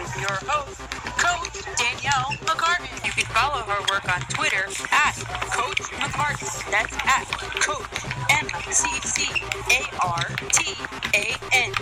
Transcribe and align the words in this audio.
is 0.00 0.16
your 0.16 0.38
host, 0.48 0.80
Coach 1.20 1.60
Danielle 1.76 2.32
McCartan. 2.46 3.04
You 3.04 3.12
can 3.12 3.26
follow 3.34 3.60
her 3.62 3.80
work 3.92 4.08
on 4.08 4.20
Twitter 4.30 4.64
at 4.90 5.14
Coach 5.52 5.76
McCartan. 6.00 6.70
That's 6.70 6.94
at 7.04 7.28
Coach 7.60 7.84
M 8.30 8.48
C 8.72 8.88
C 9.06 9.42
A 9.70 9.80
R 10.02 10.24
T 10.52 10.74
A 11.14 11.36
N. 11.52 11.72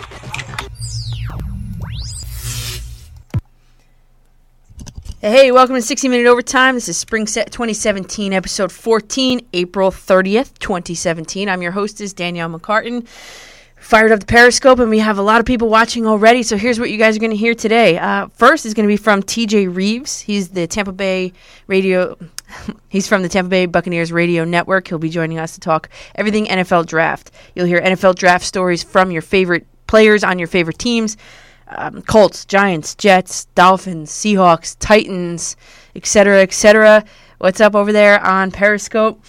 Hey, 5.21 5.51
welcome 5.51 5.75
to 5.75 5.81
60 5.81 6.09
Minute 6.09 6.27
Overtime. 6.27 6.75
This 6.75 6.89
is 6.89 6.97
Spring 6.97 7.25
Set 7.25 7.51
2017, 7.51 8.33
episode 8.33 8.71
14, 8.71 9.47
April 9.53 9.91
30th, 9.91 10.59
2017. 10.59 11.47
I'm 11.47 11.61
your 11.61 11.71
hostess, 11.71 12.11
Danielle 12.11 12.49
McCartan. 12.49 13.07
Fired 13.79 14.11
up 14.11 14.19
the 14.19 14.25
Periscope, 14.25 14.79
and 14.79 14.89
we 14.89 14.99
have 14.99 15.17
a 15.17 15.21
lot 15.21 15.39
of 15.39 15.45
people 15.45 15.69
watching 15.69 16.05
already. 16.05 16.43
So 16.43 16.57
here's 16.57 16.79
what 16.79 16.91
you 16.91 16.97
guys 16.97 17.15
are 17.15 17.19
going 17.19 17.31
to 17.31 17.37
hear 17.37 17.55
today. 17.55 17.97
Uh, 17.97 18.27
first 18.27 18.65
is 18.65 18.73
going 18.73 18.87
to 18.87 18.91
be 18.91 18.97
from 18.97 19.23
TJ 19.23 19.75
Rives. 19.75 20.19
He's 20.19 20.49
the 20.49 20.67
Tampa 20.67 20.91
Bay 20.91 21.33
radio. 21.67 22.17
He's 22.89 23.07
from 23.07 23.23
the 23.23 23.29
Tampa 23.29 23.49
Bay 23.49 23.65
Buccaneers 23.65 24.11
radio 24.11 24.43
network. 24.43 24.87
He'll 24.87 24.99
be 24.99 25.09
joining 25.09 25.39
us 25.39 25.53
to 25.53 25.59
talk 25.59 25.89
everything 26.15 26.45
NFL 26.45 26.85
draft. 26.87 27.31
You'll 27.55 27.65
hear 27.65 27.81
NFL 27.81 28.15
draft 28.15 28.45
stories 28.45 28.83
from 28.83 29.11
your 29.11 29.21
favorite 29.21 29.65
players 29.87 30.23
on 30.23 30.37
your 30.37 30.47
favorite 30.47 30.77
teams 30.77 31.17
um, 31.69 32.01
Colts, 32.01 32.45
Giants, 32.45 32.95
Jets, 32.95 33.45
Dolphins, 33.55 34.11
Seahawks, 34.11 34.75
Titans, 34.79 35.55
etc., 35.95 36.41
etc. 36.41 37.05
What's 37.37 37.61
up 37.61 37.75
over 37.75 37.91
there 37.91 38.19
on 38.25 38.51
Periscope? 38.51 39.23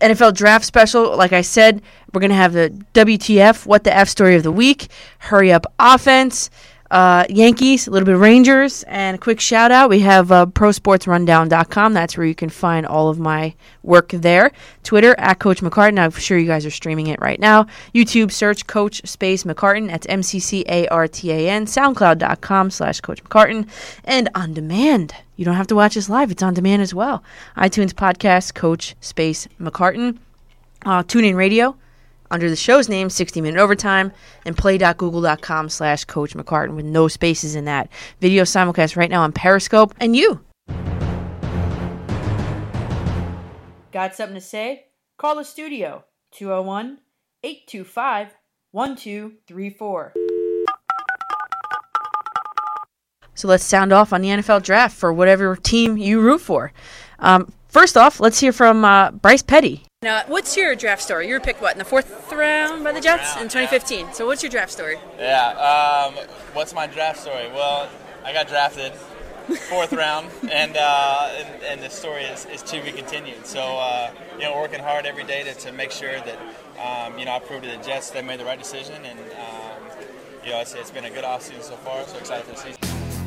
NFL 0.00 0.34
draft 0.34 0.64
special. 0.64 1.16
Like 1.16 1.32
I 1.32 1.42
said, 1.42 1.82
we're 2.12 2.20
going 2.20 2.30
to 2.30 2.36
have 2.36 2.52
the 2.52 2.70
WTF, 2.94 3.66
what 3.66 3.84
the 3.84 3.94
F 3.94 4.08
story 4.08 4.36
of 4.36 4.42
the 4.42 4.52
week, 4.52 4.88
hurry 5.18 5.52
up 5.52 5.66
offense, 5.78 6.50
uh, 6.92 7.24
Yankees, 7.30 7.86
a 7.86 7.90
little 7.90 8.04
bit 8.04 8.14
of 8.14 8.20
Rangers, 8.20 8.82
and 8.82 9.14
a 9.14 9.18
quick 9.18 9.40
shout 9.40 9.72
out. 9.72 9.88
We 9.88 10.00
have 10.00 10.30
uh, 10.30 10.44
prosportsrundown.com. 10.44 11.94
That's 11.94 12.18
where 12.18 12.26
you 12.26 12.34
can 12.34 12.50
find 12.50 12.86
all 12.86 13.08
of 13.08 13.18
my 13.18 13.54
work 13.82 14.10
there. 14.10 14.52
Twitter 14.82 15.18
at 15.18 15.38
Coach 15.38 15.62
McCartan. 15.62 15.98
I'm 15.98 16.10
sure 16.10 16.36
you 16.36 16.46
guys 16.46 16.66
are 16.66 16.70
streaming 16.70 17.06
it 17.06 17.18
right 17.18 17.40
now. 17.40 17.64
YouTube, 17.94 18.30
search 18.30 18.66
Coach 18.66 19.00
Space 19.06 19.44
McCartan. 19.44 19.88
That's 19.88 20.06
M 20.06 20.22
C 20.22 20.38
C 20.38 20.66
A 20.68 20.86
R 20.88 21.08
T 21.08 21.32
A 21.32 21.48
N. 21.48 21.64
SoundCloud.com 21.64 22.70
slash 22.70 23.00
Coach 23.00 23.24
McCartan. 23.24 23.66
And 24.04 24.28
on 24.34 24.52
demand. 24.52 25.14
You 25.36 25.46
don't 25.46 25.54
have 25.54 25.68
to 25.68 25.74
watch 25.74 25.96
us 25.96 26.10
live, 26.10 26.30
it's 26.30 26.42
on 26.42 26.52
demand 26.52 26.82
as 26.82 26.92
well. 26.92 27.24
iTunes 27.56 27.94
podcast, 27.94 28.54
Coach 28.54 28.94
Space 29.00 29.48
McCartan. 29.58 30.18
Uh, 30.84 31.02
TuneIn 31.02 31.36
Radio 31.36 31.76
under 32.32 32.50
the 32.50 32.56
show's 32.56 32.88
name, 32.88 33.10
60 33.10 33.40
Minute 33.40 33.60
Overtime, 33.60 34.10
and 34.44 34.56
play.google.com 34.56 35.68
slash 35.68 36.04
Coach 36.06 36.34
McCartan 36.34 36.74
with 36.74 36.86
no 36.86 37.06
spaces 37.06 37.54
in 37.54 37.66
that. 37.66 37.88
Video 38.20 38.42
simulcast 38.42 38.96
right 38.96 39.10
now 39.10 39.22
on 39.22 39.32
Periscope. 39.32 39.94
And 40.00 40.16
you. 40.16 40.40
Got 43.92 44.14
something 44.16 44.34
to 44.34 44.40
say? 44.40 44.86
Call 45.18 45.36
the 45.36 45.44
studio, 45.44 46.04
201 46.32 46.98
825 47.44 48.28
1234. 48.72 50.14
So 53.34 53.48
let's 53.48 53.64
sound 53.64 53.92
off 53.92 54.12
on 54.12 54.22
the 54.22 54.28
NFL 54.28 54.62
draft 54.62 54.96
for 54.96 55.12
whatever 55.12 55.56
team 55.56 55.96
you 55.96 56.20
root 56.20 56.40
for. 56.40 56.72
Um, 57.18 57.52
first 57.68 57.96
off, 57.96 58.20
let's 58.20 58.40
hear 58.40 58.52
from 58.52 58.84
uh, 58.84 59.10
Bryce 59.10 59.42
Petty. 59.42 59.84
Now, 60.02 60.24
what's 60.26 60.56
your 60.56 60.74
draft 60.74 61.00
story? 61.00 61.28
You 61.28 61.34
were 61.34 61.40
picked 61.40 61.62
what 61.62 61.74
in 61.74 61.78
the 61.78 61.84
fourth 61.84 62.32
round 62.32 62.82
by 62.82 62.90
the 62.90 63.00
Jets 63.00 63.36
in 63.36 63.44
2015. 63.44 64.14
So, 64.14 64.26
what's 64.26 64.42
your 64.42 64.50
draft 64.50 64.72
story? 64.72 64.98
Yeah. 65.16 65.50
Um, 65.50 66.14
what's 66.54 66.74
my 66.74 66.88
draft 66.88 67.20
story? 67.20 67.46
Well, 67.54 67.88
I 68.24 68.32
got 68.32 68.48
drafted 68.48 68.92
fourth 69.68 69.92
round, 69.92 70.28
and, 70.50 70.76
uh, 70.76 71.30
and, 71.36 71.62
and 71.62 71.80
the 71.80 71.88
story 71.88 72.24
is, 72.24 72.46
is 72.46 72.62
to 72.62 72.82
be 72.82 72.90
continued. 72.90 73.46
So, 73.46 73.60
uh, 73.60 74.10
you 74.34 74.42
know, 74.42 74.56
working 74.56 74.80
hard 74.80 75.06
every 75.06 75.22
day 75.22 75.44
to, 75.44 75.54
to 75.54 75.72
make 75.72 75.92
sure 75.92 76.18
that 76.20 76.38
um, 76.82 77.16
you 77.16 77.24
know 77.24 77.36
I 77.36 77.38
proved 77.38 77.62
to 77.62 77.70
the 77.70 77.76
Jets 77.76 78.10
they 78.10 78.22
made 78.22 78.40
the 78.40 78.44
right 78.44 78.58
decision, 78.58 79.04
and 79.04 79.20
um, 79.20 79.98
you 80.44 80.50
know 80.50 80.60
it's, 80.60 80.74
it's 80.74 80.90
been 80.90 81.04
a 81.04 81.10
good 81.10 81.24
offseason 81.24 81.62
so 81.62 81.76
far. 81.76 82.04
So 82.08 82.18
excited 82.18 82.44
for 82.46 82.54
the 82.54 82.58
season. 82.58 82.82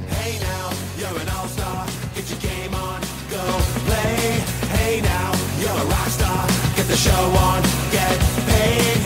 Hey 0.09 0.37
now, 0.39 0.71
you're 0.97 1.21
an 1.21 1.29
all-star. 1.29 1.87
Get 2.15 2.29
your 2.29 2.39
game 2.39 2.75
on, 2.75 2.99
go 3.31 3.43
play. 3.87 4.43
Hey 4.75 4.99
now, 4.99 5.31
you're 5.57 5.69
a 5.69 5.85
rock 5.85 6.07
star. 6.09 6.64
Get 6.85 6.91
the 6.91 6.97
show 6.97 7.11
on, 7.11 7.63
get 7.91 8.19
paid. 8.45 9.01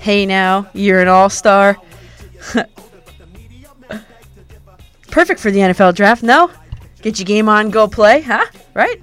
Hey, 0.00 0.26
now 0.26 0.66
you're 0.72 1.00
an 1.00 1.06
all 1.06 1.30
star. 1.30 1.76
Perfect 5.12 5.38
for 5.38 5.52
the 5.52 5.60
NFL 5.60 5.94
draft, 5.94 6.24
no? 6.24 6.50
Get 7.02 7.20
your 7.20 7.26
game 7.26 7.48
on, 7.48 7.70
go 7.70 7.86
play, 7.86 8.22
huh? 8.22 8.44
Right? 8.74 9.00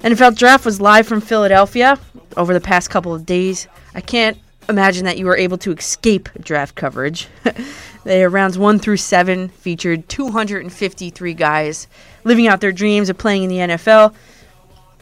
NFL 0.00 0.38
draft 0.38 0.64
was 0.64 0.80
live 0.80 1.06
from 1.06 1.20
Philadelphia 1.20 1.98
over 2.38 2.54
the 2.54 2.60
past 2.62 2.88
couple 2.88 3.12
of 3.14 3.26
days. 3.26 3.68
I 3.94 4.00
can't 4.00 4.38
imagine 4.68 5.04
that 5.04 5.18
you 5.18 5.26
were 5.26 5.36
able 5.36 5.58
to 5.58 5.72
escape 5.72 6.28
draft 6.40 6.74
coverage. 6.74 7.28
Their 8.04 8.30
rounds 8.30 8.58
one 8.58 8.78
through 8.78 8.98
seven 8.98 9.48
featured 9.48 10.08
253 10.08 11.34
guys 11.34 11.88
living 12.24 12.46
out 12.46 12.60
their 12.60 12.72
dreams 12.72 13.08
of 13.08 13.18
playing 13.18 13.44
in 13.44 13.48
the 13.48 13.56
NFL, 13.56 14.14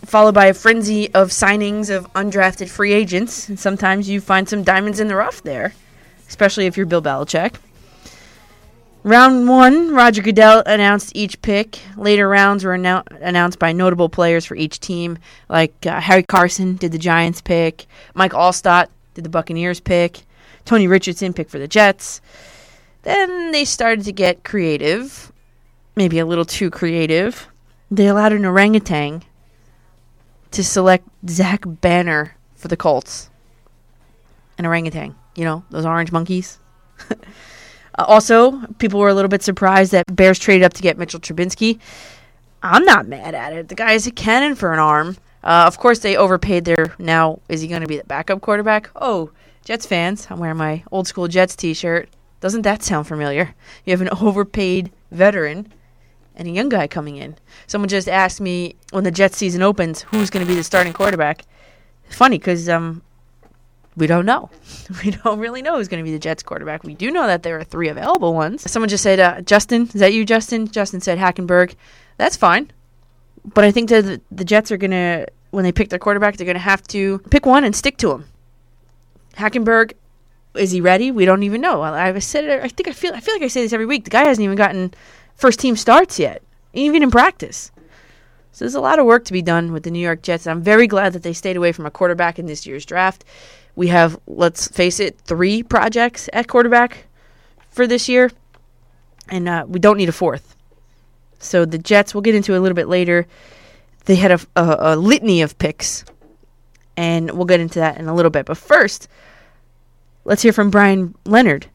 followed 0.04 0.34
by 0.34 0.46
a 0.46 0.54
frenzy 0.54 1.12
of 1.14 1.30
signings 1.30 1.94
of 1.94 2.10
undrafted 2.14 2.68
free 2.68 2.92
agents. 2.92 3.48
And 3.48 3.58
sometimes 3.58 4.08
you 4.08 4.20
find 4.20 4.48
some 4.48 4.62
diamonds 4.62 5.00
in 5.00 5.08
the 5.08 5.16
rough 5.16 5.42
there, 5.42 5.74
especially 6.28 6.66
if 6.66 6.76
you're 6.76 6.86
Bill 6.86 7.02
Belichick. 7.02 7.56
Round 9.02 9.48
one, 9.48 9.94
Roger 9.94 10.20
Goodell 10.20 10.64
announced 10.66 11.12
each 11.14 11.40
pick. 11.40 11.78
Later 11.96 12.28
rounds 12.28 12.64
were 12.64 12.76
annou- 12.76 13.06
announced 13.20 13.60
by 13.60 13.70
notable 13.70 14.08
players 14.08 14.44
for 14.44 14.56
each 14.56 14.80
team, 14.80 15.18
like 15.48 15.86
uh, 15.86 16.00
Harry 16.00 16.24
Carson 16.24 16.74
did 16.74 16.90
the 16.90 16.98
Giants 16.98 17.40
pick, 17.40 17.86
Mike 18.14 18.32
Alstott 18.32 18.88
did 19.16 19.24
the 19.24 19.30
Buccaneers 19.30 19.80
pick, 19.80 20.20
Tony 20.64 20.86
Richardson 20.86 21.32
pick 21.32 21.48
for 21.48 21.58
the 21.58 21.66
Jets. 21.66 22.20
Then 23.02 23.50
they 23.50 23.64
started 23.64 24.04
to 24.04 24.12
get 24.12 24.44
creative, 24.44 25.32
maybe 25.96 26.18
a 26.18 26.26
little 26.26 26.44
too 26.44 26.70
creative. 26.70 27.48
They 27.90 28.06
allowed 28.06 28.32
an 28.32 28.44
orangutan 28.44 29.22
to 30.50 30.62
select 30.62 31.08
Zach 31.28 31.64
Banner 31.66 32.36
for 32.54 32.68
the 32.68 32.76
Colts. 32.76 33.30
An 34.58 34.66
orangutan, 34.66 35.14
you 35.34 35.44
know, 35.44 35.64
those 35.70 35.86
orange 35.86 36.12
monkeys. 36.12 36.58
Uh, 37.98 38.04
also, 38.08 38.60
people 38.76 39.00
were 39.00 39.08
a 39.08 39.14
little 39.14 39.30
bit 39.30 39.42
surprised 39.42 39.92
that 39.92 40.04
Bears 40.14 40.38
traded 40.38 40.64
up 40.64 40.74
to 40.74 40.82
get 40.82 40.98
Mitchell 40.98 41.18
Trubisky. 41.18 41.78
I'm 42.62 42.84
not 42.84 43.08
mad 43.08 43.34
at 43.34 43.54
it. 43.54 43.68
The 43.68 43.74
guy 43.74 43.92
is 43.92 44.06
a 44.06 44.10
cannon 44.10 44.54
for 44.54 44.74
an 44.74 44.78
arm. 44.78 45.16
Uh, 45.42 45.64
of 45.66 45.78
course, 45.78 46.00
they 46.00 46.16
overpaid 46.16 46.64
their. 46.64 46.94
Now, 46.98 47.40
is 47.48 47.60
he 47.60 47.68
going 47.68 47.82
to 47.82 47.86
be 47.86 47.98
the 47.98 48.04
backup 48.04 48.40
quarterback? 48.40 48.90
Oh, 48.96 49.30
Jets 49.64 49.86
fans, 49.86 50.26
I'm 50.30 50.38
wearing 50.38 50.56
my 50.56 50.84
old 50.90 51.06
school 51.06 51.28
Jets 51.28 51.56
t 51.56 51.74
shirt. 51.74 52.08
Doesn't 52.40 52.62
that 52.62 52.82
sound 52.82 53.06
familiar? 53.06 53.54
You 53.84 53.92
have 53.92 54.00
an 54.00 54.08
overpaid 54.20 54.92
veteran 55.10 55.72
and 56.36 56.46
a 56.46 56.50
young 56.50 56.68
guy 56.68 56.86
coming 56.86 57.16
in. 57.16 57.36
Someone 57.66 57.88
just 57.88 58.08
asked 58.08 58.40
me 58.40 58.76
when 58.90 59.04
the 59.04 59.10
Jets 59.10 59.38
season 59.38 59.62
opens, 59.62 60.02
who's 60.02 60.30
going 60.30 60.44
to 60.44 60.48
be 60.48 60.56
the 60.56 60.62
starting 60.62 60.92
quarterback? 60.92 61.44
Funny 62.08 62.38
because 62.38 62.68
um, 62.68 63.02
we 63.96 64.06
don't 64.06 64.26
know. 64.26 64.50
We 65.04 65.10
don't 65.10 65.40
really 65.40 65.62
know 65.62 65.76
who's 65.76 65.88
going 65.88 66.02
to 66.02 66.04
be 66.04 66.12
the 66.12 66.18
Jets 66.18 66.42
quarterback. 66.42 66.84
We 66.84 66.94
do 66.94 67.10
know 67.10 67.26
that 67.26 67.42
there 67.42 67.58
are 67.58 67.64
three 67.64 67.88
available 67.88 68.34
ones. 68.34 68.70
Someone 68.70 68.88
just 68.88 69.02
said, 69.02 69.18
uh, 69.18 69.40
Justin, 69.40 69.82
is 69.82 70.00
that 70.00 70.12
you, 70.12 70.24
Justin? 70.24 70.68
Justin 70.68 71.00
said 71.00 71.18
Hackenberg. 71.18 71.74
That's 72.18 72.36
fine. 72.36 72.70
But 73.54 73.64
I 73.64 73.70
think 73.70 73.88
that 73.90 74.20
the, 74.30 74.44
Jets 74.44 74.72
are 74.72 74.76
going 74.76 74.90
to, 74.90 75.26
when 75.50 75.64
they 75.64 75.72
pick 75.72 75.88
their 75.88 75.98
quarterback, 75.98 76.36
they're 76.36 76.44
going 76.44 76.56
to 76.56 76.60
have 76.60 76.82
to 76.88 77.18
pick 77.30 77.46
one 77.46 77.64
and 77.64 77.74
stick 77.74 77.96
to 77.98 78.10
him. 78.10 78.24
Hackenberg, 79.34 79.92
is 80.54 80.72
he 80.72 80.80
ready? 80.80 81.10
We 81.10 81.24
don't 81.24 81.42
even 81.42 81.60
know. 81.60 81.82
I, 81.82 82.08
I 82.08 82.18
said 82.18 82.44
it. 82.44 82.62
I 82.62 82.68
think 82.68 82.88
I 82.88 82.92
feel. 82.92 83.14
I 83.14 83.20
feel 83.20 83.34
like 83.34 83.42
I 83.42 83.48
say 83.48 83.62
this 83.62 83.72
every 83.72 83.86
week. 83.86 84.04
The 84.04 84.10
guy 84.10 84.24
hasn't 84.24 84.44
even 84.44 84.56
gotten 84.56 84.94
first 85.34 85.60
team 85.60 85.76
starts 85.76 86.18
yet, 86.18 86.42
even 86.72 87.02
in 87.02 87.10
practice. 87.10 87.70
So 88.52 88.64
there's 88.64 88.74
a 88.74 88.80
lot 88.80 88.98
of 88.98 89.04
work 89.04 89.26
to 89.26 89.34
be 89.34 89.42
done 89.42 89.72
with 89.72 89.82
the 89.82 89.90
New 89.90 90.00
York 90.00 90.22
Jets. 90.22 90.46
I'm 90.46 90.62
very 90.62 90.86
glad 90.86 91.12
that 91.12 91.22
they 91.22 91.34
stayed 91.34 91.58
away 91.58 91.72
from 91.72 91.84
a 91.84 91.90
quarterback 91.90 92.38
in 92.38 92.46
this 92.46 92.66
year's 92.66 92.86
draft. 92.86 93.22
We 93.74 93.88
have, 93.88 94.18
let's 94.26 94.68
face 94.68 94.98
it, 94.98 95.18
three 95.20 95.62
projects 95.62 96.30
at 96.32 96.48
quarterback 96.48 97.06
for 97.68 97.86
this 97.86 98.08
year, 98.08 98.32
and 99.28 99.46
uh, 99.46 99.66
we 99.68 99.78
don't 99.78 99.98
need 99.98 100.08
a 100.08 100.12
fourth. 100.12 100.55
So 101.38 101.64
the 101.64 101.78
Jets, 101.78 102.14
we'll 102.14 102.22
get 102.22 102.34
into 102.34 102.56
a 102.56 102.60
little 102.60 102.74
bit 102.74 102.88
later. 102.88 103.26
They 104.06 104.16
had 104.16 104.32
a, 104.32 104.40
a, 104.56 104.94
a 104.94 104.96
litany 104.96 105.42
of 105.42 105.58
picks, 105.58 106.04
and 106.96 107.30
we'll 107.32 107.44
get 107.44 107.60
into 107.60 107.78
that 107.80 107.98
in 107.98 108.06
a 108.06 108.14
little 108.14 108.30
bit. 108.30 108.46
But 108.46 108.56
first, 108.56 109.08
let's 110.24 110.42
hear 110.42 110.52
from 110.52 110.70
Brian 110.70 111.14
Leonard 111.24 111.66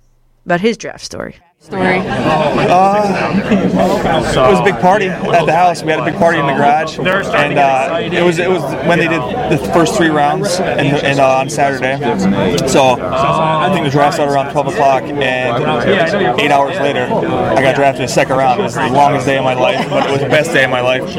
about 0.46 0.62
his 0.62 0.78
draft 0.78 1.04
story. 1.04 1.36
Story. 1.62 1.98
It 1.98 2.04
was 4.36 4.60
a 4.60 4.63
big 4.63 4.80
party 4.80 5.10
at 5.10 5.46
the 5.46 5.54
house. 5.54 5.84
We 5.84 5.92
had 5.92 6.00
a 6.00 6.06
big 6.06 6.16
party 6.16 6.40
in 6.40 6.48
the 6.48 6.54
garage, 6.54 6.98
and 6.98 7.60
uh, 7.60 8.00
it 8.02 8.24
was 8.24 8.40
it 8.40 8.50
was 8.50 8.63
when 8.88 8.98
they 8.98 9.08
did 9.08 9.22
the 9.52 9.60
first 9.72 9.96
three 9.96 10.10
rounds 10.10 10.60
and, 10.60 10.88
and 11.06 11.19
uh, 11.19 11.38
on 11.38 11.52
Saturday. 11.52 12.00
So 12.68 12.98
I 13.00 13.69
think 13.72 13.86
the 13.86 13.92
draft 13.92 14.16
started 14.16 14.34
around 14.34 14.52
12 14.52 14.68
o'clock, 14.69 15.04
and 15.04 16.42
eight 16.42 16.50
hours 16.50 16.80
later, 16.80 17.04
I 17.04 17.62
got 17.62 17.75
drafted 17.75 18.02
in 18.02 18.07
the 18.07 18.12
second 18.12 18.38
round. 18.38 18.60
It 18.60 18.64
was 18.64 18.74
the 18.74 18.90
longest 18.90 19.28
day 19.28 19.38
of 19.38 19.44
my 19.44 19.54
life, 19.54 19.88
but 19.88 20.10
it 20.10 20.12
was 20.12 20.22
the 20.22 20.30
best 20.30 20.54
day 20.54 20.64
of 20.64 20.72
my 20.72 20.81
life. 20.81 21.16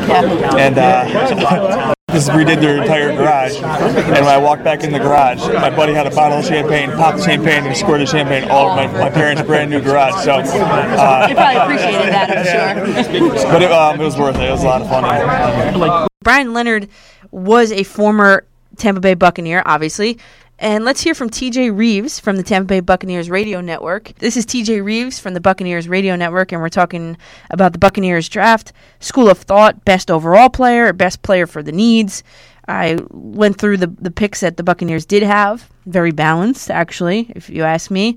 And 0.58 1.94
uh, 2.12 2.14
just 2.14 2.30
redid 2.30 2.60
their 2.60 2.80
entire 2.82 3.14
garage. 3.16 3.56
And 3.56 4.10
when 4.10 4.24
I 4.24 4.38
walked 4.38 4.64
back 4.64 4.84
in 4.84 4.92
the 4.92 4.98
garage, 4.98 5.40
my 5.40 5.70
buddy 5.70 5.94
had 5.94 6.06
a 6.06 6.10
bottle 6.10 6.38
of 6.38 6.44
champagne, 6.44 6.90
popped 6.92 7.18
the 7.18 7.24
champagne, 7.24 7.64
and 7.66 7.76
squirted 7.76 8.06
the 8.06 8.10
champagne 8.10 8.50
all 8.50 8.66
over 8.66 8.76
my, 8.76 8.86
my 8.86 9.10
parents' 9.10 9.42
brand 9.42 9.70
new 9.70 9.80
garage. 9.80 10.24
So, 10.24 10.32
uh, 10.34 11.26
They 11.28 11.34
probably 11.34 11.62
appreciated 11.62 12.12
that, 12.12 12.30
I'm 12.30 13.04
sure. 13.04 13.30
but 13.52 13.62
it, 13.62 13.72
um, 13.72 14.00
it 14.00 14.04
was 14.04 14.16
worth 14.16 14.36
it. 14.36 14.42
It 14.42 14.50
was 14.50 14.62
a 14.62 14.66
lot 14.66 14.82
of 14.82 14.88
fun. 14.88 16.08
Brian 16.22 16.52
Leonard 16.52 16.88
was 17.30 17.72
a 17.72 17.82
former 17.82 18.44
Tampa 18.76 19.00
Bay 19.00 19.14
Buccaneer, 19.14 19.62
obviously. 19.66 20.18
And 20.62 20.84
let's 20.84 21.00
hear 21.00 21.16
from 21.16 21.28
TJ 21.28 21.76
Rives 21.76 22.20
from 22.20 22.36
the 22.36 22.44
Tampa 22.44 22.68
Bay 22.68 22.78
Buccaneers 22.78 23.28
radio 23.28 23.60
network. 23.60 24.12
This 24.20 24.36
is 24.36 24.46
TJ 24.46 24.86
Rives 24.86 25.18
from 25.18 25.34
the 25.34 25.40
Buccaneers 25.40 25.88
radio 25.88 26.14
network, 26.14 26.52
and 26.52 26.60
we're 26.60 26.68
talking 26.68 27.16
about 27.50 27.72
the 27.72 27.80
Buccaneers 27.80 28.28
draft, 28.28 28.72
school 29.00 29.28
of 29.28 29.38
thought, 29.38 29.84
best 29.84 30.08
overall 30.08 30.48
player, 30.48 30.92
best 30.92 31.22
player 31.22 31.48
for 31.48 31.64
the 31.64 31.72
needs. 31.72 32.22
I 32.68 33.00
went 33.10 33.58
through 33.58 33.78
the, 33.78 33.88
the 33.88 34.12
picks 34.12 34.38
that 34.38 34.56
the 34.56 34.62
Buccaneers 34.62 35.04
did 35.04 35.24
have, 35.24 35.68
very 35.86 36.12
balanced, 36.12 36.70
actually, 36.70 37.32
if 37.34 37.50
you 37.50 37.64
ask 37.64 37.90
me. 37.90 38.16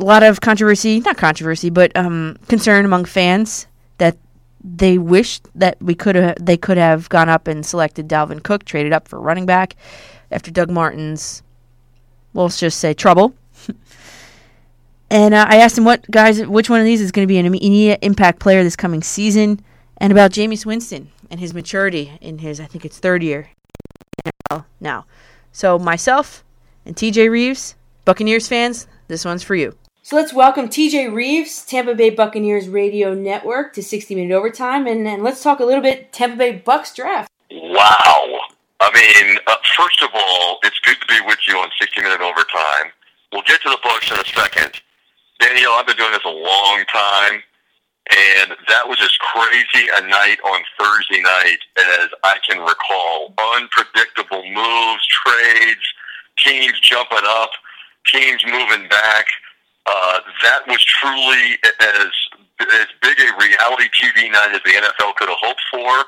A 0.00 0.04
lot 0.04 0.22
of 0.22 0.42
controversy, 0.42 1.00
not 1.00 1.16
controversy, 1.16 1.70
but 1.70 1.96
um, 1.96 2.36
concern 2.48 2.84
among 2.84 3.06
fans 3.06 3.66
that 3.96 4.18
they 4.62 4.98
wished 4.98 5.48
that 5.54 5.80
we 5.80 5.94
could 5.94 6.16
have 6.16 6.36
they 6.38 6.56
could 6.58 6.76
have 6.76 7.08
gone 7.08 7.30
up 7.30 7.48
and 7.48 7.64
selected 7.64 8.08
Dalvin 8.08 8.42
Cook, 8.42 8.66
traded 8.66 8.92
up 8.92 9.08
for 9.08 9.18
running 9.18 9.46
back 9.46 9.74
after 10.34 10.50
Doug 10.50 10.70
Martin's, 10.70 11.42
well, 12.32 12.46
let's 12.46 12.58
just 12.58 12.78
say 12.78 12.92
trouble. 12.92 13.34
and 15.10 15.32
uh, 15.32 15.46
I 15.48 15.58
asked 15.58 15.78
him 15.78 15.84
what 15.84 16.08
guys, 16.10 16.44
which 16.46 16.68
one 16.68 16.80
of 16.80 16.84
these 16.84 17.00
is 17.00 17.12
going 17.12 17.26
to 17.26 17.32
be 17.32 17.38
an 17.38 17.46
immediate 17.46 18.00
impact 18.02 18.40
player 18.40 18.62
this 18.62 18.76
coming 18.76 19.02
season, 19.02 19.60
and 19.98 20.12
about 20.12 20.32
Jameis 20.32 20.66
Winston 20.66 21.10
and 21.30 21.40
his 21.40 21.54
maturity 21.54 22.12
in 22.20 22.38
his, 22.38 22.60
I 22.60 22.66
think 22.66 22.84
it's 22.84 22.98
third 22.98 23.22
year 23.22 23.48
now. 24.80 25.06
So 25.52 25.78
myself 25.78 26.44
and 26.84 26.96
TJ 26.96 27.30
Rives, 27.30 27.76
Buccaneers 28.04 28.48
fans, 28.48 28.86
this 29.08 29.24
one's 29.24 29.42
for 29.42 29.54
you. 29.54 29.76
So 30.02 30.16
let's 30.16 30.34
welcome 30.34 30.68
TJ 30.68 31.14
Rives, 31.14 31.64
Tampa 31.64 31.94
Bay 31.94 32.10
Buccaneers 32.10 32.68
Radio 32.68 33.14
Network, 33.14 33.72
to 33.72 33.82
60 33.82 34.14
Minute 34.14 34.34
Overtime, 34.34 34.86
and, 34.86 35.08
and 35.08 35.22
let's 35.22 35.42
talk 35.42 35.60
a 35.60 35.64
little 35.64 35.82
bit 35.82 36.12
Tampa 36.12 36.36
Bay 36.36 36.52
Bucks 36.52 36.92
draft. 36.92 37.30
Wow. 37.50 38.40
I 38.84 38.92
mean, 38.92 39.38
uh, 39.46 39.56
first 39.80 40.02
of 40.02 40.10
all, 40.12 40.58
it's 40.62 40.78
good 40.80 41.00
to 41.00 41.06
be 41.08 41.16
with 41.24 41.38
you 41.48 41.56
on 41.56 41.70
60 41.80 42.02
Minute 42.02 42.20
Overtime. 42.20 42.92
We'll 43.32 43.46
get 43.48 43.62
to 43.62 43.70
the 43.70 43.80
Bucks 43.82 44.10
in 44.12 44.18
a 44.20 44.24
second. 44.28 44.76
Danielle, 45.40 45.72
I've 45.80 45.86
been 45.86 45.96
doing 45.96 46.12
this 46.12 46.26
a 46.26 46.28
long 46.28 46.84
time, 46.92 47.40
and 48.12 48.52
that 48.68 48.84
was 48.84 49.00
as 49.00 49.16
crazy 49.32 49.88
a 49.88 50.04
night 50.04 50.36
on 50.44 50.60
Thursday 50.76 51.22
night 51.24 51.64
as 51.80 52.12
I 52.28 52.36
can 52.44 52.60
recall. 52.60 53.32
Unpredictable 53.56 54.44
moves, 54.44 55.06
trades, 55.08 55.86
teams 56.36 56.78
jumping 56.80 57.24
up, 57.24 57.56
teams 58.04 58.44
moving 58.44 58.86
back. 58.88 59.24
Uh, 59.86 60.20
that 60.44 60.68
was 60.68 60.84
truly 60.84 61.56
as 61.80 62.12
as 62.60 62.86
big 63.00 63.16
a 63.18 63.32
reality 63.40 63.88
TV 63.96 64.30
night 64.30 64.52
as 64.52 64.60
the 64.60 64.76
NFL 64.76 65.16
could 65.16 65.28
have 65.28 65.40
hoped 65.40 65.64
for. 65.72 66.04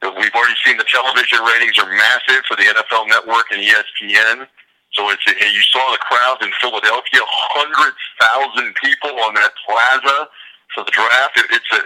We've 0.00 0.32
already 0.32 0.56
seen 0.64 0.80
the 0.80 0.88
television 0.88 1.44
ratings 1.44 1.76
are 1.78 1.88
massive 1.92 2.40
for 2.48 2.56
the 2.56 2.64
NFL 2.64 3.08
Network 3.08 3.52
and 3.52 3.60
ESPN. 3.60 4.48
So 4.96 5.06
it's 5.12 5.22
and 5.28 5.52
you 5.52 5.62
saw 5.70 5.84
the 5.92 6.00
crowds 6.00 6.42
in 6.42 6.50
Philadelphia, 6.60 7.20
hundred 7.54 7.94
thousand 8.18 8.74
people 8.82 9.12
on 9.22 9.34
that 9.34 9.52
plaza 9.64 10.28
for 10.74 10.84
the 10.84 10.90
draft. 10.90 11.36
It, 11.36 11.46
it's 11.52 11.72
a 11.76 11.80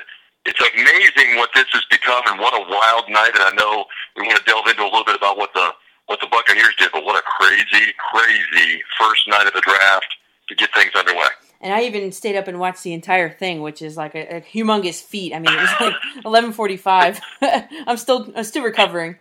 it's 0.47 0.63
amazing 0.63 1.37
what 1.37 1.51
this 1.55 1.67
has 1.73 1.85
become 1.91 2.23
and 2.29 2.39
what 2.39 2.55
a 2.55 2.65
wild 2.71 3.09
night. 3.11 3.35
And 3.35 3.45
I 3.45 3.53
know 3.59 3.85
we 4.17 4.23
want 4.23 4.39
to 4.39 4.45
delve 4.45 4.69
into 4.69 4.83
a 4.83 4.91
little 4.93 5.05
bit 5.05 5.17
about 5.17 5.37
what 5.37 5.53
the 5.53 5.75
what 6.07 6.21
the 6.21 6.29
Buccaneers 6.31 6.77
did, 6.79 6.93
but 6.93 7.05
what 7.05 7.17
a 7.17 7.25
crazy, 7.25 7.93
crazy 8.13 8.83
first 8.99 9.27
night 9.29 9.47
of 9.47 9.55
the 9.55 9.65
draft 9.65 10.09
to 10.49 10.55
get 10.55 10.73
things 10.75 10.93
underway. 10.95 11.33
And 11.65 11.73
I 11.73 11.85
even 11.85 12.13
stayed 12.13 12.37
up 12.37 12.47
and 12.47 12.61
watched 12.61 12.83
the 12.83 12.93
entire 12.93 13.31
thing, 13.31 13.63
which 13.63 13.81
is 13.81 13.97
like 13.97 14.15
a, 14.15 14.37
a 14.37 14.41
humongous 14.43 15.03
feat. 15.03 15.33
I 15.33 15.39
mean, 15.39 15.51
it 15.51 15.57
was 15.57 15.73
like 15.81 15.95
11:45. 16.25 17.21
I'm 17.87 17.97
still 17.97 18.31
I'm 18.37 18.45
still 18.45 18.63
recovering. 18.63 19.17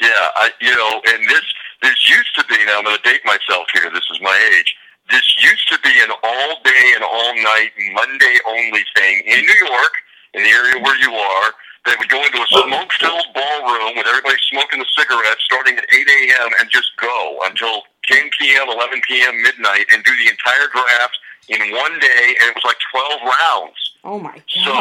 Yeah, 0.00 0.08
I, 0.34 0.50
you 0.62 0.74
know, 0.74 1.02
and 1.06 1.28
this 1.28 1.44
this 1.82 2.08
used 2.08 2.34
to 2.36 2.44
be. 2.48 2.56
Now 2.64 2.78
I'm 2.78 2.84
going 2.84 2.96
to 2.96 3.02
date 3.02 3.20
myself 3.26 3.68
here. 3.74 3.90
This 3.92 4.08
is 4.10 4.20
my 4.22 4.34
age. 4.56 4.74
This 5.10 5.22
used 5.44 5.68
to 5.68 5.78
be 5.84 5.92
an 6.00 6.10
all 6.22 6.56
day 6.64 6.92
and 6.94 7.04
all 7.04 7.34
night 7.36 7.72
Monday 7.92 8.38
only 8.48 8.84
thing 8.96 9.22
in 9.26 9.44
New 9.44 9.66
York, 9.68 9.92
in 10.32 10.42
the 10.42 10.48
area 10.48 10.82
where 10.82 10.96
you 10.96 11.12
are. 11.12 11.52
They 11.84 11.92
would 11.98 12.08
go 12.08 12.24
into 12.24 12.40
a 12.40 12.46
smoke 12.48 12.92
filled 12.94 13.26
ballroom 13.34 13.92
with 13.96 14.06
everybody 14.06 14.36
smoking 14.48 14.78
the 14.78 14.88
cigarettes, 14.96 15.44
starting 15.44 15.76
at 15.76 15.84
8 15.92 16.08
a.m. 16.08 16.50
and 16.58 16.70
just 16.70 16.96
go 16.96 17.40
until 17.44 17.82
10 18.08 18.30
p.m., 18.38 18.68
11 18.68 19.00
p.m., 19.08 19.42
midnight, 19.42 19.86
and 19.92 20.04
do 20.04 20.12
the 20.16 20.30
entire 20.30 20.68
draft 20.72 21.18
in 21.48 21.60
one 21.74 21.98
day. 22.00 22.36
And 22.40 22.50
it 22.50 22.54
was 22.54 22.64
like 22.64 22.78
12 22.92 23.20
rounds. 23.22 23.78
Oh 24.04 24.18
my 24.20 24.36
So 24.52 24.76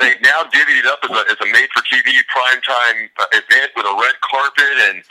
they've 0.00 0.20
now 0.22 0.42
divvied 0.50 0.82
it 0.82 0.86
up 0.86 0.98
as 1.04 1.10
a, 1.10 1.22
as 1.30 1.38
a 1.40 1.46
made-for-TV 1.46 2.10
primetime 2.26 3.08
uh, 3.18 3.26
event 3.38 3.70
with 3.76 3.86
a 3.86 3.94
red 3.94 4.18
carpet 4.20 4.74
and 4.90 5.02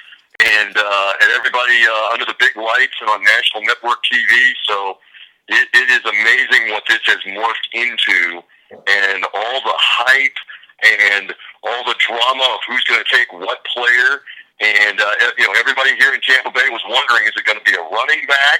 and 0.43 0.77
uh, 0.77 1.11
and 1.21 1.31
everybody 1.31 1.79
uh, 1.89 2.13
under 2.13 2.25
the 2.25 2.35
big 2.39 2.55
lights 2.55 2.93
and 3.01 3.09
on 3.09 3.23
national 3.23 3.63
network 3.63 4.03
TV. 4.03 4.51
So 4.67 4.99
it, 5.47 5.67
it 5.73 5.89
is 5.89 6.03
amazing 6.05 6.73
what 6.73 6.83
this 6.87 6.99
has 7.05 7.17
morphed 7.25 7.71
into, 7.73 8.43
and 8.69 9.23
all 9.33 9.61
the 9.63 9.77
hype 9.79 10.37
and 10.83 11.33
all 11.63 11.83
the 11.85 11.95
drama 11.97 12.43
of 12.53 12.59
who's 12.67 12.83
going 12.83 13.01
to 13.03 13.15
take 13.15 13.31
what 13.33 13.63
player. 13.65 14.21
And 14.59 14.99
uh, 14.99 15.05
you 15.37 15.45
know, 15.45 15.53
everybody 15.59 15.95
here 15.95 16.13
in 16.13 16.21
Tampa 16.21 16.51
Bay 16.51 16.67
was 16.69 16.81
wondering: 16.89 17.27
is 17.27 17.33
it 17.37 17.45
going 17.45 17.59
to 17.59 17.63
be 17.63 17.77
a 17.77 17.81
running 17.81 18.25
back? 18.27 18.59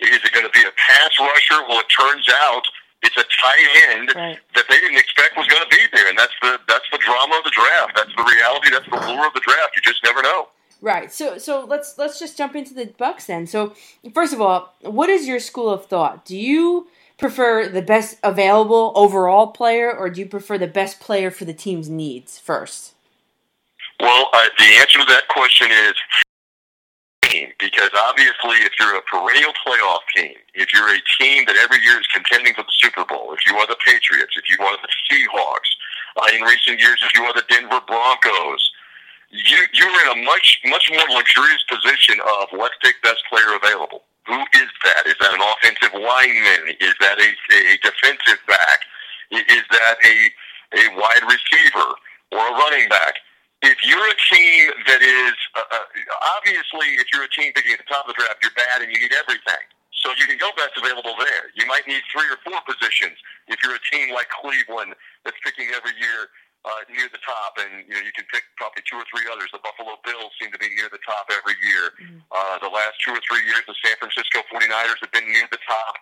Is 0.00 0.20
it 0.24 0.32
going 0.32 0.44
to 0.44 0.52
be 0.52 0.60
a 0.66 0.72
pass 0.76 1.12
rusher? 1.18 1.62
Well, 1.68 1.80
it 1.80 1.86
turns 1.88 2.28
out 2.28 2.62
it's 3.02 3.16
a 3.16 3.24
tight 3.24 3.68
end 3.92 4.12
Right. 4.14 4.38
that 4.54 4.64
they 4.68 4.80
didn't 4.80 4.98
expect 4.98 5.36
was 5.36 5.46
going 5.46 5.62
to 5.62 5.68
be 5.68 5.82
there, 5.92 6.08
and 6.08 6.18
that's 6.18 6.34
the 6.42 6.58
that's 6.66 6.84
the 6.90 6.98
drama 6.98 7.36
of 7.38 7.44
the 7.44 7.50
draft. 7.54 7.92
That's 7.94 8.14
the 8.16 8.24
reality. 8.24 8.70
That's 8.70 8.86
the 8.90 9.12
lure 9.12 9.26
of 9.26 9.34
the 9.34 9.40
draft. 9.40 9.76
You 9.76 9.82
just 9.82 10.02
never 10.04 10.22
know. 10.22 10.48
Right. 10.82 11.12
So 11.12 11.38
so 11.38 11.64
let's 11.64 11.96
let's 11.96 12.18
just 12.18 12.36
jump 12.36 12.56
into 12.56 12.74
the 12.74 12.86
Bucks 12.98 13.26
then. 13.26 13.46
So 13.46 13.72
first 14.12 14.32
of 14.34 14.40
all, 14.40 14.74
what 14.82 15.08
is 15.08 15.28
your 15.28 15.38
school 15.40 15.70
of 15.70 15.86
thought? 15.86 16.24
Do 16.24 16.36
you 16.36 16.88
prefer 17.18 17.68
the 17.68 17.80
best 17.82 18.18
available 18.22 18.92
overall 18.96 19.46
player, 19.46 19.90
or 19.90 20.10
do 20.10 20.20
you 20.20 20.26
prefer 20.26 20.58
the 20.58 20.66
best 20.66 20.98
player 21.00 21.30
for 21.30 21.44
the 21.44 21.54
team's 21.54 21.88
needs 21.88 22.38
first? 22.38 22.92
Well, 24.00 24.28
uh, 24.32 24.48
the 24.58 24.68
answer 24.80 24.98
to 25.00 25.06
that 25.06 25.28
question 25.28 25.68
is 25.70 25.94
team, 27.36 27.48
because 27.58 27.90
obviously, 28.08 28.62
if 28.64 28.72
you're 28.78 28.96
a 28.96 29.02
perennial 29.02 29.52
playoff 29.66 30.04
team, 30.14 30.34
if 30.54 30.72
you're 30.72 30.88
a 30.88 31.00
team 31.18 31.44
that 31.46 31.56
every 31.56 31.82
year 31.82 31.98
is 31.98 32.06
contending 32.12 32.54
for 32.54 32.62
the 32.62 32.76
Super 32.78 33.04
Bowl, 33.04 33.32
if 33.34 33.40
you 33.46 33.56
are 33.56 33.66
the 33.66 33.76
Patriots, 33.84 34.34
if 34.36 34.44
you 34.48 34.64
are 34.64 34.76
the 34.80 34.88
Seahawks, 35.08 35.70
uh, 36.16 36.36
in 36.36 36.42
recent 36.42 36.80
years, 36.80 37.00
if 37.02 37.14
you 37.14 37.22
are 37.24 37.34
the 37.34 37.44
Denver 37.48 37.80
Broncos, 37.86 38.62
you 39.30 39.58
you're 39.72 39.90
in 39.90 40.20
a 40.20 40.24
much 40.24 40.60
much 40.66 40.88
more 40.90 41.08
luxurious 41.10 41.62
position 41.68 42.20
of 42.20 42.48
let's 42.52 42.76
take 42.82 43.00
best 43.02 43.22
player 43.28 43.56
available. 43.56 44.02
Who 44.26 44.38
is 44.54 44.70
that? 44.84 45.06
Is 45.06 45.16
that 45.20 45.34
an 45.34 45.42
offensive 45.42 45.94
lineman? 45.94 46.76
Is 46.80 46.94
that 47.00 47.18
a, 47.18 47.30
a 47.72 47.76
defensive 47.82 48.40
back? 48.46 48.80
Is 49.30 49.64
that 49.70 49.96
a 50.04 50.14
a 50.78 50.94
wide 50.96 51.24
receiver 51.26 51.88
or 52.32 52.38
a 52.38 52.52
running 52.52 52.88
back? 52.88 53.14
If 53.66 53.82
you're 53.82 54.06
a 54.06 54.18
team 54.30 54.70
that 54.86 55.02
is 55.02 55.34
uh, 55.58 55.66
uh, 55.66 56.38
obviously, 56.38 57.02
if 57.02 57.10
you're 57.10 57.26
a 57.26 57.32
team 57.34 57.50
picking 57.50 57.74
at 57.74 57.82
the 57.82 57.90
top 57.90 58.06
of 58.06 58.14
the 58.14 58.18
draft, 58.22 58.38
you're 58.38 58.54
bad 58.54 58.78
and 58.78 58.94
you 58.94 59.02
need 59.02 59.10
everything. 59.10 59.64
So 60.06 60.14
you 60.14 60.30
can 60.30 60.38
go 60.38 60.54
best 60.54 60.78
available 60.78 61.18
there. 61.18 61.50
You 61.58 61.66
might 61.66 61.82
need 61.90 61.98
three 62.14 62.30
or 62.30 62.38
four 62.46 62.62
positions 62.62 63.18
if 63.50 63.58
you're 63.66 63.74
a 63.74 63.84
team 63.90 64.14
like 64.14 64.30
Cleveland 64.30 64.94
that's 65.26 65.40
picking 65.42 65.66
every 65.74 65.98
year 65.98 66.30
uh, 66.62 66.86
near 66.86 67.10
the 67.10 67.18
top, 67.26 67.58
and 67.58 67.82
you 67.90 67.94
know 67.98 68.02
you 68.06 68.14
can 68.14 68.22
pick 68.30 68.46
probably 68.54 68.86
two 68.86 69.02
or 69.02 69.06
three 69.10 69.26
others. 69.26 69.50
The 69.50 69.62
Buffalo 69.62 69.98
Bills 70.06 70.30
seem 70.38 70.54
to 70.54 70.60
be 70.62 70.70
near 70.78 70.86
the 70.86 71.02
top 71.02 71.26
every 71.34 71.58
year. 71.58 71.90
Uh, 72.30 72.62
the 72.62 72.70
last 72.70 73.02
two 73.02 73.18
or 73.18 73.22
three 73.26 73.42
years, 73.50 73.66
the 73.66 73.74
San 73.82 73.98
Francisco 73.98 74.46
49ers 74.46 75.02
have 75.02 75.10
been 75.10 75.26
near 75.26 75.46
the 75.50 75.62
top. 75.66 75.94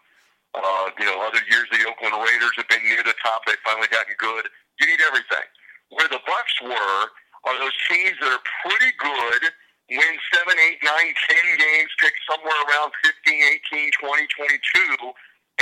Uh, 0.52 0.92
you 1.00 1.08
know, 1.08 1.20
other 1.24 1.40
years 1.48 1.64
the 1.72 1.80
Oakland 1.88 2.12
Raiders 2.12 2.52
have 2.60 2.68
been 2.68 2.84
near 2.84 3.00
the 3.04 3.16
top. 3.24 3.44
They've 3.48 3.60
finally 3.64 3.88
gotten 3.88 4.12
good. 4.20 4.52
You 4.80 4.88
need 4.88 5.00
everything. 5.00 5.48
Where 5.92 6.08
the 6.08 6.20
Bucks 6.24 6.56
were 6.60 7.12
are 7.44 7.56
those 7.58 7.76
teams 7.90 8.16
that 8.20 8.30
are 8.32 8.44
pretty 8.64 8.92
good, 8.98 9.42
win 9.90 10.14
seven, 10.32 10.56
eight, 10.58 10.80
nine, 10.82 11.12
ten 11.28 11.46
games, 11.58 11.90
pick 12.00 12.14
somewhere 12.28 12.56
around 12.68 12.92
15, 13.04 13.36
18, 13.72 13.90
20, 14.00 14.26
22, 14.36 15.12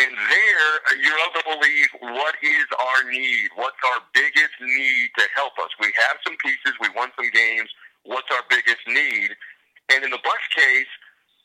and 0.00 0.08
there, 0.08 0.70
you're 1.04 1.20
able 1.20 1.36
to 1.36 1.44
believe 1.52 1.88
what 2.16 2.32
is 2.40 2.68
our 2.72 3.10
need? 3.12 3.52
What's 3.60 3.76
our 3.92 4.00
biggest 4.16 4.56
need 4.60 5.12
to 5.20 5.24
help 5.36 5.52
us? 5.60 5.68
We 5.80 5.92
have 6.08 6.16
some 6.24 6.36
pieces. 6.40 6.72
We 6.80 6.88
won 6.96 7.12
some 7.12 7.28
games. 7.28 7.68
What's 8.08 8.28
our 8.32 8.40
biggest 8.48 8.80
need? 8.88 9.36
And 9.92 10.00
in 10.00 10.10
the 10.10 10.22
Bucks 10.24 10.48
case, 10.56 10.88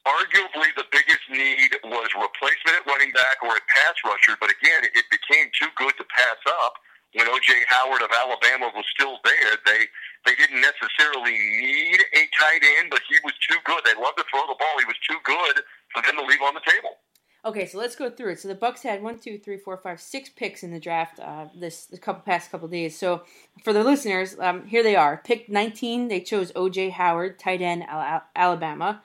arguably 0.07 0.71
the 0.79 0.87
biggest 0.95 1.27
need 1.27 1.75
was 1.91 2.07
replacement 2.15 2.79
at 2.79 2.87
running 2.87 3.11
back 3.11 3.43
or 3.43 3.51
at 3.59 3.67
pass 3.67 3.99
rusher. 4.07 4.39
But 4.39 4.55
again, 4.55 4.87
it 4.95 5.05
became 5.11 5.51
too 5.51 5.67
good 5.75 5.99
to 5.99 6.07
pass 6.07 6.39
up 6.63 6.79
when 7.19 7.27
O.J. 7.27 7.51
Howard 7.67 7.99
of 7.99 8.15
Alabama 8.15 8.71
was 8.71 8.87
still 8.95 9.19
there. 9.27 9.59
They 9.67 9.91
they 10.27 10.35
didn't 10.35 10.61
necessarily 10.61 11.31
need 11.31 11.99
a 12.13 12.23
tight 12.37 12.61
end, 12.79 12.89
but 12.91 12.99
he 13.09 13.15
was 13.23 13.33
too 13.49 13.57
good. 13.63 13.81
They 13.85 13.95
loved 13.95 14.17
to 14.17 14.25
throw 14.29 14.41
the 14.41 14.59
ball. 14.59 14.75
He 14.79 14.85
was 14.85 14.99
too 15.07 15.17
good 15.23 15.63
for 15.93 16.01
them 16.03 16.17
to 16.19 16.25
leave 16.25 16.41
on 16.41 16.53
the 16.53 16.61
table. 16.67 16.97
Okay, 17.45 17.65
so 17.65 17.77
let's 17.77 17.95
go 17.95 18.09
through 18.09 18.33
it. 18.33 18.39
So 18.41 18.49
the 18.49 18.55
Bucks 18.55 18.83
had 18.83 19.01
one, 19.01 19.19
two, 19.19 19.37
three, 19.37 19.57
four, 19.57 19.77
five, 19.77 20.01
six 20.01 20.27
picks 20.27 20.63
in 20.63 20.71
the 20.71 20.81
draft 20.81 21.17
uh, 21.19 21.45
this 21.55 21.85
the 21.85 21.97
couple 21.97 22.23
past 22.23 22.51
couple 22.51 22.67
days. 22.67 22.97
So 22.97 23.23
for 23.63 23.71
the 23.71 23.85
listeners, 23.85 24.35
um, 24.39 24.65
here 24.65 24.83
they 24.83 24.97
are. 24.97 25.21
Pick 25.23 25.47
19, 25.47 26.09
they 26.09 26.19
chose 26.19 26.51
O.J. 26.57 26.89
Howard, 26.89 27.39
tight 27.39 27.61
end, 27.61 27.83
Al- 27.83 28.23
Alabama. 28.35 29.01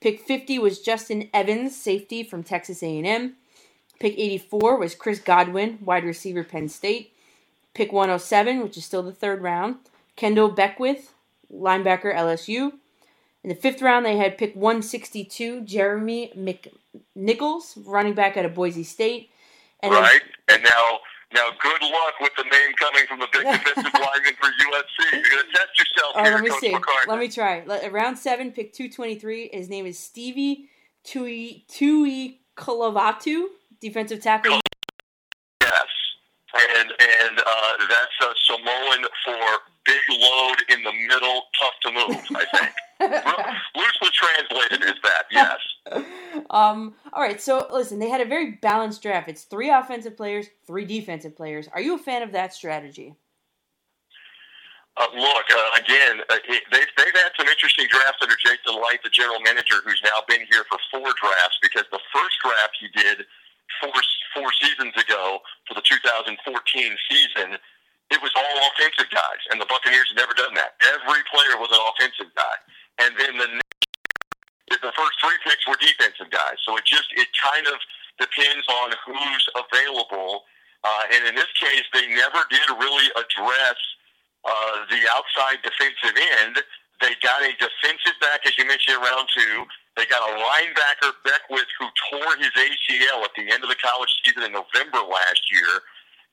Pick 0.00 0.20
50 0.20 0.58
was 0.58 0.80
Justin 0.80 1.30
Evans, 1.32 1.76
safety 1.76 2.24
from 2.24 2.42
Texas 2.42 2.82
A&M. 2.82 3.36
Pick 4.00 4.18
84 4.18 4.78
was 4.78 4.94
Chris 4.96 5.20
Godwin, 5.20 5.78
wide 5.80 6.04
receiver, 6.04 6.42
Penn 6.42 6.68
State. 6.68 7.12
Pick 7.74 7.92
107, 7.92 8.62
which 8.62 8.76
is 8.76 8.84
still 8.84 9.02
the 9.02 9.12
third 9.12 9.40
round, 9.40 9.76
Kendall 10.16 10.50
Beckwith, 10.50 11.12
linebacker, 11.52 12.14
LSU. 12.14 12.72
In 13.42 13.50
the 13.50 13.54
fifth 13.54 13.82
round, 13.82 14.06
they 14.06 14.16
had 14.16 14.38
pick 14.38 14.54
162, 14.54 15.62
Jeremy 15.62 16.32
McNichols, 16.36 17.76
running 17.86 18.14
back 18.14 18.36
out 18.36 18.44
of 18.44 18.54
Boise 18.54 18.84
State. 18.84 19.30
And 19.82 19.92
right, 19.92 20.20
then, 20.48 20.56
and 20.56 20.64
now 20.64 20.98
now 21.34 21.50
good 21.60 21.82
luck 21.82 22.14
with 22.20 22.32
the 22.36 22.44
name 22.44 22.72
coming 22.78 23.06
from 23.06 23.18
the 23.18 23.28
big 23.32 23.42
defensive 23.64 23.92
lineman 23.92 24.34
for 24.40 24.46
USC. 24.46 25.12
You're 25.12 25.30
going 25.30 25.46
to 25.46 25.52
test 25.52 25.78
yourself 25.78 26.12
oh, 26.14 26.22
here, 26.22 26.34
let 26.34 26.44
me 26.44 26.50
Coach 26.50 26.60
see. 26.60 26.72
McCartan. 26.72 27.08
Let 27.08 27.18
me 27.18 27.28
try. 27.28 27.88
Round 27.88 28.18
seven, 28.18 28.52
pick 28.52 28.72
223. 28.72 29.50
His 29.52 29.68
name 29.68 29.84
is 29.84 29.98
Stevie 29.98 30.70
Tui 31.02 31.64
Tui 31.68 32.40
Kalavatu, 32.56 33.46
defensive 33.80 34.22
tackle. 34.22 34.60
Yes, 35.60 35.72
and 36.78 36.90
and 36.90 37.38
uh, 37.38 37.86
that's 37.88 38.16
a 38.22 38.32
Samoan 38.46 39.04
for 39.24 39.73
big 39.84 40.00
load 40.10 40.56
in 40.68 40.82
the 40.82 40.92
middle, 41.08 41.42
tough 41.60 41.74
to 41.82 41.92
move. 41.92 42.24
I 42.34 42.44
think. 42.58 42.72
Loosely 43.76 44.08
translated 44.12 44.84
is 44.84 44.94
that, 45.02 45.24
yes. 45.30 45.58
um, 46.50 46.94
all 47.12 47.22
right, 47.22 47.40
so 47.40 47.66
listen, 47.72 47.98
they 47.98 48.08
had 48.08 48.20
a 48.20 48.24
very 48.24 48.52
balanced 48.52 49.02
draft. 49.02 49.28
It's 49.28 49.44
three 49.44 49.68
offensive 49.68 50.16
players, 50.16 50.46
three 50.66 50.84
defensive 50.84 51.36
players. 51.36 51.68
Are 51.72 51.80
you 51.80 51.96
a 51.96 51.98
fan 51.98 52.22
of 52.22 52.32
that 52.32 52.54
strategy? 52.54 53.14
Uh, 54.96 55.10
look, 55.18 55.46
uh, 55.50 55.82
again, 55.82 56.22
uh, 56.30 56.38
it, 56.46 56.62
they've, 56.70 56.86
they've 56.96 57.18
had 57.18 57.34
some 57.36 57.48
interesting 57.48 57.86
drafts 57.90 58.22
under 58.22 58.36
Jason 58.38 58.78
Licht, 58.78 59.02
the 59.02 59.10
general 59.10 59.40
manager, 59.42 59.82
who's 59.84 60.00
now 60.04 60.22
been 60.28 60.46
here 60.50 60.62
for 60.70 60.78
four 60.90 61.10
drafts, 61.18 61.58
because 61.60 61.82
the 61.90 61.98
first 62.14 62.36
draft 62.38 62.78
he 62.78 62.86
did 62.94 63.26
four, 63.82 63.90
four 64.38 64.52
seasons 64.62 64.94
ago 64.94 65.40
for 65.66 65.74
the 65.74 65.82
2014 65.82 66.38
season, 67.10 67.58
it 68.12 68.20
was 68.20 68.32
all 68.36 68.56
offensive 68.74 69.08
guys, 69.10 69.42
and 69.50 69.60
the 69.60 69.66
Buccaneers 69.66 70.10
had 70.12 70.20
never 70.20 70.34
done 70.34 70.54
that. 70.54 70.76
Every 70.92 71.22
player 71.32 71.56
was 71.56 71.72
an 71.72 71.80
offensive 71.80 72.32
guy 72.36 72.56
and 72.98 73.14
then 73.18 73.38
the 73.38 73.48
the 74.82 74.92
first 74.96 75.16
three 75.22 75.38
picks 75.44 75.64
were 75.68 75.78
defensive 75.78 76.30
guys. 76.30 76.58
So 76.64 76.76
it 76.76 76.84
just 76.84 77.08
it 77.14 77.28
kind 77.36 77.66
of 77.66 77.78
depends 78.18 78.66
on 78.68 78.92
who's 79.06 79.44
available. 79.56 80.44
Uh, 80.84 81.04
and 81.16 81.24
in 81.28 81.34
this 81.34 81.48
case, 81.56 81.84
they 81.92 82.04
never 82.12 82.44
did 82.52 82.68
really 82.76 83.08
address 83.16 83.78
uh, 84.44 84.84
the 84.92 85.00
outside 85.16 85.64
defensive 85.64 86.12
end. 86.12 86.60
They 87.00 87.16
got 87.24 87.40
a 87.40 87.52
defensive 87.56 88.16
back, 88.20 88.44
as 88.44 88.56
you 88.58 88.68
mentioned, 88.68 89.00
in 89.00 89.02
round 89.02 89.28
two. 89.32 89.64
They 89.96 90.04
got 90.06 90.20
a 90.20 90.32
linebacker, 90.36 91.16
Beckwith, 91.24 91.70
who 91.80 91.88
tore 92.10 92.36
his 92.36 92.52
ACL 92.52 93.24
at 93.24 93.32
the 93.36 93.48
end 93.48 93.64
of 93.64 93.70
the 93.72 93.80
college 93.80 94.12
season 94.24 94.44
in 94.44 94.52
November 94.52 95.00
last 95.00 95.48
year. 95.48 95.80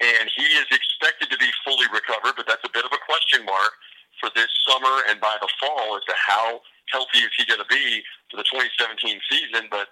And 0.01 0.25
he 0.33 0.45
is 0.57 0.65
expected 0.73 1.29
to 1.29 1.37
be 1.37 1.49
fully 1.61 1.85
recovered, 1.93 2.33
but 2.33 2.49
that's 2.49 2.65
a 2.65 2.73
bit 2.73 2.85
of 2.85 2.91
a 2.91 3.01
question 3.05 3.45
mark 3.45 3.73
for 4.19 4.33
this 4.33 4.49
summer 4.65 5.05
and 5.09 5.21
by 5.21 5.37
the 5.41 5.49
fall 5.61 5.97
as 5.97 6.03
to 6.09 6.15
how 6.17 6.61
healthy 6.89 7.21
is 7.21 7.31
he 7.37 7.45
going 7.45 7.61
to 7.61 7.69
be 7.69 8.01
for 8.29 8.37
the 8.37 8.47
2017 8.49 8.97
season. 9.29 9.69
But 9.69 9.87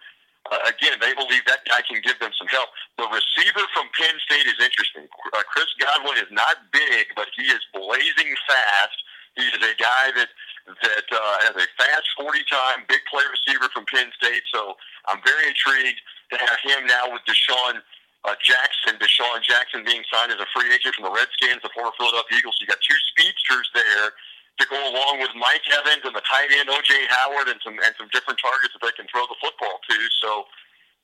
uh, 0.50 0.66
again, 0.66 0.98
they 0.98 1.14
believe 1.14 1.46
that 1.46 1.62
guy 1.70 1.86
can 1.86 2.02
give 2.02 2.18
them 2.18 2.34
some 2.34 2.50
help. 2.50 2.74
The 2.98 3.06
receiver 3.06 3.66
from 3.74 3.86
Penn 3.94 4.18
State 4.26 4.50
is 4.50 4.58
interesting. 4.58 5.06
Uh, 5.30 5.46
Chris 5.46 5.70
Godwin 5.78 6.18
is 6.18 6.32
not 6.34 6.58
big, 6.74 7.14
but 7.14 7.30
he 7.38 7.46
is 7.46 7.62
blazing 7.70 8.34
fast. 8.50 8.98
He 9.38 9.46
is 9.46 9.62
a 9.62 9.76
guy 9.78 10.10
that 10.18 10.30
that 10.70 11.08
uh, 11.10 11.36
has 11.50 11.56
a 11.58 11.66
fast 11.82 12.06
40 12.14 12.46
time 12.46 12.86
big 12.86 13.02
play 13.10 13.26
receiver 13.26 13.74
from 13.74 13.90
Penn 13.90 14.14
State. 14.22 14.46
So 14.54 14.78
I'm 15.10 15.18
very 15.26 15.50
intrigued 15.50 15.98
to 16.30 16.38
have 16.38 16.62
him 16.62 16.86
now 16.86 17.10
with 17.10 17.26
DeSean 17.26 17.82
uh, 18.28 18.36
Jackson, 18.44 19.00
DeSean 19.00 19.40
Jackson 19.44 19.84
being 19.88 20.04
signed 20.12 20.32
as 20.32 20.40
a 20.40 20.50
free 20.52 20.68
agent 20.74 20.96
from 20.96 21.08
the 21.08 21.14
Redskins, 21.14 21.64
the 21.64 21.72
former 21.72 21.96
Philadelphia 21.96 22.36
Eagles. 22.36 22.60
So 22.60 22.68
you 22.68 22.68
got 22.68 22.84
two 22.84 23.00
speedsters 23.16 23.72
there 23.72 24.12
to 24.60 24.64
go 24.68 24.76
along 24.76 25.24
with 25.24 25.32
Mike 25.40 25.64
Evans 25.72 26.04
and 26.04 26.12
the 26.12 26.26
tight 26.28 26.52
end 26.52 26.68
OJ 26.68 26.92
Howard 27.08 27.48
and 27.48 27.60
some 27.64 27.80
and 27.80 27.96
some 27.96 28.12
different 28.12 28.44
targets 28.44 28.76
that 28.76 28.84
they 28.84 28.92
can 28.92 29.08
throw 29.08 29.24
the 29.32 29.40
football 29.40 29.80
to. 29.88 29.98
So 30.20 30.30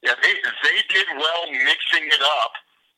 yeah, 0.03 0.19
they 0.19 0.35
they 0.35 0.77
did 0.91 1.07
well 1.15 1.43
mixing 1.51 2.07
it 2.11 2.23
up. 2.43 2.51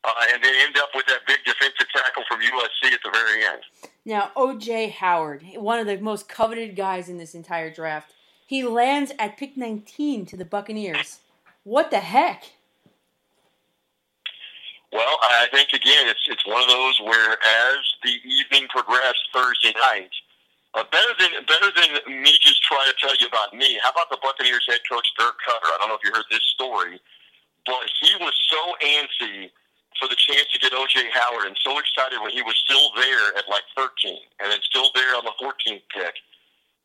Uh, 0.03 0.11
and 0.31 0.41
they 0.43 0.53
end 0.63 0.77
up 0.77 0.89
with 0.95 1.05
that 1.07 1.25
big 1.27 1.39
defensive 1.43 1.87
tackle 1.91 2.23
from 2.29 2.39
USC 2.39 2.93
at 2.93 2.99
the 3.03 3.09
very 3.11 3.43
end. 3.43 3.61
Now, 4.05 4.31
OJ 4.37 4.91
Howard, 4.91 5.43
one 5.55 5.79
of 5.79 5.87
the 5.87 5.97
most 5.97 6.29
coveted 6.29 6.75
guys 6.77 7.09
in 7.09 7.17
this 7.17 7.33
entire 7.33 7.73
draft, 7.73 8.13
he 8.45 8.63
lands 8.63 9.11
at 9.19 9.37
pick 9.37 9.57
19 9.57 10.25
to 10.27 10.37
the 10.37 10.45
Buccaneers. 10.45 11.19
What 11.63 11.91
the 11.91 11.99
heck? 11.99 12.51
Well, 14.91 15.19
I 15.21 15.47
think 15.51 15.73
again, 15.73 16.07
it's 16.07 16.23
it's 16.27 16.45
one 16.47 16.63
of 16.63 16.69
those 16.69 16.99
where 17.03 17.35
as 17.35 17.79
the 18.03 18.15
evening 18.23 18.67
progressed 18.71 19.19
Thursday 19.33 19.75
night, 19.75 20.11
uh, 20.73 20.83
better 20.91 21.13
than 21.19 21.43
better 21.43 21.69
than 21.75 22.23
me 22.23 22.31
just 22.39 22.63
try 22.63 22.79
to 22.87 22.95
tell 22.95 23.15
you 23.19 23.27
about 23.27 23.53
me. 23.53 23.79
How 23.83 23.91
about 23.91 24.09
the 24.09 24.17
Buccaneers 24.23 24.63
head 24.67 24.79
coach 24.87 25.07
Dirk 25.19 25.35
Koetter? 25.43 25.75
I 25.75 25.77
don't 25.79 25.89
know 25.89 25.99
if 25.99 26.05
you 26.07 26.13
heard 26.15 26.29
this 26.31 26.43
story, 26.55 26.99
but 27.65 27.83
he 27.99 28.15
was 28.23 28.31
so 28.47 28.61
antsy 28.79 29.51
for 29.99 30.07
the 30.07 30.15
chance 30.15 30.47
to 30.53 30.59
get 30.59 30.71
OJ 30.71 31.09
Howard 31.11 31.49
and 31.49 31.57
so 31.59 31.77
excited 31.79 32.21
when 32.21 32.31
he 32.31 32.41
was 32.41 32.55
still 32.61 32.93
there 32.95 33.35
at 33.35 33.49
like 33.49 33.65
13 33.75 33.89
and 34.39 34.51
then 34.51 34.61
still 34.61 34.93
there 34.93 35.17
on 35.17 35.25
the 35.25 35.33
14th 35.41 35.83
pick. 35.89 36.15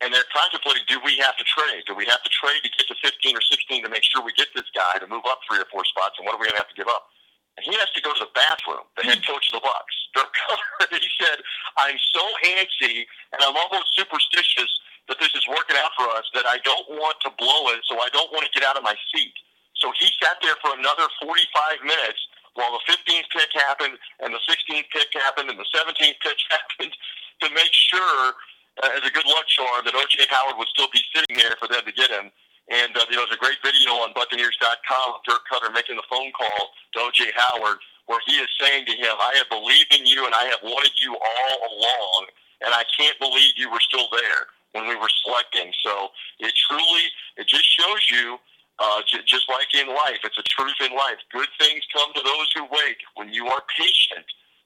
And 0.01 0.11
they're 0.11 0.27
contemplating, 0.35 0.83
do 0.89 0.99
we 1.05 1.15
have 1.21 1.37
to 1.37 1.45
trade? 1.45 1.85
Do 1.87 1.95
we 1.95 2.03
have 2.09 2.19
to 2.25 2.31
trade 2.33 2.59
to 2.65 2.69
get 2.73 2.89
to 2.89 2.95
15 2.99 3.37
or 3.37 3.41
16 3.41 3.83
to 3.85 3.89
make 3.89 4.03
sure 4.03 4.19
we 4.25 4.33
get 4.33 4.49
this 4.51 4.67
guy 4.75 4.99
to 4.99 5.07
move 5.07 5.23
up 5.29 5.39
three 5.47 5.61
or 5.61 5.69
four 5.71 5.85
spots? 5.85 6.17
And 6.19 6.25
what 6.25 6.35
are 6.35 6.41
we 6.41 6.49
going 6.49 6.57
to 6.59 6.63
have 6.65 6.73
to 6.73 6.75
give 6.75 6.89
up? 6.89 7.07
And 7.57 7.61
he 7.65 7.73
has 7.77 7.89
to 7.93 8.01
go 8.01 8.13
to 8.13 8.25
the 8.25 8.33
bathroom, 8.33 8.85
the 8.97 9.05
head 9.05 9.21
coach 9.25 9.53
of 9.53 9.61
the 9.61 9.63
Bucks. 9.63 9.95
Their 10.15 10.29
cover, 10.29 10.97
he 10.97 11.09
said, 11.21 11.41
I'm 11.77 11.97
so 12.13 12.23
antsy 12.57 13.05
and 13.33 13.41
I'm 13.41 13.57
almost 13.57 13.93
superstitious 13.93 14.69
that 15.09 15.19
this 15.19 15.33
is 15.35 15.45
working 15.49 15.77
out 15.77 15.91
for 15.97 16.07
us 16.15 16.25
that 16.33 16.47
I 16.47 16.57
don't 16.63 16.87
want 16.95 17.19
to 17.27 17.29
blow 17.35 17.73
it, 17.75 17.83
so 17.85 17.99
I 17.99 18.09
don't 18.13 18.31
want 18.31 18.45
to 18.47 18.51
get 18.53 18.63
out 18.65 18.77
of 18.77 18.83
my 18.83 18.95
seat. 19.11 19.35
So 19.75 19.91
he 19.99 20.07
sat 20.21 20.39
there 20.41 20.55
for 20.63 20.71
another 20.77 21.09
45 21.21 21.83
minutes 21.83 22.21
while 22.53 22.71
the 22.71 22.83
15th 22.87 23.27
pick 23.33 23.51
happened 23.53 23.97
and 24.21 24.33
the 24.33 24.41
16th 24.45 24.87
pick 24.93 25.09
happened 25.13 25.49
and 25.49 25.59
the 25.59 25.67
17th 25.75 26.17
pick 26.21 26.39
happened 26.53 26.93
to 27.41 27.47
make 27.51 27.73
sure, 27.73 28.33
uh, 28.81 28.95
as 28.95 29.03
a 29.03 29.11
good 29.11 29.25
luck 29.25 29.45
charm, 29.49 29.83
that 29.85 29.93
O.J. 29.93 30.25
Howard 30.29 30.57
would 30.57 30.69
still 30.69 30.87
be 30.93 31.01
sitting 31.13 31.35
there 31.35 31.57
for 31.59 31.67
them 31.67 31.83
to 31.85 31.91
get 31.91 32.09
him. 32.09 32.31
And 32.71 32.95
uh, 32.95 33.03
you 33.09 33.17
know, 33.17 33.27
there's 33.27 33.35
a 33.35 33.43
great 33.43 33.59
video 33.63 33.99
on 33.99 34.13
Buccaneers.com 34.15 35.07
of 35.15 35.21
Dirk 35.27 35.43
Koetter 35.51 35.73
making 35.73 35.97
the 35.97 36.07
phone 36.09 36.31
call 36.31 36.71
to 36.95 36.99
O.J. 37.11 37.31
Howard, 37.35 37.77
where 38.07 38.19
he 38.25 38.39
is 38.39 38.47
saying 38.59 38.85
to 38.85 38.95
him, 38.95 39.15
"I 39.19 39.35
have 39.35 39.49
believed 39.49 39.91
in 39.91 40.05
you, 40.05 40.25
and 40.25 40.33
I 40.33 40.45
have 40.47 40.63
wanted 40.63 40.95
you 40.95 41.11
all 41.17 41.57
along, 41.75 42.27
and 42.63 42.73
I 42.73 42.83
can't 42.95 43.19
believe 43.19 43.51
you 43.57 43.69
were 43.69 43.83
still 43.83 44.07
there 44.11 44.47
when 44.71 44.87
we 44.87 44.95
were 44.95 45.11
selecting." 45.25 45.73
So 45.83 46.11
it 46.39 46.53
truly, 46.69 47.03
it 47.35 47.47
just 47.47 47.67
shows 47.67 48.09
you, 48.09 48.39
uh, 48.79 49.01
j- 49.07 49.27
just 49.27 49.49
like 49.49 49.67
in 49.75 49.87
life, 49.91 50.23
it's 50.23 50.39
a 50.39 50.47
truth 50.47 50.79
in 50.79 50.95
life. 50.95 51.19
Good 51.31 51.49
things 51.59 51.83
come 51.91 52.13
to 52.15 52.21
those 52.23 52.47
who 52.55 52.63
wait. 52.71 52.97
When 53.15 53.33
you 53.33 53.47
are 53.47 53.61
patient, 53.77 54.25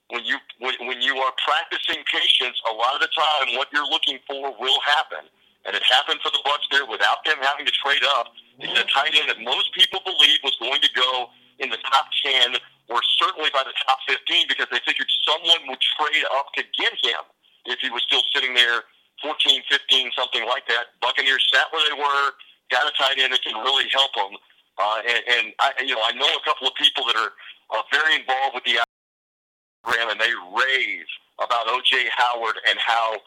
when 0.10 0.24
you 0.24 0.38
when, 0.60 0.76
when 0.86 1.02
you 1.02 1.18
are 1.18 1.34
practicing 1.44 2.06
patience, 2.06 2.62
a 2.70 2.74
lot 2.74 2.94
of 2.94 3.02
the 3.02 3.10
time, 3.10 3.58
what 3.58 3.74
you're 3.74 3.90
looking 3.90 4.20
for 4.28 4.54
will 4.62 4.80
happen 4.86 5.26
and 5.66 5.76
it 5.76 5.84
happened 5.84 6.20
for 6.22 6.32
the 6.32 6.42
Bucks 6.44 6.68
there 6.72 6.86
without 6.86 7.24
them 7.26 7.38
having 7.42 7.66
to 7.66 7.76
trade 7.76 8.04
up. 8.18 8.32
He's 8.60 8.78
a 8.78 8.88
tight 8.90 9.14
end 9.16 9.30
that 9.30 9.42
most 9.42 9.74
people 9.74 10.00
believe 10.06 10.40
was 10.44 10.56
going 10.60 10.82
to 10.82 10.92
go 10.96 11.30
in 11.60 11.70
the 11.70 11.82
top 11.90 12.08
10 12.24 12.58
or 12.90 13.02
certainly 13.20 13.50
by 13.52 13.64
the 13.66 13.76
top 13.86 14.00
15 14.08 14.48
because 14.48 14.68
they 14.72 14.80
figured 14.86 15.10
someone 15.28 15.68
would 15.68 15.82
trade 16.00 16.24
up 16.38 16.54
to 16.56 16.64
get 16.78 16.94
him 17.04 17.22
if 17.68 17.80
he 17.84 17.90
was 17.90 18.02
still 18.08 18.24
sitting 18.34 18.54
there 18.54 18.88
14, 19.22 19.62
15, 19.70 20.12
something 20.16 20.46
like 20.48 20.64
that. 20.70 20.96
Buccaneers 21.02 21.44
sat 21.52 21.68
where 21.74 21.84
they 21.90 21.98
were, 21.98 22.26
got 22.72 22.88
a 22.88 22.94
tight 22.96 23.20
end 23.20 23.34
that 23.34 23.42
can 23.44 23.58
really 23.60 23.90
help 23.90 24.14
them. 24.16 24.38
Uh, 24.78 25.00
and, 25.10 25.22
and 25.26 25.46
I, 25.60 25.74
you 25.82 25.96
know, 25.96 26.04
I 26.06 26.14
know 26.14 26.30
a 26.38 26.44
couple 26.46 26.68
of 26.68 26.76
people 26.78 27.04
that 27.10 27.18
are 27.18 27.34
uh, 27.74 27.82
very 27.92 28.22
involved 28.22 28.56
with 28.56 28.64
the 28.64 28.78
program, 29.84 30.10
and 30.12 30.20
they 30.22 30.32
rave 30.54 31.06
about 31.44 31.68
OJ 31.68 32.08
Howard 32.14 32.56
and 32.70 32.78
how 32.80 33.18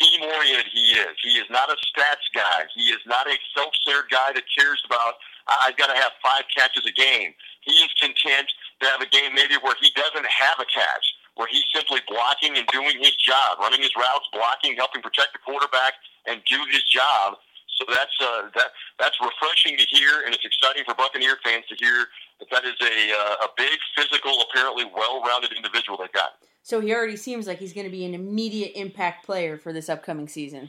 team 0.00 0.22
oriented 0.22 0.68
he 0.72 0.92
is. 0.98 1.14
He 1.22 1.40
is 1.40 1.48
not 1.48 1.70
a 1.70 1.76
stats 1.88 2.28
guy. 2.34 2.68
He 2.74 2.92
is 2.92 3.00
not 3.06 3.26
a 3.26 3.36
self 3.56 3.72
centered 3.84 4.10
guy 4.10 4.32
that 4.34 4.44
cares 4.54 4.82
about 4.84 5.16
I've 5.48 5.76
got 5.76 5.88
to 5.88 5.96
have 5.96 6.12
five 6.22 6.44
catches 6.52 6.84
a 6.84 6.92
game. 6.92 7.32
He 7.64 7.72
is 7.80 7.88
content 8.00 8.52
to 8.80 8.86
have 8.86 9.00
a 9.00 9.08
game 9.08 9.34
maybe 9.34 9.56
where 9.60 9.74
he 9.80 9.90
doesn't 9.96 10.26
have 10.28 10.60
a 10.60 10.68
catch, 10.68 11.06
where 11.34 11.48
he's 11.48 11.64
simply 11.72 12.00
blocking 12.06 12.56
and 12.56 12.66
doing 12.68 12.96
his 13.00 13.16
job, 13.16 13.58
running 13.58 13.80
his 13.80 13.92
routes, 13.96 14.28
blocking, 14.32 14.76
helping 14.76 15.00
protect 15.00 15.32
the 15.32 15.40
quarterback, 15.40 15.94
and 16.26 16.40
do 16.44 16.60
his 16.70 16.84
job. 16.84 17.40
So 17.80 17.86
that's 17.88 18.16
uh, 18.20 18.50
that 18.56 18.74
that's 18.98 19.16
refreshing 19.22 19.78
to 19.78 19.86
hear, 19.88 20.26
and 20.26 20.34
it's 20.34 20.44
exciting 20.44 20.84
for 20.84 20.94
Buccaneer 20.94 21.38
fans 21.44 21.64
to 21.70 21.76
hear 21.78 22.10
that 22.40 22.50
that 22.50 22.64
is 22.64 22.76
a 22.82 22.96
uh, 23.14 23.46
a 23.46 23.48
big, 23.56 23.78
physical, 23.96 24.44
apparently 24.50 24.84
well-rounded 24.84 25.52
individual 25.52 25.96
they 25.96 26.10
got. 26.12 26.42
So 26.68 26.84
he 26.84 26.92
already 26.92 27.16
seems 27.16 27.48
like 27.48 27.56
he's 27.56 27.72
going 27.72 27.88
to 27.88 27.90
be 27.90 28.04
an 28.04 28.12
immediate 28.12 28.76
impact 28.76 29.24
player 29.24 29.56
for 29.56 29.72
this 29.72 29.88
upcoming 29.88 30.28
season. 30.28 30.68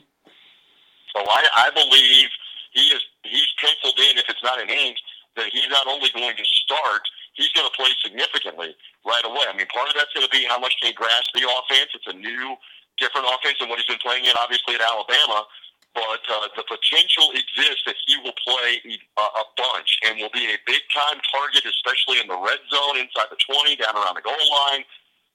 So 1.11 1.19
I, 1.19 1.67
I 1.67 1.75
believe 1.75 2.31
he 2.71 2.87
is 2.95 3.03
he's 3.27 3.51
penciled 3.59 3.99
in. 3.99 4.15
If 4.15 4.23
it's 4.31 4.39
not 4.39 4.63
an 4.63 4.71
ink, 4.71 4.95
that 5.35 5.51
he's 5.51 5.67
not 5.67 5.91
only 5.91 6.07
going 6.15 6.39
to 6.39 6.47
start, 6.63 7.03
he's 7.35 7.51
going 7.51 7.67
to 7.67 7.75
play 7.75 7.91
significantly 7.99 8.71
right 9.03 9.27
away. 9.27 9.43
I 9.43 9.51
mean, 9.51 9.67
part 9.67 9.91
of 9.91 9.95
that's 9.99 10.15
going 10.15 10.23
to 10.23 10.31
be 10.31 10.47
how 10.47 10.55
much 10.55 10.71
can 10.79 10.87
he 10.87 10.95
grasp 10.95 11.35
the 11.35 11.43
offense. 11.43 11.91
It's 11.91 12.07
a 12.07 12.15
new, 12.15 12.55
different 12.95 13.27
offense 13.27 13.59
than 13.59 13.67
what 13.67 13.83
he's 13.83 13.91
been 13.91 13.99
playing 13.99 14.23
in, 14.23 14.31
obviously 14.39 14.79
at 14.79 14.81
Alabama. 14.87 15.43
But 15.91 16.23
uh, 16.31 16.47
the 16.55 16.63
potential 16.63 17.27
exists 17.35 17.83
that 17.83 17.99
he 18.07 18.15
will 18.23 18.39
play 18.47 19.03
a, 19.19 19.25
a 19.35 19.45
bunch 19.59 19.99
and 20.07 20.15
will 20.15 20.31
be 20.31 20.47
a 20.47 20.55
big 20.63 20.79
time 20.95 21.19
target, 21.27 21.67
especially 21.67 22.23
in 22.23 22.31
the 22.31 22.39
red 22.39 22.63
zone, 22.71 23.03
inside 23.03 23.27
the 23.27 23.41
20, 23.51 23.75
down 23.83 23.99
around 23.99 24.15
the 24.15 24.23
goal 24.23 24.47
line. 24.47 24.87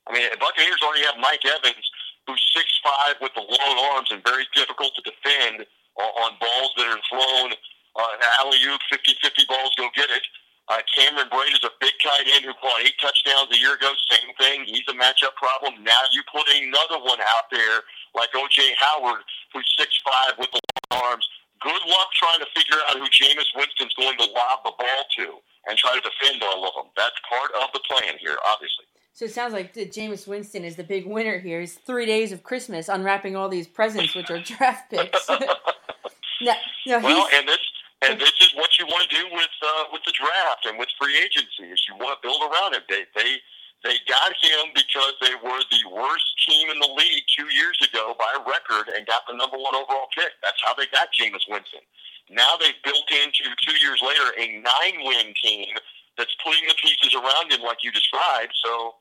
I 0.07 0.13
mean, 0.13 0.29
Buccaneers 0.37 0.81
already 0.85 1.05
have 1.09 1.17
Mike 1.19 1.45
Evans, 1.45 1.87
who's 2.27 2.43
six 2.53 2.69
five 2.85 3.17
with 3.21 3.33
the 3.35 3.45
long 3.45 3.77
arms 3.97 4.09
and 4.11 4.25
very 4.25 4.45
difficult 4.55 4.93
to 4.97 5.03
defend 5.03 5.65
on, 5.97 6.33
balls 6.41 6.73
that 6.77 6.91
are 6.91 7.03
thrown 7.07 7.55
uh, 7.95 8.15
alley 8.43 8.59
oop, 8.67 8.83
50-50 8.91 9.47
balls, 9.47 9.71
go 9.79 9.89
get 9.95 10.11
it. 10.11 10.27
Uh, 10.67 10.81
Cameron 10.97 11.29
Brate 11.29 11.53
is 11.53 11.63
a 11.63 11.71
big 11.79 11.93
tight 12.03 12.25
end 12.35 12.45
who 12.45 12.57
caught 12.57 12.81
eight 12.81 12.97
touchdowns 12.99 13.53
a 13.53 13.59
year 13.61 13.77
ago. 13.77 13.93
Same 14.11 14.33
thing. 14.41 14.65
He's 14.65 14.89
a 14.89 14.97
matchup 14.97 15.37
problem. 15.37 15.85
Now 15.85 16.01
you 16.11 16.25
put 16.33 16.49
another 16.49 17.05
one 17.05 17.21
out 17.21 17.53
there 17.53 17.85
like 18.17 18.33
O.J. 18.35 18.75
Howard, 18.81 19.21
who's 19.53 19.69
six 19.77 19.93
five 20.01 20.41
with 20.41 20.49
the 20.57 20.61
long 20.91 21.05
arms. 21.05 21.29
Good 21.61 21.85
luck 21.85 22.09
trying 22.17 22.41
to 22.41 22.49
figure 22.57 22.81
out 22.89 22.97
who 22.97 23.05
Jameis 23.13 23.49
Winston's 23.55 23.93
going 23.95 24.17
to 24.19 24.29
lob 24.33 24.65
the 24.65 24.73
ball 24.73 25.03
to 25.21 25.37
and 25.69 25.77
try 25.77 25.93
to 25.93 26.01
defend 26.01 26.43
all 26.43 26.65
of 26.65 26.73
them. 26.75 26.89
That's 26.97 27.17
part 27.29 27.53
of 27.61 27.69
the 27.77 27.81
plan 27.85 28.17
here, 28.17 28.41
obviously. 28.49 28.89
So 29.15 29.27
it 29.27 29.31
sounds 29.31 29.53
like 29.55 29.75
that 29.75 29.95
Jameis 29.95 30.27
Winston 30.27 30.65
is 30.67 30.75
the 30.75 30.83
big 30.83 31.07
winner 31.07 31.39
here. 31.39 31.61
He's 31.61 31.79
three 31.87 32.05
days 32.05 32.33
of 32.33 32.43
Christmas 32.43 32.91
unwrapping 32.91 33.37
all 33.37 33.49
these 33.49 33.69
presents, 33.71 34.13
which 34.13 34.29
are 34.29 34.43
draft 34.43 34.91
picks. 34.91 35.29
now, 36.43 36.59
now 36.85 36.99
Well, 36.99 37.29
and 37.33 37.47
this 37.47 37.63
and 38.03 38.21
this 38.21 38.35
is 38.43 38.51
what 38.59 38.75
you 38.77 38.87
want 38.91 39.09
to 39.09 39.15
do 39.15 39.23
with 39.31 39.55
uh, 39.63 39.85
with 39.95 40.03
the 40.03 40.13
draft 40.19 40.67
and 40.67 40.83
with 40.83 40.91
free 40.99 41.15
agency 41.17 41.71
is 41.71 41.79
you 41.87 41.95
want 41.95 42.19
to 42.19 42.21
build 42.27 42.43
around 42.43 42.75
him. 42.75 42.83
They 42.91 43.07
they 43.15 43.39
they 43.87 44.03
got 44.11 44.35
him 44.43 44.75
because 44.75 45.15
they 45.23 45.39
were 45.39 45.63
the 45.63 45.83
worst 45.95 46.27
team 46.51 46.75
in 46.75 46.83
the 46.83 46.91
league 46.99 47.23
two 47.39 47.47
years 47.55 47.79
ago 47.87 48.19
by 48.19 48.35
record 48.43 48.91
and 48.99 49.07
got 49.07 49.23
the 49.31 49.39
number 49.39 49.63
one 49.63 49.79
overall 49.79 50.11
pick. 50.11 50.35
That's 50.43 50.59
how 50.67 50.75
they 50.75 50.91
got 50.91 51.15
Jameis 51.15 51.47
Winston. 51.47 51.87
Now 52.35 52.59
they've 52.59 52.83
built 52.83 53.07
into 53.15 53.47
two 53.63 53.79
years 53.79 54.03
later 54.03 54.35
a 54.43 54.59
nine 54.59 55.07
win 55.07 55.31
team 55.39 55.71
that's 56.19 56.35
putting 56.43 56.67
the 56.67 56.75
pieces 56.83 57.15
around 57.15 57.55
him 57.55 57.63
like 57.63 57.87
you 57.87 57.95
described. 57.95 58.51
So 58.59 58.99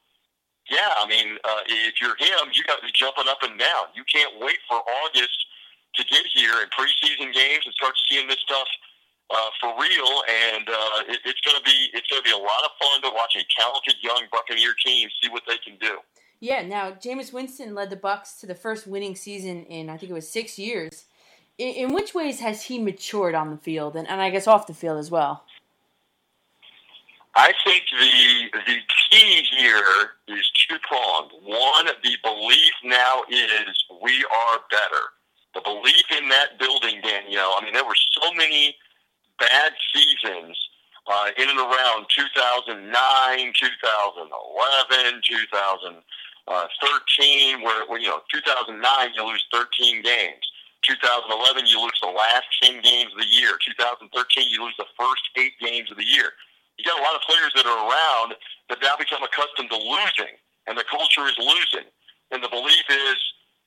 yeah, 0.69 0.91
I 0.95 1.08
mean, 1.08 1.38
uh, 1.43 1.62
if 1.67 1.99
you're 1.99 2.15
him, 2.15 2.52
you 2.54 2.63
got 2.63 2.80
to 2.80 2.86
be 2.86 2.91
jumping 2.93 3.28
up 3.28 3.43
and 3.43 3.60
down. 3.60 3.91
You 3.95 4.04
can't 4.12 4.39
wait 4.39 4.58
for 4.67 4.80
August 5.06 5.38
to 5.95 6.04
get 6.06 6.26
here 6.34 6.54
in 6.62 6.67
preseason 6.71 7.34
games 7.34 7.63
and 7.65 7.73
start 7.73 7.93
seeing 8.10 8.28
this 8.28 8.39
stuff 8.39 8.67
uh, 9.30 9.49
for 9.60 9.69
real. 9.82 10.23
And 10.56 10.67
uh, 10.69 11.12
it, 11.12 11.19
it's 11.26 11.41
going 11.41 11.58
to 11.58 11.63
be 11.63 11.89
it's 11.93 12.08
going 12.08 12.21
to 12.21 12.28
be 12.28 12.34
a 12.34 12.38
lot 12.38 12.63
of 12.63 12.71
fun 12.80 13.02
to 13.04 13.15
watch 13.15 13.36
a 13.36 13.43
talented 13.60 13.95
young 14.02 14.23
Buccaneer 14.32 14.73
team 14.86 15.10
see 15.21 15.30
what 15.30 15.43
they 15.47 15.58
can 15.58 15.78
do. 15.80 15.99
yeah. 16.39 16.62
Now 16.62 16.91
Jameis 16.91 17.34
Winston 17.34 17.76
led 17.76 17.89
the 17.89 17.95
Bucks 17.95 18.39
to 18.39 18.47
the 18.47 18.56
first 18.56 18.88
winning 18.88 19.15
season 19.15 19.65
in 19.65 19.89
I 19.89 19.97
think 19.97 20.12
it 20.12 20.15
was 20.15 20.30
six 20.30 20.58
years. 20.58 21.06
In, 21.60 21.76
in 21.76 21.93
which 21.93 22.15
ways 22.15 22.39
has 22.39 22.63
he 22.63 22.80
matured 22.80 23.36
on 23.36 23.52
the 23.52 23.58
field 23.58 23.95
and, 23.95 24.10
and 24.10 24.19
I 24.21 24.32
guess 24.32 24.47
off 24.47 24.65
the 24.65 24.73
field 24.73 24.97
as 24.97 25.12
well? 25.12 25.43
I 27.35 27.51
think 27.65 27.85
the 27.89 28.51
the 28.67 28.77
key 29.09 29.41
here 29.57 30.11
is 30.27 30.51
two 30.69 30.77
pronged. 30.87 31.31
One, 31.43 31.87
the 31.87 32.15
belief 32.23 32.73
now 32.83 33.23
is 33.27 33.85
we 34.03 34.23
are 34.25 34.59
better. 34.69 35.13
The 35.55 35.61
belief 35.61 36.03
in 36.15 36.29
that 36.29 36.59
building, 36.59 37.01
Danielle. 37.01 37.55
I 37.57 37.63
mean, 37.63 37.73
there 37.73 37.85
were 37.85 37.95
so 38.21 38.31
many 38.33 38.77
bad 39.39 39.73
seasons 39.93 40.55
uh, 41.07 41.31
in 41.37 41.49
and 41.49 41.57
around 41.57 42.05
2009, 42.09 43.53
2011, 43.57 45.21
2013, 45.25 47.61
where, 47.61 47.99
you 47.99 48.07
know 48.07 48.21
2009 48.31 49.13
you 49.15 49.25
lose 49.25 49.43
13 49.51 50.03
games. 50.03 50.51
2011 50.83 51.65
you 51.65 51.81
lose 51.81 51.99
the 52.01 52.09
last 52.09 52.45
10 52.61 52.79
games 52.81 53.11
of 53.11 53.17
the 53.17 53.25
year. 53.25 53.57
2013 53.65 54.49
you 54.49 54.63
lose 54.63 54.75
the 54.77 54.85
first 54.99 55.23
eight 55.37 55.57
games 55.59 55.89
of 55.89 55.97
the 55.97 56.05
year 56.05 56.33
you 56.77 56.83
got 56.86 56.99
a 56.99 57.05
lot 57.05 57.15
of 57.15 57.21
players 57.23 57.51
that 57.55 57.65
are 57.65 57.81
around 57.86 58.36
that 58.69 58.81
now 58.81 58.97
become 58.97 59.21
accustomed 59.21 59.69
to 59.69 59.77
losing, 59.77 60.33
and 60.67 60.77
the 60.77 60.86
culture 60.89 61.25
is 61.29 61.38
losing, 61.38 61.88
and 62.31 62.41
the 62.41 62.49
belief 62.49 62.86
is 62.89 63.19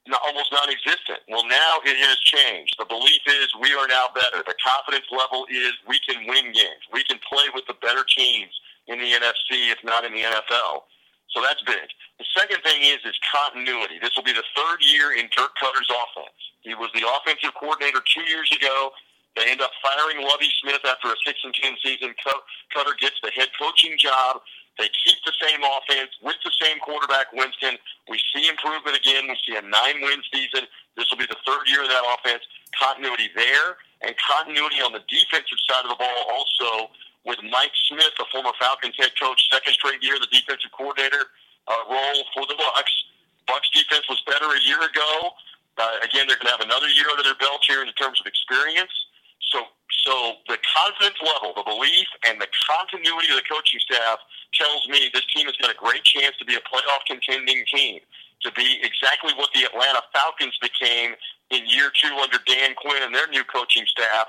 not, 0.09 0.23
almost 0.27 0.51
non-existent. 0.51 1.23
Well, 1.29 1.47
now 1.47 1.83
it 1.85 1.99
has 1.99 2.19
changed. 2.23 2.75
The 2.79 2.87
belief 2.87 3.23
is 3.27 3.51
we 3.61 3.75
are 3.75 3.87
now 3.87 4.11
better. 4.15 4.43
The 4.47 4.55
confidence 4.63 5.07
level 5.11 5.47
is 5.51 5.75
we 5.87 5.99
can 6.07 6.27
win 6.27 6.55
games. 6.55 6.83
We 6.93 7.03
can 7.05 7.19
play 7.27 7.47
with 7.55 7.67
the 7.67 7.79
better 7.83 8.07
teams 8.07 8.55
in 8.87 8.99
the 8.99 9.11
NFC, 9.19 9.71
if 9.71 9.83
not 9.83 10.05
in 10.05 10.15
the 10.15 10.23
NFL. 10.23 10.87
So 11.35 11.43
that's 11.43 11.61
big. 11.67 11.91
The 12.19 12.27
second 12.33 12.63
thing 12.63 12.83
is 12.87 13.03
is 13.05 13.19
continuity. 13.27 13.99
This 14.01 14.15
will 14.17 14.25
be 14.25 14.33
the 14.33 14.47
third 14.55 14.79
year 14.81 15.13
in 15.19 15.29
Dirk 15.35 15.53
Koetter's 15.59 15.91
offense. 15.91 16.39
He 16.63 16.75
was 16.75 16.91
the 16.95 17.05
offensive 17.05 17.53
coordinator 17.59 18.01
two 18.07 18.25
years 18.31 18.51
ago. 18.55 18.91
They 19.37 19.53
end 19.53 19.61
up 19.61 19.71
firing 19.85 20.25
Lovie 20.25 20.51
Smith 20.65 20.81
after 20.85 21.09
a 21.09 21.19
six 21.25 21.39
and 21.45 21.53
ten 21.53 21.77
season. 21.85 22.15
Koetter 22.73 22.97
gets 22.99 23.21
the 23.23 23.31
head 23.31 23.49
coaching 23.61 23.97
job. 23.99 24.41
They 24.79 24.89
keep 25.05 25.17
the 25.25 25.33
same 25.41 25.61
offense 25.65 26.13
with 26.21 26.37
the 26.45 26.53
same 26.61 26.81
quarterback, 26.81 27.33
Winston. 27.33 27.77
We 28.09 28.21
see 28.33 28.49
improvement 28.49 28.97
again. 28.97 29.29
We 29.29 29.37
see 29.47 29.57
a 29.57 29.65
nine 29.65 30.01
win 30.01 30.21
season. 30.33 30.69
This 30.97 31.09
will 31.11 31.21
be 31.21 31.29
the 31.29 31.41
third 31.45 31.65
year 31.69 31.85
of 31.85 31.89
that 31.89 32.05
offense. 32.17 32.45
Continuity 32.77 33.29
there 33.37 33.81
and 34.05 34.13
continuity 34.21 34.85
on 34.85 34.93
the 34.93 35.01
defensive 35.09 35.61
side 35.65 35.85
of 35.85 35.91
the 35.93 36.01
ball 36.01 36.21
also 36.29 36.93
with 37.25 37.41
Mike 37.51 37.73
Smith, 37.89 38.13
the 38.17 38.29
former 38.31 38.53
Falcons 38.61 38.95
head 38.97 39.13
coach, 39.19 39.41
second 39.51 39.73
straight 39.73 40.03
year, 40.03 40.21
the 40.21 40.31
defensive 40.31 40.71
coordinator 40.77 41.33
uh, 41.69 41.83
role 41.91 42.21
for 42.33 42.47
the 42.47 42.55
Bucks. 42.55 42.93
Bucks 43.49 43.69
defense 43.73 44.05
was 44.09 44.21
better 44.27 44.47
a 44.47 44.63
year 44.63 44.81
ago. 44.81 45.35
Uh, 45.77 46.01
again, 46.05 46.25
they're 46.29 46.39
going 46.41 46.53
to 46.53 46.57
have 46.57 46.65
another 46.65 46.89
year 46.89 47.07
under 47.11 47.23
their 47.23 47.37
belt 47.37 47.61
here 47.67 47.83
in 47.83 47.89
terms 47.99 48.21
of 48.21 48.27
experience. 48.27 48.93
So, 49.53 49.63
so 50.07 50.15
the 50.49 50.59
confidence 50.63 51.19
level, 51.21 51.53
the 51.55 51.67
belief, 51.67 52.07
and 52.27 52.41
the 52.41 52.49
continuity 53.07 53.33
of 53.33 53.37
the 53.37 53.49
coaching 53.49 53.81
staff 53.81 54.19
tells 54.55 54.89
me 54.89 55.11
this 55.13 55.25
team 55.35 55.47
has 55.47 55.57
got 55.57 55.71
a 55.71 55.79
great 55.79 56.03
chance 56.05 56.37
to 56.39 56.45
be 56.45 56.55
a 56.55 56.61
playoff 56.61 57.05
contending 57.07 57.65
team, 57.73 58.01
to 58.43 58.53
be 58.53 58.81
exactly 58.83 59.33
what 59.35 59.51
the 59.55 59.65
Atlanta 59.65 60.01
Falcons 60.13 60.57
became 60.61 61.13
in 61.51 61.63
year 61.67 61.91
two 62.03 62.15
under 62.23 62.39
Dan 62.47 62.75
Quinn 62.75 63.03
and 63.03 63.15
their 63.15 63.29
new 63.29 63.45
coaching 63.45 63.85
staff. 63.87 64.27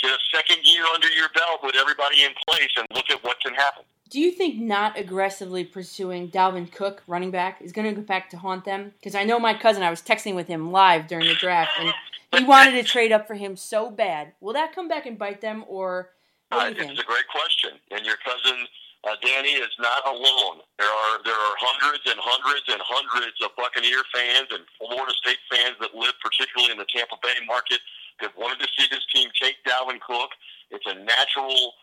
Get 0.00 0.10
a 0.10 0.18
second 0.34 0.64
year 0.64 0.84
under 0.94 1.08
your 1.10 1.28
belt 1.34 1.60
with 1.62 1.76
everybody 1.76 2.22
in 2.22 2.32
place 2.48 2.70
and 2.76 2.86
look 2.94 3.10
at 3.10 3.22
what 3.24 3.40
can 3.40 3.54
happen. 3.54 3.84
Do 4.10 4.20
you 4.20 4.32
think 4.32 4.60
not 4.60 4.98
aggressively 4.98 5.64
pursuing 5.64 6.28
Dalvin 6.28 6.70
Cook, 6.70 7.02
running 7.06 7.30
back, 7.30 7.62
is 7.62 7.72
going 7.72 7.88
to 7.88 7.98
go 7.98 8.06
back 8.06 8.28
to 8.30 8.36
haunt 8.36 8.64
them? 8.64 8.92
Because 8.98 9.14
I 9.14 9.24
know 9.24 9.38
my 9.38 9.54
cousin, 9.54 9.82
I 9.82 9.90
was 9.90 10.02
texting 10.02 10.34
with 10.34 10.48
him 10.48 10.70
live 10.70 11.06
during 11.06 11.26
the 11.26 11.34
draft, 11.34 11.70
and 11.80 11.94
he 12.36 12.44
wanted 12.44 12.72
to 12.72 12.82
trade 12.82 13.10
up 13.10 13.26
for 13.26 13.34
him 13.34 13.56
so 13.56 13.90
bad. 13.90 14.32
Will 14.40 14.52
that 14.52 14.74
come 14.74 14.86
back 14.86 15.06
and 15.06 15.18
bite 15.18 15.40
them, 15.40 15.64
or 15.66 16.10
Uh, 16.52 16.68
do 16.68 16.76
you 16.76 16.84
think? 16.84 16.92
it's 16.92 17.00
a 17.00 17.08
great 17.08 17.28
question, 17.32 17.80
and 17.90 18.04
your 18.04 18.20
cousin 18.20 18.68
uh, 19.08 19.16
Danny 19.24 19.56
is 19.58 19.72
not 19.80 20.04
alone. 20.06 20.62
There 20.78 20.86
are 20.86 21.16
there 21.24 21.34
are 21.34 21.54
hundreds 21.58 22.04
and 22.06 22.20
hundreds 22.20 22.68
and 22.68 22.78
hundreds 22.84 23.34
of 23.42 23.50
Buccaneer 23.56 24.04
fans 24.14 24.52
and 24.52 24.62
Florida 24.78 25.10
State 25.18 25.42
fans 25.50 25.80
that 25.80 25.90
live 25.96 26.14
particularly 26.22 26.70
in 26.70 26.78
the 26.78 26.86
Tampa 26.86 27.16
Bay 27.18 27.34
market 27.48 27.80
that 28.20 28.30
wanted 28.38 28.62
to 28.62 28.68
see 28.78 28.86
this 28.92 29.02
team 29.10 29.32
take 29.40 29.58
Dalvin 29.66 29.98
Cook. 30.04 30.30
It's 30.70 30.86
a 30.86 30.94
natural 31.02 31.74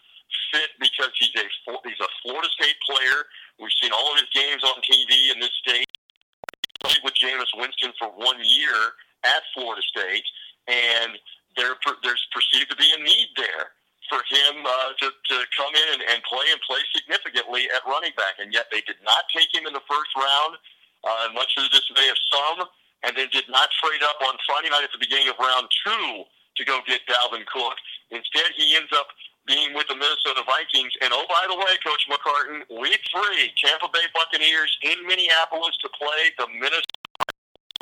fit 0.53 0.71
because 0.79 1.12
he's 1.17 1.34
a 1.36 1.45
he's 1.84 1.99
a 1.99 2.12
Florida 2.23 2.47
State 2.55 2.77
player. 2.86 3.27
We've 3.60 3.75
seen 3.82 3.91
all 3.91 4.13
of 4.13 4.21
his 4.21 4.32
games 4.32 4.63
on 4.63 4.79
TV 4.86 5.34
in 5.34 5.41
this 5.41 5.51
state. 5.65 5.89
He 5.89 6.73
played 6.79 7.03
with 7.03 7.17
Jameis 7.19 7.51
Winston 7.58 7.91
for 7.99 8.13
one 8.15 8.39
year 8.39 8.95
at 9.25 9.43
Florida 9.51 9.82
State, 9.82 10.23
and 10.69 11.17
there 11.58 11.75
there's 12.05 12.23
perceived 12.32 12.69
to 12.71 12.77
be 12.77 12.88
a 12.95 13.01
need 13.03 13.34
there 13.36 13.75
for 14.10 14.26
him 14.26 14.65
uh, 14.65 14.91
to, 15.00 15.08
to 15.13 15.36
come 15.56 15.72
in 15.72 15.88
and, 15.95 16.02
and 16.10 16.19
play 16.26 16.43
and 16.52 16.60
play 16.65 16.82
significantly 16.91 17.69
at 17.72 17.86
running 17.86 18.12
back, 18.17 18.41
and 18.41 18.52
yet 18.52 18.67
they 18.74 18.82
did 18.84 18.98
not 19.06 19.30
take 19.30 19.48
him 19.54 19.69
in 19.69 19.74
the 19.74 19.86
first 19.86 20.12
round, 20.17 20.58
uh, 21.06 21.32
much 21.32 21.54
to 21.56 21.62
the 21.63 21.72
dismay 21.72 22.10
of 22.10 22.17
some, 22.28 22.67
and 23.06 23.15
then 23.15 23.30
did 23.32 23.48
not 23.48 23.69
trade 23.80 24.04
up 24.04 24.19
on 24.26 24.36
Friday 24.50 24.74
night 24.74 24.84
at 24.84 24.91
the 24.91 25.00
beginning 25.00 25.30
of 25.30 25.38
round 25.39 25.69
two 25.86 26.26
to 26.58 26.62
go 26.65 26.82
get 26.84 27.06
Dalvin 27.08 27.45
Cook. 27.48 27.78
Instead, 28.12 28.52
he 28.58 28.76
ends 28.76 28.91
up 28.91 29.08
being 29.48 29.74
with 29.74 29.88
the 29.88 29.95
Minnesota 29.95 30.43
Vikings. 30.45 30.93
And 31.02 31.10
oh, 31.13 31.26
by 31.30 31.48
the 31.48 31.58
way, 31.58 31.74
Coach 31.82 32.06
McCartan, 32.06 32.67
week 32.69 33.02
three, 33.10 33.50
Tampa 33.58 33.88
Bay 33.89 34.06
Buccaneers 34.13 34.69
in 34.84 35.00
Minneapolis 35.08 35.74
to 35.82 35.89
play 35.95 36.30
the 36.38 36.45
Minnesota. 36.54 36.86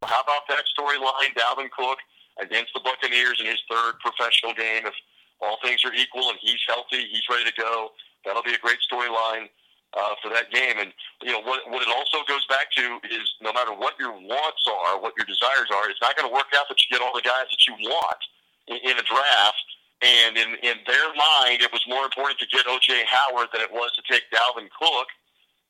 How 0.06 0.22
about 0.22 0.46
that 0.48 0.64
storyline? 0.78 1.34
Dalvin 1.34 1.74
Cook 1.74 1.98
against 2.40 2.72
the 2.74 2.82
Buccaneers 2.86 3.42
in 3.42 3.48
his 3.48 3.60
third 3.70 4.00
professional 4.00 4.54
game. 4.54 4.86
If 4.86 4.94
all 5.42 5.58
things 5.64 5.84
are 5.86 5.94
equal 5.94 6.30
and 6.30 6.38
he's 6.42 6.62
healthy, 6.68 7.06
he's 7.10 7.26
ready 7.30 7.46
to 7.46 7.56
go. 7.56 7.92
That'll 8.26 8.44
be 8.44 8.54
a 8.54 8.62
great 8.62 8.80
storyline 8.84 9.48
uh, 9.96 10.14
for 10.22 10.30
that 10.30 10.52
game. 10.52 10.78
And 10.80 10.92
you 11.24 11.32
know 11.32 11.42
what? 11.42 11.64
What 11.70 11.82
it 11.82 11.92
also 11.94 12.26
goes 12.28 12.46
back 12.48 12.72
to 12.76 13.00
is 13.08 13.26
no 13.42 13.54
matter 13.54 13.72
what 13.72 13.96
your 14.00 14.12
wants 14.12 14.64
are, 14.68 15.00
what 15.00 15.14
your 15.16 15.26
desires 15.26 15.70
are, 15.72 15.90
it's 15.90 16.02
not 16.02 16.18
going 16.18 16.28
to 16.28 16.34
work 16.34 16.52
out 16.58 16.68
that 16.70 16.78
you 16.82 16.88
get 16.92 17.02
all 17.02 17.14
the 17.16 17.24
guys 17.24 17.48
that 17.50 17.64
you 17.68 17.74
want 17.80 18.22
in, 18.68 18.78
in 18.84 18.96
a 18.98 19.06
draft. 19.06 19.68
And 19.98 20.38
in, 20.38 20.50
in 20.62 20.78
their 20.86 21.10
mind, 21.18 21.66
it 21.66 21.74
was 21.74 21.82
more 21.90 22.06
important 22.06 22.38
to 22.38 22.48
get 22.54 22.70
O.J. 22.70 23.10
Howard 23.10 23.50
than 23.50 23.66
it 23.66 23.74
was 23.74 23.90
to 23.98 24.04
take 24.06 24.30
Dalvin 24.30 24.70
Cook. 24.70 25.10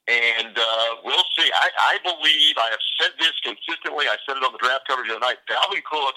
And 0.08 0.51
uh, 0.51 0.89
we'll 1.03 1.23
see. 1.36 1.47
I, 1.47 1.95
I 1.95 1.99
believe 2.03 2.56
I 2.60 2.67
have 2.71 2.84
said 2.99 3.15
this 3.19 3.36
consistently. 3.39 4.08
I 4.08 4.19
said 4.27 4.36
it 4.36 4.43
on 4.43 4.51
the 4.51 4.60
draft 4.60 4.88
coverage 4.88 5.08
the 5.08 5.15
other 5.15 5.23
night. 5.23 5.39
Dalvin 5.47 5.84
Cook 5.88 6.15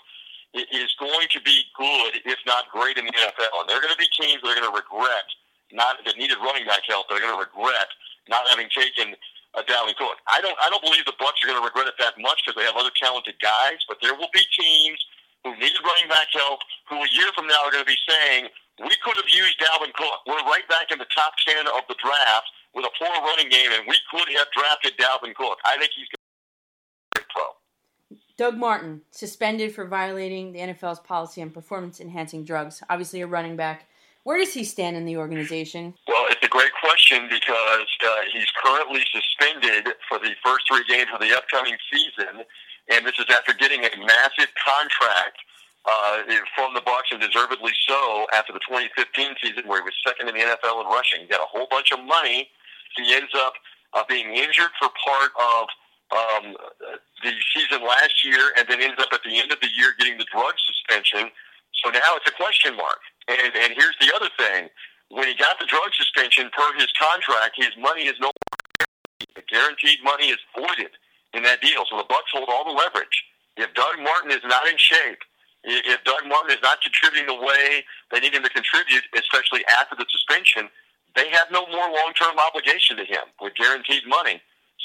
is 0.54 0.90
going 0.98 1.28
to 1.30 1.40
be 1.42 1.62
good, 1.78 2.22
if 2.26 2.38
not 2.46 2.66
great, 2.74 2.98
in 2.98 3.06
the 3.06 3.14
NFL. 3.14 3.62
And 3.62 3.66
there 3.70 3.78
are 3.78 3.84
going 3.84 3.94
to 3.94 4.02
be 4.02 4.10
teams 4.10 4.42
that 4.42 4.50
are 4.50 4.58
going 4.58 4.66
to 4.66 4.74
regret 4.74 5.26
not 5.70 6.02
that 6.02 6.18
needed 6.18 6.38
running 6.42 6.66
back 6.66 6.82
help. 6.90 7.06
They're 7.06 7.22
going 7.22 7.34
to 7.34 7.38
regret 7.38 7.86
not 8.26 8.46
having 8.50 8.66
taken 8.74 9.14
a 9.54 9.62
Dalvin 9.66 9.94
Cook. 9.98 10.18
I 10.30 10.42
don't. 10.42 10.54
I 10.62 10.70
don't 10.70 10.82
believe 10.82 11.06
the 11.06 11.18
Bucs 11.18 11.42
are 11.42 11.50
going 11.50 11.58
to 11.58 11.66
regret 11.66 11.90
it 11.90 11.98
that 11.98 12.14
much 12.18 12.42
because 12.42 12.54
they 12.58 12.66
have 12.66 12.78
other 12.78 12.94
talented 12.94 13.34
guys. 13.42 13.82
But 13.86 13.98
there 14.02 14.14
will 14.14 14.30
be 14.30 14.42
teams 14.54 14.98
who 15.42 15.54
needed 15.58 15.82
running 15.82 16.06
back 16.06 16.30
help 16.30 16.60
who 16.86 16.98
a 17.02 17.10
year 17.10 17.30
from 17.34 17.46
now 17.50 17.58
are 17.66 17.72
going 17.72 17.82
to 17.82 17.90
be 17.90 17.98
saying 18.06 18.46
we 18.78 18.94
could 19.02 19.16
have 19.18 19.30
used 19.30 19.58
Dalvin 19.58 19.92
Cook. 19.94 20.22
We're 20.26 20.42
right 20.46 20.66
back 20.70 20.94
in 20.94 20.98
the 20.98 21.10
top 21.10 21.34
ten 21.42 21.66
of 21.66 21.82
the 21.90 21.98
draft 21.98 22.46
with 22.74 22.86
a 22.86 22.92
poor 22.94 23.10
running 23.26 23.50
game, 23.50 23.74
and 23.74 23.82
we 23.90 23.98
could 24.10 24.28
have 24.38 24.46
drafted 24.54 24.94
Dalvin 24.98 25.34
Cook. 25.34 25.58
I 25.66 25.78
think 25.78 25.90
he's 25.94 26.06
going 26.10 26.22
to 26.22 27.18
be 27.18 27.22
a 27.22 27.28
pro. 27.34 27.46
Doug 28.40 28.56
Martin, 28.56 29.02
suspended 29.10 29.74
for 29.74 29.84
violating 29.84 30.52
the 30.52 30.60
NFL's 30.60 30.98
policy 30.98 31.42
on 31.42 31.50
performance 31.50 32.00
enhancing 32.00 32.42
drugs. 32.42 32.82
Obviously, 32.88 33.20
a 33.20 33.26
running 33.26 33.54
back. 33.54 33.84
Where 34.24 34.38
does 34.38 34.54
he 34.54 34.64
stand 34.64 34.96
in 34.96 35.04
the 35.04 35.18
organization? 35.18 35.92
Well, 36.08 36.24
it's 36.30 36.40
a 36.42 36.48
great 36.48 36.72
question 36.80 37.28
because 37.28 37.90
uh, 38.00 38.08
he's 38.32 38.48
currently 38.64 39.04
suspended 39.12 39.92
for 40.08 40.18
the 40.18 40.32
first 40.42 40.64
three 40.72 40.88
games 40.88 41.12
of 41.12 41.20
the 41.20 41.36
upcoming 41.36 41.76
season, 41.92 42.40
and 42.88 43.04
this 43.04 43.12
is 43.18 43.26
after 43.28 43.52
getting 43.52 43.84
a 43.84 43.92
massive 44.08 44.48
contract 44.56 45.36
uh, 45.84 46.24
from 46.56 46.72
the 46.72 46.80
Bucs, 46.80 47.12
and 47.12 47.20
deservedly 47.20 47.72
so, 47.86 48.24
after 48.32 48.54
the 48.54 48.60
2015 48.64 49.36
season 49.44 49.68
where 49.68 49.82
he 49.82 49.84
was 49.84 49.92
second 50.00 50.30
in 50.30 50.34
the 50.34 50.40
NFL 50.40 50.80
in 50.80 50.86
rushing. 50.88 51.20
He 51.20 51.26
got 51.26 51.44
a 51.44 51.50
whole 51.52 51.68
bunch 51.70 51.92
of 51.92 52.00
money. 52.00 52.48
He 52.96 53.12
ends 53.12 53.32
up 53.36 53.52
uh, 53.92 54.02
being 54.08 54.32
injured 54.32 54.72
for 54.80 54.88
part 54.96 55.28
of 55.36 55.68
um, 56.10 56.56
the 57.22 57.32
season 57.54 57.86
last 57.86 58.24
year 58.24 58.52
and 58.58 58.66
then 58.68 58.80
ends 58.80 58.98
up 58.98 59.12
at 59.12 59.20
the 59.24 59.38
end 59.38 59.52
of 59.52 59.60
the 59.60 59.70
year 59.76 59.94
getting 59.98 60.18
the 60.18 60.26
drug 60.32 60.54
suspension. 60.58 61.30
So 61.84 61.90
now 61.90 62.18
it's 62.18 62.28
a 62.28 62.34
question 62.34 62.76
mark. 62.76 63.00
And, 63.28 63.54
and 63.54 63.72
here's 63.76 63.96
the 64.00 64.12
other 64.14 64.28
thing. 64.36 64.68
When 65.10 65.26
he 65.26 65.34
got 65.34 65.58
the 65.58 65.66
drug 65.66 65.90
suspension 65.94 66.50
per 66.54 66.74
his 66.78 66.90
contract, 66.98 67.54
his 67.56 67.74
money 67.78 68.06
is 68.06 68.14
no 68.20 68.30
the 69.34 69.42
guaranteed 69.48 69.98
money 70.02 70.28
is 70.30 70.38
voided 70.56 70.90
in 71.34 71.42
that 71.44 71.60
deal. 71.60 71.84
So 71.88 71.96
the 71.96 72.08
Bucs 72.08 72.30
hold 72.32 72.48
all 72.48 72.64
the 72.64 72.76
leverage. 72.76 73.24
If 73.56 73.74
Doug 73.74 73.98
Martin 74.02 74.30
is 74.30 74.42
not 74.44 74.66
in 74.66 74.76
shape, 74.76 75.18
if 75.62 76.02
Doug 76.04 76.26
Martin 76.26 76.56
is 76.56 76.62
not 76.62 76.80
contributing 76.82 77.26
the 77.26 77.40
way 77.40 77.84
they 78.10 78.20
need 78.20 78.34
him 78.34 78.42
to 78.42 78.50
contribute, 78.50 79.04
especially 79.14 79.60
after 79.66 79.94
the 79.94 80.06
suspension, 80.08 80.68
they 81.14 81.28
have 81.30 81.50
no 81.50 81.66
more 81.68 81.90
long-term 81.90 82.38
obligation 82.38 82.96
to 82.96 83.04
him 83.04 83.28
with 83.40 83.54
guaranteed 83.56 84.06
money. 84.06 84.40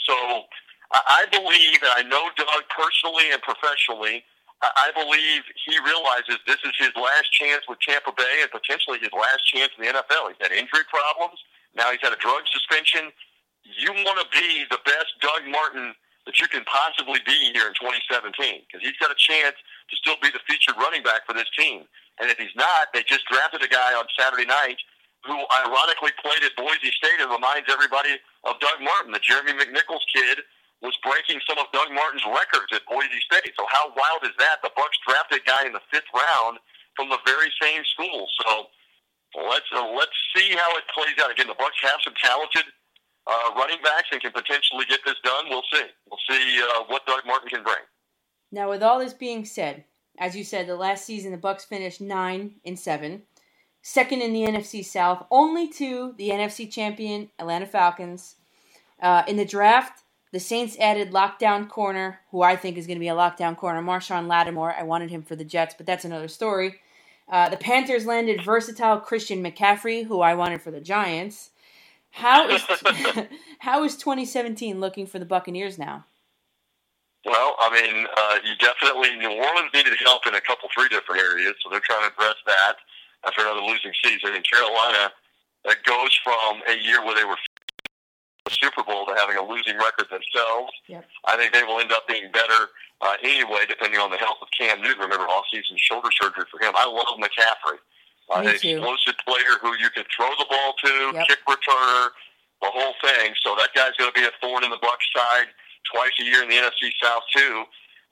So 0.06 0.44
I 0.94 1.26
believe, 1.32 1.82
and 1.82 1.94
I 1.98 2.04
know 2.06 2.30
Doug 2.38 2.64
personally 2.70 3.32
and 3.34 3.42
professionally, 3.42 4.24
I 4.62 4.90
believe 4.96 5.44
he 5.68 5.76
realizes 5.84 6.40
this 6.48 6.62
is 6.64 6.74
his 6.80 6.94
last 6.96 7.28
chance 7.36 7.68
with 7.68 7.80
Tampa 7.84 8.14
Bay 8.16 8.42
and 8.42 8.50
potentially 8.50 8.98
his 9.00 9.12
last 9.12 9.44
chance 9.46 9.70
in 9.78 9.84
the 9.84 9.92
NFL. 9.92 10.32
He's 10.32 10.42
had 10.42 10.56
injury 10.56 10.88
problems. 10.88 11.38
Now 11.76 11.92
he's 11.92 12.02
had 12.02 12.16
a 12.16 12.22
drug 12.22 12.48
suspension. 12.48 13.12
You 13.66 13.92
want 14.06 14.22
to 14.24 14.28
be 14.32 14.64
the 14.72 14.80
best 14.88 15.12
Doug 15.20 15.44
Martin 15.52 15.94
that 16.26 16.40
you 16.40 16.48
can 16.48 16.64
possibly 16.66 17.20
be 17.28 17.54
here 17.54 17.70
in 17.70 17.76
2017 17.78 18.66
because 18.66 18.82
he's 18.82 18.98
got 18.98 19.14
a 19.14 19.20
chance 19.20 19.58
to 19.92 19.94
still 20.00 20.18
be 20.24 20.34
the 20.34 20.42
featured 20.50 20.74
running 20.80 21.04
back 21.04 21.28
for 21.28 21.38
this 21.38 21.50
team. 21.54 21.86
And 22.18 22.32
if 22.32 22.40
he's 22.40 22.56
not, 22.56 22.90
they 22.96 23.04
just 23.06 23.28
drafted 23.30 23.62
a 23.62 23.70
guy 23.70 23.94
on 23.94 24.10
Saturday 24.18 24.48
night 24.48 24.80
who 25.28 25.38
ironically 25.62 26.14
played 26.22 26.42
at 26.42 26.54
Boise 26.58 26.94
State 26.96 27.20
and 27.20 27.30
reminds 27.30 27.70
everybody 27.70 28.18
of 28.46 28.58
Doug 28.62 28.82
Martin, 28.82 29.12
the 29.12 29.22
Jeremy 29.22 29.54
McNichols 29.54 30.06
kid 30.14 30.46
was 30.82 30.96
breaking 31.02 31.40
some 31.48 31.58
of 31.58 31.72
Doug 31.72 31.92
Martin's 31.94 32.26
records 32.28 32.72
at 32.74 32.84
Boise 32.86 33.22
State. 33.24 33.54
So 33.56 33.66
how 33.72 33.90
wild 33.96 34.24
is 34.24 34.36
that? 34.40 34.60
The 34.62 34.72
Bucks 34.76 34.98
drafted 35.08 35.42
a 35.42 35.46
guy 35.48 35.66
in 35.66 35.74
the 35.74 35.84
fifth 35.92 36.10
round 36.14 36.60
from 36.96 37.10
the 37.10 37.20
very 37.26 37.52
same 37.62 37.84
school. 37.96 38.28
So 38.44 38.68
let's 39.48 39.68
uh, 39.74 39.88
let's 39.96 40.16
see 40.36 40.56
how 40.56 40.70
it 40.78 40.84
plays 40.94 41.16
out. 41.24 41.32
Again, 41.32 41.48
the 41.48 41.60
Bucks 41.60 41.80
have 41.82 42.00
some 42.04 42.14
talented 42.22 42.68
uh, 43.28 43.56
running 43.56 43.82
backs 43.84 44.10
and 44.12 44.22
can 44.22 44.32
potentially 44.32 44.86
get 44.88 45.00
this 45.06 45.20
done. 45.24 45.46
We'll 45.50 45.66
see. 45.72 45.88
We'll 46.10 46.26
see 46.30 46.62
uh, 46.62 46.84
what 46.88 47.06
Doug 47.06 47.26
Martin 47.26 47.50
can 47.50 47.64
bring. 47.64 47.84
Now, 48.52 48.70
with 48.70 48.84
all 48.84 49.00
this 49.00 49.14
being 49.14 49.46
said, 49.46 49.86
as 50.18 50.36
you 50.36 50.44
said, 50.44 50.68
the 50.68 50.76
last 50.76 51.06
season 51.06 51.32
the 51.32 51.38
Bucks 51.38 51.66
finished 51.66 52.00
nine 52.00 52.56
and 52.66 52.78
seven, 52.80 53.24
second 53.82 54.22
in 54.22 54.34
the 54.34 54.46
NFC 54.46 54.84
South, 54.84 55.26
only 55.32 55.68
to 55.74 56.14
the 56.18 56.30
NFC 56.30 56.72
champion 56.72 57.30
Atlanta 57.40 57.66
Falcons. 57.66 58.36
Uh, 59.02 59.24
in 59.28 59.36
the 59.36 59.46
draft, 59.46 60.04
the 60.36 60.40
Saints 60.42 60.76
added 60.82 61.14
lockdown 61.14 61.70
corner, 61.70 62.20
who 62.32 62.42
I 62.42 62.58
think 62.58 62.78
is 62.78 62.86
going 62.86 62.98
to 62.98 63.00
be 63.00 63.08
a 63.08 63.16
lockdown 63.16 63.56
corner, 63.56 63.82
Marshon 63.82 64.28
Lattimore. 64.28 64.76
I 64.78 64.84
wanted 64.84 65.10
him 65.10 65.24
for 65.24 65.34
the 65.34 65.46
Jets, 65.46 65.74
but 65.78 65.86
that's 65.86 66.04
another 66.04 66.28
story. 66.28 66.82
Uh, 67.30 67.48
the 67.48 67.56
Panthers 67.56 68.06
landed 68.06 68.44
versatile 68.44 69.00
Christian 69.00 69.42
McCaffrey, 69.42 70.08
who 70.08 70.20
I 70.20 70.36
wanted 70.36 70.62
for 70.62 70.72
the 70.72 70.82
Giants. 70.82 71.52
How 72.12 72.50
is 72.50 72.62
how 73.60 73.86
is 73.86 73.96
2017 73.96 74.82
looking 74.82 75.08
for 75.08 75.20
the 75.20 75.26
Buccaneers 75.26 75.80
now? 75.80 76.04
Well, 77.24 77.56
I 77.58 77.72
mean, 77.72 78.06
uh, 78.06 78.40
you 78.44 78.58
definitely 78.58 79.16
New 79.16 79.32
Orleans 79.32 79.72
needed 79.74 79.94
help 80.04 80.28
in 80.28 80.36
a 80.36 80.42
couple, 80.42 80.68
three 80.76 80.90
different 80.90 81.22
areas, 81.22 81.54
so 81.64 81.70
they're 81.70 81.80
trying 81.80 82.10
to 82.10 82.14
address 82.14 82.36
that 82.46 82.76
after 83.26 83.42
another 83.42 83.62
losing 83.62 83.94
season. 84.04 84.36
In 84.36 84.44
Carolina, 84.44 85.14
that 85.64 85.82
goes 85.86 86.14
from 86.26 86.60
a 86.68 86.76
year 86.84 87.06
where 87.06 87.16
they 87.16 87.24
were 87.24 87.38
Super 88.54 88.84
Bowl 88.84 89.06
to 89.08 89.14
having 89.18 89.38
a 89.38 89.44
losing 89.46 89.78
record 89.78 90.06
themselves. 90.14 90.72
Yep. 90.88 91.06
I 91.26 91.38
think 91.38 91.54
they 91.54 91.64
will 91.64 91.80
end 91.80 91.92
up 91.92 92.08
being 92.08 92.30
better 92.32 92.70
uh, 93.02 93.18
anyway, 93.24 93.66
depending 93.68 94.00
on 94.00 94.12
the 94.12 94.18
health 94.18 94.38
of 94.42 94.48
Cam 94.58 94.82
Newton. 94.82 95.02
Remember, 95.02 95.26
off-season 95.26 95.78
shoulder 95.82 96.10
surgery 96.14 96.46
for 96.52 96.62
him. 96.62 96.74
I 96.78 96.86
love 96.86 97.18
McCaffrey. 97.18 97.82
Uh, 98.30 98.42
an 98.42 98.48
explosive 98.48 99.18
player 99.26 99.58
who 99.62 99.74
you 99.78 99.90
can 99.94 100.06
throw 100.16 100.30
the 100.38 100.46
ball 100.50 100.74
to, 100.84 101.12
Yep. 101.14 101.28
kick 101.28 101.40
returner, 101.46 102.10
the 102.62 102.70
whole 102.74 102.94
thing. 103.02 103.34
So 103.42 103.56
that 103.58 103.70
guy's 103.76 103.94
going 103.98 104.12
to 104.14 104.18
be 104.20 104.26
a 104.26 104.32
thorn 104.42 104.64
in 104.64 104.70
the 104.70 104.78
Bucs 104.82 105.06
side 105.16 105.48
twice 105.94 106.14
a 106.20 106.24
year 106.24 106.42
in 106.42 106.50
the 106.50 106.56
NFC 106.56 106.90
South 107.02 107.22
too. 107.36 107.64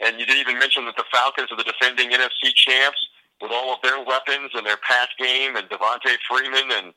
And 0.05 0.19
you 0.19 0.25
didn't 0.25 0.41
even 0.41 0.59
mention 0.59 0.85
that 0.85 0.97
the 0.97 1.05
Falcons 1.11 1.51
are 1.51 1.57
the 1.57 1.63
defending 1.63 2.09
NFC 2.11 2.53
champs 2.53 2.97
with 3.41 3.51
all 3.51 3.73
of 3.73 3.79
their 3.81 4.03
weapons 4.03 4.51
and 4.53 4.65
their 4.65 4.77
pass 4.77 5.07
game 5.17 5.55
and 5.55 5.67
Devonta 5.69 6.13
Freeman 6.29 6.69
and 6.71 6.93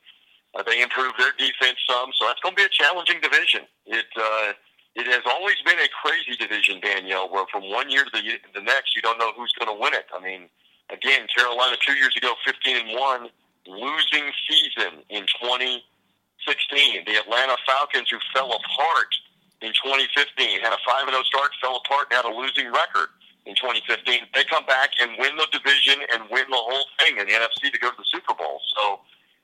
uh, 0.57 0.63
they 0.65 0.81
improved 0.81 1.15
their 1.19 1.33
defense 1.37 1.77
some, 1.85 2.11
so 2.17 2.27
that's 2.27 2.41
going 2.41 2.57
to 2.57 2.61
be 2.61 2.65
a 2.65 2.73
challenging 2.73 3.21
division. 3.21 3.69
It 3.85 4.09
uh, 4.17 4.57
it 4.97 5.05
has 5.13 5.21
always 5.29 5.61
been 5.69 5.77
a 5.77 5.89
crazy 5.93 6.33
division, 6.41 6.81
Danielle, 6.81 7.29
where 7.29 7.45
from 7.53 7.69
one 7.69 7.91
year 7.91 8.05
to 8.05 8.11
the, 8.11 8.25
the 8.57 8.65
next, 8.65 8.97
you 8.97 9.03
don't 9.03 9.19
know 9.19 9.33
who's 9.37 9.53
going 9.61 9.69
to 9.69 9.77
win 9.77 9.93
it. 9.93 10.09
I 10.09 10.21
mean, 10.25 10.49
again, 10.89 11.29
Carolina 11.29 11.77
two 11.85 11.93
years 12.01 12.17
ago, 12.17 12.33
fifteen 12.45 12.77
and 12.81 12.99
one, 12.99 13.29
losing 13.69 14.33
season 14.49 15.05
in 15.13 15.29
2016. 15.37 17.05
The 17.05 17.21
Atlanta 17.21 17.57
Falcons, 17.69 18.09
who 18.09 18.17
fell 18.33 18.49
apart 18.49 19.13
in 19.61 19.77
2015, 19.77 20.61
had 20.65 20.73
a 20.73 20.81
five 20.89 21.05
and 21.05 21.13
zero 21.13 21.23
start, 21.29 21.53
fell 21.61 21.85
apart, 21.85 22.09
and 22.09 22.17
had 22.17 22.25
a 22.25 22.33
losing 22.33 22.73
record 22.73 23.13
in 23.45 23.55
2015. 23.55 24.33
They 24.33 24.45
come 24.49 24.65
back 24.65 24.97
and 25.01 25.13
win 25.21 25.37
the 25.37 25.47
division 25.53 26.01
and 26.17 26.25
win 26.33 26.49
the 26.49 26.57
whole 26.57 26.89
thing 27.05 27.21
in 27.21 27.29
the 27.29 27.37
NFC 27.37 27.69
to 27.69 27.79
go 27.79 27.93
to 27.93 27.97
the 28.01 28.09
Super 28.09 28.33
Bowl. 28.33 28.65
So 28.81 29.01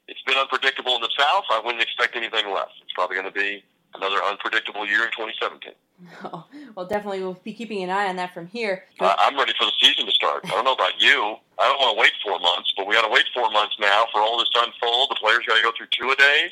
it's 0.09 0.23
been 0.23 0.37
unpredictable 0.37 0.95
in 0.97 1.03
the 1.03 1.11
South. 1.19 1.45
I 1.51 1.61
wouldn't 1.65 1.83
expect 1.83 2.17
anything 2.17 2.53
less. 2.53 2.71
It's 2.83 2.93
probably 2.93 3.17
going 3.17 3.33
to 3.33 3.38
be 3.38 3.65
another 3.95 4.23
unpredictable 4.25 4.87
year 4.87 5.05
in 5.05 5.11
2017. 5.12 5.73
Oh, 6.25 6.47
well, 6.75 6.87
definitely 6.87 7.21
we'll 7.21 7.38
be 7.45 7.55
keeping 7.55 7.81
an 7.85 7.91
eye 7.91 8.09
on 8.09 8.17
that 8.17 8.35
from 8.35 8.49
here. 8.49 8.85
I 8.99 9.15
I'm 9.21 9.38
ready 9.38 9.53
for 9.57 9.67
the 9.67 9.73
season 9.81 10.05
to 10.05 10.11
start. 10.11 10.43
I 10.45 10.49
don't 10.49 10.65
know 10.65 10.73
about 10.73 11.01
you. 11.01 11.37
I 11.61 11.69
don't 11.69 11.79
want 11.79 11.95
to 11.95 12.01
wait 12.01 12.11
four 12.25 12.41
months 12.41 12.75
but 12.77 12.88
we 12.88 12.95
got 12.95 13.07
to 13.07 13.12
wait 13.12 13.23
four 13.33 13.51
months 13.51 13.77
now 13.79 14.07
for 14.11 14.21
all 14.21 14.38
this 14.38 14.49
to 14.51 14.67
unfold. 14.67 15.11
The 15.11 15.21
players 15.23 15.47
got 15.47 15.57
to 15.59 15.62
go 15.62 15.71
through 15.77 15.95
two 15.95 16.11
a 16.11 16.17
days, 16.17 16.51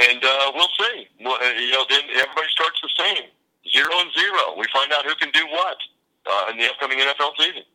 and 0.00 0.24
uh, 0.24 0.52
we'll 0.54 0.72
see. 0.80 1.08
Uh, 1.20 1.36
you 1.60 1.72
know, 1.72 1.84
then 1.90 2.08
everybody 2.16 2.48
starts 2.48 2.80
the 2.80 2.88
same, 2.96 3.28
zero 3.68 3.92
and 4.00 4.08
zero. 4.16 4.56
We 4.56 4.64
find 4.72 4.92
out 4.92 5.04
who 5.04 5.14
can 5.16 5.30
do 5.32 5.44
what 5.52 5.76
uh, 6.24 6.50
in 6.50 6.56
the 6.56 6.70
upcoming 6.72 6.98
NFL 7.04 7.36
season. 7.36 7.68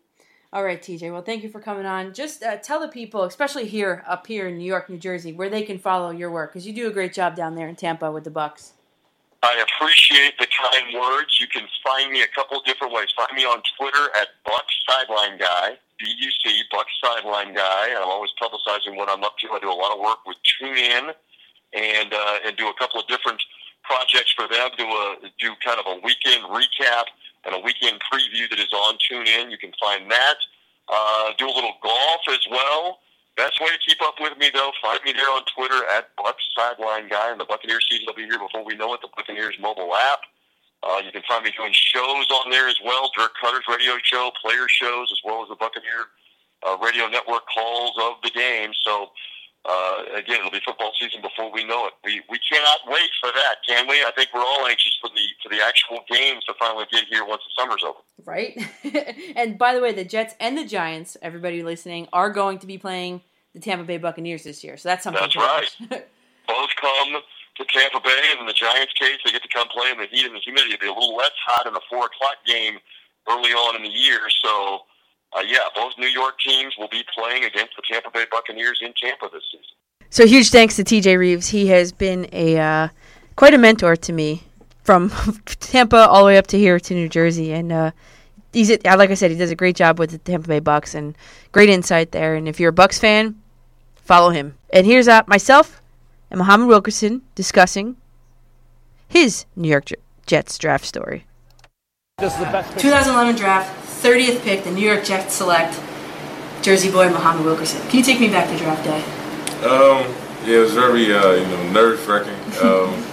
All 0.58 0.64
right, 0.64 0.82
TJ. 0.82 1.12
Well, 1.12 1.22
thank 1.22 1.44
you 1.44 1.50
for 1.50 1.60
coming 1.60 1.86
on. 1.86 2.16
Just 2.16 2.42
uh, 2.42 2.58
tell 2.58 2.80
the 2.80 2.88
people, 2.88 3.22
especially 3.26 3.68
here 3.68 4.04
up 4.08 4.26
here 4.26 4.48
in 4.48 4.58
New 4.58 4.66
York, 4.66 4.90
New 4.90 4.98
Jersey, 4.98 5.32
where 5.32 5.52
they 5.52 5.62
can 5.62 5.78
follow 5.78 6.10
your 6.10 6.32
work 6.32 6.52
because 6.52 6.66
you 6.66 6.74
do 6.74 6.88
a 6.88 6.92
great 6.92 7.14
job 7.14 7.36
down 7.36 7.54
there 7.54 7.68
in 7.68 7.76
Tampa 7.76 8.12
with 8.12 8.24
the 8.24 8.32
Bucks. 8.32 8.74
I 9.44 9.54
appreciate 9.62 10.34
the 10.40 10.48
kind 10.48 11.00
words. 11.00 11.40
You 11.40 11.46
can 11.46 11.68
find 11.86 12.12
me 12.12 12.24
a 12.24 12.28
couple 12.34 12.60
different 12.66 12.92
ways. 12.92 13.06
Find 13.16 13.38
me 13.38 13.46
on 13.46 13.62
Twitter 13.78 14.10
at 14.20 14.30
Buc 14.48 14.66
Sideline 14.90 15.38
Guy, 15.38 15.78
B-U-C, 16.00 16.64
Buc 16.74 16.86
Sideline 17.04 17.54
Guy. 17.54 17.94
I'm 17.96 18.10
always 18.10 18.32
publicizing 18.42 18.98
what 18.98 19.12
I'm 19.12 19.24
up 19.24 19.38
to. 19.38 19.50
I 19.52 19.60
do 19.60 19.70
a 19.70 19.78
lot 19.78 19.94
of 19.94 20.00
work 20.00 20.26
with 20.26 20.38
TuneIn 20.42 21.14
and 21.74 22.12
uh, 22.12 22.38
and 22.48 22.58
do 22.58 22.68
a 22.68 22.74
couple 22.80 23.00
of 23.00 23.06
different 23.06 23.44
projects 23.84 24.34
for 24.36 24.48
them. 24.48 24.72
Do 24.76 24.86
a 24.86 25.18
do 25.38 25.54
kind 25.64 25.80
of 25.80 25.86
a 25.86 26.00
weekend 26.04 26.46
recap 26.46 27.14
and 27.48 27.56
a 27.56 27.60
weekend 27.60 28.02
preview 28.12 28.50
that 28.50 28.60
is 28.60 28.72
on 28.74 28.98
TuneIn. 29.00 29.50
You 29.50 29.58
can 29.58 29.72
find 29.80 30.12
that. 30.12 30.38
Uh, 30.88 31.32
do 31.38 31.48
a 31.48 31.56
little 31.56 31.74
golf 31.82 32.22
as 32.30 32.46
well. 32.52 33.00
Best 33.36 33.62
way 33.62 33.68
to 33.68 33.80
keep 33.86 34.02
up 34.02 34.16
with 34.20 34.38
me, 34.38 34.50
though, 34.54 34.72
find 34.82 35.00
me 35.06 35.14
there 35.14 35.30
on 35.30 35.44
Twitter 35.56 35.86
at 35.96 36.10
Bucks 36.18 36.44
Sideline 36.58 37.08
Guy, 37.08 37.32
and 37.32 37.40
the 37.40 37.46
Buccaneers 37.46 37.86
season 37.90 38.06
will 38.08 38.16
be 38.16 38.26
here 38.26 38.40
before 38.40 38.66
we 38.66 38.76
know 38.76 38.94
it. 38.94 39.02
The 39.02 39.10
Buccaneers 39.16 39.56
mobile 39.60 39.94
app. 39.96 40.20
Uh, 40.84 41.02
you 41.06 41.12
can 41.12 41.22
find 41.28 41.44
me 41.44 41.52
doing 41.56 41.74
shows 41.74 42.28
on 42.32 42.50
there 42.52 42.68
as 42.68 42.78
well. 42.84 43.12
Dirk 43.18 43.32
Koetter's 43.42 43.66
radio 43.70 43.98
show, 44.04 44.32
player 44.44 44.68
shows, 44.68 45.10
as 45.12 45.20
well 45.24 45.42
as 45.44 45.50
the 45.50 45.56
Buccaneer 45.56 46.10
uh, 46.68 46.78
radio 46.84 47.08
network 47.08 47.44
calls 47.54 47.94
of 48.02 48.14
the 48.24 48.30
game. 48.30 48.72
So 48.84 49.12
uh, 49.68 50.04
again, 50.16 50.40
it'll 50.40 50.52
be 50.52 50.62
football 50.64 50.92
season 51.00 51.22
before 51.22 51.52
we 51.52 51.64
know 51.66 51.88
it. 51.88 51.94
We 52.06 52.22
we 52.30 52.40
cannot 52.50 52.80
wait 52.88 53.10
for 53.20 53.30
that, 53.30 53.56
can 53.68 53.88
we? 53.88 53.96
I 53.96 54.12
think 54.16 54.30
we're 54.34 54.40
all 54.40 54.66
anxious 54.66 54.98
for 55.02 55.10
the 55.10 55.22
for 55.44 55.50
the 55.50 55.62
actual 55.62 56.00
games 56.10 56.46
to 56.46 56.54
finally 56.58 56.86
get 56.92 57.04
here 57.10 57.26
once 57.26 57.42
the 57.44 57.62
summer's 57.62 57.84
over. 57.84 58.00
Right. 58.24 58.58
and 59.36 59.58
by 59.58 59.76
the 59.76 59.82
way, 59.82 59.92
the 59.92 60.06
Jets 60.06 60.36
and 60.40 60.58
the 60.58 60.66
Giants, 60.66 61.18
everybody 61.22 61.64
listening, 61.64 62.08
are 62.14 62.30
going 62.30 62.60
to 62.60 62.68
be 62.68 62.78
playing 62.78 63.22
the 63.54 63.60
Tampa 63.60 63.84
Bay 63.84 63.98
Buccaneers 63.98 64.44
this 64.44 64.64
year. 64.64 64.78
So 64.78 64.88
that's 64.88 65.04
something. 65.04 65.22
That's 65.22 65.34
to 65.34 65.40
right. 65.40 65.76
watch. 65.92 66.02
Both 66.48 66.70
come 66.80 67.22
to 67.58 67.66
Tampa 67.66 68.00
Bay, 68.00 68.24
and 68.32 68.40
in 68.40 68.46
the 68.46 68.54
Giants' 68.54 68.94
case, 68.94 69.18
they 69.26 69.32
get 69.32 69.44
to 69.44 69.50
come 69.50 69.68
play 69.68 69.92
in 69.92 69.98
the 69.98 70.08
heat 70.08 70.26
and 70.26 70.34
the 70.34 70.40
humidity. 70.40 70.76
It'll 70.76 70.82
be 70.82 70.88
a 70.88 70.94
little 70.94 71.18
less 71.18 71.36
hot 71.46 71.68
in 71.68 71.74
the 71.74 71.82
four 71.90 72.06
o'clock 72.06 72.38
game 72.46 72.80
early 73.28 73.52
on 73.52 73.76
in 73.76 73.84
the 73.84 73.90
year. 73.90 74.22
So, 74.44 74.84
uh, 75.36 75.42
yeah, 75.48 75.60
both 75.76 75.94
New 75.98 76.08
York 76.08 76.36
teams 76.40 76.74
will 76.78 76.88
be 76.90 77.04
playing 77.18 77.44
against 77.44 77.76
the 77.76 77.84
Tampa 77.90 78.10
Bay 78.12 78.26
Buccaneers 78.32 78.80
in 78.82 78.94
Tampa 79.02 79.30
this 79.32 79.44
season. 79.52 79.66
So 80.10 80.26
huge 80.26 80.50
thanks 80.52 80.76
to 80.78 80.84
TJ 80.84 81.20
Rives. 81.20 81.50
He 81.50 81.68
has 81.68 81.92
been 81.92 82.28
a 82.32 82.58
uh, 82.58 82.88
quite 83.36 83.54
a 83.54 83.58
mentor 83.58 83.96
to 83.96 84.14
me 84.14 84.44
from 84.84 85.10
Tampa 85.46 86.08
all 86.08 86.22
the 86.22 86.28
way 86.28 86.38
up 86.38 86.48
to 86.48 86.58
here 86.58 86.80
to 86.80 86.94
New 86.94 87.10
Jersey, 87.10 87.52
and 87.52 87.72
uh, 87.72 87.92
he's 88.54 88.70
a- 88.72 88.80
like 88.96 89.10
I 89.12 89.16
said, 89.16 89.32
he 89.32 89.38
does 89.38 89.52
a 89.52 89.56
great 89.56 89.76
job 89.76 90.00
with 90.00 90.12
the 90.12 90.18
Tampa 90.18 90.48
Bay 90.48 90.60
Bucks 90.60 90.96
and 90.96 91.16
great 91.52 91.70
insight 91.70 92.12
there. 92.14 92.36
And 92.36 92.48
if 92.48 92.60
you're 92.60 92.70
a 92.70 92.74
Bucks 92.74 92.98
fan, 93.00 93.36
follow 93.96 94.30
him. 94.30 94.56
And 94.72 94.86
here's 94.86 95.08
uh, 95.10 95.24
myself 95.28 95.82
and 96.32 96.38
Muhammad 96.40 96.68
Wilkerson 96.70 97.22
discussing 97.36 97.98
his 99.10 99.46
New 99.58 99.68
York 99.70 99.86
J- 99.86 99.96
Jets 100.26 100.58
draft 100.58 100.86
story. 100.86 101.26
2011 102.20 103.36
draft, 103.36 103.87
30th 104.02 104.42
pick, 104.42 104.64
the 104.64 104.72
New 104.72 104.86
York 104.86 105.04
Jets 105.04 105.34
select 105.34 105.80
Jersey 106.62 106.92
boy 106.92 107.10
Muhammad 107.10 107.46
Wilkerson. 107.46 107.82
Can 107.88 108.00
you 108.00 108.04
take 108.04 108.20
me 108.20 108.30
back 108.30 108.50
to 108.50 108.58
draft 108.58 108.84
day? 108.84 109.02
Um, 109.66 110.14
yeah, 110.46 110.58
it 110.58 110.60
was 110.60 110.74
very, 110.74 111.14
uh, 111.14 111.32
you 111.34 111.48
know, 111.48 111.72
nerve 111.72 112.08
wracking. 112.08 112.34
Um, 112.58 113.06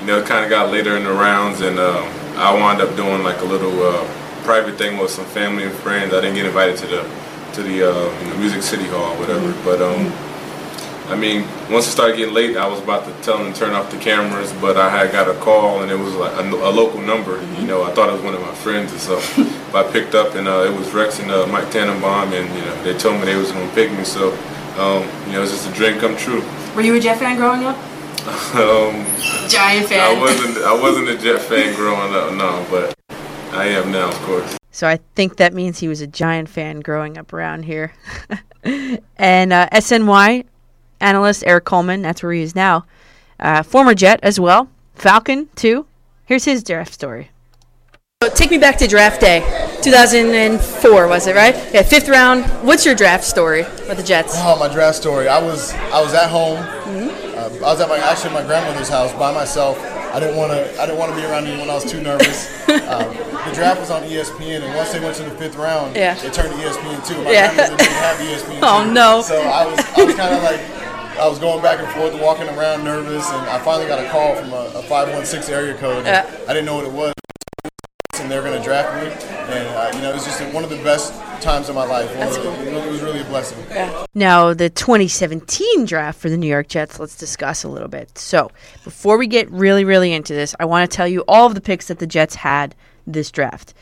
you 0.00 0.06
know, 0.06 0.18
it 0.18 0.26
kind 0.26 0.44
of 0.44 0.50
got 0.50 0.70
later 0.70 0.96
in 0.96 1.02
the 1.02 1.12
rounds, 1.12 1.60
and 1.60 1.80
um, 1.80 2.04
I 2.36 2.54
wound 2.54 2.80
up 2.80 2.94
doing 2.94 3.24
like 3.24 3.40
a 3.40 3.44
little 3.44 3.82
uh, 3.82 4.06
private 4.44 4.76
thing 4.78 4.98
with 4.98 5.10
some 5.10 5.24
family 5.24 5.64
and 5.64 5.74
friends. 5.74 6.14
I 6.14 6.20
didn't 6.20 6.36
get 6.36 6.46
invited 6.46 6.76
to 6.78 6.86
the 6.86 7.02
to 7.54 7.62
the 7.64 7.90
uh, 7.90 8.20
you 8.22 8.30
know, 8.30 8.36
Music 8.38 8.62
City 8.62 8.84
Hall, 8.84 9.14
or 9.14 9.18
whatever. 9.18 9.52
But 9.64 9.82
um, 9.82 10.12
I 11.08 11.14
mean, 11.14 11.46
once 11.70 11.86
it 11.86 11.92
started 11.92 12.16
getting 12.16 12.34
late, 12.34 12.56
I 12.56 12.66
was 12.66 12.80
about 12.82 13.04
to 13.06 13.12
tell 13.22 13.38
them 13.38 13.52
to 13.52 13.58
turn 13.58 13.74
off 13.74 13.90
the 13.92 13.96
cameras, 13.98 14.52
but 14.54 14.76
I 14.76 14.90
had 14.90 15.12
got 15.12 15.28
a 15.28 15.38
call, 15.38 15.82
and 15.82 15.90
it 15.90 15.98
was 15.98 16.14
like 16.14 16.32
a, 16.32 16.42
a 16.42 16.70
local 16.70 17.00
number. 17.00 17.40
You 17.60 17.66
know, 17.66 17.84
I 17.84 17.92
thought 17.92 18.08
it 18.08 18.12
was 18.12 18.22
one 18.22 18.34
of 18.34 18.40
my 18.40 18.54
friends, 18.54 18.90
and 18.90 19.00
so 19.00 19.18
I 19.74 19.88
picked 19.92 20.14
up, 20.16 20.34
and 20.34 20.48
uh, 20.48 20.64
it 20.66 20.76
was 20.76 20.92
Rex 20.92 21.20
and 21.20 21.30
uh, 21.30 21.46
Mike 21.46 21.70
Tannenbaum, 21.70 22.32
and 22.32 22.52
you 22.54 22.60
know, 22.64 22.82
they 22.82 22.98
told 22.98 23.20
me 23.20 23.26
they 23.26 23.36
was 23.36 23.52
going 23.52 23.68
to 23.68 23.74
pick 23.74 23.92
me. 23.92 24.02
So, 24.02 24.32
um, 24.78 25.02
you 25.26 25.32
know, 25.34 25.42
it's 25.42 25.52
just 25.52 25.68
a 25.68 25.72
dream 25.72 25.98
come 26.00 26.16
true. 26.16 26.42
Were 26.74 26.82
you 26.82 26.96
a 26.96 27.00
Jet 27.00 27.18
fan 27.18 27.36
growing 27.36 27.64
up? 27.64 27.76
Um, 28.56 29.06
Giant 29.48 29.84
I 29.86 29.88
fan. 29.88 30.20
wasn't 30.20 30.58
I 30.64 30.72
wasn't 30.82 31.08
a 31.10 31.16
Jet 31.16 31.40
fan 31.42 31.76
growing 31.76 32.12
up, 32.12 32.32
no, 32.34 32.66
but 32.68 32.94
I 33.52 33.66
am 33.66 33.92
now, 33.92 34.08
of 34.08 34.14
course. 34.22 34.56
So 34.72 34.88
I 34.88 34.98
think 35.14 35.36
that 35.36 35.54
means 35.54 35.78
he 35.78 35.86
was 35.86 36.00
a 36.00 36.06
Giant 36.08 36.48
fan 36.48 36.80
growing 36.80 37.16
up 37.18 37.32
around 37.32 37.62
here. 37.64 37.92
and 39.16 39.52
uh, 39.52 39.68
SNY 39.70 40.44
analyst 41.00 41.44
Erik 41.46 41.64
Coleman, 41.64 42.02
that's 42.02 42.22
where 42.22 42.32
he 42.32 42.42
is 42.42 42.54
now. 42.54 42.84
Uh, 43.38 43.62
former 43.62 43.94
Jet 43.94 44.20
as 44.22 44.40
well. 44.40 44.68
Falcon, 44.94 45.48
too. 45.56 45.86
Here's 46.24 46.44
his 46.44 46.62
draft 46.64 46.92
story. 46.94 47.30
Take 48.34 48.50
me 48.50 48.58
back 48.58 48.78
to 48.78 48.86
draft 48.88 49.20
day. 49.20 49.40
2004, 49.82 51.06
was 51.06 51.26
it, 51.26 51.36
right? 51.36 51.54
Yeah, 51.72 51.82
fifth 51.82 52.08
round. 52.08 52.44
What's 52.66 52.84
your 52.86 52.94
draft 52.94 53.24
story 53.24 53.62
with 53.88 53.98
the 53.98 54.02
Jets? 54.02 54.32
Oh, 54.36 54.58
my 54.58 54.72
draft 54.72 54.96
story. 54.96 55.28
I 55.28 55.40
was 55.40 55.72
I 55.92 56.00
was 56.00 56.14
at 56.14 56.30
home. 56.30 56.56
Uh, 56.58 57.50
I 57.58 57.70
was 57.70 57.80
at 57.80 57.88
my 57.88 57.98
actually 57.98 58.32
my 58.32 58.42
grandmother's 58.42 58.88
house 58.88 59.12
by 59.12 59.32
myself. 59.32 59.78
I 60.14 60.18
didn't 60.18 60.36
want 60.36 60.50
to 60.50 60.80
I 60.80 60.86
didn't 60.86 60.98
want 60.98 61.12
to 61.12 61.16
be 61.16 61.24
around 61.26 61.46
anyone 61.46 61.68
I 61.68 61.74
was 61.74 61.84
too 61.84 62.00
nervous. 62.02 62.48
um, 62.68 63.14
the 63.14 63.52
draft 63.54 63.80
was 63.80 63.90
on 63.90 64.02
ESPN, 64.02 64.62
and 64.62 64.74
once 64.74 64.92
they 64.92 64.98
went 65.00 65.14
to 65.16 65.22
the 65.22 65.30
fifth 65.32 65.56
round, 65.56 65.94
Yeah. 65.94 66.16
it 66.16 66.32
turned 66.32 66.52
to 66.52 66.58
ESPN 66.58 67.06
two. 67.06 67.22
My 67.22 67.30
Yeah. 67.30 67.54
grandmother 67.54 67.76
didn't 67.76 67.92
have 68.00 68.16
ESPN. 68.18 68.58
Oh, 68.62 68.84
two. 68.84 68.92
no. 68.92 69.20
So 69.22 69.40
I 69.42 69.66
was 69.66 69.78
I 69.96 70.04
was 70.04 70.14
kind 70.16 70.34
of 70.34 70.42
like. 70.42 70.60
I 71.18 71.26
was 71.28 71.38
going 71.38 71.62
back 71.62 71.80
and 71.80 71.88
forth, 71.92 72.20
walking 72.20 72.48
around 72.48 72.84
nervous, 72.84 73.28
and 73.30 73.48
I 73.48 73.58
finally 73.60 73.88
got 73.88 74.04
a 74.04 74.08
call 74.10 74.36
from 74.36 74.52
a, 74.52 74.78
a 74.78 74.82
516 74.82 75.54
area 75.54 75.74
code. 75.78 75.98
and 75.98 76.06
Yeah. 76.06 76.44
I 76.48 76.52
didn't 76.52 76.66
know 76.66 76.76
what 76.76 76.84
it 76.84 76.92
was 76.92 77.12
and 78.26 78.32
they're 78.32 78.42
going 78.42 78.58
to 78.58 78.64
draft 78.64 78.92
me. 78.96 79.28
And 79.54 79.68
uh, 79.68 79.90
you 79.94 80.02
know, 80.02 80.10
it 80.10 80.14
was 80.14 80.24
just 80.24 80.42
one 80.52 80.64
of 80.64 80.70
the 80.70 80.82
best 80.82 81.12
times 81.40 81.68
of 81.68 81.74
my 81.74 81.84
life. 81.84 82.12
That's 82.14 82.36
cool. 82.36 82.52
It 82.52 82.90
was 82.90 83.00
really 83.02 83.20
a 83.20 83.24
blessing. 83.24 83.58
Now, 84.14 84.52
the 84.52 84.70
2017 84.70 85.84
draft 85.84 86.18
for 86.18 86.28
the 86.28 86.36
New 86.36 86.48
York 86.48 86.68
Jets, 86.68 86.98
let's 86.98 87.16
discuss 87.16 87.62
a 87.62 87.68
little 87.68 87.88
bit. 87.88 88.18
So, 88.18 88.50
before 88.84 89.16
we 89.18 89.26
get 89.26 89.50
really, 89.50 89.84
really 89.84 90.12
into 90.12 90.34
this, 90.34 90.56
I 90.58 90.64
want 90.64 90.90
to 90.90 90.96
tell 90.96 91.06
you 91.06 91.24
all 91.28 91.46
of 91.46 91.54
the 91.54 91.60
picks 91.60 91.88
that 91.88 91.98
the 91.98 92.06
Jets 92.06 92.36
had 92.36 92.74
this 93.06 93.30
draft. 93.30 93.74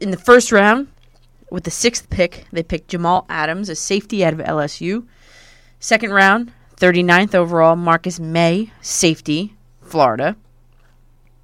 In 0.00 0.10
the 0.10 0.16
first 0.16 0.50
round, 0.50 0.88
with 1.50 1.64
the 1.64 1.70
sixth 1.70 2.08
pick, 2.10 2.46
they 2.50 2.62
picked 2.62 2.88
Jamal 2.88 3.26
Adams, 3.28 3.68
a 3.68 3.76
safety 3.76 4.24
out 4.24 4.32
of 4.32 4.40
LSU. 4.40 5.06
Second 5.78 6.12
round, 6.12 6.52
39th 6.82 7.32
overall, 7.36 7.76
Marcus 7.76 8.18
Maye, 8.18 8.72
safety, 8.80 9.54
Florida. 9.82 10.34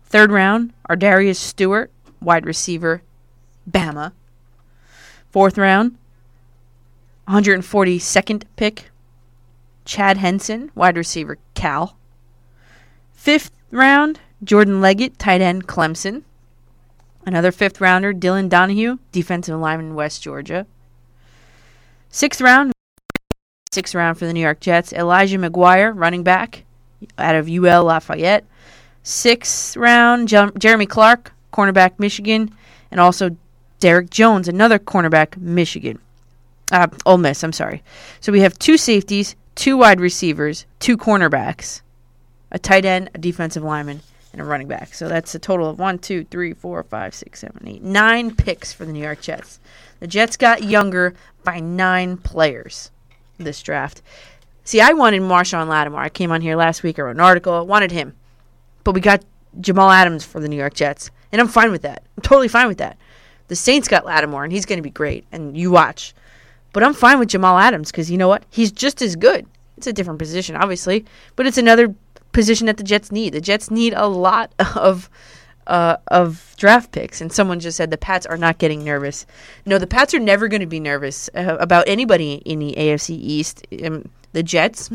Third 0.07 0.33
round, 0.33 0.73
Ardarius 0.91 1.37
Stewart, 1.37 1.93
wide 2.21 2.45
receiver, 2.45 3.03
Bama. 3.71 4.11
Fourth 5.31 5.57
round, 5.57 5.97
142nd 7.29 8.43
pick, 8.57 8.91
Chad 9.85 10.17
Hansen, 10.17 10.73
wide 10.75 10.97
receiver, 10.97 11.39
Cal. 11.55 11.97
Fifth 13.13 13.53
round, 13.71 14.19
Jordan 14.43 14.81
Leggett, 14.81 15.21
tight 15.21 15.41
end, 15.41 15.69
Clemson. 15.69 16.25
Another 17.25 17.53
fifth 17.53 17.81
rounder, 17.81 18.13
Dylan 18.13 18.49
Donahue, 18.49 18.99
defensive 19.13 19.61
lineman, 19.61 19.95
West 19.95 20.21
Georgia. 20.21 20.67
Sixth 22.09 22.41
round, 22.41 22.73
sixth 23.73 23.95
round 23.95 24.19
for 24.19 24.27
the 24.27 24.33
New 24.33 24.41
York 24.41 24.61
Jets, 24.61 24.93
Elijah 24.93 25.39
McGuire, 25.39 25.93
running 25.95 26.23
back 26.23 26.65
out 27.19 27.35
of 27.35 27.49
UL 27.49 27.85
Lafayette. 27.85 28.45
Sixth 29.03 29.77
round, 29.77 30.29
Jer- 30.29 30.53
Jeremy 30.59 30.87
Clark, 30.87 31.33
cornerback, 31.53 31.99
Michigan. 31.99 32.55
And 32.91 33.01
also 33.01 33.37
Derrick 33.81 34.11
Jones, 34.11 34.49
another 34.49 34.79
cornerback, 34.79 35.37
Michigan. 35.37 35.99
Uh, 36.73 36.89
Ole 37.07 37.19
Miss, 37.19 37.43
I'm 37.43 37.53
sorry. 37.53 37.83
So 38.21 38.33
we 38.33 38.41
have 38.41 38.59
two 38.59 38.77
safeties, 38.77 39.37
two 39.55 39.77
wide 39.77 40.01
receivers, 40.01 40.67
two 40.81 40.97
cornerbacks, 40.97 41.81
a 42.51 42.59
tight 42.59 42.85
end, 42.85 43.11
a 43.15 43.19
defensive 43.19 43.63
lineman, 43.63 44.01
and 44.33 44.43
a 44.43 44.45
running 44.45 44.69
back. 44.69 44.93
So 44.93 45.09
that's 45.09 45.35
a 45.35 45.39
total 45.39 45.69
of 45.69 45.79
one, 45.79 45.99
two, 45.99 46.25
three, 46.25 46.53
four, 46.53 46.83
five, 46.83 47.15
six, 47.15 47.41
seven, 47.41 47.67
eight, 47.67 47.83
nine 47.83 48.35
picks 48.35 48.73
for 48.73 48.85
the 48.85 48.93
New 48.93 49.03
York 49.03 49.23
Jets. 49.23 49.61
The 50.01 50.07
Jets 50.07 50.37
got 50.37 50.63
younger 50.63 51.15
by 51.43 51.61
nine 51.61 52.19
players 52.19 52.91
this 53.39 53.63
draft. 53.63 54.03
See, 54.65 54.81
I 54.81 54.93
wanted 54.93 55.23
Marshon 55.23 55.69
Lattimore. 55.69 56.01
I 56.01 56.09
came 56.09 56.31
on 56.31 56.41
here 56.41 56.57
last 56.57 56.83
week, 56.83 56.99
I 56.99 57.03
wrote 57.03 57.17
an 57.17 57.21
article, 57.21 57.55
I 57.55 57.61
wanted 57.61 57.91
him. 57.91 58.15
But 58.85 58.95
we 58.95 59.01
got 59.01 59.25
Jamal 59.61 59.91
Adams 59.91 60.25
for 60.25 60.41
the 60.41 60.49
New 60.49 60.57
York 60.57 60.75
Jets. 60.75 61.11
And 61.33 61.41
I'm 61.41 61.49
fine 61.49 61.71
with 61.71 61.83
that. 61.83 62.03
I'm 62.17 62.23
totally 62.23 62.49
fine 62.49 62.69
with 62.69 62.79
that. 62.79 62.99
The 63.49 63.57
Saints 63.57 63.89
got 63.89 64.05
Lattimore, 64.05 64.45
and 64.45 64.53
he's 64.53 64.67
going 64.67 64.79
to 64.79 64.83
be 64.83 64.91
great. 64.91 65.25
And 65.33 65.57
you 65.57 65.71
watch. 65.71 66.15
But 66.73 66.83
I'm 66.83 66.95
fine 66.95 67.19
with 67.19 67.29
Jamal 67.29 67.59
Adams 67.59 67.91
because 67.91 68.11
you 68.11 68.19
know 68.19 68.29
what? 68.29 68.45
He's 68.51 68.73
just 68.73 69.03
as 69.03 69.17
good. 69.17 69.47
It's 69.77 69.87
a 69.87 69.93
different 69.93 70.19
position, 70.19 70.57
obviously, 70.57 71.05
but 71.37 71.47
it's 71.47 71.59
another 71.59 71.95
position 72.33 72.67
that 72.67 72.77
the 72.77 72.83
Jets 72.83 73.11
need. 73.11 73.33
The 73.33 73.41
Jets 73.41 73.71
need 73.71 73.95
a 73.95 74.07
lot 74.07 74.53
of 74.77 75.09
uh, 75.69 75.99
of 76.09 76.55
draft 76.57 76.93
picks, 76.93 77.21
and 77.21 77.33
someone 77.33 77.61
just 77.61 77.77
said 77.77 77.91
the 77.91 77.99
Pats 77.99 78.27
are 78.27 78.39
not 78.39 78.59
getting 78.59 78.83
nervous. 78.83 79.27
No, 79.67 79.79
the 79.79 79.87
Pats 79.87 80.15
are 80.15 80.19
never 80.19 80.49
going 80.49 80.63
to 80.63 80.67
be 80.67 80.81
nervous 80.81 81.29
uh, 81.35 81.57
about 81.61 81.87
anybody 81.87 82.35
in 82.45 82.59
the 82.59 82.75
AFC 82.77 83.11
East. 83.11 83.67
Um, 83.85 84.09
the 84.33 84.43
Jets, 84.43 84.89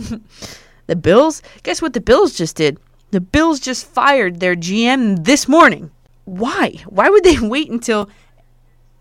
the 0.88 0.96
Bills. 0.96 1.42
Guess 1.62 1.82
what? 1.82 1.94
The 1.94 2.02
Bills 2.02 2.36
just 2.36 2.56
did. 2.56 2.80
The 3.12 3.22
Bills 3.22 3.60
just 3.60 3.86
fired 3.86 4.40
their 4.40 4.56
GM 4.56 5.24
this 5.24 5.48
morning. 5.48 5.92
Why? 6.26 6.76
Why 6.88 7.10
would 7.10 7.24
they 7.24 7.40
wait 7.42 7.70
until 7.70 8.10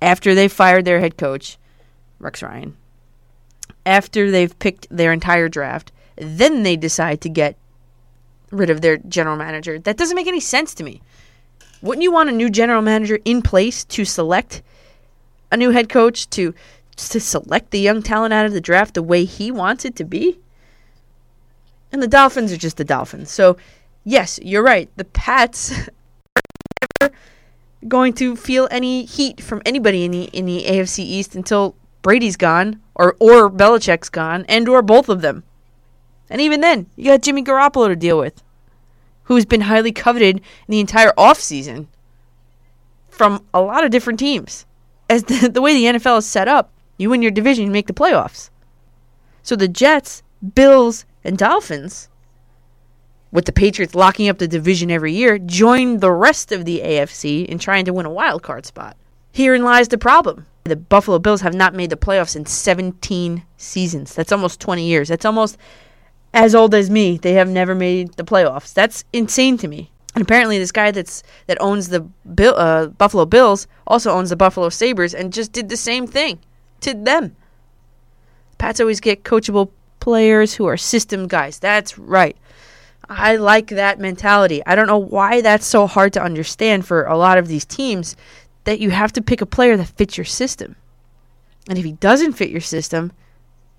after 0.00 0.34
they 0.34 0.48
fired 0.48 0.84
their 0.84 1.00
head 1.00 1.16
coach, 1.16 1.56
Rex 2.18 2.42
Ryan? 2.42 2.76
After 3.86 4.30
they've 4.30 4.56
picked 4.58 4.86
their 4.90 5.12
entire 5.12 5.48
draft, 5.48 5.90
then 6.16 6.62
they 6.62 6.76
decide 6.76 7.20
to 7.22 7.28
get 7.28 7.56
rid 8.50 8.68
of 8.68 8.82
their 8.82 8.98
general 8.98 9.36
manager. 9.36 9.78
That 9.78 9.96
doesn't 9.96 10.14
make 10.14 10.26
any 10.26 10.38
sense 10.38 10.74
to 10.74 10.84
me. 10.84 11.00
Wouldn't 11.82 12.04
you 12.04 12.12
want 12.12 12.30
a 12.30 12.32
new 12.32 12.48
general 12.48 12.80
manager 12.80 13.18
in 13.24 13.42
place 13.42 13.84
to 13.84 14.04
select 14.04 14.62
a 15.50 15.56
new 15.56 15.70
head 15.70 15.88
coach 15.88 16.30
to 16.30 16.54
to 16.94 17.20
select 17.20 17.70
the 17.70 17.80
young 17.80 18.02
talent 18.02 18.32
out 18.32 18.46
of 18.46 18.52
the 18.52 18.60
draft 18.60 18.94
the 18.94 19.02
way 19.02 19.24
he 19.24 19.50
wants 19.50 19.84
it 19.84 19.96
to 19.96 20.04
be? 20.04 20.38
And 21.90 22.00
the 22.00 22.08
Dolphins 22.08 22.52
are 22.52 22.56
just 22.56 22.76
the 22.76 22.84
Dolphins. 22.84 23.30
So, 23.30 23.56
yes, 24.04 24.38
you're 24.42 24.62
right. 24.62 24.88
The 24.96 25.04
Pats 25.04 25.72
are 26.36 26.40
never 27.00 27.14
going 27.88 28.12
to 28.14 28.36
feel 28.36 28.68
any 28.70 29.04
heat 29.04 29.40
from 29.40 29.60
anybody 29.66 30.04
in 30.04 30.12
the 30.12 30.24
in 30.24 30.46
the 30.46 30.64
AFC 30.64 31.00
East 31.00 31.34
until 31.34 31.74
Brady's 32.02 32.36
gone 32.36 32.80
or 32.94 33.16
or 33.18 33.50
Belichick's 33.50 34.08
gone 34.08 34.44
and 34.48 34.68
or 34.68 34.82
both 34.82 35.08
of 35.08 35.20
them. 35.20 35.42
And 36.30 36.40
even 36.40 36.60
then, 36.60 36.86
you 36.94 37.06
got 37.06 37.22
Jimmy 37.22 37.42
Garoppolo 37.42 37.88
to 37.88 37.96
deal 37.96 38.18
with 38.18 38.40
who's 39.24 39.44
been 39.44 39.62
highly 39.62 39.92
coveted 39.92 40.36
in 40.36 40.42
the 40.68 40.80
entire 40.80 41.12
offseason 41.18 41.86
from 43.08 43.44
a 43.52 43.60
lot 43.60 43.84
of 43.84 43.90
different 43.90 44.18
teams. 44.18 44.66
As 45.08 45.24
the, 45.24 45.48
the 45.48 45.62
way 45.62 45.74
the 45.74 45.98
NFL 45.98 46.18
is 46.18 46.26
set 46.26 46.48
up, 46.48 46.70
you 46.98 47.10
win 47.10 47.22
your 47.22 47.30
division, 47.30 47.66
you 47.66 47.70
make 47.70 47.86
the 47.86 47.92
playoffs. 47.92 48.50
So 49.42 49.56
the 49.56 49.68
Jets, 49.68 50.22
Bills, 50.54 51.04
and 51.24 51.36
Dolphins, 51.36 52.08
with 53.30 53.46
the 53.46 53.52
Patriots 53.52 53.94
locking 53.94 54.28
up 54.28 54.38
the 54.38 54.46
division 54.46 54.90
every 54.90 55.12
year, 55.12 55.38
join 55.38 55.98
the 55.98 56.12
rest 56.12 56.52
of 56.52 56.64
the 56.64 56.80
AFC 56.80 57.46
in 57.46 57.58
trying 57.58 57.84
to 57.86 57.92
win 57.92 58.06
a 58.06 58.10
wild 58.10 58.42
card 58.42 58.66
spot. 58.66 58.96
Herein 59.32 59.64
lies 59.64 59.88
the 59.88 59.98
problem. 59.98 60.46
The 60.64 60.76
Buffalo 60.76 61.18
Bills 61.18 61.40
have 61.40 61.54
not 61.54 61.74
made 61.74 61.90
the 61.90 61.96
playoffs 61.96 62.36
in 62.36 62.46
17 62.46 63.42
seasons. 63.56 64.14
That's 64.14 64.30
almost 64.30 64.60
20 64.60 64.84
years. 64.84 65.08
That's 65.08 65.24
almost 65.24 65.56
as 66.34 66.54
old 66.54 66.74
as 66.74 66.90
me. 66.90 67.16
They 67.18 67.34
have 67.34 67.48
never 67.48 67.74
made 67.74 68.14
the 68.14 68.24
playoffs. 68.24 68.72
That's 68.72 69.04
insane 69.12 69.58
to 69.58 69.68
me. 69.68 69.90
And 70.14 70.22
apparently, 70.22 70.58
this 70.58 70.72
guy 70.72 70.90
that's 70.90 71.22
that 71.46 71.60
owns 71.60 71.88
the 71.88 72.00
Bill, 72.00 72.54
uh, 72.56 72.88
Buffalo 72.88 73.24
Bills 73.24 73.66
also 73.86 74.10
owns 74.10 74.30
the 74.30 74.36
Buffalo 74.36 74.68
Sabres 74.68 75.14
and 75.14 75.32
just 75.32 75.52
did 75.52 75.68
the 75.68 75.76
same 75.76 76.06
thing 76.06 76.38
to 76.80 76.92
them. 76.92 77.34
Pats 78.58 78.80
always 78.80 79.00
get 79.00 79.24
coachable 79.24 79.70
players 80.00 80.54
who 80.54 80.66
are 80.66 80.76
system 80.76 81.28
guys. 81.28 81.58
That's 81.58 81.98
right. 81.98 82.36
I 83.08 83.36
like 83.36 83.68
that 83.68 83.98
mentality. 83.98 84.62
I 84.66 84.74
don't 84.74 84.86
know 84.86 84.98
why 84.98 85.40
that's 85.40 85.66
so 85.66 85.86
hard 85.86 86.12
to 86.14 86.22
understand 86.22 86.86
for 86.86 87.04
a 87.04 87.16
lot 87.16 87.38
of 87.38 87.48
these 87.48 87.64
teams 87.64 88.16
that 88.64 88.80
you 88.80 88.90
have 88.90 89.12
to 89.12 89.22
pick 89.22 89.40
a 89.40 89.46
player 89.46 89.76
that 89.76 89.88
fits 89.88 90.16
your 90.16 90.24
system. 90.24 90.76
And 91.68 91.78
if 91.78 91.84
he 91.84 91.92
doesn't 91.92 92.34
fit 92.34 92.50
your 92.50 92.60
system, 92.60 93.12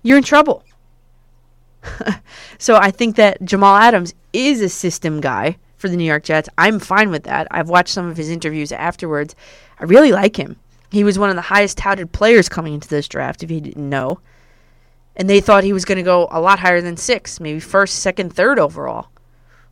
you're 0.02 0.18
in 0.18 0.24
trouble. 0.24 0.64
so 2.58 2.76
I 2.76 2.90
think 2.90 3.16
that 3.16 3.44
Jamal 3.44 3.76
Adams 3.76 4.14
is 4.32 4.60
a 4.60 4.68
system 4.68 5.20
guy 5.20 5.56
for 5.76 5.88
the 5.88 5.96
New 5.96 6.04
York 6.04 6.24
Jets. 6.24 6.48
I'm 6.56 6.78
fine 6.78 7.10
with 7.10 7.24
that. 7.24 7.46
I've 7.50 7.68
watched 7.68 7.92
some 7.92 8.06
of 8.08 8.16
his 8.16 8.30
interviews 8.30 8.72
afterwards. 8.72 9.34
I 9.78 9.84
really 9.84 10.12
like 10.12 10.36
him. 10.36 10.56
He 10.90 11.04
was 11.04 11.18
one 11.18 11.30
of 11.30 11.36
the 11.36 11.42
highest 11.42 11.78
touted 11.78 12.12
players 12.12 12.48
coming 12.48 12.74
into 12.74 12.88
this 12.88 13.08
draft, 13.08 13.42
if 13.42 13.50
you 13.50 13.60
didn't 13.60 13.88
know. 13.88 14.20
And 15.16 15.28
they 15.28 15.40
thought 15.40 15.64
he 15.64 15.72
was 15.72 15.84
going 15.84 15.96
to 15.96 16.02
go 16.02 16.28
a 16.30 16.40
lot 16.40 16.58
higher 16.58 16.80
than 16.80 16.96
six, 16.96 17.38
maybe 17.40 17.60
first, 17.60 17.96
second, 17.96 18.32
third 18.32 18.58
overall. 18.58 19.08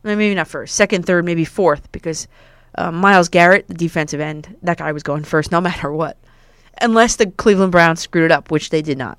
Maybe 0.03 0.35
not 0.35 0.47
first, 0.47 0.75
second, 0.75 1.05
third, 1.05 1.23
maybe 1.23 1.45
fourth, 1.45 1.91
because 1.91 2.27
uh, 2.75 2.91
Myles 2.91 3.29
Garrett, 3.29 3.67
the 3.67 3.73
defensive 3.73 4.19
end, 4.19 4.55
that 4.63 4.77
guy 4.77 4.91
was 4.91 5.03
going 5.03 5.23
first 5.23 5.51
no 5.51 5.61
matter 5.69 5.91
what. 5.91 6.17
Unless 6.81 7.17
the 7.17 7.31
Cleveland 7.31 7.71
Browns 7.71 8.01
screwed 8.01 8.25
it 8.25 8.31
up, 8.31 8.51
which 8.51 8.69
they 8.69 8.81
did 8.81 8.97
not. 8.97 9.17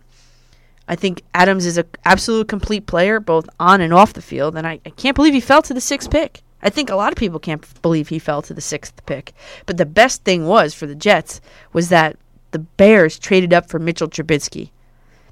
I 0.86 0.96
think 0.96 1.22
Adams 1.32 1.64
is 1.64 1.78
an 1.78 1.86
absolute 2.04 2.48
complete 2.48 2.86
player, 2.86 3.20
both 3.20 3.48
on 3.58 3.80
and 3.80 3.92
off 3.92 4.12
the 4.12 4.22
field, 4.22 4.56
and 4.56 4.66
I, 4.66 4.80
I 4.84 4.90
can't 4.90 5.16
believe 5.16 5.34
he 5.34 5.40
fell 5.40 5.62
to 5.62 5.74
the 5.74 5.80
sixth 5.80 6.10
pick. 6.10 6.42
I 6.62 6.70
think 6.70 6.90
a 6.90 6.96
lot 6.96 7.12
of 7.12 7.18
people 7.18 7.38
can't 7.38 7.82
believe 7.82 8.08
he 8.08 8.18
fell 8.18 8.42
to 8.42 8.54
the 8.54 8.60
sixth 8.60 9.04
pick. 9.06 9.34
But 9.66 9.76
the 9.76 9.86
best 9.86 10.24
thing 10.24 10.46
was 10.46 10.74
for 10.74 10.86
the 10.86 10.94
Jets 10.94 11.40
was 11.72 11.90
that 11.90 12.16
the 12.52 12.58
Bears 12.58 13.18
traded 13.18 13.52
up 13.52 13.68
for 13.68 13.78
Mitchell 13.78 14.08
Trubisky. 14.08 14.70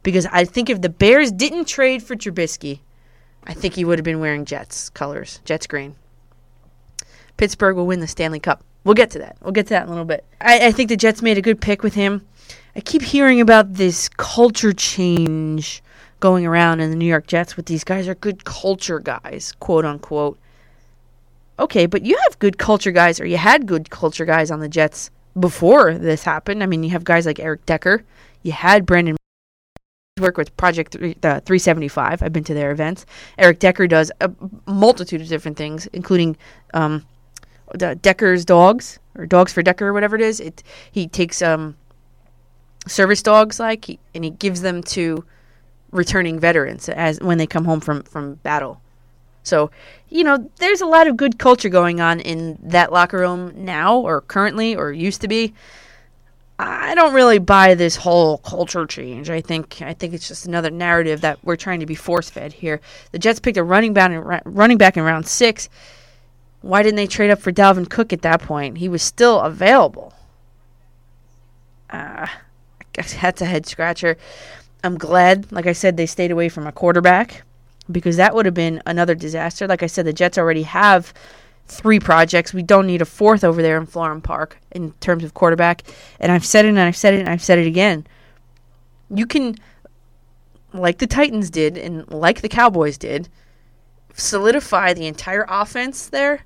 Because 0.03 0.27
I 0.27 0.45
think 0.45 0.69
if 0.69 0.81
the 0.81 0.89
Bears 0.89 1.33
didn't 1.33 1.67
trade 1.67 2.03
for 2.03 2.17
Trubisky, 2.17 2.81
I 3.47 3.55
think 3.55 3.75
he 3.75 3.85
would 3.85 3.99
have 3.99 4.05
been 4.05 4.21
wearing 4.21 4.45
Jets 4.45 4.91
colors, 4.91 5.41
Jets 5.45 5.67
green. 5.67 5.97
Pittsburgh 7.37 7.77
will 7.77 7.87
win 7.87 8.01
the 8.01 8.07
Stanley 8.07 8.41
Cup. 8.41 8.63
We'll 8.85 8.95
get 8.95 9.11
to 9.13 9.19
that. 9.21 9.37
We'll 9.41 9.53
get 9.53 9.67
to 9.69 9.75
that 9.75 9.85
in 9.85 9.89
a 9.89 9.93
little 9.93 10.05
bit. 10.05 10.25
I, 10.41 10.67
I 10.67 10.73
think 10.73 10.89
the 10.89 10.97
Jets 10.97 11.23
made 11.23 11.39
a 11.39 11.43
good 11.43 11.61
pick 11.61 11.83
with 11.83 11.95
him. 11.95 12.27
I 12.75 12.81
keep 12.81 13.03
hearing 13.03 13.41
about 13.41 13.75
this 13.75 14.09
culture 14.09 14.73
change 14.73 15.83
going 16.21 16.47
around 16.47 16.81
in 16.81 16.91
the 16.91 16.97
New 16.97 17.07
York 17.07 17.27
Jets 17.27 17.57
with 17.57 17.67
these 17.67 17.85
guys 17.85 18.09
are 18.09 18.15
good 18.15 18.45
culture 18.45 18.99
guys, 18.99 19.53
quote 19.61 19.85
unquote. 19.85 20.39
Okay, 21.59 21.87
but 21.87 22.03
you 22.03 22.17
have 22.25 22.39
good 22.39 22.59
culture 22.59 22.93
guys, 22.93 23.21
or 23.21 23.27
you 23.27 23.37
had 23.37 23.67
good 23.67 23.91
culture 23.91 24.25
guys 24.25 24.51
on 24.51 24.61
the 24.61 24.69
Jets 24.69 25.11
before 25.39 25.95
this 25.99 26.25
happened. 26.25 26.63
I 26.63 26.67
mean, 26.67 26.83
you 26.83 26.91
have 26.91 27.05
guys 27.05 27.27
like 27.27 27.39
Eric 27.39 27.67
Decker. 27.67 28.05
You 28.43 28.53
had 28.53 28.87
Brandon 28.87 29.17
work 30.21 30.37
with 30.37 30.57
Project 30.57 30.93
3, 30.93 31.11
uh, 31.23 31.41
375. 31.41 32.23
I've 32.23 32.33
been 32.33 32.45
to 32.45 32.55
their 32.55 32.71
events. 32.71 33.05
Eric 33.39 33.59
Decker 33.59 33.87
does 33.87 34.11
a 34.21 34.31
multitude 34.67 35.21
of 35.21 35.29
different 35.29 35.57
things, 35.57 35.87
including 35.89 36.37
um, 36.73 37.05
Decker's 37.77 38.45
dogs 38.45 38.99
or 39.15 39.27
Dogs 39.27 39.53
for 39.53 39.63
Decker 39.63 39.89
or 39.89 39.93
whatever 39.93 40.17
it 40.17 40.23
is. 40.23 40.41
It 40.41 40.63
he 40.91 41.07
takes 41.07 41.43
um, 41.43 41.77
service 42.87 43.23
dogs 43.23 43.61
like 43.61 43.85
he, 43.85 43.99
and 44.15 44.25
he 44.25 44.31
gives 44.31 44.63
them 44.63 44.83
to 44.83 45.25
returning 45.91 46.39
veterans 46.39 46.89
as 46.89 47.21
when 47.21 47.39
they 47.39 47.47
come 47.47 47.65
home 47.65 47.81
from 47.81 48.03
from 48.03 48.35
battle. 48.37 48.81
So, 49.45 49.71
you 50.09 50.25
know, 50.25 50.51
there's 50.59 50.81
a 50.81 50.87
lot 50.87 51.07
of 51.07 51.17
good 51.17 51.39
culture 51.39 51.69
going 51.69 52.01
on 52.01 52.21
in 52.21 52.59
that 52.63 52.93
locker 52.93 53.19
room 53.19 53.53
now 53.65 53.99
or 53.99 54.21
currently 54.21 54.77
or 54.77 54.93
used 54.93 55.21
to 55.23 55.29
be. 55.29 55.53
I 56.59 56.95
don't 56.95 57.13
really 57.13 57.39
buy 57.39 57.75
this 57.75 57.97
whole 57.97 58.39
culture 58.39 58.87
change. 58.87 59.31
I 59.31 59.41
think 59.41 59.83
I 59.83 59.95
think 59.95 60.15
it's 60.15 60.29
just 60.29 60.47
another 60.47 60.71
narrative 60.71 61.23
that 61.23 61.39
we're 61.43 61.57
trying 61.57 61.81
to 61.81 61.87
be 61.87 61.97
force 61.97 62.31
fed 62.31 62.53
here. 62.53 62.81
The 63.11 63.19
Jets 63.19 63.41
picked 63.41 63.57
a 63.57 63.65
running 63.65 63.95
back 63.95 64.13
in, 64.13 64.21
running 64.45 64.79
back 64.79 64.97
in 64.97 65.03
round 65.03 65.27
6. 65.27 65.69
Why 66.61 66.85
didn't 66.85 66.97
they 66.97 67.09
trade 67.09 67.31
up 67.31 67.41
for 67.41 67.51
Dalvin 67.51 67.91
Cook 67.91 68.13
at 68.13 68.23
that 68.23 68.43
point? 68.43 68.79
He 68.79 68.89
was 68.89 69.03
still 69.03 69.41
available. 69.41 70.15
Uh, 71.91 72.29
that's 72.95 73.41
a 73.41 73.47
head 73.47 73.67
scratcher. 73.67 74.17
I'm 74.85 74.99
glad, 74.99 75.51
like 75.53 75.67
I 75.67 75.73
said, 75.73 75.97
they 75.97 76.07
stayed 76.07 76.31
away 76.31 76.49
from 76.49 76.67
a 76.67 76.73
quarterback 76.73 77.43
because 77.91 78.17
that 78.17 78.35
would 78.35 78.47
have 78.47 78.55
been 78.55 78.83
another 78.87 79.15
disaster. 79.15 79.67
Like 79.67 79.83
I 79.83 79.87
said, 79.87 80.07
the 80.07 80.13
Jets 80.13 80.39
already 80.39 80.63
have 80.63 81.15
three 81.67 82.01
projects. 82.01 82.53
We 82.53 82.63
don't 82.63 82.87
need 82.87 83.03
a 83.03 83.07
fourth 83.07 83.45
over 83.45 83.63
there 83.63 83.77
in 83.79 83.87
Florham 83.87 84.23
Park 84.23 84.59
in 84.73 84.93
terms 84.95 85.23
of 85.25 85.35
quarterback. 85.35 85.83
And 86.19 86.33
I've 86.33 86.45
said 86.45 86.65
it 86.65 86.71
and 86.71 86.81
I've 86.81 86.97
said 86.97 87.15
it 87.15 87.21
and 87.21 87.29
I've 87.29 87.43
said 87.43 87.59
it 87.59 87.67
again. 87.67 88.07
You 89.09 89.27
can, 89.27 89.57
like 90.73 90.99
the 90.99 91.07
Titans 91.07 91.51
did 91.51 91.79
and 91.79 92.09
like 92.11 92.41
the 92.41 92.49
Cowboys 92.49 92.99
did, 92.99 93.29
solidify 94.15 94.95
the 94.95 95.07
entire 95.07 95.47
offense 95.49 96.09
there 96.09 96.45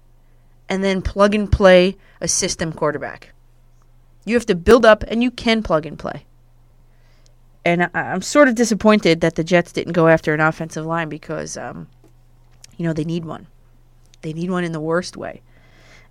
and 0.68 0.84
then 0.84 1.00
plug 1.00 1.34
and 1.34 1.50
play 1.50 1.96
a 2.20 2.28
system 2.28 2.72
quarterback. 2.72 3.32
You 4.24 4.34
have 4.34 4.46
to 4.46 4.54
build 4.54 4.84
up 4.84 5.04
and 5.08 5.22
you 5.22 5.30
can 5.30 5.62
plug 5.62 5.86
and 5.86 5.98
play 5.98 6.25
and 7.66 7.82
I, 7.82 8.14
am 8.14 8.22
sort 8.22 8.46
of 8.46 8.54
disappointed 8.54 9.22
that 9.22 9.34
the 9.34 9.42
Jets 9.42 9.72
didn't 9.72 9.94
go 9.94 10.06
after 10.06 10.32
an 10.32 10.40
offensive 10.40 10.86
line 10.86 11.08
because, 11.08 11.56
um, 11.56 11.88
you 12.76 12.86
know, 12.86 12.92
they 12.92 13.04
need 13.04 13.24
one. 13.24 13.48
They 14.22 14.32
need 14.32 14.52
one 14.52 14.62
in 14.62 14.70
the 14.70 14.80
worst 14.80 15.16
way. 15.16 15.42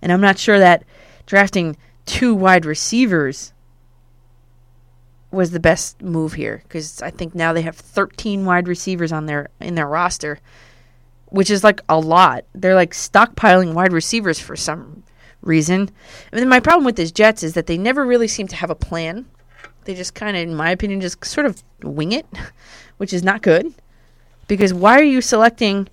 And 0.02 0.12
I'm 0.12 0.20
not 0.20 0.38
sure 0.38 0.58
that 0.58 0.84
drafting 1.24 1.78
two 2.04 2.34
wide 2.34 2.66
receivers 2.66 3.54
was 5.30 5.50
the 5.50 5.58
best 5.58 6.02
move 6.02 6.34
here 6.34 6.60
because 6.64 7.00
I 7.00 7.10
think 7.10 7.34
now 7.34 7.54
they 7.54 7.62
have 7.62 7.76
13 7.76 8.44
wide 8.44 8.68
receivers 8.68 9.10
on 9.10 9.24
their 9.24 9.48
in 9.58 9.76
their 9.76 9.88
roster, 9.88 10.38
which 11.30 11.50
is 11.50 11.64
like 11.64 11.80
a 11.88 11.98
lot. 11.98 12.44
They're 12.54 12.74
like 12.74 12.92
stockpiling 12.92 13.72
wide 13.72 13.94
receivers 13.94 14.38
for 14.38 14.56
some 14.56 15.04
reason. 15.40 15.90
I 16.34 16.36
mean, 16.36 16.50
my 16.50 16.60
problem 16.60 16.84
with 16.84 16.96
this 16.96 17.12
Jets 17.12 17.42
is 17.42 17.54
that 17.54 17.66
they 17.66 17.78
never 17.78 18.04
really 18.04 18.28
seem 18.28 18.46
to 18.48 18.56
have 18.56 18.70
a 18.70 18.74
plan 18.74 19.24
They 19.86 19.94
just 19.94 20.14
kind 20.14 20.36
of, 20.36 20.42
in 20.42 20.54
my 20.54 20.70
opinion, 20.70 21.00
just 21.00 21.24
sort 21.24 21.46
of 21.46 21.62
wing 21.82 22.12
it, 22.12 22.26
which 22.98 23.12
is 23.12 23.22
not 23.22 23.40
good. 23.40 23.72
Because 24.48 24.74
why 24.74 24.98
are 24.98 25.04
you 25.04 25.20
selecting 25.20 25.88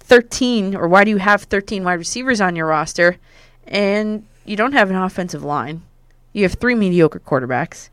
13 0.00 0.76
or 0.76 0.86
why 0.86 1.04
do 1.04 1.10
you 1.10 1.16
have 1.16 1.42
13 1.42 1.82
wide 1.82 1.94
receivers 1.94 2.40
on 2.40 2.56
your 2.56 2.66
roster 2.66 3.16
and 3.66 4.26
you 4.44 4.56
don't 4.56 4.72
have 4.72 4.90
an 4.90 4.96
offensive 4.96 5.42
line? 5.42 5.82
You 6.32 6.42
have 6.44 6.54
three 6.54 6.74
mediocre 6.74 7.20
quarterbacks. 7.20 7.88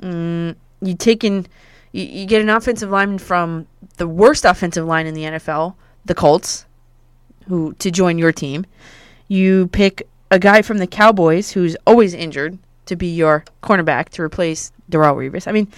Mm, 0.00 0.56
you 0.80 0.94
take 0.94 1.24
in, 1.24 1.46
you, 1.92 2.04
you 2.04 2.26
get 2.26 2.42
an 2.42 2.50
offensive 2.50 2.90
lineman 2.90 3.18
from 3.18 3.66
the 3.96 4.06
worst 4.06 4.44
offensive 4.44 4.86
line 4.86 5.06
in 5.06 5.14
the 5.14 5.22
NFL, 5.22 5.74
the 6.04 6.14
Colts, 6.14 6.66
who 7.48 7.72
to 7.74 7.90
join 7.90 8.18
your 8.18 8.32
team. 8.32 8.66
You 9.26 9.68
pick 9.68 10.06
a 10.30 10.38
guy 10.38 10.62
from 10.62 10.78
the 10.78 10.86
Cowboys 10.86 11.52
who's 11.52 11.76
always 11.86 12.12
injured 12.12 12.58
to 12.88 12.96
be 12.96 13.06
your 13.08 13.44
cornerback 13.62 14.10
to 14.10 14.22
replace 14.22 14.72
Darrelle 14.90 15.16
Revis. 15.16 15.46
I 15.46 15.52
mean, 15.52 15.68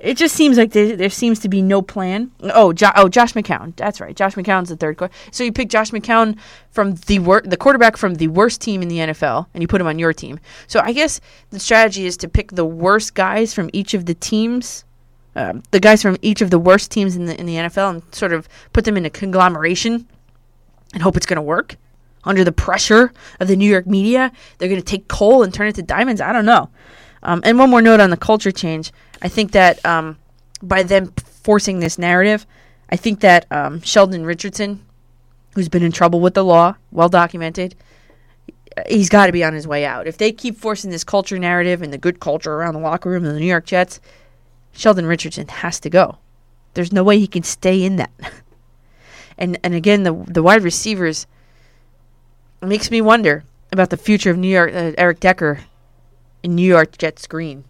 it 0.00 0.16
just 0.16 0.34
seems 0.34 0.56
like 0.56 0.72
there, 0.72 0.96
there 0.96 1.10
seems 1.10 1.40
to 1.40 1.48
be 1.48 1.60
no 1.60 1.82
plan. 1.82 2.30
Oh, 2.40 2.72
jo- 2.72 2.90
oh, 2.96 3.08
Josh 3.08 3.34
McCown. 3.34 3.76
That's 3.76 4.00
right. 4.00 4.16
Josh 4.16 4.34
McCown's 4.34 4.70
the 4.70 4.76
third. 4.76 4.96
Qu- 4.96 5.10
so 5.30 5.44
you 5.44 5.52
pick 5.52 5.68
Josh 5.68 5.90
McCown 5.90 6.38
from 6.70 6.94
the 7.06 7.18
wor- 7.18 7.42
the 7.42 7.58
quarterback 7.58 7.98
from 7.98 8.14
the 8.14 8.28
worst 8.28 8.62
team 8.62 8.80
in 8.80 8.88
the 8.88 8.96
NFL, 8.98 9.46
and 9.52 9.62
you 9.62 9.68
put 9.68 9.80
him 9.80 9.86
on 9.86 9.98
your 9.98 10.14
team. 10.14 10.40
So 10.68 10.80
I 10.80 10.92
guess 10.92 11.20
the 11.50 11.60
strategy 11.60 12.06
is 12.06 12.16
to 12.18 12.28
pick 12.28 12.52
the 12.52 12.64
worst 12.64 13.14
guys 13.14 13.52
from 13.52 13.68
each 13.74 13.92
of 13.92 14.06
the 14.06 14.14
teams, 14.14 14.84
um, 15.36 15.62
the 15.70 15.80
guys 15.80 16.00
from 16.00 16.16
each 16.22 16.40
of 16.40 16.50
the 16.50 16.58
worst 16.58 16.90
teams 16.90 17.14
in 17.14 17.26
the 17.26 17.38
in 17.38 17.44
the 17.44 17.56
NFL, 17.56 17.90
and 17.90 18.14
sort 18.14 18.32
of 18.32 18.48
put 18.72 18.86
them 18.86 18.96
in 18.96 19.04
a 19.04 19.10
conglomeration, 19.10 20.06
and 20.94 21.02
hope 21.02 21.16
it's 21.16 21.26
going 21.26 21.36
to 21.36 21.42
work. 21.42 21.76
Under 22.24 22.44
the 22.44 22.52
pressure 22.52 23.12
of 23.40 23.48
the 23.48 23.56
New 23.56 23.70
York 23.70 23.86
media, 23.86 24.30
they're 24.58 24.68
going 24.68 24.80
to 24.80 24.86
take 24.86 25.08
coal 25.08 25.42
and 25.42 25.52
turn 25.52 25.68
it 25.68 25.74
to 25.76 25.82
diamonds. 25.82 26.20
I 26.20 26.32
don't 26.32 26.44
know. 26.44 26.68
Um, 27.22 27.40
and 27.44 27.58
one 27.58 27.70
more 27.70 27.82
note 27.82 28.00
on 28.00 28.10
the 28.10 28.16
culture 28.16 28.52
change. 28.52 28.92
I 29.22 29.28
think 29.28 29.52
that 29.52 29.84
um, 29.84 30.18
by 30.62 30.82
them 30.82 31.12
forcing 31.42 31.80
this 31.80 31.98
narrative, 31.98 32.46
I 32.90 32.96
think 32.96 33.20
that 33.20 33.46
um, 33.50 33.80
Sheldon 33.82 34.24
Richardson, 34.24 34.84
who's 35.54 35.68
been 35.68 35.82
in 35.82 35.92
trouble 35.92 36.20
with 36.20 36.34
the 36.34 36.44
law, 36.44 36.76
well 36.90 37.08
documented, 37.08 37.74
he's 38.88 39.08
got 39.08 39.26
to 39.26 39.32
be 39.32 39.44
on 39.44 39.52
his 39.52 39.66
way 39.66 39.84
out. 39.84 40.06
If 40.06 40.18
they 40.18 40.32
keep 40.32 40.56
forcing 40.56 40.90
this 40.90 41.04
culture 41.04 41.38
narrative 41.38 41.82
and 41.82 41.92
the 41.92 41.98
good 41.98 42.20
culture 42.20 42.54
around 42.54 42.74
the 42.74 42.80
locker 42.80 43.10
room 43.10 43.24
of 43.24 43.34
the 43.34 43.40
New 43.40 43.46
York 43.46 43.66
Jets, 43.66 44.00
Sheldon 44.72 45.06
Richardson 45.06 45.48
has 45.48 45.80
to 45.80 45.90
go. 45.90 46.18
There's 46.74 46.92
no 46.92 47.02
way 47.02 47.18
he 47.18 47.26
can 47.26 47.42
stay 47.42 47.82
in 47.82 47.96
that. 47.96 48.10
and 49.38 49.58
and 49.64 49.74
again, 49.74 50.04
the 50.04 50.12
the 50.28 50.42
wide 50.42 50.62
receivers 50.62 51.26
makes 52.62 52.90
me 52.90 53.00
wonder 53.00 53.44
about 53.72 53.90
the 53.90 53.96
future 53.96 54.30
of 54.30 54.38
New 54.38 54.48
York. 54.48 54.74
Uh, 54.74 54.92
Eric 54.98 55.20
Decker 55.20 55.60
in 56.42 56.54
New 56.54 56.66
York 56.66 56.98
Jets 56.98 57.26
green. 57.26 57.64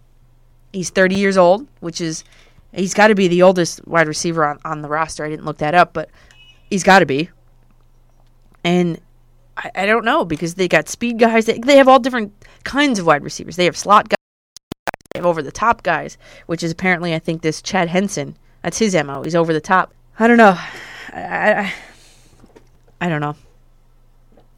He's 0.73 0.91
30 0.91 1.17
years 1.17 1.37
old, 1.37 1.67
which 1.81 2.01
is 2.01 2.25
he's 2.73 2.95
got 2.95 3.09
to 3.09 3.15
be 3.15 3.29
the 3.29 3.43
oldest 3.43 3.87
wide 3.87 4.09
receiver 4.09 4.45
on, 4.45 4.59
on 4.65 4.83
the 4.83 4.89
roster. 4.89 5.25
I 5.25 5.29
didn't 5.29 5.45
look 5.45 5.59
that 5.59 5.75
up, 5.75 5.93
but 5.93 6.09
he's 6.69 6.85
got 6.85 7.01
to 7.01 7.07
be. 7.07 7.31
And 8.65 9.01
I, 9.57 9.71
I 9.75 9.87
don't 9.87 10.05
know 10.05 10.25
because 10.25 10.55
they 10.55 10.69
got 10.69 10.89
speed 10.89 11.19
guys. 11.19 11.47
They, 11.47 11.59
they 11.59 11.77
have 11.77 11.89
all 11.89 11.99
different 11.99 12.33
kinds 12.65 12.99
of 12.99 13.07
wide 13.07 13.25
receivers. 13.25 13.57
They 13.57 13.65
have 13.65 13.77
slot 13.77 14.09
guys. 14.09 14.17
They 15.13 15.19
have 15.19 15.27
over 15.27 15.43
the 15.43 15.53
top 15.53 15.83
guys, 15.83 16.17
which 16.47 16.63
is 16.63 16.71
apparently 16.71 17.15
I 17.15 17.19
think 17.19 17.43
this 17.43 17.61
Chad 17.61 17.89
Hansen. 17.89 18.37
That's 18.63 18.79
his 18.79 18.95
mo. 18.95 19.23
He's 19.23 19.35
over 19.35 19.53
the 19.53 19.61
top. 19.61 19.93
I 20.19 20.29
don't 20.29 20.37
know. 20.37 20.57
I, 21.13 21.53
I, 21.53 21.75
I 23.01 23.09
don't 23.09 23.21
know. 23.21 23.35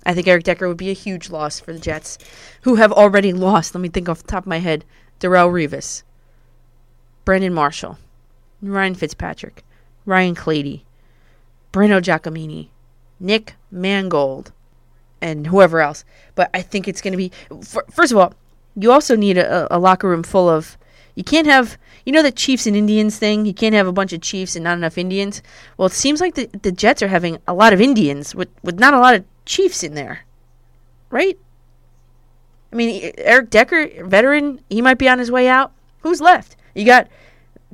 I 0.05 0.15
think 0.15 0.27
Eric 0.27 0.45
Decker 0.45 0.69
would 0.69 0.77
be 0.77 0.91
a 0.91 0.95
huge 0.95 1.31
loss 1.31 1.61
for 1.61 1.73
the 1.73 1.79
Jets, 1.79 2.19
who 2.63 2.77
have 2.77 2.93
already 2.93 3.33
lost. 3.49 3.75
Let 3.75 3.81
me 3.81 3.89
think 3.89 4.09
off 4.09 4.23
the 4.23 4.29
top 4.29 4.45
of 4.45 4.49
my 4.49 4.59
head: 4.59 4.85
Darrelle 5.21 5.53
Revis, 5.53 6.03
Brandon 7.25 7.55
Marshall, 7.55 7.99
Ryan 8.61 8.95
Fitzpatrick, 8.95 9.65
Ryan 10.07 10.35
Clady, 10.35 10.85
Breno 11.73 12.01
Giacomini, 12.01 12.69
Nick 13.21 13.55
Mangold, 13.71 14.53
and 15.21 15.47
whoever 15.47 15.81
else. 15.81 16.05
But 16.35 16.51
I 16.53 16.63
think 16.63 16.89
it's 16.89 17.01
going 17.01 17.13
to 17.13 17.17
be. 17.17 17.33
First 17.91 18.13
of 18.13 18.19
all, 18.19 18.35
you 18.77 18.91
also 18.93 19.17
need 19.17 19.39
a, 19.39 19.75
a 19.75 19.79
locker 19.79 20.09
room 20.09 20.23
full 20.23 20.49
of. 20.49 20.77
You 21.15 21.25
can't 21.25 21.47
have, 21.47 21.77
you 22.07 22.13
know, 22.13 22.23
the 22.23 22.33
Chiefs 22.33 22.67
and 22.67 22.75
Indians 22.75 23.19
thing. 23.19 23.45
You 23.45 23.53
can't 23.53 23.75
have 23.75 23.87
a 23.87 23.93
bunch 23.93 24.15
of 24.15 24.23
Chiefs 24.23 24.57
and 24.57 24.65
not 24.65 24.79
enough 24.79 24.97
Indians. 24.97 25.43
Well, 25.77 25.87
it 25.87 25.93
seems 25.93 26.21
like 26.21 26.35
the 26.35 26.49
the 26.63 26.73
Jets 26.73 27.03
are 27.03 27.09
having 27.09 27.39
a 27.47 27.55
lot 27.55 27.73
of 27.73 27.81
Indians 27.81 28.35
with 28.35 28.49
with 28.63 28.79
not 28.79 28.95
a 28.95 28.99
lot 28.99 29.15
of 29.15 29.25
Chiefs 29.45 29.83
in 29.83 29.95
there, 29.95 30.21
right? 31.11 31.39
I 32.73 32.77
mean, 32.77 33.13
Eric 33.19 33.51
Decker, 33.51 34.05
veteran, 34.07 34.61
he 34.71 34.81
might 34.81 34.99
be 34.99 35.09
on 35.09 35.19
his 35.19 35.31
way 35.31 35.49
out. 35.49 35.73
Who's 36.01 36.21
left? 36.21 36.57
You 36.75 36.87
got 36.87 37.09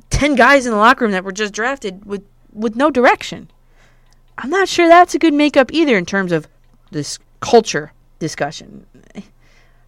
ten 0.09 0.35
guys 0.35 0.65
in 0.65 0.71
the 0.71 0.77
locker 0.77 1.05
room 1.05 1.11
that 1.13 1.23
were 1.23 1.31
just 1.31 1.53
drafted 1.53 2.05
with 2.05 2.23
with 2.51 2.75
no 2.75 2.89
direction. 2.89 3.49
I'm 4.37 4.49
not 4.49 4.69
sure 4.69 4.87
that's 4.87 5.15
a 5.15 5.19
good 5.19 5.33
makeup 5.33 5.71
either 5.71 5.97
in 5.97 6.05
terms 6.05 6.31
of 6.31 6.47
this 6.91 7.19
culture 7.39 7.93
discussion. 8.19 8.85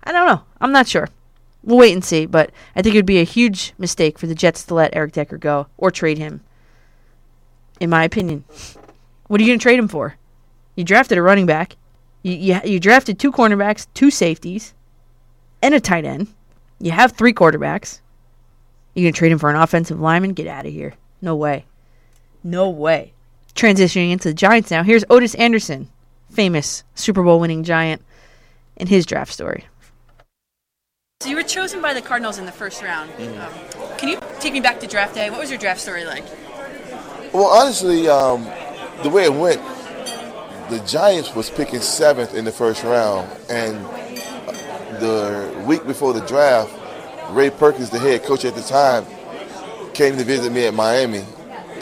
I 0.04 0.12
don't 0.12 0.28
know. 0.28 0.42
I'm 0.60 0.72
not 0.72 0.88
sure. 0.88 1.10
We'll 1.64 1.78
wait 1.78 1.94
and 1.94 2.04
see, 2.04 2.26
but 2.26 2.52
I 2.76 2.82
think 2.82 2.96
it 2.96 2.98
would 2.98 3.06
be 3.06 3.20
a 3.20 3.26
huge 3.26 3.74
mistake 3.78 4.18
for 4.18 4.28
the 4.28 4.36
Jets 4.36 4.64
to 4.64 4.74
let 4.74 4.96
Eric 4.96 5.14
Decker 5.14 5.38
go 5.38 5.68
or 5.78 5.92
trade 5.92 6.18
him. 6.18 6.42
In 7.80 7.90
my 7.90 8.04
opinion, 8.04 8.44
what 9.28 9.40
are 9.40 9.44
you 9.44 9.50
going 9.50 9.60
to 9.60 9.64
trade 9.64 9.80
him 9.80 9.88
for? 9.88 10.16
You 10.82 10.86
drafted 10.86 11.20
a 11.20 11.22
running 11.22 11.46
back. 11.46 11.78
You, 12.24 12.34
you, 12.34 12.60
you 12.66 12.80
drafted 12.80 13.20
two 13.20 13.32
cornerbacks, 13.32 13.86
two 13.94 14.10
safeties, 14.10 14.74
and 15.62 15.76
a 15.76 15.80
tight 15.80 16.06
end. 16.06 16.28
You 16.80 16.90
have 16.90 17.12
three 17.12 17.34
quarterbacks. 17.34 18.00
You 18.96 19.04
gonna 19.04 19.12
trade 19.12 19.32
him 19.32 19.38
for 19.38 19.52
an 19.52 19.58
offensive 19.58 20.00
lineman? 20.00 20.34
Get 20.34 20.48
out 20.48 20.66
of 20.66 20.74
here. 20.74 20.96
No 21.22 21.36
way. 21.36 21.66
No 22.44 22.68
way. 22.72 23.14
Transitioning 23.54 24.12
into 24.12 24.30
the 24.30 24.34
Giants 24.34 24.72
now. 24.72 24.82
Here's 24.82 25.06
Ottis 25.08 25.36
Anderson, 25.36 25.88
famous 26.32 26.84
Super 26.96 27.22
Bowl 27.22 27.40
winning 27.40 27.64
Giant, 27.64 28.02
in 28.76 28.88
his 28.88 29.06
draft 29.06 29.32
story. 29.32 29.68
So 31.20 31.30
you 31.30 31.36
were 31.36 31.44
chosen 31.44 31.80
by 31.80 31.94
the 31.94 32.02
Cardinals 32.02 32.40
in 32.40 32.48
the 32.48 32.52
first 32.52 32.82
round. 32.82 33.12
Um, 33.20 33.54
can 34.00 34.10
you 34.10 34.20
take 34.40 34.52
me 34.52 34.62
back 34.62 34.80
to 34.80 34.88
draft 34.88 35.14
day? 35.14 35.30
What 35.30 35.42
was 35.42 35.52
your 35.52 35.60
draft 35.60 35.80
story 35.80 36.06
like? 36.06 36.24
Well, 37.32 37.46
honestly, 37.46 38.08
um, 38.08 38.46
the 39.04 39.10
way 39.10 39.26
it 39.26 39.34
went, 39.34 39.62
the 40.72 40.80
Giants 40.86 41.36
was 41.36 41.50
picking 41.50 41.82
seventh 41.82 42.34
in 42.34 42.46
the 42.46 42.52
first 42.52 42.84
round, 42.84 43.30
and 43.50 43.76
the 45.02 45.64
week 45.68 45.86
before 45.86 46.14
the 46.14 46.26
draft, 46.26 46.74
Ray 47.32 47.50
Perkins, 47.50 47.90
the 47.90 48.00
head 48.00 48.24
coach 48.24 48.46
at 48.46 48.56
the 48.56 48.62
time, 48.62 49.06
came 49.94 50.16
to 50.16 50.24
visit 50.24 50.54
me 50.54 50.66
at 50.66 50.74
Miami 50.74 51.26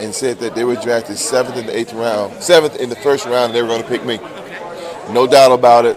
and 0.00 0.12
said 0.12 0.38
that 0.40 0.56
they 0.56 0.64
were 0.64 0.74
drafted 0.74 1.18
seventh 1.18 1.56
in 1.56 1.66
the 1.66 1.76
eighth 1.76 1.92
round, 1.92 2.42
seventh 2.42 2.80
in 2.80 2.88
the 2.88 2.96
first 2.96 3.26
round, 3.26 3.46
and 3.46 3.54
they 3.54 3.62
were 3.62 3.68
going 3.68 3.82
to 3.82 3.88
pick 3.88 4.04
me. 4.04 4.18
No 5.12 5.28
doubt 5.28 5.52
about 5.52 5.84
it. 5.84 5.96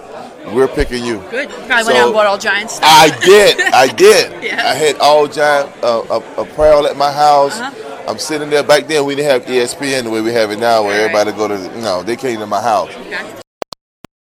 We're 0.54 0.68
picking 0.68 1.04
you. 1.04 1.18
Good. 1.32 1.50
You 1.50 1.56
probably 1.66 1.86
went 1.86 1.98
out 1.98 2.06
and 2.06 2.14
bought 2.14 2.28
all 2.28 2.38
Giants 2.38 2.76
stuff. 2.76 2.90
I 2.92 3.10
did. 3.26 3.60
I 3.74 3.88
did. 3.88 4.44
Yeah. 4.44 4.68
I 4.68 4.74
had 4.74 4.98
all 4.98 5.26
Giant 5.26 5.72
uh, 5.82 6.04
a, 6.12 6.42
apparel 6.42 6.86
at 6.86 6.98
my 6.98 7.12
house. 7.12 7.60
Uh-huh. 7.60 7.93
I'm 8.08 8.18
sitting 8.18 8.50
there. 8.50 8.64
Back 8.64 8.88
then, 8.88 9.06
we 9.06 9.16
didn't 9.16 9.32
have 9.32 9.44
ESPN 9.50 10.04
the 10.04 10.10
way 10.10 10.22
we 10.22 10.34
have 10.34 10.52
it 10.52 10.60
now, 10.60 10.84
where 10.84 11.10
everybody 11.10 11.32
go 11.32 11.48
to. 11.48 11.80
No, 11.80 12.04
they 12.04 12.16
came 12.16 12.40
to 12.40 12.46
my 12.46 12.62
house. 12.62 12.90
Okay. 12.96 13.42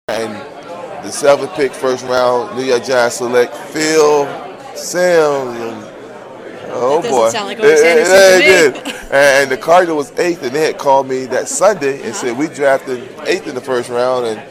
And 0.10 0.34
the 1.06 1.12
seventh 1.12 1.54
pick, 1.54 1.72
first 1.72 2.04
round, 2.06 2.58
New 2.58 2.64
York 2.64 2.84
Giants 2.84 3.18
select 3.18 3.56
Phil 3.56 4.26
Simms. 4.76 5.60
And, 5.60 5.84
oh 6.72 7.00
That 7.02 7.12
boy, 7.12 7.30
sound 7.30 7.48
like 7.48 7.60
Ottis 7.60 7.80
It- 7.80 7.98
it- 8.08 8.76
it 8.76 8.84
did. 8.86 8.96
and 9.12 9.52
the 9.52 9.58
Cardinal 9.58 9.98
was 9.98 10.18
eighth, 10.18 10.42
and 10.44 10.52
they 10.52 10.66
had 10.66 10.78
called 10.80 11.08
me 11.08 11.26
that 11.28 11.48
Sunday 11.48 12.02
and 12.04 12.16
said 12.16 12.36
we 12.38 12.48
drafted 12.48 13.08
eighth 13.28 13.48
in 13.48 13.54
the 13.56 13.62
first 13.62 13.90
round, 13.90 14.26
and 14.26 14.42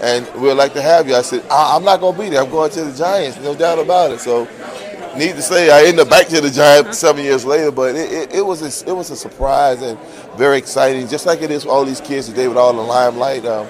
and 0.00 0.26
we'd 0.42 0.54
like 0.54 0.72
to 0.72 0.82
have 0.82 1.06
you. 1.06 1.14
I 1.14 1.22
said 1.22 1.44
I- 1.50 1.76
I'm 1.76 1.84
not 1.84 2.00
going 2.00 2.16
to 2.16 2.22
be 2.22 2.30
there. 2.30 2.42
I'm 2.42 2.50
going 2.50 2.70
to 2.72 2.84
the 2.84 2.96
Giants, 2.96 3.38
no 3.40 3.54
doubt 3.54 3.78
about 3.78 4.12
it. 4.12 4.20
So. 4.20 4.48
Need 5.16 5.36
to 5.36 5.42
say, 5.42 5.70
I 5.70 5.86
ended 5.86 6.00
up 6.00 6.10
back 6.10 6.26
to 6.28 6.40
the 6.40 6.50
Giants 6.50 6.98
seven 6.98 7.22
years 7.22 7.44
later, 7.44 7.70
but 7.70 7.94
it, 7.94 8.10
it, 8.10 8.34
it 8.36 8.46
was 8.46 8.62
a, 8.62 8.88
it 8.88 8.92
was 8.94 9.10
a 9.10 9.16
surprise 9.16 9.82
and 9.82 9.98
very 10.36 10.56
exciting, 10.56 11.06
just 11.06 11.26
like 11.26 11.42
it 11.42 11.50
is 11.50 11.64
for 11.64 11.68
all 11.68 11.84
these 11.84 12.00
kids 12.00 12.28
today 12.28 12.48
with 12.48 12.56
all 12.56 12.72
the 12.72 12.80
limelight. 12.80 13.44
Um, 13.44 13.68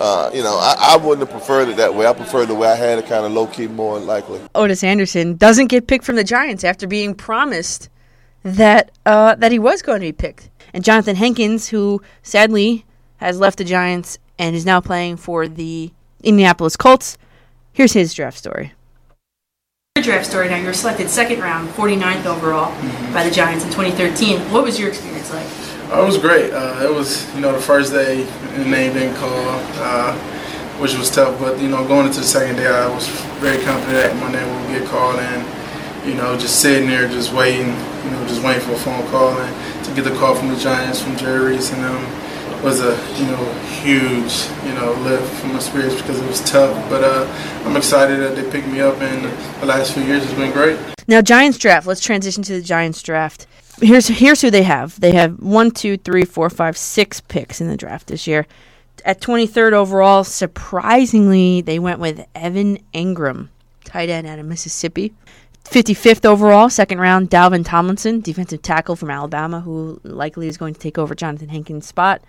uh, 0.00 0.30
you 0.32 0.42
know, 0.42 0.56
I, 0.56 0.94
I 0.94 0.96
wouldn't 0.96 1.28
have 1.28 1.36
preferred 1.36 1.68
it 1.68 1.76
that 1.78 1.92
way. 1.92 2.06
I 2.06 2.12
preferred 2.12 2.46
the 2.46 2.54
way 2.54 2.68
I 2.68 2.76
had 2.76 3.00
it, 3.00 3.06
kind 3.06 3.26
of 3.26 3.32
low 3.32 3.48
key, 3.48 3.66
more 3.66 3.98
likely. 3.98 4.40
Ottis 4.54 4.84
Anderson 4.84 5.36
doesn't 5.36 5.66
get 5.66 5.88
picked 5.88 6.04
from 6.04 6.14
the 6.14 6.22
Giants 6.22 6.62
after 6.62 6.86
being 6.86 7.14
promised 7.14 7.88
that 8.44 8.92
uh, 9.04 9.34
that 9.34 9.50
he 9.50 9.58
was 9.58 9.82
going 9.82 10.00
to 10.00 10.06
be 10.06 10.12
picked. 10.12 10.48
And 10.72 10.84
Jonathan 10.84 11.16
Hankins, 11.16 11.68
who 11.68 12.00
sadly 12.22 12.84
has 13.16 13.40
left 13.40 13.58
the 13.58 13.64
Giants 13.64 14.18
and 14.38 14.54
is 14.54 14.64
now 14.64 14.80
playing 14.80 15.16
for 15.16 15.48
the 15.48 15.90
Indianapolis 16.22 16.76
Colts, 16.76 17.18
here's 17.72 17.92
his 17.92 18.14
draft 18.14 18.38
story. 18.38 18.72
Draft 20.02 20.26
story 20.26 20.48
now. 20.48 20.56
You 20.56 20.66
were 20.66 20.72
selected 20.72 21.08
second 21.10 21.40
round, 21.40 21.68
49th 21.70 22.26
overall 22.26 22.72
by 23.12 23.24
the 23.24 23.30
Giants 23.30 23.64
in 23.64 23.70
2013. 23.70 24.40
What 24.52 24.64
was 24.64 24.78
your 24.78 24.88
experience 24.88 25.32
like? 25.32 25.46
Uh, 25.90 26.02
it 26.02 26.06
was 26.06 26.18
great. 26.18 26.52
Uh, 26.52 26.80
it 26.82 26.92
was, 26.92 27.32
you 27.34 27.40
know, 27.40 27.52
the 27.52 27.60
first 27.60 27.92
day 27.92 28.24
the 28.56 28.64
name 28.64 28.92
didn't 28.92 29.16
call, 29.16 29.30
uh, 29.80 30.14
which 30.78 30.96
was 30.96 31.10
tough. 31.10 31.38
But 31.40 31.60
you 31.60 31.68
know, 31.68 31.86
going 31.86 32.06
into 32.06 32.20
the 32.20 32.26
second 32.26 32.56
day, 32.56 32.66
I 32.66 32.88
was 32.92 33.08
very 33.40 33.62
confident 33.64 33.94
that 33.94 34.16
my 34.20 34.30
name 34.30 34.48
would 34.48 34.78
get 34.78 34.88
called, 34.88 35.16
and 35.18 36.06
you 36.08 36.14
know, 36.14 36.36
just 36.38 36.60
sitting 36.60 36.88
there, 36.88 37.08
just 37.08 37.32
waiting, 37.32 37.68
you 37.68 38.10
know, 38.10 38.26
just 38.28 38.42
waiting 38.42 38.62
for 38.62 38.72
a 38.72 38.78
phone 38.78 39.06
call 39.10 39.38
and 39.38 39.84
to 39.84 39.94
get 39.94 40.04
the 40.04 40.16
call 40.18 40.34
from 40.34 40.48
the 40.48 40.56
Giants, 40.56 41.00
from 41.00 41.16
Jerry 41.16 41.52
Reese, 41.52 41.72
and 41.72 41.84
um, 41.84 42.04
was 42.62 42.80
a 42.80 42.96
you 43.18 43.26
know 43.26 43.52
huge 43.82 44.48
you 44.64 44.74
know 44.74 44.92
lift 45.02 45.32
for 45.40 45.46
my 45.48 45.58
spirits 45.58 45.96
because 45.96 46.18
it 46.18 46.26
was 46.26 46.40
tough. 46.40 46.88
But 46.90 47.04
uh, 47.04 47.26
I'm 47.64 47.76
excited 47.76 48.20
that 48.20 48.36
they 48.36 48.50
picked 48.50 48.68
me 48.68 48.80
up, 48.80 49.00
and 49.00 49.24
the 49.60 49.66
last 49.66 49.94
few 49.94 50.02
years 50.02 50.24
has 50.24 50.34
been 50.34 50.52
great. 50.52 50.78
Now 51.06 51.20
Giants 51.22 51.58
draft. 51.58 51.86
Let's 51.86 52.00
transition 52.00 52.42
to 52.44 52.54
the 52.54 52.62
Giants 52.62 53.02
draft. 53.02 53.46
Here's 53.80 54.08
here's 54.08 54.40
who 54.40 54.50
they 54.50 54.64
have. 54.64 54.98
They 55.00 55.12
have 55.12 55.38
one, 55.38 55.70
two, 55.70 55.96
three, 55.96 56.24
four, 56.24 56.50
five, 56.50 56.76
six 56.76 57.20
picks 57.20 57.60
in 57.60 57.68
the 57.68 57.76
draft 57.76 58.08
this 58.08 58.26
year. 58.26 58.46
At 59.04 59.20
23rd 59.20 59.72
overall, 59.72 60.24
surprisingly, 60.24 61.60
they 61.60 61.78
went 61.78 62.00
with 62.00 62.26
Evan 62.34 62.78
Engram, 62.92 63.48
tight 63.84 64.08
end 64.08 64.26
out 64.26 64.40
of 64.40 64.46
Mississippi. 64.46 65.14
55th 65.64 66.24
overall, 66.24 66.68
second 66.70 66.98
round, 66.98 67.30
Dalvin 67.30 67.64
Tomlinson, 67.64 68.20
defensive 68.20 68.62
tackle 68.62 68.96
from 68.96 69.10
Alabama, 69.10 69.60
who 69.60 70.00
likely 70.02 70.48
is 70.48 70.56
going 70.56 70.74
to 70.74 70.80
take 70.80 70.98
over 70.98 71.14
Jonathan 71.14 71.48
Hankins' 71.48 71.86
spot. 71.86 72.22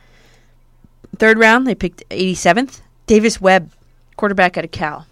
Third 1.17 1.37
round, 1.37 1.67
they 1.67 1.75
picked 1.75 2.07
87th, 2.09 2.81
Davis 3.07 3.41
Webb, 3.41 3.71
quarterback 4.15 4.57
out 4.57 4.65
of 4.65 4.71
Cal. 4.71 5.05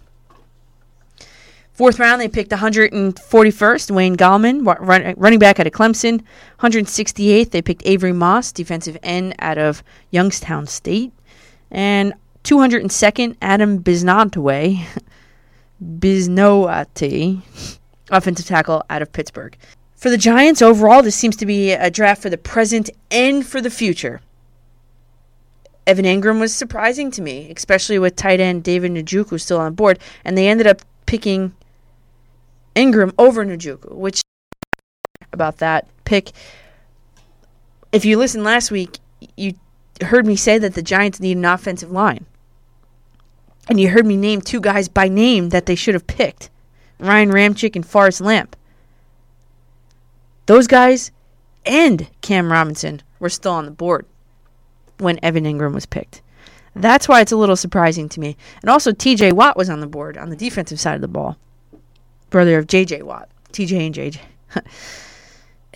Fourth 1.72 2.00
round, 2.00 2.20
they 2.20 2.28
picked 2.28 2.50
141st, 2.50 3.90
Wayne 3.92 4.16
Gallman, 4.16 4.66
run, 4.80 5.14
running 5.16 5.38
back 5.38 5.60
out 5.60 5.66
of 5.68 5.72
Clemson. 5.72 6.24
168th, 6.58 7.50
they 7.50 7.62
picked 7.62 7.82
Avery 7.86 8.12
Moss, 8.12 8.50
defensive 8.50 8.98
end 9.02 9.34
out 9.38 9.58
of 9.58 9.84
Youngstown 10.10 10.66
State. 10.66 11.12
And 11.70 12.14
202nd, 12.42 13.36
Adam 13.40 13.80
Biznataway, 13.80 14.84
Biznoate, 15.84 17.42
offensive 18.10 18.46
tackle 18.46 18.82
out 18.90 19.02
of 19.02 19.12
Pittsburgh. 19.12 19.56
For 19.94 20.10
the 20.10 20.18
Giants, 20.18 20.62
overall, 20.62 21.02
this 21.02 21.14
seems 21.14 21.36
to 21.36 21.46
be 21.46 21.72
a 21.72 21.90
draft 21.90 22.22
for 22.22 22.30
the 22.30 22.38
present 22.38 22.90
and 23.10 23.46
for 23.46 23.60
the 23.60 23.70
future. 23.70 24.20
Evan 25.88 26.04
Engram 26.04 26.38
was 26.38 26.54
surprising 26.54 27.10
to 27.12 27.22
me, 27.22 27.50
especially 27.56 27.98
with 27.98 28.14
tight 28.14 28.40
end 28.40 28.62
David 28.62 28.92
Njoku 28.92 29.40
still 29.40 29.58
on 29.58 29.72
board, 29.72 29.98
and 30.22 30.36
they 30.36 30.46
ended 30.46 30.66
up 30.66 30.82
picking 31.06 31.54
Engram 32.76 33.14
over 33.16 33.42
Njoku, 33.42 33.92
which 33.92 34.20
about 35.32 35.56
that 35.58 35.88
pick. 36.04 36.32
If 37.90 38.04
you 38.04 38.18
listened 38.18 38.44
last 38.44 38.70
week, 38.70 38.98
you 39.34 39.54
heard 40.02 40.26
me 40.26 40.36
say 40.36 40.58
that 40.58 40.74
the 40.74 40.82
Giants 40.82 41.20
need 41.20 41.38
an 41.38 41.46
offensive 41.46 41.90
line. 41.90 42.26
And 43.70 43.80
you 43.80 43.88
heard 43.88 44.04
me 44.04 44.18
name 44.18 44.42
two 44.42 44.60
guys 44.60 44.88
by 44.88 45.08
name 45.08 45.48
that 45.48 45.64
they 45.64 45.74
should 45.74 45.94
have 45.94 46.06
picked. 46.06 46.50
Ryan 47.00 47.30
Ramczyk 47.30 47.76
and 47.76 47.86
Forrest 47.86 48.20
Lamp. 48.20 48.56
Those 50.44 50.66
guys 50.66 51.12
and 51.64 52.10
Cam 52.20 52.52
Robinson 52.52 53.00
were 53.18 53.30
still 53.30 53.52
on 53.52 53.64
the 53.64 53.70
board 53.70 54.04
when 54.98 55.18
Evan 55.22 55.44
Engram 55.44 55.74
was 55.74 55.86
picked. 55.86 56.22
That's 56.74 57.08
why 57.08 57.20
it's 57.20 57.32
a 57.32 57.36
little 57.36 57.56
surprising 57.56 58.08
to 58.10 58.20
me. 58.20 58.36
And 58.62 58.70
also, 58.70 58.92
TJ 58.92 59.32
Watt 59.32 59.56
was 59.56 59.70
on 59.70 59.80
the 59.80 59.86
board 59.86 60.16
on 60.16 60.30
the 60.30 60.36
defensive 60.36 60.78
side 60.78 60.94
of 60.94 61.00
the 61.00 61.08
ball. 61.08 61.36
Brother 62.30 62.58
of 62.58 62.66
JJ 62.66 63.02
Watt. 63.02 63.28
TJ 63.52 63.86
and 63.86 63.94
JJ. 63.94 64.20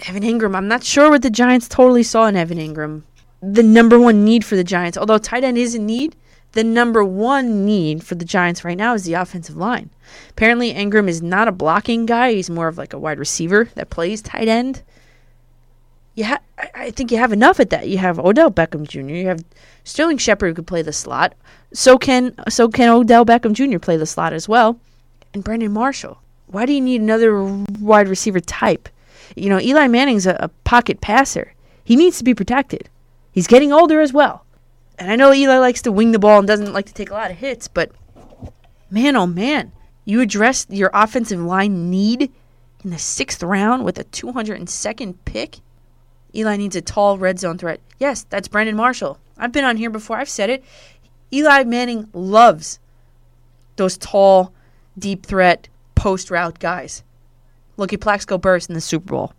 Evan 0.08 0.22
Engram, 0.22 0.56
I'm 0.56 0.68
not 0.68 0.84
sure 0.84 1.10
what 1.10 1.22
the 1.22 1.30
Giants 1.30 1.68
totally 1.68 2.02
saw 2.02 2.26
in 2.26 2.36
Evan 2.36 2.58
Engram. 2.58 3.02
The 3.40 3.62
number 3.62 3.98
one 3.98 4.24
need 4.24 4.44
for 4.44 4.56
the 4.56 4.64
Giants, 4.64 4.96
although 4.96 5.18
tight 5.18 5.44
end 5.44 5.58
is 5.58 5.74
a 5.74 5.78
need, 5.78 6.16
the 6.52 6.64
number 6.64 7.02
one 7.02 7.64
need 7.64 8.04
for 8.04 8.14
the 8.14 8.24
Giants 8.24 8.64
right 8.64 8.76
now 8.76 8.94
is 8.94 9.04
the 9.04 9.14
offensive 9.14 9.56
line. 9.56 9.90
Apparently, 10.30 10.72
Engram 10.72 11.08
is 11.08 11.22
not 11.22 11.48
a 11.48 11.52
blocking 11.52 12.06
guy. 12.06 12.32
He's 12.32 12.50
more 12.50 12.68
of 12.68 12.78
like 12.78 12.92
a 12.92 12.98
wide 12.98 13.18
receiver 13.18 13.70
that 13.74 13.90
plays 13.90 14.20
tight 14.20 14.48
end. 14.48 14.82
You 16.14 16.24
ha- 16.24 16.40
I- 16.74 16.90
think 16.90 17.10
you 17.10 17.18
have 17.18 17.32
enough 17.32 17.58
at 17.60 17.70
that. 17.70 17.88
You 17.88 17.98
have 17.98 18.18
Odell 18.18 18.50
Beckham 18.50 18.86
Jr. 18.86 19.00
You 19.00 19.26
have 19.28 19.44
Sterling 19.84 20.18
Shepard 20.18 20.50
who 20.50 20.54
could 20.54 20.66
play 20.66 20.82
the 20.82 20.92
slot. 20.92 21.34
So 21.72 21.96
can 21.96 22.34
so 22.48 22.68
can 22.68 22.90
Odell 22.90 23.24
Beckham 23.24 23.54
Jr. 23.54 23.78
play 23.78 23.96
the 23.96 24.06
slot 24.06 24.32
as 24.32 24.48
well, 24.48 24.78
and 25.32 25.42
Brandon 25.42 25.72
Marshall. 25.72 26.18
Why 26.48 26.66
do 26.66 26.72
you 26.74 26.80
need 26.82 27.00
another 27.00 27.42
wide 27.80 28.08
receiver 28.08 28.40
type? 28.40 28.88
You 29.36 29.48
know, 29.48 29.58
Eli 29.58 29.86
Manning's 29.88 30.26
a, 30.26 30.36
a 30.38 30.48
pocket 30.64 31.00
passer. 31.00 31.54
He 31.82 31.96
needs 31.96 32.18
to 32.18 32.24
be 32.24 32.34
protected. 32.34 32.90
He's 33.32 33.46
getting 33.46 33.72
older 33.72 34.00
as 34.02 34.12
well. 34.12 34.44
And 34.98 35.10
I 35.10 35.16
know 35.16 35.32
Eli 35.32 35.56
likes 35.58 35.80
to 35.82 35.92
wing 35.92 36.12
the 36.12 36.18
ball 36.18 36.38
and 36.38 36.46
doesn't 36.46 36.74
like 36.74 36.86
to 36.86 36.94
take 36.94 37.10
a 37.10 37.14
lot 37.14 37.30
of 37.30 37.38
hits, 37.38 37.66
but 37.68 37.90
man, 38.90 39.16
oh 39.16 39.26
man, 39.26 39.72
you 40.04 40.20
addressed 40.20 40.70
your 40.70 40.90
offensive 40.92 41.40
line 41.40 41.90
need 41.90 42.30
in 42.84 42.90
the 42.90 42.98
sixth 42.98 43.42
round 43.42 43.84
with 43.84 43.98
a 43.98 44.04
202nd 44.04 45.14
pick? 45.24 45.56
Eli 46.34 46.56
needs 46.56 46.76
a 46.76 46.80
tall 46.80 47.18
red 47.18 47.38
zone 47.38 47.58
threat. 47.58 47.80
Yes, 47.98 48.24
that's 48.28 48.48
Brandon 48.48 48.76
Marshall. 48.76 49.18
I've 49.38 49.52
been 49.52 49.64
on 49.64 49.76
here 49.76 49.90
before, 49.90 50.16
I've 50.16 50.28
said 50.28 50.50
it. 50.50 50.64
Eli 51.32 51.64
Manning 51.64 52.08
loves 52.12 52.78
those 53.76 53.96
tall, 53.96 54.52
deep 54.98 55.24
threat, 55.24 55.68
post 55.94 56.30
route 56.30 56.58
guys. 56.58 57.02
Look 57.76 57.92
at 57.92 58.00
Plaxico 58.00 58.38
Burress 58.38 58.66
in 58.66 58.74
the 58.74 58.80
Super 58.80 59.12
Bowl. 59.12 59.32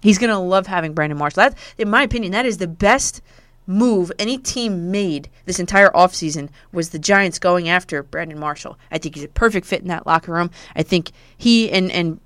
He's 0.00 0.18
going 0.18 0.30
to 0.30 0.38
love 0.38 0.66
having 0.66 0.94
Brandon 0.94 1.18
Marshall. 1.18 1.42
That, 1.42 1.58
in 1.78 1.90
my 1.90 2.02
opinion, 2.02 2.32
that 2.32 2.46
is 2.46 2.58
the 2.58 2.68
best 2.68 3.22
move 3.66 4.10
any 4.18 4.38
team 4.38 4.90
made 4.90 5.30
this 5.44 5.60
entire 5.60 5.90
offseason 5.90 6.48
was 6.72 6.90
the 6.90 6.98
Giants 6.98 7.38
going 7.38 7.68
after 7.68 8.02
Brandon 8.02 8.38
Marshall. 8.38 8.78
I 8.90 8.98
think 8.98 9.14
he's 9.14 9.24
a 9.24 9.28
perfect 9.28 9.66
fit 9.66 9.82
in 9.82 9.88
that 9.88 10.06
locker 10.06 10.32
room. 10.32 10.50
I 10.74 10.82
think 10.82 11.12
he 11.36 11.70
and 11.70 11.90
and 11.92 12.20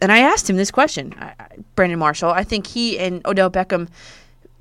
and 0.00 0.10
I 0.12 0.18
asked 0.18 0.48
him 0.48 0.56
this 0.56 0.70
question, 0.70 1.14
I- 1.18 1.34
Brandon 1.74 1.98
Marshall. 1.98 2.30
I 2.30 2.44
think 2.44 2.66
he 2.66 2.98
and 2.98 3.24
Odell 3.26 3.50
Beckham 3.50 3.88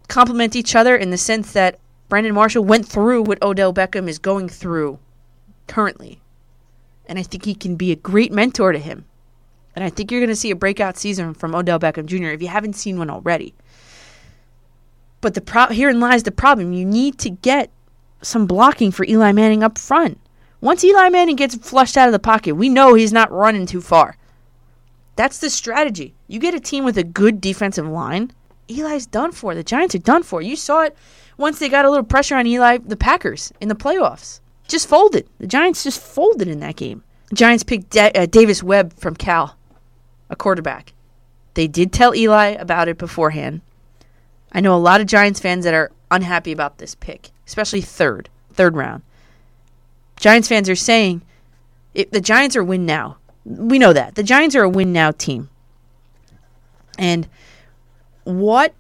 complement 0.08 0.56
each 0.56 0.76
other 0.76 0.96
in 0.96 1.12
the 1.12 1.18
sense 1.18 1.54
that 1.54 1.80
Brandon 2.10 2.34
Marshall 2.34 2.64
went 2.64 2.88
through 2.88 3.24
what 3.24 3.42
Odell 3.42 3.74
Beckham 3.74 4.08
is 4.08 4.20
going 4.20 4.50
through 4.50 5.00
currently. 5.68 6.20
And 7.06 7.20
I 7.20 7.24
think 7.24 7.46
he 7.46 7.56
can 7.56 7.76
be 7.76 7.92
a 7.92 7.96
great 7.96 8.32
mentor 8.32 8.72
to 8.72 8.80
him. 8.80 9.06
And 9.76 9.84
I 9.84 9.90
think 9.90 10.12
you're 10.12 10.20
going 10.20 10.30
to 10.30 10.36
see 10.36 10.52
a 10.52 10.56
breakout 10.56 10.98
season 10.98 11.34
from 11.34 11.56
Odell 11.56 11.80
Beckham 11.80 12.06
Jr. 12.06 12.30
if 12.30 12.42
you 12.42 12.48
haven't 12.48 12.74
seen 12.74 12.98
one 12.98 13.10
already. 13.10 13.54
But 15.22 15.34
the 15.36 15.42
pro- 15.42 15.68
herein 15.68 16.00
lies 16.00 16.24
the 16.24 16.32
problem. 16.32 16.74
You 16.74 16.86
need 16.86 17.18
to 17.20 17.30
get 17.30 17.70
some 18.22 18.46
blocking 18.46 18.92
for 18.92 19.06
Eli 19.06 19.32
Manning 19.32 19.64
up 19.64 19.78
front. 19.78 20.20
Once 20.62 20.84
Eli 20.84 21.10
Manning 21.10 21.36
gets 21.36 21.56
flushed 21.56 21.96
out 21.98 22.08
of 22.08 22.12
the 22.12 22.20
pocket, 22.20 22.56
we 22.56 22.68
know 22.68 22.94
he's 22.94 23.14
not 23.14 23.32
running 23.32 23.66
too 23.66 23.82
far. 23.82 24.18
That's 25.20 25.40
the 25.40 25.50
strategy. 25.50 26.16
You 26.30 26.40
get 26.40 26.54
a 26.56 26.62
team 26.62 26.86
with 26.86 26.98
a 26.98 27.04
good 27.04 27.42
defensive 27.42 27.86
line, 27.86 28.32
Eli's 28.70 29.06
done 29.06 29.34
for. 29.34 29.54
The 29.54 29.66
Giants 29.66 29.94
are 29.94 30.00
done 30.00 30.24
for. 30.24 30.42
You 30.42 30.56
saw 30.56 30.84
it 30.84 30.96
once 31.38 31.60
they 31.60 31.68
got 31.68 31.84
a 31.84 31.90
little 31.90 32.06
pressure 32.06 32.38
on 32.38 32.48
Eli, 32.48 32.78
the 32.78 32.96
Packers 32.96 33.52
in 33.60 33.68
the 33.68 33.76
playoffs. 33.76 34.40
Just 34.70 34.88
folded. 34.88 35.28
The 35.38 35.46
Giants 35.46 35.84
just 35.84 36.00
folded 36.00 36.48
in 36.48 36.62
that 36.62 36.78
game. 36.78 37.04
Giants 37.34 37.66
picked 37.66 37.98
uh, 37.98 38.28
Davis 38.28 38.64
Webb 38.64 38.94
from 38.94 39.14
Cal, 39.14 39.58
a 40.30 40.38
quarterback. 40.38 40.94
They 41.54 41.68
did 41.68 41.92
tell 41.92 42.16
Eli 42.16 42.52
about 42.52 42.88
it 42.88 42.98
beforehand. 42.98 43.60
I 44.54 44.62
know 44.62 44.74
a 44.74 44.80
lot 44.80 45.02
of 45.02 45.08
Giants 45.08 45.42
fans 45.42 45.66
that 45.66 45.74
are 45.74 45.92
unhappy 46.10 46.54
about 46.54 46.78
this 46.78 46.96
pick, 46.96 47.32
especially 47.46 47.82
third, 47.82 48.30
third 48.54 48.78
round. 48.78 49.04
Giants 50.16 50.48
fans 50.48 50.70
are 50.70 50.78
saying 50.78 51.24
if 51.94 52.10
the 52.10 52.22
Giants 52.22 52.56
are 52.56 52.64
win 52.64 52.86
now. 52.86 53.18
We 53.46 53.80
know 53.80 53.94
that. 53.94 54.16
The 54.16 54.24
Giants 54.24 54.56
are 54.56 54.64
a 54.64 54.70
win 54.70 54.94
now 54.94 55.12
team. 55.12 55.50
And 56.98 57.28
what 58.26 58.74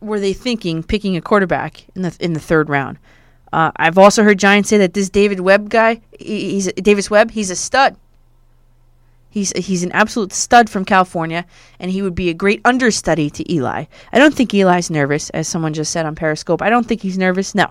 were 0.00 0.20
they 0.20 0.32
thinking 0.32 0.82
picking 0.82 1.16
a 1.16 1.20
quarterback 1.20 1.84
in 1.94 2.02
the 2.02 2.16
in 2.20 2.32
the 2.32 2.40
third 2.40 2.68
round? 2.68 2.98
Uh, 3.52 3.70
I've 3.76 3.96
also 3.96 4.22
heard 4.24 4.38
Giants 4.38 4.68
say 4.68 4.78
that 4.78 4.92
this 4.94 5.08
David 5.08 5.40
Webb 5.40 5.70
guy, 5.70 6.00
he- 6.18 6.50
he's 6.52 6.70
Davis 6.74 7.10
Webb, 7.10 7.30
he's 7.30 7.50
a 7.50 7.56
stud. 7.56 7.96
He's 9.30 9.52
he's 9.52 9.82
an 9.82 9.92
absolute 9.92 10.32
stud 10.32 10.68
from 10.68 10.84
California, 10.84 11.44
and 11.78 11.90
he 11.90 12.02
would 12.02 12.14
be 12.14 12.28
a 12.30 12.34
great 12.34 12.60
understudy 12.64 13.30
to 13.30 13.52
Eli. 13.52 13.84
I 14.12 14.18
don't 14.18 14.34
think 14.34 14.52
Eli's 14.52 14.90
nervous, 14.90 15.30
as 15.30 15.46
someone 15.46 15.74
just 15.74 15.92
said 15.92 16.06
on 16.06 16.14
Periscope. 16.14 16.62
I 16.62 16.70
don't 16.70 16.86
think 16.86 17.02
he's 17.02 17.18
nervous. 17.18 17.54
No, 17.54 17.70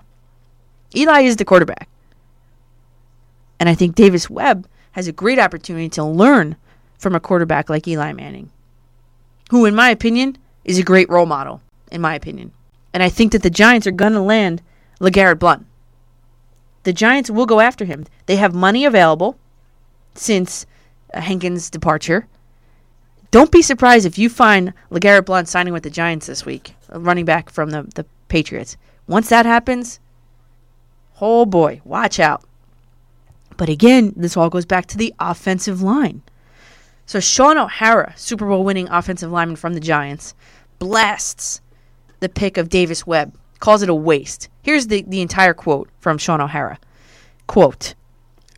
Eli 0.96 1.22
is 1.22 1.36
the 1.38 1.46
quarterback, 1.46 1.90
and 3.60 3.68
I 3.68 3.74
think 3.76 3.96
Davis 3.96 4.30
Webb 4.30 4.68
has 4.96 5.10
a 5.10 5.12
great 5.12 5.38
opportunity 5.38 5.90
to 5.90 6.02
learn 6.02 6.56
from 6.98 7.14
a 7.14 7.20
quarterback 7.20 7.70
like 7.70 7.86
Eli 7.86 8.14
Manning, 8.14 8.50
who, 9.52 9.66
in 9.66 9.76
my 9.76 9.90
opinion, 9.90 10.38
is 10.64 10.80
a 10.80 10.84
great 10.84 11.10
role 11.10 11.26
model. 11.26 11.62
In 11.92 12.00
my 12.00 12.16
opinion, 12.16 12.52
and 12.94 13.04
I 13.04 13.10
think 13.10 13.34
that 13.34 13.44
the 13.44 13.50
Giants 13.50 13.86
are 13.86 13.92
gonna 13.92 14.24
land 14.24 14.62
LeGarrette 15.02 15.38
Blunt. 15.38 15.66
The 16.84 16.94
Giants 16.94 17.30
will 17.30 17.46
go 17.46 17.60
after 17.60 17.84
him. 17.84 18.06
They 18.26 18.38
have 18.38 18.56
money 18.56 18.86
available 18.86 19.38
since 20.14 20.66
uh, 21.14 21.20
Hankins' 21.20 21.70
departure. 21.70 22.28
Don't 23.32 23.52
be 23.52 23.62
surprised 23.62 24.06
if 24.06 24.18
you 24.18 24.30
find 24.30 24.74
LeGarrette 24.92 25.26
Blunt 25.26 25.50
signing 25.50 25.74
with 25.74 25.84
the 25.84 25.90
Giants 25.90 26.28
this 26.28 26.46
week, 26.46 26.74
running 26.90 27.26
back 27.26 27.50
from 27.50 27.72
the, 27.72 27.84
the 27.96 28.06
Patriots. 28.30 28.78
Once 29.08 29.28
that 29.28 29.46
happens, 29.46 30.00
oh 31.20 31.46
boy, 31.46 31.82
watch 31.84 32.18
out. 32.18 32.46
But 33.58 33.70
again, 33.70 34.14
this 34.16 34.36
all 34.36 34.50
goes 34.50 34.66
back 34.66 34.86
to 34.88 34.98
the 34.98 35.14
offensive 35.20 35.82
line. 35.82 36.22
So 37.06 37.20
Shaun 37.20 37.58
O'Hara, 37.58 38.14
Super 38.18 38.48
Bowl 38.48 38.64
winning 38.64 38.90
offensive 38.90 39.32
lineman 39.32 39.56
from 39.56 39.74
the 39.74 39.80
Giants, 39.80 40.34
blasts 40.80 41.62
the 42.20 42.30
pick 42.30 42.58
of 42.58 42.70
Davis 42.70 43.06
Webb, 43.06 43.36
calls 43.60 43.82
it 43.82 43.90
a 43.90 43.96
waste. 43.96 44.50
Here's 44.64 44.88
the, 44.88 45.04
the 45.04 45.22
entire 45.22 45.54
quote 45.54 45.90
from 46.00 46.18
Shaun 46.18 46.42
O'Hara. 46.42 46.80
Quote, 47.48 47.94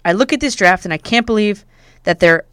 I 0.05 0.13
look 0.13 0.31
at 0.31 0.39
this 0.39 0.55
draft 0.55 0.85
and 0.85 0.93
I 0.93 0.97
can't 0.97 1.25
believe 1.25 1.65
that 2.03 2.19
they're 2.19 2.45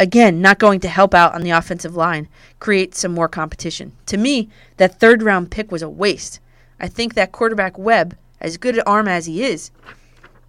again 0.00 0.40
not 0.40 0.58
going 0.58 0.80
to 0.80 0.88
help 0.88 1.14
out 1.14 1.34
on 1.34 1.42
the 1.42 1.50
offensive 1.50 1.94
line, 1.94 2.28
create 2.58 2.94
some 2.94 3.12
more 3.12 3.28
competition. 3.28 3.92
To 4.06 4.16
me, 4.16 4.48
that 4.78 4.98
third 4.98 5.22
round 5.22 5.50
pick 5.50 5.70
was 5.70 5.82
a 5.82 5.88
waste. 5.88 6.40
I 6.80 6.88
think 6.88 7.14
that 7.14 7.32
quarterback 7.32 7.78
Webb, 7.78 8.16
as 8.40 8.56
good 8.56 8.76
an 8.76 8.84
arm 8.86 9.06
as 9.06 9.26
he 9.26 9.44
is, 9.44 9.70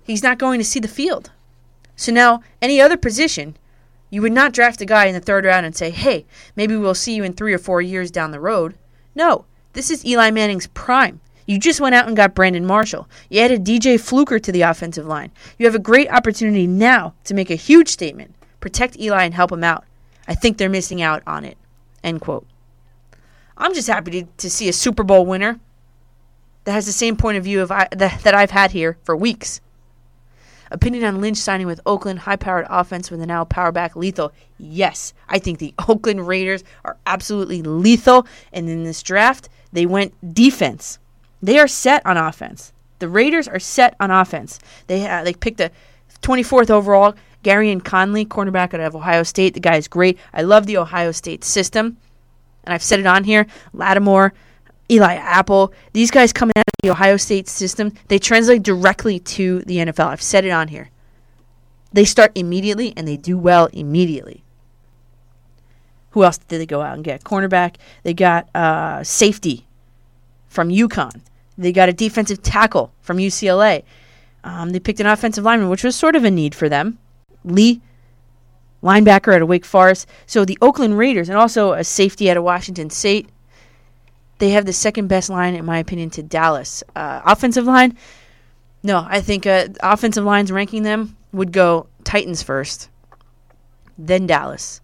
he's 0.04 0.24
not 0.24 0.40
going 0.40 0.60
to 0.60 0.66
see 0.66 0.80
the 0.80 0.88
field. 0.88 1.32
So 1.96 2.12
now, 2.12 2.42
any 2.62 2.82
other 2.82 2.98
position, 2.98 3.58
you 4.10 4.22
would 4.22 4.32
not 4.32 4.54
draft 4.54 4.82
a 4.82 4.86
guy 4.86 5.06
in 5.06 5.14
the 5.14 5.20
third 5.20 5.46
round 5.46 5.66
and 5.66 5.76
say, 5.76 5.90
hey, 5.90 6.26
maybe 6.56 6.76
we'll 6.76 6.94
see 6.94 7.16
you 7.16 7.24
in 7.24 7.34
three 7.34 7.54
or 7.54 7.58
four 7.58 7.82
years 7.82 8.12
down 8.12 8.32
the 8.32 8.40
road. 8.40 8.76
No, 9.14 9.46
this 9.74 9.90
is 9.90 10.06
Eli 10.06 10.32
Manning's 10.32 10.68
prime. 10.68 11.22
You 11.46 11.60
just 11.60 11.80
went 11.80 11.96
out 11.96 12.08
and 12.08 12.18
got 12.18 12.34
Brandon 12.34 12.66
Marshall. 12.66 13.08
You 13.30 13.42
added 13.42 13.64
DJ 13.64 14.00
Fluker 14.00 14.40
to 14.40 14.52
the 14.52 14.64
offensive 14.64 15.06
line. 15.06 15.32
You 15.58 15.66
have 15.66 15.76
a 15.76 15.80
great 15.80 16.10
opportunity 16.10 16.66
now 16.66 17.14
to 17.26 17.34
make 17.34 17.52
a 17.52 17.56
huge 17.56 17.90
statement. 17.90 18.34
Protect 18.60 19.00
Eli 19.00 19.26
and 19.26 19.34
help 19.34 19.52
him 19.52 19.64
out. 19.64 19.86
I 20.28 20.34
think 20.34 20.58
they're 20.58 20.70
missing 20.70 21.02
out 21.02 21.22
on 21.28 21.46
it. 21.46 21.58
End 22.04 22.22
quote. 22.22 22.48
I'm 23.58 23.74
just 23.74 23.88
happy 23.88 24.12
to, 24.12 24.24
to 24.38 24.50
see 24.50 24.68
a 24.68 24.74
Super 24.74 25.04
Bowl 25.04 25.26
winner 25.26 25.60
that 26.64 26.72
has 26.72 26.86
the 26.86 26.92
same 26.92 27.16
point 27.16 27.38
of 27.38 27.44
view 27.44 27.62
of 27.62 27.72
I, 27.72 27.88
that, 27.92 28.22
that 28.24 28.34
I've 28.34 28.52
had 28.52 28.72
here 28.72 28.98
for 29.04 29.16
weeks. 29.16 29.62
Opinion 30.72 31.04
on 31.04 31.22
Lynch 31.22 31.38
signing 31.38 31.68
with 31.68 31.80
Oakland, 31.86 32.20
high 32.20 32.36
powered 32.36 32.66
offense 32.70 33.12
with 33.12 33.22
a 33.22 33.26
now 33.26 33.46
power 33.46 33.72
back 33.72 33.96
lethal. 33.96 34.32
Yes, 34.58 35.14
I 35.30 35.40
think 35.40 35.60
the 35.60 35.74
Oakland 35.88 36.28
Raiders 36.28 36.64
are 36.84 36.98
absolutely 37.06 37.62
lethal. 37.62 38.28
And 38.52 38.70
in 38.70 38.84
this 38.84 39.04
draft, 39.04 39.50
they 39.72 39.86
went 39.86 40.34
defense. 40.34 41.00
They 41.42 41.60
are 41.60 41.68
set 41.68 42.06
on 42.06 42.18
offense. 42.18 42.72
The 43.00 43.10
Raiders 43.10 43.48
are 43.48 43.60
set 43.60 43.96
on 44.00 44.10
offense. 44.10 44.60
They 44.88 45.08
uh, 45.08 45.24
they 45.24 45.34
picked 45.34 45.60
a 45.60 45.72
24th 46.22 46.70
overall 46.70 47.14
Gareon 47.44 47.84
Conley, 47.84 48.26
cornerback 48.26 48.74
out 48.74 48.80
of 48.80 48.96
Ohio 48.96 49.24
State. 49.24 49.54
The 49.54 49.60
guy 49.60 49.76
is 49.76 49.88
great. 49.88 50.18
I 50.34 50.42
love 50.42 50.66
the 50.66 50.78
Ohio 50.78 51.12
State 51.12 51.44
system, 51.44 51.98
and 52.64 52.74
I've 52.74 52.82
said 52.82 53.00
it 53.00 53.06
on 53.06 53.24
here. 53.24 53.46
Lattimore, 53.74 54.34
Eli 54.90 55.16
Apple, 55.16 55.74
these 55.94 56.12
guys 56.12 56.32
coming 56.32 56.54
out 56.56 56.64
of 56.68 56.74
the 56.84 56.92
Ohio 56.92 57.18
State 57.18 57.48
system, 57.48 57.94
they 58.08 58.20
translate 58.20 58.64
directly 58.64 59.20
to 59.20 59.62
the 59.62 59.78
NFL. 59.78 60.08
I've 60.08 60.22
said 60.22 60.46
it 60.46 60.52
on 60.52 60.68
here. 60.68 60.90
They 61.92 62.06
start 62.06 62.32
immediately 62.36 62.94
and 62.96 63.08
they 63.08 63.18
do 63.18 63.38
well 63.38 63.68
immediately. 63.68 64.44
Who 66.12 66.24
else 66.24 66.38
did 66.38 66.60
they 66.60 66.66
go 66.66 66.82
out 66.82 66.96
and 66.96 67.04
get? 67.04 67.24
Cornerback. 67.24 67.76
They 68.04 68.14
got 68.14 68.54
uh, 68.56 69.04
safety 69.04 69.66
from 70.48 70.70
UConn. 70.70 71.22
They 71.58 71.72
got 71.72 71.90
a 71.90 71.94
defensive 71.94 72.42
tackle 72.42 72.94
from 73.02 73.18
UCLA. 73.18 73.84
Um, 74.44 74.72
they 74.72 74.80
picked 74.80 75.00
an 75.00 75.08
offensive 75.08 75.44
lineman, 75.44 75.70
which 75.70 75.84
was 75.84 75.96
sort 75.96 76.16
of 76.16 76.24
a 76.24 76.32
need 76.32 76.54
for 76.54 76.70
them. 76.70 77.00
Lee, 77.44 77.82
linebacker 78.84 79.36
at 79.36 79.48
Wake 79.48 79.66
Forest. 79.66 80.08
So 80.26 80.46
the 80.46 80.58
Oakland 80.62 80.98
Raiders, 80.98 81.30
and 81.30 81.38
also 81.38 81.74
a 81.74 81.84
safety 81.84 82.30
out 82.30 82.38
of 82.38 82.44
Washington 82.44 82.90
State. 82.90 83.28
They 84.38 84.50
have 84.52 84.66
the 84.66 84.74
second 84.74 85.08
best 85.08 85.30
line, 85.30 85.56
in 85.56 85.66
my 85.66 85.80
opinion, 85.80 86.10
to 86.12 86.24
Dallas. 86.24 86.84
Uh, 86.96 87.22
offensive 87.26 87.66
line, 87.66 87.98
no, 88.84 89.06
I 89.08 89.22
think 89.22 89.48
uh, 89.48 89.70
offensive 89.82 90.24
lines 90.24 90.52
ranking 90.52 90.84
them 90.84 91.18
would 91.32 91.52
go 91.52 91.88
Titans 92.04 92.44
first, 92.44 92.90
then 93.98 94.28
Dallas, 94.28 94.82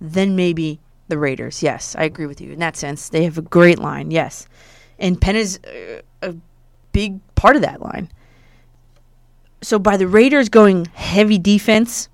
then 0.00 0.36
maybe 0.36 0.80
the 1.08 1.18
Raiders. 1.18 1.62
Yes, 1.62 1.94
I 1.96 2.04
agree 2.04 2.26
with 2.26 2.40
you 2.40 2.52
in 2.52 2.58
that 2.58 2.76
sense. 2.76 3.08
They 3.08 3.24
have 3.24 3.38
a 3.38 3.42
great 3.42 3.78
line, 3.78 4.10
yes. 4.10 4.46
And 4.98 5.20
Penn 5.20 5.36
is 5.36 5.60
uh, 5.64 6.02
a 6.22 6.34
big 6.92 7.20
part 7.34 7.56
of 7.56 7.62
that 7.62 7.80
line. 7.80 8.10
So 9.62 9.78
by 9.78 9.96
the 9.96 10.08
Raiders 10.08 10.48
going 10.48 10.86
heavy 10.86 11.38
defense 11.38 12.08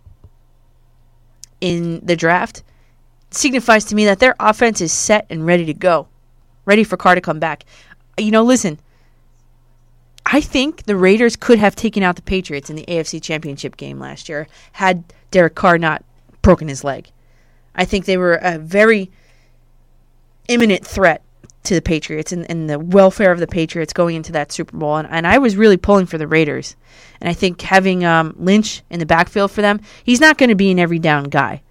in 1.60 2.04
the 2.04 2.16
draft, 2.16 2.62
signifies 3.30 3.84
to 3.86 3.94
me 3.94 4.04
that 4.04 4.18
their 4.18 4.34
offense 4.38 4.80
is 4.80 4.92
set 4.92 5.26
and 5.30 5.46
ready 5.46 5.64
to 5.64 5.74
go, 5.74 6.08
ready 6.66 6.84
for 6.84 6.96
Carr 6.96 7.14
to 7.14 7.20
come 7.20 7.38
back. 7.38 7.64
You 8.18 8.30
know, 8.30 8.42
listen, 8.42 8.78
I 10.26 10.40
think 10.40 10.84
the 10.84 10.96
Raiders 10.96 11.36
could 11.36 11.58
have 11.58 11.76
taken 11.76 12.02
out 12.02 12.16
the 12.16 12.22
Patriots 12.22 12.68
in 12.68 12.76
the 12.76 12.84
AFC 12.86 13.22
Championship 13.22 13.76
game 13.76 13.98
last 13.98 14.28
year 14.28 14.48
had 14.72 15.04
Derek 15.30 15.54
Carr 15.54 15.78
not 15.78 16.04
broken 16.42 16.68
his 16.68 16.84
leg. 16.84 17.08
I 17.74 17.84
think 17.84 18.04
they 18.04 18.16
were 18.16 18.34
a 18.34 18.58
very 18.58 19.10
imminent 20.48 20.86
threat 20.86 21.22
to 21.64 21.74
the 21.74 21.82
Patriots 21.82 22.32
and, 22.32 22.48
and 22.50 22.70
the 22.70 22.78
welfare 22.78 23.32
of 23.32 23.40
the 23.40 23.46
Patriots 23.46 23.92
going 23.92 24.16
into 24.16 24.32
that 24.32 24.52
Super 24.52 24.76
Bowl. 24.76 24.96
And, 24.96 25.08
and 25.10 25.26
I 25.26 25.38
was 25.38 25.56
really 25.56 25.76
pulling 25.76 26.06
for 26.06 26.18
the 26.18 26.26
Raiders. 26.26 26.76
And 27.20 27.28
I 27.28 27.32
think 27.32 27.60
having 27.60 28.04
um, 28.04 28.34
Lynch 28.38 28.82
in 28.90 28.98
the 28.98 29.06
backfield 29.06 29.50
for 29.50 29.62
them, 29.62 29.80
he's 30.04 30.20
not 30.20 30.38
going 30.38 30.48
to 30.48 30.54
be 30.54 30.70
an 30.70 30.78
every 30.78 30.98
down 30.98 31.24
guy. 31.24 31.62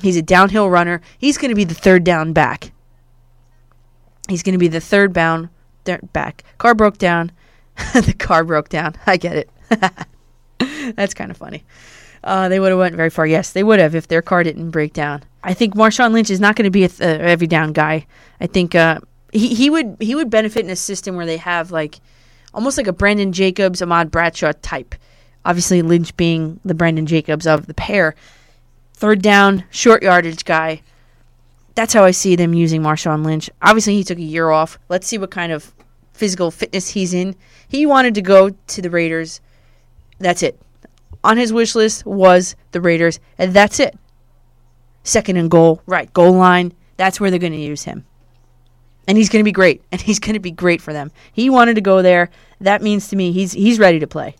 He's 0.00 0.16
a 0.16 0.22
downhill 0.22 0.70
runner. 0.70 1.00
He's 1.18 1.38
going 1.38 1.50
to 1.50 1.54
be 1.54 1.64
the 1.64 1.74
third 1.74 2.04
down 2.04 2.32
back. 2.32 2.72
He's 4.28 4.42
going 4.42 4.52
to 4.52 4.58
be 4.58 4.68
the 4.68 4.80
third 4.80 5.12
bound 5.12 5.48
back. 6.12 6.44
Car 6.58 6.74
broke 6.74 6.98
down. 6.98 7.32
the 7.94 8.14
car 8.18 8.44
broke 8.44 8.68
down. 8.68 8.94
I 9.06 9.16
get 9.16 9.36
it. 9.36 9.50
That's 10.96 11.14
kind 11.14 11.30
of 11.30 11.36
funny. 11.36 11.64
Uh, 12.24 12.48
they 12.48 12.58
would 12.60 12.70
have 12.70 12.78
went 12.78 12.96
very 12.96 13.10
far. 13.10 13.26
Yes, 13.26 13.52
they 13.52 13.62
would 13.62 13.78
have 13.78 13.94
if 13.94 14.08
their 14.08 14.22
car 14.22 14.42
didn't 14.42 14.70
break 14.70 14.92
down. 14.92 15.22
I 15.42 15.54
think 15.54 15.74
Marshawn 15.74 16.12
Lynch 16.12 16.30
is 16.30 16.40
not 16.40 16.56
going 16.56 16.64
to 16.64 16.70
be 16.70 16.84
a 16.84 16.88
th- 16.88 17.20
every 17.20 17.46
down 17.46 17.72
guy. 17.72 18.06
I 18.40 18.46
think 18.48 18.74
uh, 18.74 19.00
he 19.32 19.54
he 19.54 19.70
would 19.70 19.96
he 20.00 20.14
would 20.14 20.28
benefit 20.30 20.64
in 20.64 20.70
a 20.70 20.76
system 20.76 21.14
where 21.14 21.26
they 21.26 21.36
have 21.36 21.70
like 21.70 22.00
almost 22.52 22.76
like 22.76 22.88
a 22.88 22.92
Brandon 22.92 23.32
Jacobs, 23.32 23.80
Ahmad 23.80 24.10
Bradshaw 24.10 24.52
type. 24.62 24.94
Obviously, 25.44 25.80
Lynch 25.80 26.16
being 26.16 26.58
the 26.64 26.74
Brandon 26.74 27.06
Jacobs 27.06 27.46
of 27.46 27.66
the 27.66 27.74
pair. 27.74 28.14
Third 28.94 29.22
down, 29.22 29.64
short 29.70 30.02
yardage 30.02 30.44
guy. 30.44 30.82
That's 31.78 31.94
how 31.94 32.02
I 32.02 32.10
see 32.10 32.34
them 32.34 32.54
using 32.54 32.82
Marshawn 32.82 33.24
Lynch. 33.24 33.48
Obviously, 33.62 33.94
he 33.94 34.02
took 34.02 34.18
a 34.18 34.22
year 34.22 34.50
off. 34.50 34.80
Let's 34.88 35.06
see 35.06 35.16
what 35.16 35.30
kind 35.30 35.52
of 35.52 35.72
physical 36.12 36.50
fitness 36.50 36.88
he's 36.88 37.14
in. 37.14 37.36
He 37.68 37.86
wanted 37.86 38.16
to 38.16 38.20
go 38.20 38.50
to 38.50 38.82
the 38.82 38.90
Raiders. 38.90 39.40
That's 40.18 40.42
it. 40.42 40.60
On 41.22 41.36
his 41.36 41.52
wish 41.52 41.76
list 41.76 42.04
was 42.04 42.56
the 42.72 42.80
Raiders, 42.80 43.20
and 43.38 43.54
that's 43.54 43.78
it. 43.78 43.96
Second 45.04 45.36
and 45.36 45.48
goal, 45.48 45.80
right, 45.86 46.12
goal 46.12 46.32
line. 46.32 46.72
That's 46.96 47.20
where 47.20 47.30
they're 47.30 47.38
going 47.38 47.52
to 47.52 47.58
use 47.58 47.84
him. 47.84 48.04
And 49.06 49.16
he's 49.16 49.28
going 49.28 49.44
to 49.44 49.48
be 49.48 49.52
great, 49.52 49.80
and 49.92 50.00
he's 50.00 50.18
going 50.18 50.34
to 50.34 50.40
be 50.40 50.50
great 50.50 50.82
for 50.82 50.92
them. 50.92 51.12
He 51.32 51.48
wanted 51.48 51.74
to 51.76 51.80
go 51.80 52.02
there. 52.02 52.28
That 52.60 52.82
means 52.82 53.06
to 53.10 53.14
me 53.14 53.30
he's 53.30 53.52
he's 53.52 53.78
ready 53.78 54.00
to 54.00 54.08
play. 54.08 54.34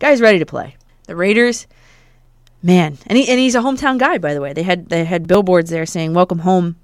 Guy's 0.00 0.20
ready 0.20 0.40
to 0.40 0.46
play. 0.46 0.74
The 1.04 1.14
Raiders, 1.14 1.68
man, 2.64 2.98
and 3.06 3.16
he, 3.16 3.28
and 3.28 3.38
he's 3.38 3.54
a 3.54 3.60
hometown 3.60 3.96
guy, 3.96 4.18
by 4.18 4.34
the 4.34 4.40
way. 4.40 4.52
They 4.52 4.64
had 4.64 4.88
they 4.88 5.04
had 5.04 5.28
billboards 5.28 5.70
there 5.70 5.86
saying 5.86 6.14
"Welcome 6.14 6.40
home, 6.40 6.79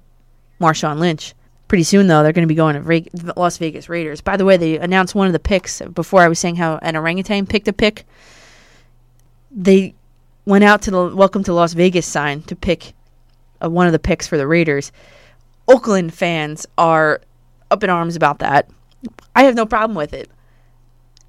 Marshawn 0.59 0.99
Lynch." 0.99 1.33
Pretty 1.67 1.83
soon, 1.83 2.07
though, 2.07 2.23
they're 2.23 2.31
going 2.31 2.47
to 2.47 2.53
be 2.53 2.55
going 2.55 2.75
to 2.75 2.81
Ra- 2.81 3.33
Las 3.35 3.57
Vegas 3.57 3.89
Raiders. 3.89 4.21
By 4.21 4.37
the 4.37 4.45
way, 4.45 4.55
they 4.55 4.77
announced 4.77 5.15
one 5.15 5.27
of 5.27 5.33
the 5.33 5.39
picks 5.39 5.81
before. 5.81 6.21
I 6.21 6.29
was 6.29 6.39
saying 6.39 6.55
how 6.55 6.79
an 6.81 6.95
orangutan 6.95 7.45
picked 7.45 7.67
a 7.67 7.73
pick. 7.73 8.05
They 9.51 9.93
went 10.45 10.63
out 10.63 10.81
to 10.83 10.91
the 10.91 11.15
"Welcome 11.15 11.43
to 11.43 11.53
Las 11.53 11.73
Vegas" 11.73 12.05
sign 12.05 12.41
to 12.43 12.55
pick 12.55 12.93
uh, 13.61 13.69
one 13.69 13.85
of 13.85 13.91
the 13.91 13.99
picks 13.99 14.27
for 14.27 14.37
the 14.37 14.47
Raiders. 14.47 14.91
Oakland 15.67 16.13
fans 16.13 16.65
are 16.77 17.21
up 17.69 17.83
in 17.83 17.89
arms 17.89 18.15
about 18.15 18.39
that. 18.39 18.69
I 19.35 19.43
have 19.43 19.55
no 19.55 19.65
problem 19.65 19.95
with 19.95 20.13
it. 20.13 20.29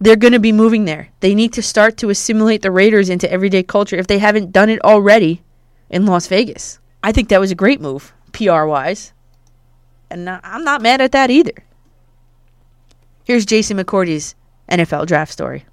They're 0.01 0.17
going 0.17 0.33
to 0.33 0.39
be 0.39 0.53
moving 0.53 0.85
there. 0.85 1.09
They 1.21 1.35
need 1.35 1.53
to 1.55 1.63
start 1.63 1.97
to 1.99 2.11
assimilate 2.11 2.63
the 2.63 2.71
Raiders 2.71 3.09
into 3.09 3.31
everyday 3.31 3.65
culture 3.65 3.97
if 3.97 4.07
they 4.07 4.19
haven't 4.19 4.53
done 4.53 4.71
it 4.71 4.81
already 4.85 5.43
in 5.91 6.07
Las 6.07 6.29
Vegas. 6.29 6.79
I 7.03 7.11
think 7.11 7.29
that 7.29 7.41
was 7.41 7.51
a 7.51 7.57
great 7.57 7.81
move, 7.81 8.13
PR 8.33 8.65
wise. 8.65 9.13
And 10.11 10.29
I'm 10.29 10.65
not 10.65 10.83
mad 10.83 11.01
at 11.01 11.13
that 11.13 11.31
either. 11.31 11.53
Here's 13.25 13.45
Jason 13.45 13.77
McCourty's 13.77 14.35
NFL 14.71 15.07
draft 15.07 15.33
story. 15.33 15.65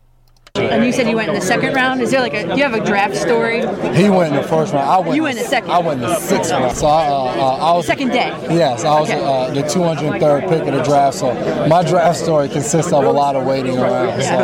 And 0.57 0.85
you 0.85 0.91
said 0.93 1.09
you 1.09 1.17
went 1.17 1.29
in 1.29 1.35
the 1.35 1.41
second 1.41 1.73
round. 1.73 2.01
Is 2.01 2.11
there 2.11 2.21
like 2.21 2.33
a? 2.33 2.43
Do 2.43 2.55
you 2.55 2.63
have 2.63 2.73
a 2.73 2.83
draft 2.83 3.15
story? 3.17 3.59
He 3.93 4.09
went 4.09 4.33
in 4.33 4.41
the 4.41 4.47
first 4.47 4.73
round. 4.73 4.89
I 4.89 4.99
went. 4.99 5.15
You 5.15 5.23
went 5.23 5.37
in 5.37 5.43
the 5.43 5.49
second. 5.49 5.69
I 5.69 5.79
went 5.79 6.01
in 6.01 6.07
the 6.07 6.17
sixth 6.19 6.51
round. 6.51 6.75
So 6.77 6.87
I, 6.87 7.07
uh, 7.07 7.11
uh, 7.11 7.71
I 7.71 7.73
was 7.73 7.85
second 7.85 8.09
day. 8.09 8.29
Yes, 8.49 8.85
I 8.85 8.99
was 8.99 9.09
Okay. 9.09 9.21
uh, 9.21 9.53
the 9.53 9.61
203rd 9.63 10.47
pick 10.49 10.61
of 10.67 10.73
the 10.73 10.83
draft. 10.83 11.17
So 11.17 11.33
my 11.67 11.83
draft 11.83 12.17
story 12.19 12.47
consists 12.47 12.93
of 12.93 13.03
a 13.03 13.11
lot 13.11 13.35
of 13.35 13.45
waiting 13.45 13.77
around. 13.77 14.21
So 14.21 14.37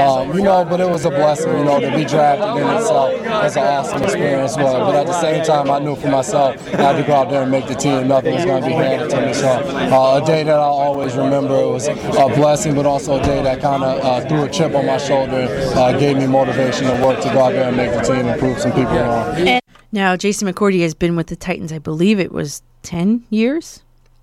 um, 0.00 0.34
you 0.36 0.42
know, 0.42 0.64
but 0.64 0.80
it 0.80 0.88
was 0.88 1.04
a 1.04 1.10
blessing. 1.10 1.56
You 1.58 1.64
know, 1.64 1.78
to 1.80 1.94
be 1.94 2.04
drafted 2.04 2.62
in 2.62 2.68
itself 2.76 3.20
was 3.20 3.56
an 3.56 3.62
awesome 3.64 4.02
experience. 4.02 4.56
Well, 4.56 4.86
but 4.86 4.96
at 4.96 5.06
the 5.06 5.20
same 5.20 5.44
time, 5.44 5.70
I 5.70 5.78
knew 5.78 5.94
for 5.94 6.08
myself 6.08 6.56
I 6.74 6.76
had 6.78 6.96
to 6.96 7.02
go 7.02 7.14
out 7.14 7.28
there 7.30 7.42
and 7.42 7.50
make 7.50 7.66
the 7.66 7.74
team. 7.74 8.08
Nothing 8.08 8.34
was 8.34 8.44
going 8.46 8.62
to 8.62 8.68
be 8.68 8.74
handed 8.74 9.10
to 9.10 9.26
me. 9.26 9.34
So 9.34 9.48
uh, 9.48 10.20
a 10.22 10.26
day 10.26 10.42
that 10.42 10.54
I'll 10.58 10.80
always 10.88 11.16
remember. 11.16 11.54
It 11.60 11.68
was 11.70 11.86
a 11.88 11.94
blessing, 12.34 12.74
but 12.74 12.86
also 12.86 13.20
a 13.20 13.22
day 13.22 13.42
that 13.42 13.60
kind 13.60 13.84
of 13.84 14.02
uh, 14.02 14.26
threw 14.26 14.44
a 14.44 14.48
chip 14.48 14.74
on 14.74 14.86
my 14.86 14.96
shoulder. 14.96 15.48
Uh, 15.76 15.98
gave 15.98 16.16
me 16.16 16.26
motivation 16.26 16.86
to 16.86 17.04
work 17.04 17.20
to 17.20 17.28
go 17.30 17.40
out 17.44 17.52
there 17.52 17.68
and 17.68 17.76
make 17.76 17.92
the 17.92 18.00
team 18.00 18.26
and 18.26 18.38
prove 18.40 18.58
some 18.58 18.72
people 18.72 18.94
wrong. 18.94 19.60
Now, 19.92 20.16
Jason 20.16 20.48
McCourty 20.48 20.82
has 20.82 20.94
been 20.94 21.16
with 21.16 21.26
the 21.26 21.36
Titans, 21.36 21.72
I 21.72 21.78
believe 21.78 22.20
it 22.20 22.30
was 22.30 22.62
10 22.82 23.24
years. 23.30 23.82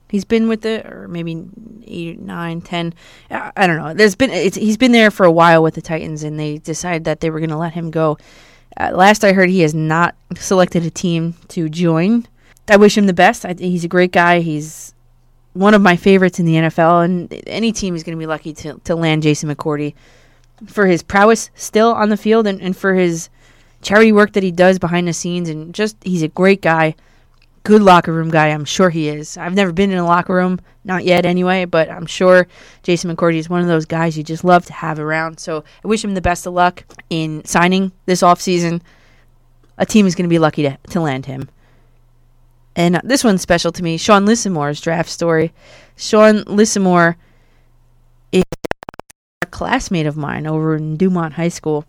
He's 0.10 0.24
been 0.24 0.48
with 0.48 0.66
it, 0.66 0.86
or 0.86 1.08
maybe 1.10 1.44
eight, 1.86 2.20
nine, 2.20 2.62
ten. 2.62 2.94
I 3.30 3.68
don't 3.68 3.76
know. 3.78 3.94
There's 3.94 4.16
been 4.16 4.30
he's 4.30 4.78
been 4.78 4.94
there 4.94 5.12
for 5.12 5.26
a 5.26 5.32
while 5.32 5.62
with 5.62 5.76
the 5.76 5.82
Titans, 5.82 6.24
and 6.24 6.40
they 6.40 6.60
decided 6.60 7.04
that 7.04 7.20
they 7.20 7.30
were 7.30 7.40
going 7.40 7.50
to 7.50 7.58
let 7.58 7.74
him 7.74 7.92
go. 7.92 8.18
Uh, 8.80 8.92
last 8.94 9.26
I 9.26 9.34
heard, 9.34 9.50
he 9.50 9.62
has 9.62 9.74
not 9.74 10.16
selected 10.36 10.86
a 10.86 10.90
team 10.90 11.34
to 11.50 11.68
join. 11.68 12.26
I 12.70 12.78
wish 12.78 12.98
him 12.98 13.08
the 13.08 13.14
best. 13.14 13.46
I, 13.46 13.56
he's 13.58 13.84
a 13.84 13.90
great 13.90 14.14
guy. 14.14 14.40
He's 14.40 14.94
one 15.54 15.74
of 15.74 15.82
my 15.82 15.98
favorites 15.98 16.40
in 16.40 16.46
the 16.46 16.54
NFL, 16.54 17.04
and 17.04 17.44
any 17.46 17.74
team 17.74 17.94
is 17.94 18.04
going 18.04 18.16
to 18.16 18.20
be 18.20 18.28
lucky 18.28 18.54
to, 18.54 18.80
to 18.86 18.96
land 18.96 19.24
Jason 19.24 19.54
McCourty 19.54 19.94
for 20.66 20.88
his 20.88 21.04
prowess 21.04 21.50
still 21.56 21.94
on 21.94 22.10
the 22.10 22.18
field 22.18 22.48
and, 22.48 22.62
and 22.62 22.76
for 22.76 22.94
his 22.96 23.30
charity 23.82 24.12
work 24.12 24.34
that 24.34 24.44
he 24.44 24.52
does 24.52 24.80
behind 24.80 25.08
the 25.08 25.14
scenes. 25.14 25.50
And 25.50 25.74
just, 25.74 25.98
he's 26.04 26.24
a 26.24 26.28
great 26.28 26.62
guy. 26.62 26.96
Good 27.64 27.82
locker 27.82 28.14
room 28.14 28.30
guy, 28.30 28.48
I'm 28.48 28.64
sure 28.64 28.90
he 28.90 29.10
is. 29.10 29.38
I've 29.38 29.54
never 29.54 29.74
been 29.74 29.92
in 29.92 29.98
a 29.98 30.06
locker 30.06 30.34
room, 30.34 30.62
not 30.86 31.04
yet 31.04 31.26
anyway, 31.26 31.66
but 31.66 31.90
I'm 31.90 32.06
sure 32.06 32.48
Jason 32.82 33.14
McCourty 33.14 33.36
is 33.36 33.50
one 33.50 33.62
of 33.62 33.68
those 33.68 33.86
guys 33.86 34.18
you 34.18 34.24
just 34.24 34.46
love 34.46 34.66
to 34.68 34.74
have 34.74 35.00
around. 35.00 35.40
So 35.40 35.66
I 35.84 35.88
wish 35.88 36.04
him 36.04 36.14
the 36.14 36.22
best 36.22 36.48
of 36.48 36.54
luck 36.54 36.86
in 37.10 37.44
signing 37.44 37.92
this 38.06 38.22
offseason. 38.22 38.82
A 39.78 39.86
team 39.86 40.08
is 40.08 40.16
going 40.16 40.24
to 40.24 40.34
be 40.34 40.40
lucky 40.40 40.64
to, 40.64 40.78
to 40.92 41.02
land 41.02 41.26
him. 41.26 41.50
And 42.78 43.02
this 43.04 43.24
one's 43.24 43.42
special 43.42 43.72
to 43.74 43.84
me. 43.84 43.98
Sean 43.98 44.26
Lissemore's 44.26 44.80
draft 44.80 45.10
story. 45.10 45.52
Sean 45.98 46.44
Lissemore 46.46 47.16
is 47.16 47.16
a 47.16 47.18
classmate 49.58 50.06
of 50.06 50.16
mine 50.16 50.46
over 50.46 50.76
in 50.76 50.98
Dumont 50.98 51.34
High 51.34 51.50
School. 51.50 51.84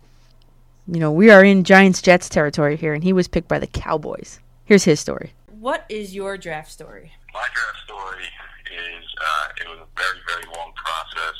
You 0.89 0.99
know, 0.99 1.11
we 1.11 1.29
are 1.29 1.45
in 1.45 1.63
Giants 1.63 2.01
Jets 2.01 2.27
territory 2.27 2.75
here, 2.75 2.95
and 2.97 3.03
he 3.03 3.13
was 3.13 3.27
picked 3.27 3.47
by 3.47 3.59
the 3.59 3.69
Cowboys. 3.69 4.39
Here's 4.65 4.85
his 4.85 4.99
story. 4.99 5.33
What 5.53 5.85
is 5.87 6.15
your 6.15 6.35
draft 6.35 6.71
story? 6.71 7.13
My 7.31 7.45
draft 7.53 7.77
story 7.85 8.25
is 8.73 9.05
uh, 9.21 9.61
it 9.61 9.69
was 9.69 9.85
a 9.85 9.89
very, 9.93 10.17
very 10.25 10.49
long 10.57 10.73
process. 10.73 11.37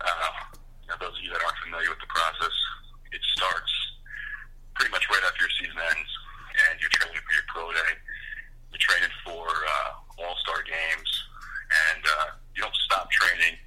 Uh, 0.00 0.56
now, 0.88 0.96
those 1.04 1.12
of 1.12 1.20
you 1.20 1.28
that 1.36 1.44
aren't 1.44 1.60
familiar 1.68 1.90
with 1.92 2.00
the 2.00 2.08
process, 2.08 2.56
it 3.12 3.20
starts 3.36 3.72
pretty 4.72 4.90
much 4.90 5.04
right 5.12 5.20
after 5.20 5.44
your 5.44 5.52
season 5.60 5.76
ends, 5.76 6.10
and 6.64 6.80
you're 6.80 6.96
training 6.96 7.20
for 7.20 7.32
your 7.36 7.44
pro 7.52 7.68
day. 7.76 7.92
You're 8.72 8.80
training 8.80 9.12
for 9.20 9.44
uh, 9.44 10.24
all 10.24 10.32
star 10.48 10.64
games, 10.64 11.10
and 11.92 12.02
uh, 12.08 12.40
you 12.56 12.64
don't 12.64 12.78
stop 12.88 13.12
training 13.12 13.60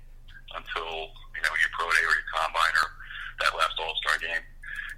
until 0.57 1.13
you 1.13 1.24
know 1.45 1.55
your 1.61 1.71
pro 1.77 1.87
day 1.93 2.03
or 2.05 2.15
your 2.17 2.29
combine 2.33 2.75
or 2.81 2.89
that 3.45 3.51
last 3.55 3.75
all 3.79 3.93
star 4.01 4.17
game. 4.19 4.43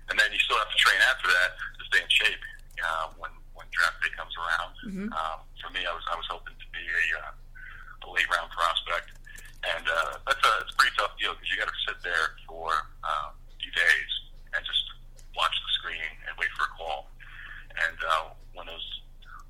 And 0.10 0.16
then 0.16 0.32
you 0.32 0.40
still 0.40 0.56
have 0.58 0.72
to 0.72 0.80
train 0.80 1.00
after 1.12 1.28
that 1.28 1.60
to 1.60 1.82
stay 1.92 2.00
in 2.00 2.10
shape 2.10 2.44
uh, 2.80 3.12
when 3.20 3.32
when 3.54 3.68
draft 3.76 4.00
day 4.00 4.12
comes 4.16 4.32
around. 4.40 4.74
Mhm. 4.88 5.08
Um, 5.12 5.40
for 5.60 5.70
me, 5.76 5.84
I 5.84 5.92
was 5.92 6.06
I 6.08 6.16
was 6.16 6.28
hoping 6.32 6.56
to 6.56 6.68
be 6.72 6.84
a, 6.84 7.06
uh, 7.28 8.06
a 8.06 8.08
late 8.16 8.30
round 8.32 8.48
prospect, 8.56 9.12
and 9.68 9.84
uh, 9.84 10.16
that's 10.24 10.40
a 10.40 10.54
it's 10.64 10.72
a 10.72 10.78
pretty 10.80 10.96
tough 10.96 11.12
deal 11.20 11.36
because 11.36 11.50
you 11.52 11.58
got 11.60 11.68
to 11.68 11.80
sit 11.88 12.00
there 12.08 12.40
for 12.48 12.72
uh, 13.04 13.30
a 13.36 13.56
few 13.60 13.72
days 13.76 14.12
and 14.56 14.64
just 14.64 14.84
watch 15.36 15.54
the 15.60 15.72
screen 15.84 16.08
and 16.30 16.32
wait 16.40 16.50
for 16.56 16.64
a 16.66 16.72
call. 16.80 17.12
And 17.78 17.98
uh, 18.00 18.32
when 18.56 18.66
those 18.72 18.88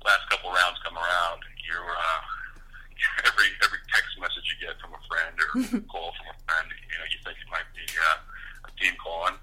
last 0.04 0.26
couple 0.28 0.50
rounds 0.50 0.76
come 0.82 0.96
around, 0.98 1.40
you're 1.64 1.86
uh, 1.94 2.20
every 3.24 3.48
every 3.64 3.82
text 3.90 4.14
message 4.20 4.46
you 4.50 4.58
get 4.62 4.78
from 4.78 4.94
a 4.94 5.02
friend 5.08 5.34
or 5.38 5.48
call 5.92 6.14
from 6.18 6.28
a 6.30 6.36
friend, 6.46 6.66
you 6.70 6.96
know, 6.98 7.06
you 7.10 7.18
think 7.24 7.36
it 7.38 7.50
might 7.50 7.68
be 7.74 7.86
uh, 7.86 8.68
a 8.68 8.70
team 8.78 8.94
calling, 9.00 9.38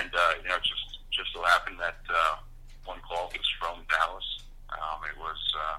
and 0.00 0.10
uh, 0.12 0.32
you 0.42 0.48
know, 0.48 0.58
it 0.58 0.66
just 0.66 1.00
just 1.12 1.30
so 1.32 1.42
happened 1.44 1.78
that 1.80 2.00
uh, 2.08 2.42
one 2.84 3.00
call 3.04 3.32
was 3.32 3.48
from 3.60 3.82
Dallas. 3.88 4.28
Um, 4.72 5.00
it 5.08 5.16
was 5.16 5.40
uh, 5.56 5.78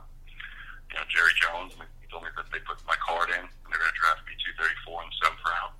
you 0.89 0.95
know 0.97 1.05
Jerry 1.09 1.33
Jones. 1.37 1.73
and 1.77 1.85
He 2.01 2.07
told 2.09 2.25
me 2.25 2.31
that 2.37 2.49
they 2.49 2.61
put 2.65 2.81
my 2.89 2.97
card 3.01 3.29
in 3.33 3.45
and 3.45 3.67
they're 3.69 3.81
going 3.81 3.93
to 3.93 3.99
draft 4.01 4.25
me 4.25 4.33
234 4.57 5.05
in 5.05 5.07
the 5.09 5.17
seventh 5.21 5.43
round. 5.45 5.73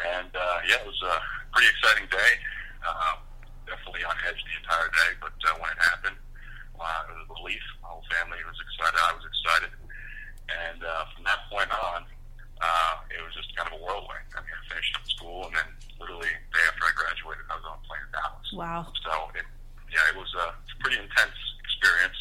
And 0.00 0.32
uh, 0.32 0.58
yeah, 0.64 0.80
it 0.80 0.88
was 0.88 1.00
a 1.04 1.16
pretty 1.52 1.68
exciting 1.68 2.08
day. 2.08 2.32
Um, 2.80 3.20
definitely 3.68 4.02
on 4.08 4.16
edge 4.24 4.40
the 4.40 4.56
entire 4.56 4.88
day, 4.88 5.10
but 5.20 5.36
uh, 5.44 5.54
when 5.60 5.68
it 5.68 5.80
happened, 5.84 6.16
uh, 6.80 7.06
it 7.06 7.12
was 7.12 7.28
a 7.28 7.28
relief. 7.36 7.62
My 7.84 7.92
whole 7.92 8.06
family 8.08 8.40
was 8.48 8.56
excited. 8.56 8.96
I 8.96 9.12
was 9.12 9.26
excited. 9.28 9.70
And 10.50 10.82
uh, 10.82 11.06
from 11.14 11.22
that 11.24 11.46
point 11.46 11.70
on, 11.70 12.04
uh, 12.60 12.94
it 13.08 13.20
was 13.24 13.32
just 13.32 13.54
kind 13.56 13.70
of 13.72 13.78
a 13.78 13.80
whirlwind. 13.80 14.26
I 14.36 14.44
mean, 14.44 14.52
I 14.52 14.62
finished 14.68 14.92
up 14.98 15.06
school, 15.08 15.48
and 15.48 15.54
then 15.56 15.68
literally 15.96 16.28
the 16.28 16.50
day 16.52 16.64
after 16.68 16.84
I 16.84 16.92
graduated, 16.92 17.44
I 17.48 17.54
was 17.56 17.64
on 17.64 17.76
a 17.80 17.84
plane 17.88 18.04
to 18.04 18.10
Dallas. 18.12 18.48
Wow. 18.52 18.82
So, 19.00 19.12
it, 19.32 19.46
yeah, 19.88 20.04
it 20.12 20.16
was 20.18 20.30
a, 20.36 20.54
pretty 20.80 20.96
intense 20.96 21.36
experience. 21.60 22.16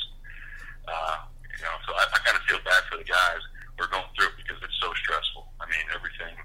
Uh, 0.83 1.23
you 1.47 1.63
know, 1.63 1.75
so 1.87 1.95
I, 1.95 2.03
I 2.11 2.19
kind 2.27 2.35
of 2.35 2.43
feel 2.43 2.59
bad 2.67 2.83
for 2.91 2.99
the 2.99 3.07
guys 3.07 3.39
who 3.79 3.87
are 3.87 3.91
going 3.91 4.03
through 4.19 4.35
it 4.35 4.37
because 4.43 4.59
it's 4.59 4.75
so 4.83 4.91
stressful. 4.99 5.47
I 5.63 5.65
mean, 5.71 5.87
everything, 5.95 6.35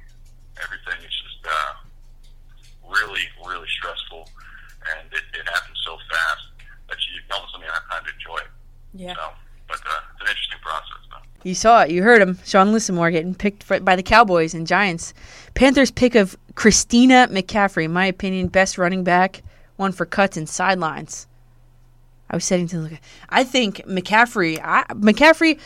everything 0.62 1.02
is 1.02 1.10
just 1.10 1.42
uh, 1.42 1.74
really, 2.86 3.26
really 3.42 3.66
stressful, 3.66 4.30
and 4.94 5.10
it, 5.10 5.26
it 5.34 5.42
happens 5.50 5.78
so 5.82 5.98
fast 6.06 6.54
that 6.86 6.98
you 7.02 7.18
almost 7.34 7.50
don't 7.58 7.66
have 7.66 7.82
time 7.90 8.06
to 8.06 8.12
enjoy 8.14 8.38
it. 8.46 8.52
Yeah. 8.94 9.14
So, 9.18 9.26
but 9.68 9.76
uh, 9.76 10.00
it's 10.12 10.22
an 10.22 10.28
interesting 10.28 10.58
process. 10.62 11.04
You 11.44 11.54
saw 11.54 11.82
it. 11.82 11.90
You 11.90 12.02
heard 12.02 12.22
him. 12.22 12.38
Sean 12.44 12.72
Lissemore 12.72 13.12
getting 13.12 13.34
picked 13.34 13.62
for, 13.62 13.78
by 13.78 13.96
the 13.96 14.02
Cowboys 14.02 14.54
and 14.54 14.66
Giants. 14.66 15.12
Panthers 15.52 15.90
pick 15.90 16.14
of 16.14 16.36
Christina 16.54 17.28
McCaffrey, 17.30 17.84
in 17.84 17.92
my 17.92 18.06
opinion, 18.06 18.48
best 18.48 18.78
running 18.78 19.04
back, 19.04 19.42
one 19.76 19.92
for 19.92 20.06
cuts 20.06 20.38
and 20.38 20.48
sidelines. 20.48 21.26
I 22.30 22.36
was 22.36 22.46
setting 22.46 22.66
to 22.68 22.78
look. 22.78 22.92
At, 22.92 23.00
I 23.28 23.44
think 23.44 23.86
McCaffrey. 23.86 24.58
I, 24.64 24.84
McCaffrey. 24.94 25.60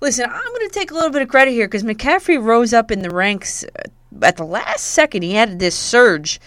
Listen, 0.00 0.26
I'm 0.26 0.52
going 0.52 0.68
to 0.68 0.74
take 0.74 0.92
a 0.92 0.94
little 0.94 1.10
bit 1.10 1.22
of 1.22 1.28
credit 1.28 1.50
here 1.50 1.66
because 1.66 1.82
McCaffrey 1.82 2.40
rose 2.40 2.72
up 2.72 2.92
in 2.92 3.02
the 3.02 3.10
ranks 3.10 3.64
uh, 3.64 3.88
at 4.22 4.36
the 4.36 4.44
last 4.44 4.84
second. 4.84 5.22
He 5.22 5.34
had 5.34 5.58
this 5.58 5.74
surge. 5.74 6.40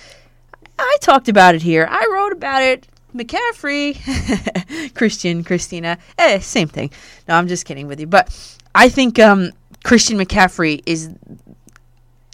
I 0.80 0.98
talked 1.02 1.28
about 1.28 1.56
it 1.56 1.62
here. 1.62 1.88
I 1.90 2.08
wrote 2.10 2.32
about 2.32 2.64
it. 2.64 2.88
McCaffrey, 3.18 4.94
Christian, 4.94 5.44
Christina, 5.44 5.98
eh, 6.18 6.40
same 6.40 6.68
thing. 6.68 6.92
No, 7.28 7.36
I'm 7.36 7.48
just 7.48 7.66
kidding 7.66 7.88
with 7.88 8.00
you. 8.00 8.08
But 8.08 8.30
I 8.76 8.90
think 8.90 9.20
um, 9.20 9.52
Christian 9.84 10.18
McCaffrey 10.18 10.82
is 10.86 11.10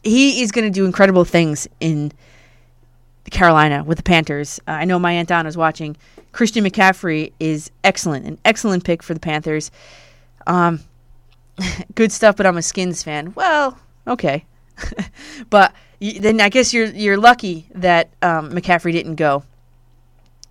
he 0.03 0.41
is 0.41 0.51
going 0.51 0.65
to 0.65 0.71
do 0.71 0.85
incredible 0.85 1.23
things 1.25 1.67
in 1.79 2.11
Carolina 3.31 3.83
with 3.83 3.97
the 3.97 4.03
Panthers. 4.03 4.59
Uh, 4.67 4.71
I 4.71 4.85
know 4.85 4.99
my 4.99 5.13
aunt 5.13 5.29
Donna 5.29 5.47
is 5.47 5.57
watching. 5.57 5.95
Christian 6.31 6.65
McCaffrey 6.65 7.31
is 7.39 7.71
excellent, 7.83 8.25
an 8.25 8.37
excellent 8.43 8.83
pick 8.83 9.01
for 9.01 9.13
the 9.13 9.19
Panthers. 9.19 9.71
Um, 10.47 10.81
good 11.95 12.11
stuff, 12.11 12.35
but 12.35 12.45
I'm 12.45 12.57
a 12.57 12.61
Skins 12.61 13.03
fan. 13.03 13.33
Well, 13.35 13.77
okay, 14.07 14.45
but 15.49 15.73
then 15.99 16.41
I 16.41 16.49
guess 16.49 16.73
you're 16.73 16.87
you're 16.87 17.17
lucky 17.17 17.67
that 17.75 18.09
um, 18.21 18.51
McCaffrey 18.51 18.91
didn't 18.91 19.15
go. 19.15 19.43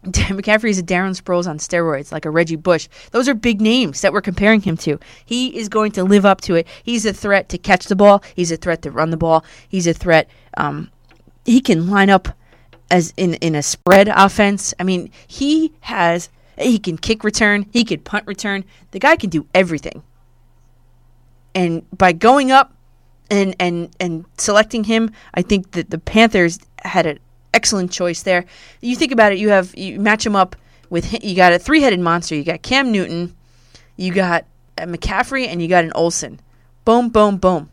McCaffrey 0.07 0.71
is 0.71 0.79
a 0.79 0.83
Darren 0.83 1.21
Sproles 1.21 1.47
on 1.47 1.59
steroids, 1.59 2.11
like 2.11 2.25
a 2.25 2.31
Reggie 2.31 2.57
Bush. 2.57 2.89
Those 3.13 3.29
are 3.29 3.35
big 3.35 3.61
names 3.61 4.01
that 4.01 4.13
we're 4.13 4.21
comparing 4.21 4.61
him 4.61 4.77
to. 4.79 4.99
He 5.25 5.57
is 5.57 5.69
going 5.69 5.93
to 5.93 6.03
live 6.03 6.27
up 6.27 6.41
to 6.43 6.57
it. 6.57 6.67
He's 6.83 7.07
a 7.07 7.13
threat 7.13 7.49
to 7.51 7.59
catch 7.59 7.87
the 7.87 7.95
ball. 7.95 8.23
He's 8.35 8.51
a 8.51 8.57
threat 8.57 8.83
to 8.83 8.91
run 8.91 9.11
the 9.11 9.17
ball. 9.17 9.45
He's 9.69 9.87
a 9.87 9.95
threat. 9.95 10.29
Um, 10.57 10.91
he 11.45 11.61
can 11.61 11.89
line 11.89 12.11
up 12.11 12.37
as 12.91 13.15
in 13.17 13.35
in 13.35 13.55
a 13.55 13.63
spread 13.63 14.09
offense. 14.09 14.75
I 14.81 14.83
mean, 14.83 15.11
he 15.27 15.73
has. 15.81 16.29
He 16.59 16.79
can 16.79 16.99
kick 16.99 17.25
return. 17.25 17.67
He 17.73 17.85
can 17.85 18.01
punt 18.01 18.27
return. 18.27 18.65
The 18.91 18.99
guy 18.99 19.17
can 19.17 19.31
do 19.31 19.47
everything. 19.55 20.03
And 21.55 21.87
by 21.97 22.13
going 22.13 22.51
up 22.51 22.75
and 23.31 23.55
and 23.59 23.95
and 24.01 24.25
selecting 24.37 24.85
him, 24.85 25.11
I 25.35 25.43
think 25.43 25.73
that 25.73 25.91
the 25.91 25.99
Panthers 25.99 26.59
had 26.85 27.07
an 27.07 27.19
excellent 27.55 27.91
choice 27.91 28.23
there. 28.23 28.45
You 28.81 28.97
think 28.97 29.13
about 29.13 29.33
it, 29.33 29.39
you 29.39 29.51
have 29.51 29.77
you 29.77 30.01
match 30.01 30.25
him 30.25 30.37
up 30.37 30.57
with 30.91 31.23
you 31.25 31.35
got 31.35 31.53
a 31.53 31.59
three-headed 31.59 32.01
monster. 32.01 32.35
You 32.35 32.45
got 32.45 32.63
Cam 32.63 32.93
Newton, 32.93 33.35
you 33.97 34.13
got 34.13 34.45
uh, 34.79 34.83
McCaffrey, 34.83 35.47
and 35.47 35.63
you 35.63 35.69
got 35.69 35.85
an 35.85 35.93
Olsen. 35.95 36.41
Boom, 36.85 37.09
boom, 37.09 37.37
boom. 37.37 37.71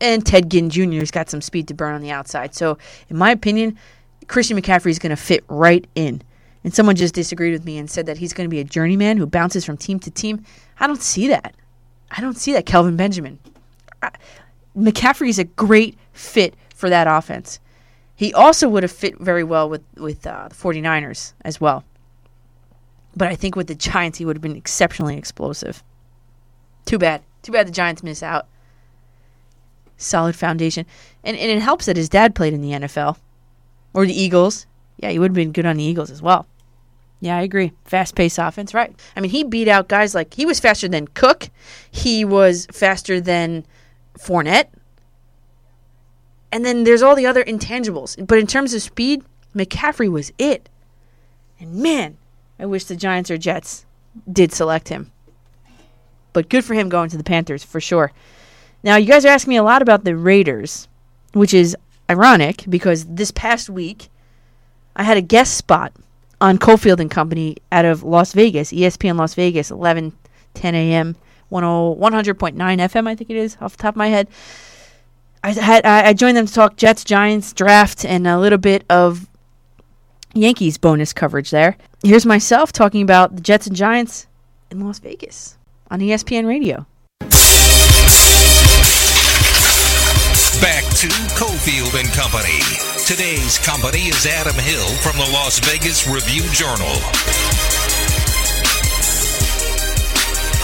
And 0.00 0.24
Ted 0.24 0.50
Ginn 0.50 0.70
Jr.'s 0.70 1.10
got 1.10 1.30
some 1.30 1.40
speed 1.40 1.68
to 1.68 1.74
burn 1.74 1.94
on 1.94 2.00
the 2.00 2.10
outside. 2.10 2.54
So, 2.54 2.78
in 3.08 3.16
my 3.16 3.30
opinion, 3.30 3.78
Christian 4.26 4.58
McCaffrey 4.58 4.90
is 4.90 4.98
going 4.98 5.10
to 5.10 5.16
fit 5.16 5.44
right 5.48 5.86
in. 5.94 6.22
And 6.62 6.74
someone 6.74 6.96
just 6.96 7.14
disagreed 7.14 7.52
with 7.52 7.64
me 7.64 7.76
and 7.76 7.90
said 7.90 8.06
that 8.06 8.18
he's 8.18 8.32
going 8.32 8.48
to 8.48 8.50
be 8.50 8.60
a 8.60 8.64
journeyman 8.64 9.18
who 9.18 9.26
bounces 9.26 9.64
from 9.64 9.76
team 9.76 10.00
to 10.00 10.10
team. 10.10 10.44
I 10.80 10.86
don't 10.86 11.02
see 11.02 11.28
that. 11.28 11.54
I 12.10 12.20
don't 12.20 12.36
see 12.36 12.52
that, 12.54 12.64
Kelvin 12.64 12.96
Benjamin. 12.96 13.38
I, 14.02 14.10
McCaffrey 14.76 15.28
is 15.28 15.38
a 15.38 15.44
great 15.44 15.98
fit 16.12 16.54
for 16.74 16.88
that 16.90 17.06
offense. 17.06 17.60
He 18.16 18.32
also 18.32 18.68
would 18.68 18.82
have 18.82 18.92
fit 18.92 19.18
very 19.18 19.44
well 19.44 19.68
with 19.68 19.82
with 19.96 20.26
uh, 20.26 20.48
the 20.48 20.54
49ers 20.54 21.32
as 21.42 21.60
well. 21.60 21.84
But 23.16 23.28
I 23.28 23.36
think 23.36 23.56
with 23.56 23.66
the 23.68 23.74
Giants, 23.74 24.18
he 24.18 24.24
would 24.24 24.36
have 24.36 24.42
been 24.42 24.56
exceptionally 24.56 25.16
explosive. 25.16 25.82
Too 26.84 26.98
bad. 26.98 27.22
Too 27.42 27.52
bad 27.52 27.66
the 27.66 27.72
Giants 27.72 28.02
miss 28.02 28.22
out. 28.22 28.46
Solid 29.96 30.34
foundation. 30.34 30.86
And, 31.22 31.36
and 31.36 31.50
it 31.50 31.62
helps 31.62 31.86
that 31.86 31.96
his 31.96 32.08
dad 32.08 32.34
played 32.34 32.52
in 32.52 32.60
the 32.60 32.72
NFL 32.72 33.16
or 33.92 34.06
the 34.06 34.20
Eagles. 34.20 34.66
Yeah, 34.98 35.10
he 35.10 35.18
would 35.18 35.30
have 35.30 35.36
been 35.36 35.52
good 35.52 35.66
on 35.66 35.76
the 35.76 35.84
Eagles 35.84 36.10
as 36.10 36.22
well. 36.22 36.46
Yeah, 37.20 37.38
I 37.38 37.42
agree. 37.42 37.72
Fast 37.84 38.16
paced 38.16 38.38
offense, 38.38 38.74
right. 38.74 38.94
I 39.16 39.20
mean, 39.20 39.30
he 39.30 39.44
beat 39.44 39.68
out 39.68 39.88
guys 39.88 40.14
like 40.14 40.34
he 40.34 40.44
was 40.44 40.60
faster 40.60 40.88
than 40.88 41.08
Cook, 41.08 41.48
he 41.90 42.24
was 42.24 42.66
faster 42.66 43.20
than 43.20 43.64
Fournette. 44.18 44.66
And 46.54 46.64
then 46.64 46.84
there's 46.84 47.02
all 47.02 47.16
the 47.16 47.26
other 47.26 47.42
intangibles. 47.42 48.24
But 48.24 48.38
in 48.38 48.46
terms 48.46 48.74
of 48.74 48.80
speed, 48.80 49.24
McCaffrey 49.56 50.08
was 50.08 50.32
it. 50.38 50.68
And 51.58 51.74
man, 51.74 52.16
I 52.60 52.66
wish 52.66 52.84
the 52.84 52.94
Giants 52.94 53.28
or 53.28 53.36
Jets 53.36 53.84
did 54.32 54.52
select 54.52 54.88
him. 54.88 55.10
But 56.32 56.48
good 56.48 56.64
for 56.64 56.74
him 56.74 56.88
going 56.88 57.10
to 57.10 57.16
the 57.16 57.24
Panthers 57.24 57.64
for 57.64 57.80
sure. 57.80 58.12
Now, 58.84 58.94
you 58.94 59.08
guys 59.08 59.24
are 59.24 59.30
asking 59.30 59.50
me 59.50 59.56
a 59.56 59.64
lot 59.64 59.82
about 59.82 60.04
the 60.04 60.16
Raiders, 60.16 60.86
which 61.32 61.52
is 61.52 61.76
ironic 62.08 62.64
because 62.68 63.04
this 63.06 63.32
past 63.32 63.68
week 63.68 64.08
I 64.94 65.02
had 65.02 65.16
a 65.16 65.22
guest 65.22 65.56
spot 65.56 65.92
on 66.40 66.58
Cofield 66.58 67.00
and 67.00 67.10
Company 67.10 67.56
out 67.72 67.84
of 67.84 68.04
Las 68.04 68.32
Vegas, 68.32 68.70
ESPN 68.70 69.16
Las 69.16 69.34
Vegas, 69.34 69.72
11 69.72 70.12
10 70.54 70.74
a.m. 70.76 71.16
100.9 71.50 72.54
FM, 72.54 73.08
I 73.08 73.14
think 73.16 73.30
it 73.30 73.36
is, 73.36 73.56
off 73.60 73.76
the 73.76 73.82
top 73.82 73.94
of 73.94 73.96
my 73.96 74.06
head. 74.06 74.28
I 75.44 75.52
had 75.52 75.84
I 75.84 76.08
I 76.08 76.12
joined 76.14 76.38
them 76.38 76.46
to 76.46 76.52
talk 76.52 76.76
Jets, 76.76 77.04
Giants, 77.04 77.52
draft, 77.52 78.02
and 78.06 78.26
a 78.26 78.38
little 78.38 78.56
bit 78.56 78.82
of 78.88 79.28
Yankees 80.32 80.78
bonus 80.78 81.12
coverage 81.12 81.50
there. 81.50 81.76
Here's 82.02 82.24
myself 82.24 82.72
talking 82.72 83.02
about 83.02 83.36
the 83.36 83.42
Jets 83.42 83.66
and 83.66 83.76
Giants 83.76 84.26
in 84.70 84.80
Las 84.80 85.00
Vegas 85.00 85.58
on 85.90 86.00
ESPN 86.00 86.46
Radio. 86.46 86.86
Back 90.62 90.84
to 90.96 91.08
Cofield 91.36 92.00
and 92.00 92.08
Company. 92.14 92.58
Today's 93.04 93.58
company 93.58 94.08
is 94.08 94.24
Adam 94.24 94.54
Hill 94.54 94.88
from 95.04 95.18
the 95.18 95.30
Las 95.34 95.58
Vegas 95.58 96.08
Review 96.08 96.40
Journal. 96.52 96.94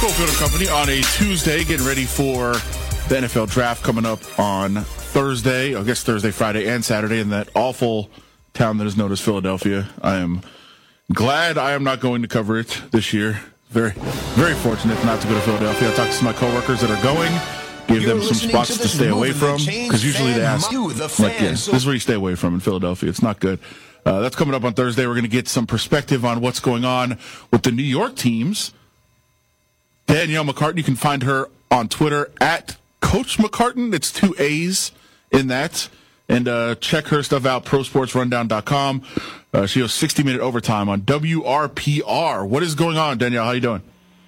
Cofield 0.01 0.29
and 0.29 0.39
Company 0.39 0.69
on 0.71 0.89
a 0.89 1.03
Tuesday, 1.19 1.65
getting 1.65 1.87
ready 1.87 2.07
for 2.07 2.55
the 3.11 3.17
NFL 3.17 3.51
draft 3.51 3.83
coming 3.83 4.07
up 4.07 4.21
on 4.39 4.77
Thursday, 4.77 5.75
I 5.75 5.83
guess 5.83 6.05
Thursday, 6.05 6.31
Friday, 6.31 6.69
and 6.69 6.85
Saturday 6.85 7.19
in 7.19 7.31
that 7.31 7.49
awful 7.57 8.09
town 8.55 8.79
that 8.79 8.87
is 8.87 8.97
known 8.97 9.11
as 9.11 9.21
Philadelphia. 9.21 9.89
I 10.01 10.19
am 10.19 10.43
glad 11.13 11.59
I 11.59 11.73
am 11.73 11.83
not 11.83 11.99
going 11.99 12.23
to 12.23 12.29
cover 12.29 12.57
it 12.57 12.69
this 12.93 13.13
year. 13.13 13.41
Very, 13.71 13.91
very 14.37 14.55
fortunate 14.55 15.05
not 15.05 15.21
to 15.23 15.27
go 15.27 15.35
to 15.35 15.41
Philadelphia. 15.41 15.91
I 15.91 15.95
talked 15.95 16.13
to 16.13 16.17
some 16.19 16.29
of 16.29 16.35
my 16.35 16.41
coworkers 16.41 16.83
that 16.83 16.91
are 16.93 17.03
going, 17.03 17.33
gave 17.89 18.07
them 18.07 18.23
some 18.23 18.49
spots 18.49 18.79
to, 18.79 18.87
stay 18.87 19.09
away 19.09 19.33
from 19.33 19.57
because 19.57 20.05
usually 20.05 20.33
they 20.33 20.45
ask, 20.45 20.71
you 20.71 20.87
like, 20.93 21.19
yeah, 21.19 21.51
this 21.51 21.67
is 21.67 21.85
where 21.85 21.95
you 21.95 22.01
stay 22.01 22.15
away 22.15 22.37
from 22.37 22.55
in 22.55 22.61
Philadelphia. 22.61 23.09
It's 23.09 23.25
not 23.25 23.41
good. 23.41 23.59
Uh, 24.07 24.21
that's 24.21 24.37
coming 24.37 24.55
up 24.55 24.63
on 24.63 24.75
Thursday. 24.75 25.05
We're 25.05 25.15
going 25.15 25.25
to 25.25 25.29
get 25.29 25.49
some 25.49 25.67
perspective 25.67 26.25
on 26.25 26.41
what's 26.41 26.61
going 26.61 26.85
on 26.85 27.19
with 27.51 27.63
the 27.63 27.73
New 27.73 27.83
York 27.83 28.15
teams. 28.15 28.73
Danielle 30.07 30.45
McCartan, 30.45 30.77
you 30.77 30.85
can 30.85 30.95
find 30.95 31.25
her 31.25 31.49
on 31.73 31.89
Twitter 31.89 32.31
at 32.41 32.77
Coach 33.01 33.39
McCartan. 33.39 33.95
It's 33.95 34.13
two 34.13 34.35
A's 34.39 34.93
in 35.31 35.49
that. 35.49 35.89
And 36.29 36.47
uh, 36.47 36.77
check 36.77 37.09
her 37.09 37.25
stuff 37.25 37.45
out, 37.45 37.65
prosportsrundown.com. 37.65 39.03
Uh, 39.53 39.67
she 39.67 39.81
has 39.81 39.93
60 39.93 40.23
minute 40.23 40.41
overtime 40.41 40.89
on 40.89 41.01
WRPR. 41.01 42.47
What 42.49 42.63
is 42.63 42.77
going 42.77 42.97
on, 42.97 43.19
Danielle? 43.19 43.45
How 43.45 43.51
are 43.51 43.55
you 43.57 43.61
doing? 43.61 43.83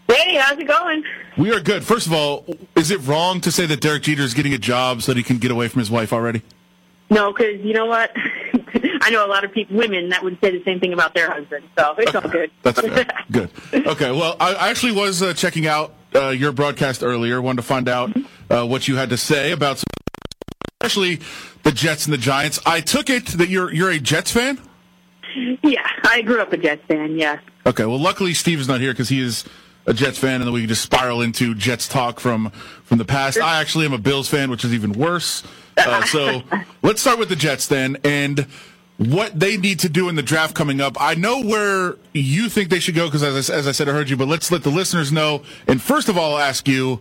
Hey, 0.09 0.37
how's 0.37 0.59
it 0.59 0.67
going? 0.67 1.05
We 1.39 1.53
are 1.53 1.61
good. 1.61 1.85
First 1.85 2.07
of 2.09 2.13
all, 2.13 2.45
is 2.75 2.91
it 2.91 2.99
wrong 3.07 3.41
to 3.43 3.53
say 3.53 3.67
that 3.67 3.81
Derek 3.81 4.03
Jeter 4.03 4.23
is 4.23 4.35
getting 4.35 4.53
a 4.53 4.59
job 4.59 5.03
so 5.03 5.13
that 5.13 5.17
he 5.17 5.23
can 5.23 5.39
get 5.39 5.51
away 5.51 5.69
from 5.69 5.79
his 5.79 5.91
wife 5.91 6.13
already? 6.13 6.43
No, 7.09 7.33
because 7.33 7.61
you 7.61 7.73
know 7.73 7.87
what? 7.87 8.11
I 9.03 9.11
know 9.11 9.25
a 9.25 9.29
lot 9.29 9.45
of 9.45 9.53
people, 9.53 9.77
women, 9.77 10.09
that 10.09 10.25
would 10.25 10.39
say 10.41 10.51
the 10.51 10.63
same 10.65 10.81
thing 10.81 10.93
about 10.93 11.15
their 11.15 11.31
husband. 11.31 11.65
So 11.79 11.95
it's 11.99 12.15
all 12.15 12.23
good. 12.23 12.51
That's 12.63 12.81
fair. 12.81 13.07
good. 13.31 13.51
Okay. 13.73 14.11
Well, 14.11 14.37
I 14.41 14.71
actually 14.71 14.93
was 14.93 15.23
uh, 15.23 15.35
checking 15.35 15.67
out 15.67 15.95
uh, 16.15 16.29
your 16.29 16.53
broadcast 16.53 17.03
earlier. 17.03 17.41
Wanted 17.41 17.63
to 17.63 17.69
find 17.69 17.89
out 17.89 18.17
uh, 18.53 18.67
what 18.67 18.87
you 18.89 18.97
had 18.97 19.11
to 19.11 19.17
say 19.17 19.53
about, 19.53 19.79
some, 19.79 19.85
especially 20.81 21.21
the 21.63 21.73
Jets 21.73 22.07
and 22.07 22.13
the 22.13 22.19
Giants. 22.19 22.61
I 22.67 22.81
took 22.81 23.09
it 23.11 23.27
that 23.39 23.49
you're 23.49 23.73
you're 23.73 23.91
a 23.91 23.99
Jets 23.99 24.31
fan. 24.33 24.61
yeah, 25.63 25.87
I 26.05 26.23
grew 26.23 26.41
up 26.41 26.53
a 26.53 26.57
Jets 26.57 26.83
fan. 26.87 27.19
Yeah. 27.19 27.39
Okay. 27.67 27.85
Well, 27.87 27.99
luckily 28.01 28.35
Steve 28.35 28.61
is 28.61 28.69
not 28.69 28.81
here 28.81 28.93
because 28.93 29.09
he 29.09 29.21
is 29.21 29.45
a 29.87 29.95
Jets 29.95 30.19
fan, 30.19 30.37
and 30.37 30.45
then 30.45 30.53
we 30.53 30.61
can 30.61 30.69
just 30.69 30.83
spiral 30.83 31.23
into 31.23 31.55
Jets 31.55 31.89
talk 31.89 32.21
from 32.21 32.51
from 32.85 32.99
the 32.99 33.05
past. 33.05 33.39
I 33.41 33.61
actually 33.61 33.87
am 33.87 33.93
a 33.93 33.99
Bills 33.99 34.29
fan, 34.29 34.51
which 34.51 34.65
is 34.65 34.75
even 34.75 34.93
worse. 34.93 35.43
Uh, 35.77 36.05
so 36.05 36.43
let's 36.83 37.01
start 37.01 37.19
with 37.19 37.29
the 37.29 37.37
Jets 37.37 37.67
then, 37.69 37.97
and 38.05 38.47
what 38.99 39.39
they 39.39 39.57
need 39.57 39.81
to 39.81 39.89
do 39.89 40.09
in 40.09 40.15
the 40.15 40.23
draft 40.23 40.55
coming 40.55 40.81
up. 40.81 40.97
I 41.01 41.15
know 41.15 41.41
where 41.43 41.97
you 42.13 42.49
think 42.49 42.69
they 42.69 42.79
should 42.79 42.95
go 42.95 43.07
because, 43.07 43.23
as, 43.23 43.49
I- 43.51 43.55
as 43.55 43.67
I 43.67 43.73
said, 43.73 43.89
I 43.89 43.93
heard 43.93 44.11
you, 44.11 44.17
but 44.17 44.29
let's 44.29 44.53
let 44.53 44.63
the 44.63 44.71
listeners 44.71 45.11
know. 45.11 45.43
And 45.67 45.81
first 45.81 46.09
of 46.09 46.19
all, 46.19 46.35
I'll 46.35 46.43
ask 46.43 46.69
you: 46.69 47.01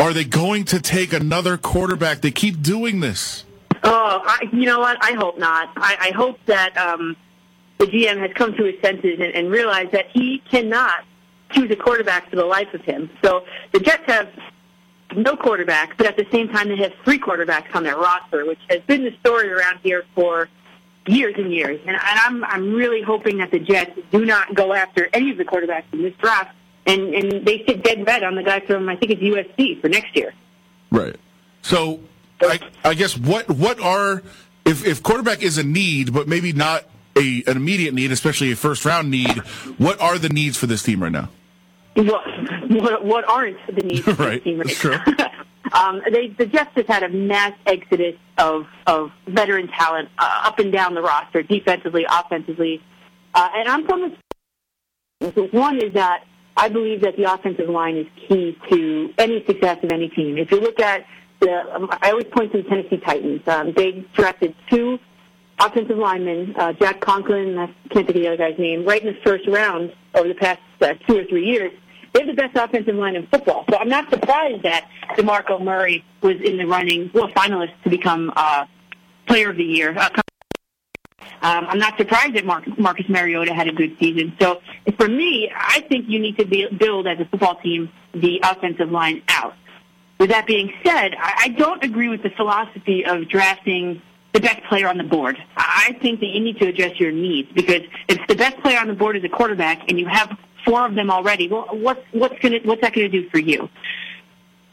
Are 0.00 0.14
they 0.14 0.24
going 0.24 0.64
to 0.64 0.80
take 0.80 1.12
another 1.12 1.58
quarterback? 1.58 2.22
They 2.22 2.30
keep 2.30 2.62
doing 2.62 3.00
this. 3.00 3.44
Oh, 3.82 4.22
I, 4.24 4.48
you 4.50 4.64
know 4.64 4.80
what? 4.80 4.96
I 5.02 5.12
hope 5.12 5.38
not. 5.38 5.70
I, 5.76 6.08
I 6.08 6.10
hope 6.16 6.38
that 6.46 6.74
um, 6.78 7.16
the 7.76 7.84
GM 7.84 8.18
has 8.18 8.30
come 8.34 8.54
to 8.54 8.64
his 8.64 8.80
senses 8.80 9.20
and, 9.20 9.34
and 9.34 9.50
realized 9.50 9.92
that 9.92 10.06
he 10.10 10.42
cannot 10.50 11.04
choose 11.50 11.70
a 11.70 11.76
quarterback 11.76 12.30
for 12.30 12.36
the 12.36 12.46
life 12.46 12.72
of 12.72 12.80
him. 12.80 13.10
So 13.22 13.44
the 13.72 13.80
Jets 13.80 14.04
have 14.06 14.30
no 15.14 15.36
quarterback, 15.36 15.98
but 15.98 16.06
at 16.06 16.16
the 16.16 16.26
same 16.32 16.48
time 16.48 16.68
they 16.68 16.76
have 16.76 16.94
three 17.04 17.18
quarterbacks 17.18 17.74
on 17.74 17.82
their 17.82 17.98
roster, 17.98 18.46
which 18.46 18.60
has 18.70 18.80
been 18.86 19.04
the 19.04 19.14
story 19.20 19.50
around 19.50 19.80
here 19.82 20.04
for 20.14 20.48
years 21.06 21.34
and 21.36 21.52
years. 21.52 21.78
And, 21.86 21.90
and 21.90 21.98
I'm 22.00 22.44
I'm 22.44 22.72
really 22.72 23.02
hoping 23.02 23.36
that 23.38 23.50
the 23.50 23.58
Jets 23.58 23.98
do 24.10 24.24
not 24.24 24.54
go 24.54 24.72
after 24.72 25.10
any 25.12 25.30
of 25.30 25.36
the 25.36 25.44
quarterbacks 25.44 25.92
in 25.92 26.02
this 26.02 26.14
draft, 26.14 26.54
and 26.86 27.14
and 27.14 27.46
they 27.46 27.64
sit 27.66 27.82
dead 27.82 28.06
red 28.06 28.22
on 28.22 28.34
the 28.34 28.42
guy 28.42 28.60
from 28.60 28.88
I 28.88 28.96
think 28.96 29.12
it's 29.12 29.22
USC 29.22 29.80
for 29.80 29.88
next 29.88 30.16
year. 30.16 30.32
Right. 30.90 31.16
So, 31.62 32.00
I, 32.40 32.58
I 32.84 32.94
guess 32.94 33.16
what 33.16 33.48
what 33.48 33.80
are 33.80 34.22
if 34.64 34.84
if 34.86 35.02
quarterback 35.02 35.42
is 35.42 35.58
a 35.58 35.62
need, 35.64 36.12
but 36.12 36.26
maybe 36.28 36.52
not 36.52 36.84
a 37.16 37.42
an 37.46 37.56
immediate 37.56 37.94
need, 37.94 38.12
especially 38.12 38.52
a 38.52 38.56
first 38.56 38.84
round 38.84 39.10
need. 39.10 39.38
What 39.78 40.00
are 40.00 40.18
the 40.18 40.28
needs 40.30 40.56
for 40.56 40.66
this 40.66 40.82
team 40.82 41.02
right 41.02 41.12
now? 41.12 41.28
What 41.94 42.22
what, 42.70 43.04
what 43.04 43.28
aren't 43.28 43.58
the 43.66 43.82
needs 43.82 44.06
of 44.06 44.18
Right. 44.18 44.42
this 44.42 44.44
team 44.44 44.58
right 44.58 44.66
That's 44.66 44.78
true. 44.78 44.96
Um, 45.72 46.02
they, 46.10 46.28
the 46.28 46.46
Jets 46.46 46.70
have 46.74 46.86
had 46.86 47.02
a 47.04 47.08
mass 47.08 47.52
exodus 47.64 48.16
of, 48.38 48.66
of 48.88 49.12
veteran 49.28 49.68
talent 49.68 50.08
uh, 50.18 50.42
up 50.44 50.58
and 50.58 50.72
down 50.72 50.94
the 50.94 51.02
roster, 51.02 51.42
defensively, 51.44 52.04
offensively. 52.10 52.82
Uh, 53.34 53.48
and 53.54 53.68
I'm 53.68 53.86
from 53.86 54.16
the 55.20 55.48
one 55.52 55.76
is 55.80 55.92
that 55.92 56.24
I 56.56 56.68
believe 56.68 57.00
that 57.02 57.16
the 57.16 57.32
offensive 57.32 57.68
line 57.68 57.96
is 57.96 58.06
key 58.28 58.56
to 58.70 59.14
any 59.18 59.44
success 59.46 59.78
of 59.82 59.92
any 59.92 60.08
team. 60.08 60.36
If 60.38 60.50
you 60.50 60.60
look 60.60 60.80
at 60.80 61.06
the, 61.40 61.74
um, 61.74 61.88
I 62.02 62.10
always 62.10 62.26
point 62.26 62.52
to 62.52 62.62
the 62.62 62.68
Tennessee 62.68 62.98
Titans. 62.98 63.46
Um, 63.46 63.72
they 63.74 64.04
drafted 64.14 64.54
two 64.68 64.98
offensive 65.58 65.96
linemen, 65.96 66.54
uh, 66.56 66.72
Jack 66.74 67.00
Conklin, 67.00 67.58
I 67.58 67.66
can't 67.90 68.06
think 68.06 68.10
of 68.10 68.14
the 68.14 68.26
other 68.28 68.36
guy's 68.36 68.58
name, 68.58 68.84
right 68.84 69.02
in 69.02 69.14
the 69.14 69.20
first 69.22 69.46
round 69.46 69.92
over 70.14 70.28
the 70.28 70.34
past 70.34 70.60
uh, 70.80 70.94
two 71.06 71.18
or 71.18 71.24
three 71.24 71.44
years. 71.46 71.72
They 72.12 72.20
have 72.20 72.28
the 72.28 72.34
best 72.34 72.56
offensive 72.56 72.94
line 72.96 73.14
in 73.14 73.26
football. 73.28 73.64
So 73.70 73.76
I'm 73.76 73.88
not 73.88 74.10
surprised 74.10 74.64
that 74.64 74.88
DeMarco 75.16 75.62
Murray 75.62 76.04
was 76.22 76.36
in 76.40 76.56
the 76.56 76.66
running, 76.66 77.10
well, 77.14 77.28
finalist 77.28 77.72
to 77.84 77.90
become 77.90 78.32
uh, 78.34 78.66
Player 79.26 79.50
of 79.50 79.56
the 79.56 79.64
Year. 79.64 79.96
Uh, 79.96 80.08
um, 81.42 81.66
I'm 81.68 81.78
not 81.78 81.96
surprised 81.96 82.34
that 82.34 82.44
Mar- 82.44 82.62
Marcus 82.78 83.08
Mariota 83.08 83.54
had 83.54 83.68
a 83.68 83.72
good 83.72 83.96
season. 83.98 84.36
So 84.40 84.60
for 84.96 85.08
me, 85.08 85.50
I 85.54 85.80
think 85.88 86.08
you 86.08 86.18
need 86.18 86.38
to 86.38 86.44
be- 86.44 86.68
build 86.68 87.06
as 87.06 87.18
a 87.20 87.24
football 87.24 87.56
team 87.56 87.90
the 88.14 88.40
offensive 88.42 88.90
line 88.90 89.22
out. 89.28 89.54
With 90.18 90.30
that 90.30 90.46
being 90.46 90.72
said, 90.84 91.14
I, 91.18 91.34
I 91.44 91.48
don't 91.48 91.82
agree 91.82 92.08
with 92.08 92.22
the 92.22 92.30
philosophy 92.30 93.04
of 93.06 93.28
drafting 93.28 94.02
the 94.32 94.40
best 94.40 94.62
player 94.68 94.86
on 94.86 94.98
the 94.98 95.04
board. 95.04 95.38
I 95.56 95.96
think 96.00 96.20
that 96.20 96.26
you 96.26 96.40
need 96.40 96.58
to 96.58 96.68
address 96.68 97.00
your 97.00 97.10
needs 97.10 97.50
because 97.52 97.82
if 98.08 98.18
the 98.28 98.36
best 98.36 98.58
player 98.58 98.78
on 98.78 98.86
the 98.86 98.94
board 98.94 99.16
is 99.16 99.24
a 99.24 99.28
quarterback 99.28 99.88
and 99.88 99.98
you 99.98 100.06
have 100.06 100.36
four 100.64 100.86
of 100.86 100.94
them 100.94 101.10
already, 101.10 101.48
well, 101.48 101.66
what's 101.72 102.00
what's 102.12 102.38
gonna 102.40 102.58
what's 102.64 102.82
that 102.82 102.92
going 102.92 103.10
to 103.10 103.22
do 103.22 103.28
for 103.30 103.38
you? 103.38 103.68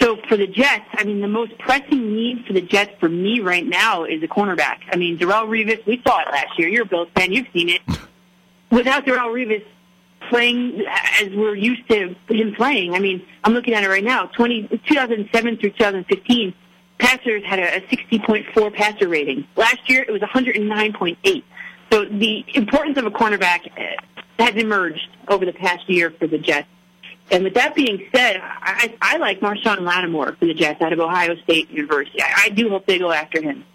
So 0.01 0.17
for 0.27 0.37
the 0.37 0.47
Jets, 0.47 0.85
I 0.93 1.03
mean, 1.03 1.21
the 1.21 1.27
most 1.27 1.57
pressing 1.57 2.15
need 2.15 2.45
for 2.45 2.53
the 2.53 2.61
Jets 2.61 2.91
for 2.99 3.09
me 3.09 3.39
right 3.39 3.65
now 3.65 4.03
is 4.03 4.21
a 4.21 4.27
cornerback. 4.27 4.77
I 4.91 4.95
mean, 4.95 5.17
Darrelle 5.17 5.47
Revis, 5.47 5.85
we 5.85 6.01
saw 6.05 6.19
it 6.19 6.27
last 6.31 6.57
year. 6.59 6.67
You're 6.67 6.83
a 6.83 6.85
Bills 6.85 7.09
fan, 7.15 7.31
you've 7.31 7.47
seen 7.51 7.69
it. 7.69 7.81
Without 8.71 9.05
Darrelle 9.05 9.33
Revis 9.33 9.65
playing 10.29 10.83
as 11.21 11.29
we're 11.33 11.55
used 11.55 11.89
to 11.89 12.15
him 12.29 12.53
playing, 12.55 12.93
I 12.93 12.99
mean, 12.99 13.25
I'm 13.43 13.53
looking 13.53 13.73
at 13.73 13.83
it 13.83 13.89
right 13.89 14.03
now. 14.03 14.27
20, 14.27 14.81
2007 14.87 15.57
through 15.57 15.71
2015, 15.71 16.53
passers 16.99 17.43
had 17.43 17.59
a, 17.59 17.77
a 17.77 17.81
60.4 17.81 18.73
passer 18.73 19.07
rating. 19.07 19.47
Last 19.55 19.89
year, 19.89 20.03
it 20.07 20.11
was 20.11 20.21
109.8. 20.21 21.43
So 21.91 22.05
the 22.05 22.45
importance 22.53 22.97
of 22.97 23.05
a 23.05 23.11
cornerback 23.11 23.69
has 24.37 24.55
emerged 24.55 25.07
over 25.27 25.45
the 25.45 25.53
past 25.53 25.89
year 25.89 26.11
for 26.11 26.27
the 26.27 26.37
Jets. 26.37 26.67
And 27.31 27.43
with 27.43 27.55
that 27.55 27.75
being 27.75 28.07
said, 28.15 28.39
I, 28.41 28.95
I 29.01 29.17
like 29.17 29.39
Marshon 29.41 29.81
Lattimore 29.81 30.35
for 30.39 30.45
the 30.45 30.53
Jets 30.53 30.81
out 30.81 30.93
of 30.93 30.99
Ohio 30.99 31.35
State 31.37 31.69
University. 31.69 32.21
I, 32.21 32.43
I 32.45 32.49
do 32.49 32.69
hope 32.69 32.85
they 32.85 32.99
go 32.99 33.11
after 33.11 33.41
him. 33.41 33.65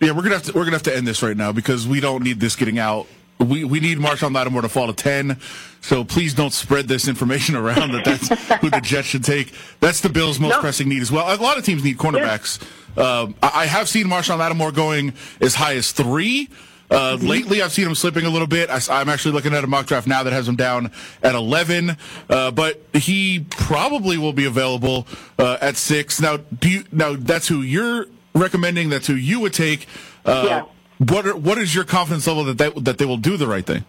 Yeah, 0.00 0.10
we're 0.10 0.22
gonna 0.22 0.34
have 0.34 0.42
to 0.44 0.52
we're 0.52 0.64
gonna 0.64 0.76
have 0.76 0.82
to 0.84 0.96
end 0.96 1.06
this 1.06 1.22
right 1.22 1.36
now 1.36 1.52
because 1.52 1.88
we 1.88 2.00
don't 2.00 2.22
need 2.22 2.38
this 2.40 2.54
getting 2.56 2.78
out 2.78 3.06
we, 3.38 3.64
we 3.64 3.80
need 3.80 3.98
Marshon 3.98 4.34
Lattimore 4.34 4.62
to 4.62 4.68
fall 4.68 4.86
to 4.86 4.92
10. 4.94 5.38
So 5.82 6.04
please 6.04 6.34
don't 6.34 6.52
spread 6.52 6.88
this 6.88 7.06
information 7.06 7.54
around 7.56 7.92
that 7.92 8.04
that's 8.04 8.28
who 8.60 8.70
the 8.70 8.80
Jets 8.80 9.08
should 9.08 9.24
take. 9.24 9.52
That's 9.80 10.00
the 10.00 10.08
Bills' 10.08 10.40
most 10.40 10.52
No. 10.52 10.60
pressing 10.60 10.88
need 10.88 11.02
as 11.02 11.12
well. 11.12 11.26
A 11.32 11.36
lot 11.40 11.58
of 11.58 11.64
teams 11.64 11.84
need 11.84 11.98
cornerbacks. 11.98 12.60
Uh, 12.96 13.32
I 13.42 13.62
I 13.62 13.66
have 13.66 13.88
seen 13.88 14.06
Marshon 14.06 14.38
Lattimore 14.38 14.72
going 14.72 15.12
as 15.40 15.54
high 15.54 15.76
as 15.76 15.92
three. 15.92 16.48
Uh, 16.90 17.18
Lately, 17.20 17.62
I've 17.62 17.72
seen 17.72 17.86
him 17.86 17.94
slipping 17.94 18.26
a 18.26 18.30
little 18.30 18.46
bit. 18.46 18.70
I, 18.70 19.00
am 19.00 19.08
actually 19.08 19.32
looking 19.32 19.54
at 19.54 19.64
a 19.64 19.66
mock 19.66 19.86
draft 19.86 20.06
now 20.06 20.22
that 20.22 20.32
has 20.32 20.48
him 20.48 20.56
down 20.56 20.92
at 21.22 21.34
11, 21.34 21.96
uh, 22.30 22.50
but 22.52 22.80
he 22.92 23.44
probably 23.50 24.18
will 24.18 24.32
be 24.32 24.44
available 24.44 25.06
uh, 25.38 25.58
at 25.60 25.76
six. 25.76 26.20
Now, 26.20 26.36
do 26.36 26.68
you, 26.68 26.84
now 26.92 27.16
that's 27.16 27.48
who 27.48 27.62
you're 27.62 28.06
recommending. 28.34 28.88
That's 28.88 29.06
who 29.06 29.14
you 29.14 29.40
would 29.40 29.52
take. 29.52 29.86
Uh, 30.24 30.44
Yeah. 30.46 30.64
What 30.98 31.26
are, 31.26 31.36
what 31.36 31.58
is 31.58 31.74
your 31.74 31.84
confidence 31.84 32.26
level 32.26 32.44
that 32.44 32.56
they, 32.56 32.70
that 32.70 32.96
they 32.96 33.04
will 33.04 33.18
do 33.18 33.36
the 33.36 33.46
right 33.46 33.66
thing? 33.66 33.84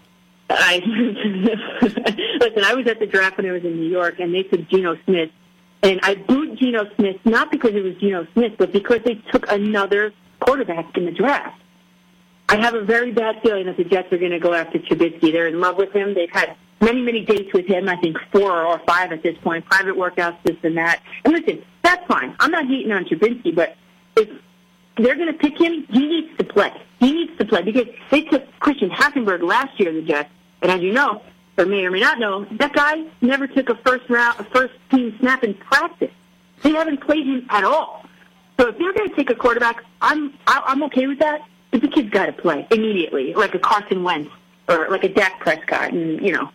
I 0.50 0.82
listen. 2.40 2.64
I 2.64 2.74
was 2.74 2.86
at 2.88 3.00
the 3.00 3.06
draft 3.06 3.38
when 3.38 3.46
I 3.46 3.52
was 3.54 3.64
in 3.64 3.80
New 3.80 3.90
York, 3.90 4.20
and 4.20 4.34
they 4.34 4.44
took 4.44 4.68
Geno 4.68 4.98
Smith, 5.06 5.30
and 5.84 6.00
I 6.04 6.16
booed 6.16 6.58
Geno 6.58 6.90
Smith 6.96 7.18
not 7.26 7.52
because 7.52 7.76
it 7.76 7.84
was 7.84 7.96
Geno 7.96 8.28
Smith, 8.34 8.54
but 8.58 8.74
because 8.74 9.02
they 9.06 9.16
took 9.32 9.50
another 9.50 10.14
quarterback 10.40 10.98
in 10.98 11.06
the 11.06 11.12
draft. 11.12 11.62
I 12.50 12.56
have 12.58 12.76
a 12.76 12.84
very 12.84 13.12
bad 13.12 13.42
feeling 13.42 13.66
that 13.66 13.78
the 13.78 13.84
Jets 13.84 14.12
are 14.14 14.18
going 14.18 14.32
to 14.32 14.40
go 14.40 14.54
after 14.54 14.80
Trubisky. 14.80 15.32
They're 15.34 15.48
in 15.48 15.60
love 15.60 15.78
with 15.78 15.92
him. 15.92 16.14
They've 16.14 16.32
had 16.32 16.56
many, 16.80 17.02
many 17.02 17.26
dates 17.26 17.54
with 17.54 17.66
him. 17.66 17.90
I 17.90 17.98
think 17.98 18.18
four 18.32 18.66
or 18.66 18.80
five 18.88 19.12
at 19.12 19.22
this 19.22 19.38
point. 19.40 19.66
Private 19.66 19.96
workouts, 19.96 20.38
this 20.44 20.56
and 20.64 20.78
that. 20.78 21.02
And 21.26 21.34
listen, 21.34 21.64
that's 21.84 22.06
fine. 22.08 22.36
I'm 22.40 22.52
not 22.52 22.66
hating 22.68 22.92
on 22.92 23.04
Trubisky, 23.06 23.54
but 23.54 23.76
if 24.16 24.30
they're 24.98 25.16
going 25.16 25.28
to 25.28 25.38
pick 25.38 25.60
him, 25.60 25.86
he 25.90 26.08
needs 26.08 26.38
to 26.38 26.46
play. 26.46 26.72
He 27.00 27.12
needs 27.12 27.38
to 27.38 27.46
play 27.46 27.64
because 27.64 27.88
they 28.12 28.22
took 28.22 28.44
Christian 28.60 28.90
Hackenberg 28.90 29.44
last 29.44 29.78
year, 29.80 29.92
the 29.92 30.02
Jets, 30.02 30.30
and 30.62 30.72
as 30.72 30.82
you 30.82 30.94
know, 30.94 31.22
or 31.58 31.66
may 31.66 31.86
or 31.86 31.92
may 31.92 32.00
not 32.00 32.18
know, 32.18 32.46
that 32.52 32.74
guy 32.74 33.04
never 33.22 33.48
took 33.48 33.70
a 33.70 33.76
first 33.76 34.10
round, 34.10 34.40
a 34.40 34.44
first 34.46 34.74
team 34.90 35.16
snap 35.20 35.44
in 35.44 35.54
practice. 35.54 36.12
They 36.64 36.72
haven't 36.72 37.02
played 37.02 37.26
him 37.26 37.46
at 37.50 37.64
all. 37.64 38.06
So 38.60 38.70
if 38.70 38.78
they're 38.78 38.94
going 38.94 39.10
to 39.10 39.16
take 39.16 39.30
a 39.30 39.36
quarterback, 39.36 39.84
I'm 40.02 40.34
I'm 40.48 40.84
okay 40.84 41.08
with 41.08 41.20
that. 41.20 41.42
But 41.72 41.82
the 41.82 41.88
kid's 41.88 42.10
got 42.10 42.28
to 42.28 42.34
play 42.34 42.68
immediately, 42.72 43.34
like 43.34 43.54
a 43.54 43.60
Carson 43.60 44.04
Wentz 44.04 44.32
or 44.68 44.90
like 44.90 45.04
a 45.04 45.10
Dak 45.10 45.40
Prescott, 45.40 45.92
and 45.92 46.22
you 46.22 46.32
know, 46.34 46.50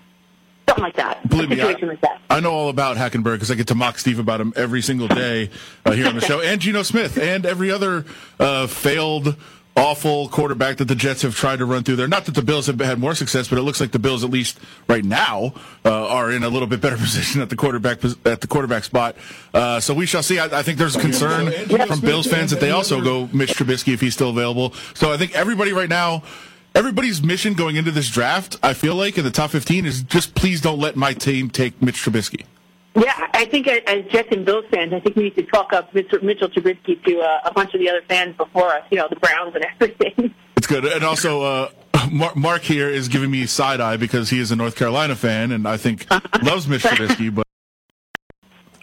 something 0.68 0.84
like 0.84 0.96
that. 0.96 1.28
Believe 1.28 1.50
me, 1.50 1.56
situation 1.56 1.88
like 1.88 2.00
that. 2.00 2.20
I 2.30 2.40
know 2.40 2.52
all 2.52 2.68
about 2.68 2.96
Hackenberg 2.96 3.34
because 3.34 3.50
I 3.50 3.54
get 3.54 3.68
to 3.68 3.74
mock 3.74 3.98
Steve 3.98 4.18
about 4.18 4.40
him 4.40 4.52
every 4.56 4.82
single 4.82 5.08
day 5.08 5.50
uh, 5.84 5.92
here 5.92 6.06
on 6.06 6.14
the 6.14 6.20
show, 6.26 6.40
and 6.40 6.60
Geno 6.60 6.82
Smith, 6.82 7.18
and 7.18 7.44
every 7.44 7.70
other 7.70 8.04
uh, 8.38 8.66
failed, 8.66 9.36
awful 9.76 10.28
quarterback 10.28 10.76
that 10.76 10.86
the 10.86 10.94
Jets 10.94 11.22
have 11.22 11.34
tried 11.34 11.58
to 11.58 11.64
run 11.64 11.82
through 11.82 11.96
there. 11.96 12.08
Not 12.08 12.26
that 12.26 12.34
the 12.34 12.42
Bills 12.42 12.66
have 12.66 12.78
had 12.80 12.98
more 12.98 13.14
success, 13.14 13.48
but 13.48 13.58
it 13.58 13.62
looks 13.62 13.80
like 13.80 13.92
the 13.92 13.98
Bills, 13.98 14.22
at 14.22 14.30
least 14.30 14.58
right 14.88 15.04
now, 15.04 15.54
uh, 15.84 16.08
are 16.08 16.30
in 16.30 16.42
a 16.42 16.48
little 16.48 16.68
bit 16.68 16.80
better 16.80 16.96
position 16.98 17.40
at 17.40 17.50
the 17.50 17.56
quarterback 17.56 18.04
at 18.24 18.40
the 18.40 18.46
quarterback 18.46 18.84
spot. 18.84 19.16
Uh, 19.54 19.80
so 19.80 19.94
we 19.94 20.06
shall 20.06 20.22
see. 20.22 20.38
I, 20.38 20.58
I 20.58 20.62
think 20.62 20.78
there's 20.78 20.96
a 20.96 21.00
concern 21.00 21.52
from 21.86 22.00
Bills 22.00 22.26
fans 22.26 22.50
that 22.50 22.60
they 22.60 22.70
also 22.70 23.00
go 23.00 23.28
Mitch 23.32 23.54
Trubisky 23.54 23.94
if 23.94 24.00
he's 24.00 24.14
still 24.14 24.30
available. 24.30 24.74
So 24.94 25.12
I 25.12 25.16
think 25.16 25.34
everybody 25.34 25.72
right 25.72 25.88
now. 25.88 26.22
Everybody's 26.74 27.22
mission 27.22 27.52
going 27.52 27.76
into 27.76 27.90
this 27.90 28.08
draft, 28.08 28.56
I 28.62 28.72
feel 28.72 28.94
like, 28.94 29.18
in 29.18 29.24
the 29.24 29.30
top 29.30 29.50
15 29.50 29.84
is 29.84 30.02
just 30.04 30.34
please 30.34 30.62
don't 30.62 30.78
let 30.78 30.96
my 30.96 31.12
team 31.12 31.50
take 31.50 31.82
Mitch 31.82 32.02
Trubisky. 32.02 32.46
Yeah, 32.94 33.28
I 33.32 33.46
think 33.46 33.66
as 33.68 33.80
as 33.86 34.04
Jets 34.10 34.28
and 34.32 34.44
Bills 34.44 34.64
fans, 34.70 34.92
I 34.92 35.00
think 35.00 35.16
we 35.16 35.24
need 35.24 35.36
to 35.36 35.42
talk 35.44 35.72
up 35.72 35.94
Mitchell 35.94 36.18
Mitchell 36.22 36.48
Trubisky 36.48 37.02
to 37.04 37.20
uh, 37.20 37.40
a 37.44 37.52
bunch 37.52 37.72
of 37.74 37.80
the 37.80 37.88
other 37.88 38.02
fans 38.08 38.36
before 38.36 38.68
us. 38.68 38.84
You 38.90 38.98
know, 38.98 39.08
the 39.08 39.16
Browns 39.16 39.54
and 39.54 39.64
everything. 39.80 40.34
It's 40.56 40.66
good. 40.66 40.84
And 40.84 41.02
also, 41.02 41.42
uh, 41.42 41.70
Mar- 42.10 42.34
Mark 42.36 42.62
here 42.62 42.88
is 42.90 43.08
giving 43.08 43.30
me 43.30 43.46
side 43.46 43.80
eye 43.80 43.96
because 43.96 44.30
he 44.30 44.38
is 44.38 44.50
a 44.50 44.56
North 44.56 44.76
Carolina 44.76 45.16
fan 45.16 45.52
and 45.52 45.66
I 45.66 45.76
think 45.78 46.06
loves 46.42 46.68
Mitch 46.68 46.82
Trubisky, 46.82 47.34
but 47.34 47.46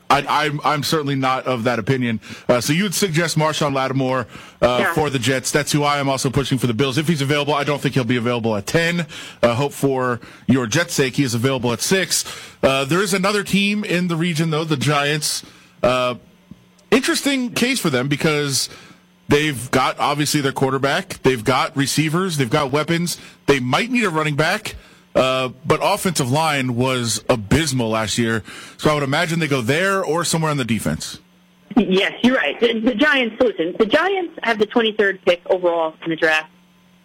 I, 0.10 0.46
I'm, 0.46 0.60
I'm 0.64 0.84
certainly 0.84 1.16
not 1.16 1.46
of 1.46 1.66
that 1.66 1.78
opinion. 1.78 2.20
Uh, 2.48 2.60
so 2.62 2.74
you 2.74 2.84
would 2.84 2.96
suggest 2.96 3.38
Marshon 3.38 3.74
Lattimore 3.76 4.26
uh, 4.62 4.78
Yeah. 4.80 4.94
for 4.94 5.10
the 5.10 5.20
Jets. 5.20 5.52
That's 5.52 5.72
who 5.72 5.84
I 5.84 6.00
am 6.00 6.10
also 6.10 6.30
pushing 6.32 6.58
for 6.58 6.66
the 6.68 6.74
Bills. 6.74 6.98
If 6.98 7.08
he's 7.08 7.22
available, 7.22 7.54
I 7.54 7.64
don't 7.64 7.80
think 7.80 7.94
he'll 7.94 8.04
be 8.04 8.18
available 8.18 8.56
at 8.56 8.66
10. 8.66 9.06
Uh, 9.44 9.54
hope 9.54 9.72
for 9.74 10.20
your 10.48 10.66
Jets' 10.66 10.94
sake 10.96 11.16
he 11.16 11.24
is 11.24 11.34
available 11.36 11.72
at 11.74 11.82
6. 11.82 12.26
Uh, 12.64 12.86
there 12.86 13.02
is 13.02 13.14
another 13.14 13.44
team 13.44 13.84
in 13.84 14.08
the 14.08 14.16
region, 14.16 14.50
though, 14.50 14.64
the 14.64 14.78
Giants. 14.78 15.44
Uh, 15.84 16.16
interesting 16.92 17.52
case 17.54 17.80
for 17.80 17.90
them 17.90 18.08
because 18.08 18.70
they've 19.28 19.70
got 19.72 20.00
obviously 20.00 20.42
their 20.42 20.52
quarterback, 20.52 21.22
they've 21.24 21.44
got 21.44 21.76
receivers, 21.78 22.38
they've 22.38 22.50
got 22.50 22.72
weapons. 22.72 23.18
They 23.46 23.60
might 23.60 23.92
need 23.92 24.04
a 24.06 24.10
running 24.10 24.36
back, 24.36 24.76
uh, 25.16 25.50
but 25.66 25.80
offensive 25.82 26.30
line 26.30 26.76
was 26.76 27.24
abysmal 27.30 27.90
last 27.90 28.18
year. 28.18 28.44
So 28.78 28.90
I 28.90 28.94
would 28.94 29.04
imagine 29.04 29.40
they 29.40 29.48
go 29.48 29.62
there 29.62 30.04
or 30.04 30.24
somewhere 30.24 30.52
on 30.52 30.58
the 30.58 30.66
defense. 30.66 31.20
Yes, 31.76 32.14
you're 32.24 32.36
right. 32.36 32.60
The, 32.60 32.80
the 32.80 32.96
Giants, 32.96 33.36
listen, 33.40 33.76
the 33.78 33.86
Giants 33.86 34.38
have 34.44 34.60
the 34.60 34.68
23rd 34.68 35.20
pick 35.26 35.42
overall 35.50 35.94
in 36.04 36.10
the 36.10 36.16
draft. 36.16 36.50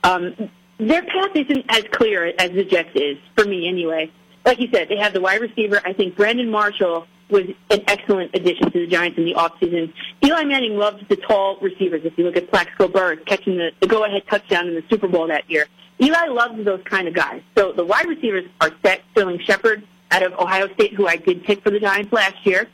Um, 0.02 0.50
their 0.78 1.02
path 1.02 1.30
isn't 1.34 1.64
as 1.68 1.84
clear 1.92 2.32
as 2.38 2.50
the 2.50 2.64
Jets 2.64 2.90
is, 2.94 3.18
for 3.36 3.44
me 3.44 3.68
anyway. 3.68 4.10
Like 4.44 4.60
you 4.60 4.68
said, 4.72 4.88
they 4.88 4.96
have 4.96 5.12
the 5.12 5.20
wide 5.20 5.40
receiver. 5.40 5.80
I 5.84 5.92
think 5.92 6.16
Brandon 6.16 6.50
Marshall 6.50 7.06
was 7.30 7.44
an 7.70 7.82
excellent 7.88 8.34
addition 8.34 8.70
to 8.70 8.80
the 8.80 8.86
Giants 8.86 9.16
in 9.16 9.24
the 9.24 9.34
offseason. 9.34 9.92
Eli 10.22 10.44
Manning 10.44 10.76
loves 10.76 11.02
the 11.08 11.16
tall 11.16 11.58
receivers. 11.60 12.02
If 12.04 12.18
you 12.18 12.24
look 12.24 12.36
at 12.36 12.50
Plaxico 12.50 12.88
Burress 12.88 13.20
catching 13.26 13.56
the, 13.56 13.70
the 13.80 13.86
go-ahead 13.86 14.24
touchdown 14.28 14.68
in 14.68 14.74
the 14.74 14.84
Super 14.90 15.08
Bowl 15.08 15.26
that 15.28 15.48
year, 15.48 15.66
Eli 16.00 16.26
loves 16.26 16.64
those 16.64 16.82
kind 16.84 17.08
of 17.08 17.14
guys. 17.14 17.42
So 17.56 17.72
the 17.72 17.84
wide 17.84 18.06
receivers 18.06 18.44
are 18.60 18.70
set. 18.84 19.02
Sterling 19.12 19.40
Shepard 19.44 19.86
out 20.10 20.22
of 20.22 20.32
Ohio 20.34 20.72
State, 20.74 20.94
who 20.94 21.06
I 21.06 21.16
did 21.16 21.44
pick 21.44 21.62
for 21.62 21.70
the 21.70 21.80
Giants 21.80 22.12
last 22.12 22.44
year, 22.44 22.68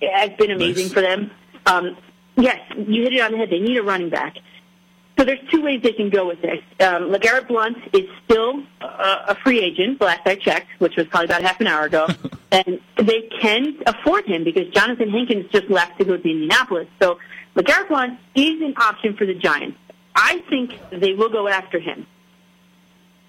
it 0.00 0.12
has 0.12 0.30
been 0.38 0.50
amazing 0.50 0.88
for 0.88 1.00
them. 1.00 1.30
Um, 1.66 1.96
yes, 2.36 2.58
you 2.76 3.02
hit 3.02 3.12
it 3.12 3.20
on 3.20 3.32
the 3.32 3.38
head. 3.38 3.50
They 3.50 3.58
need 3.58 3.76
a 3.76 3.82
running 3.82 4.08
back. 4.08 4.36
So 5.18 5.24
there's 5.26 5.40
two 5.50 5.62
ways 5.62 5.82
they 5.82 5.92
can 5.92 6.08
go 6.08 6.26
with 6.26 6.40
this. 6.40 6.60
Um, 6.80 7.10
LeGarrette 7.10 7.48
Blunt 7.48 7.76
is 7.92 8.08
still 8.24 8.62
uh, 8.80 9.26
a 9.28 9.34
free 9.34 9.60
agent, 9.60 10.00
last 10.00 10.26
I 10.26 10.36
checked, 10.36 10.68
which 10.78 10.96
was 10.96 11.06
probably 11.08 11.26
about 11.26 11.42
half 11.42 11.60
an 11.60 11.66
hour 11.66 11.84
ago. 11.84 12.06
and 12.52 12.80
they 12.96 13.28
can 13.40 13.76
afford 13.86 14.24
him 14.24 14.44
because 14.44 14.68
Jonathan 14.72 15.10
Hankins 15.10 15.44
just 15.52 15.68
left 15.68 15.98
to 15.98 16.04
go 16.04 16.16
to 16.16 16.22
Indianapolis. 16.22 16.88
So 17.02 17.18
LeGarrette 17.54 17.88
Blunt 17.88 18.18
is 18.34 18.62
an 18.62 18.74
option 18.78 19.14
for 19.14 19.26
the 19.26 19.34
Giants. 19.34 19.76
I 20.14 20.42
think 20.48 20.78
they 20.90 21.12
will 21.12 21.28
go 21.28 21.48
after 21.48 21.78
him. 21.78 22.06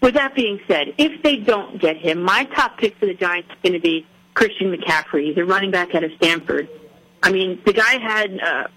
With 0.01 0.15
that 0.15 0.33
being 0.33 0.59
said, 0.67 0.95
if 0.97 1.21
they 1.21 1.37
don't 1.37 1.79
get 1.79 1.97
him, 1.97 2.23
my 2.23 2.45
top 2.55 2.77
pick 2.77 2.97
for 2.97 3.05
the 3.05 3.13
Giants 3.13 3.49
is 3.51 3.57
going 3.61 3.73
to 3.73 3.79
be 3.79 4.07
Christian 4.33 4.75
McCaffrey, 4.75 5.35
the 5.35 5.45
running 5.45 5.69
back 5.69 5.93
out 5.93 6.03
of 6.03 6.11
Stanford. 6.17 6.67
I 7.21 7.31
mean, 7.31 7.61
the 7.65 7.73
guy 7.73 7.99
had 7.99 8.39
uh, 8.39 8.67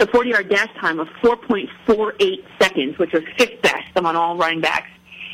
a 0.00 0.06
40-yard 0.06 0.50
dash 0.50 0.74
time 0.78 1.00
of 1.00 1.08
4.48 1.22 2.44
seconds, 2.60 2.98
which 2.98 3.12
was 3.12 3.22
fifth 3.38 3.62
best 3.62 3.88
among 3.96 4.16
all 4.16 4.36
running 4.36 4.60
backs. 4.60 4.90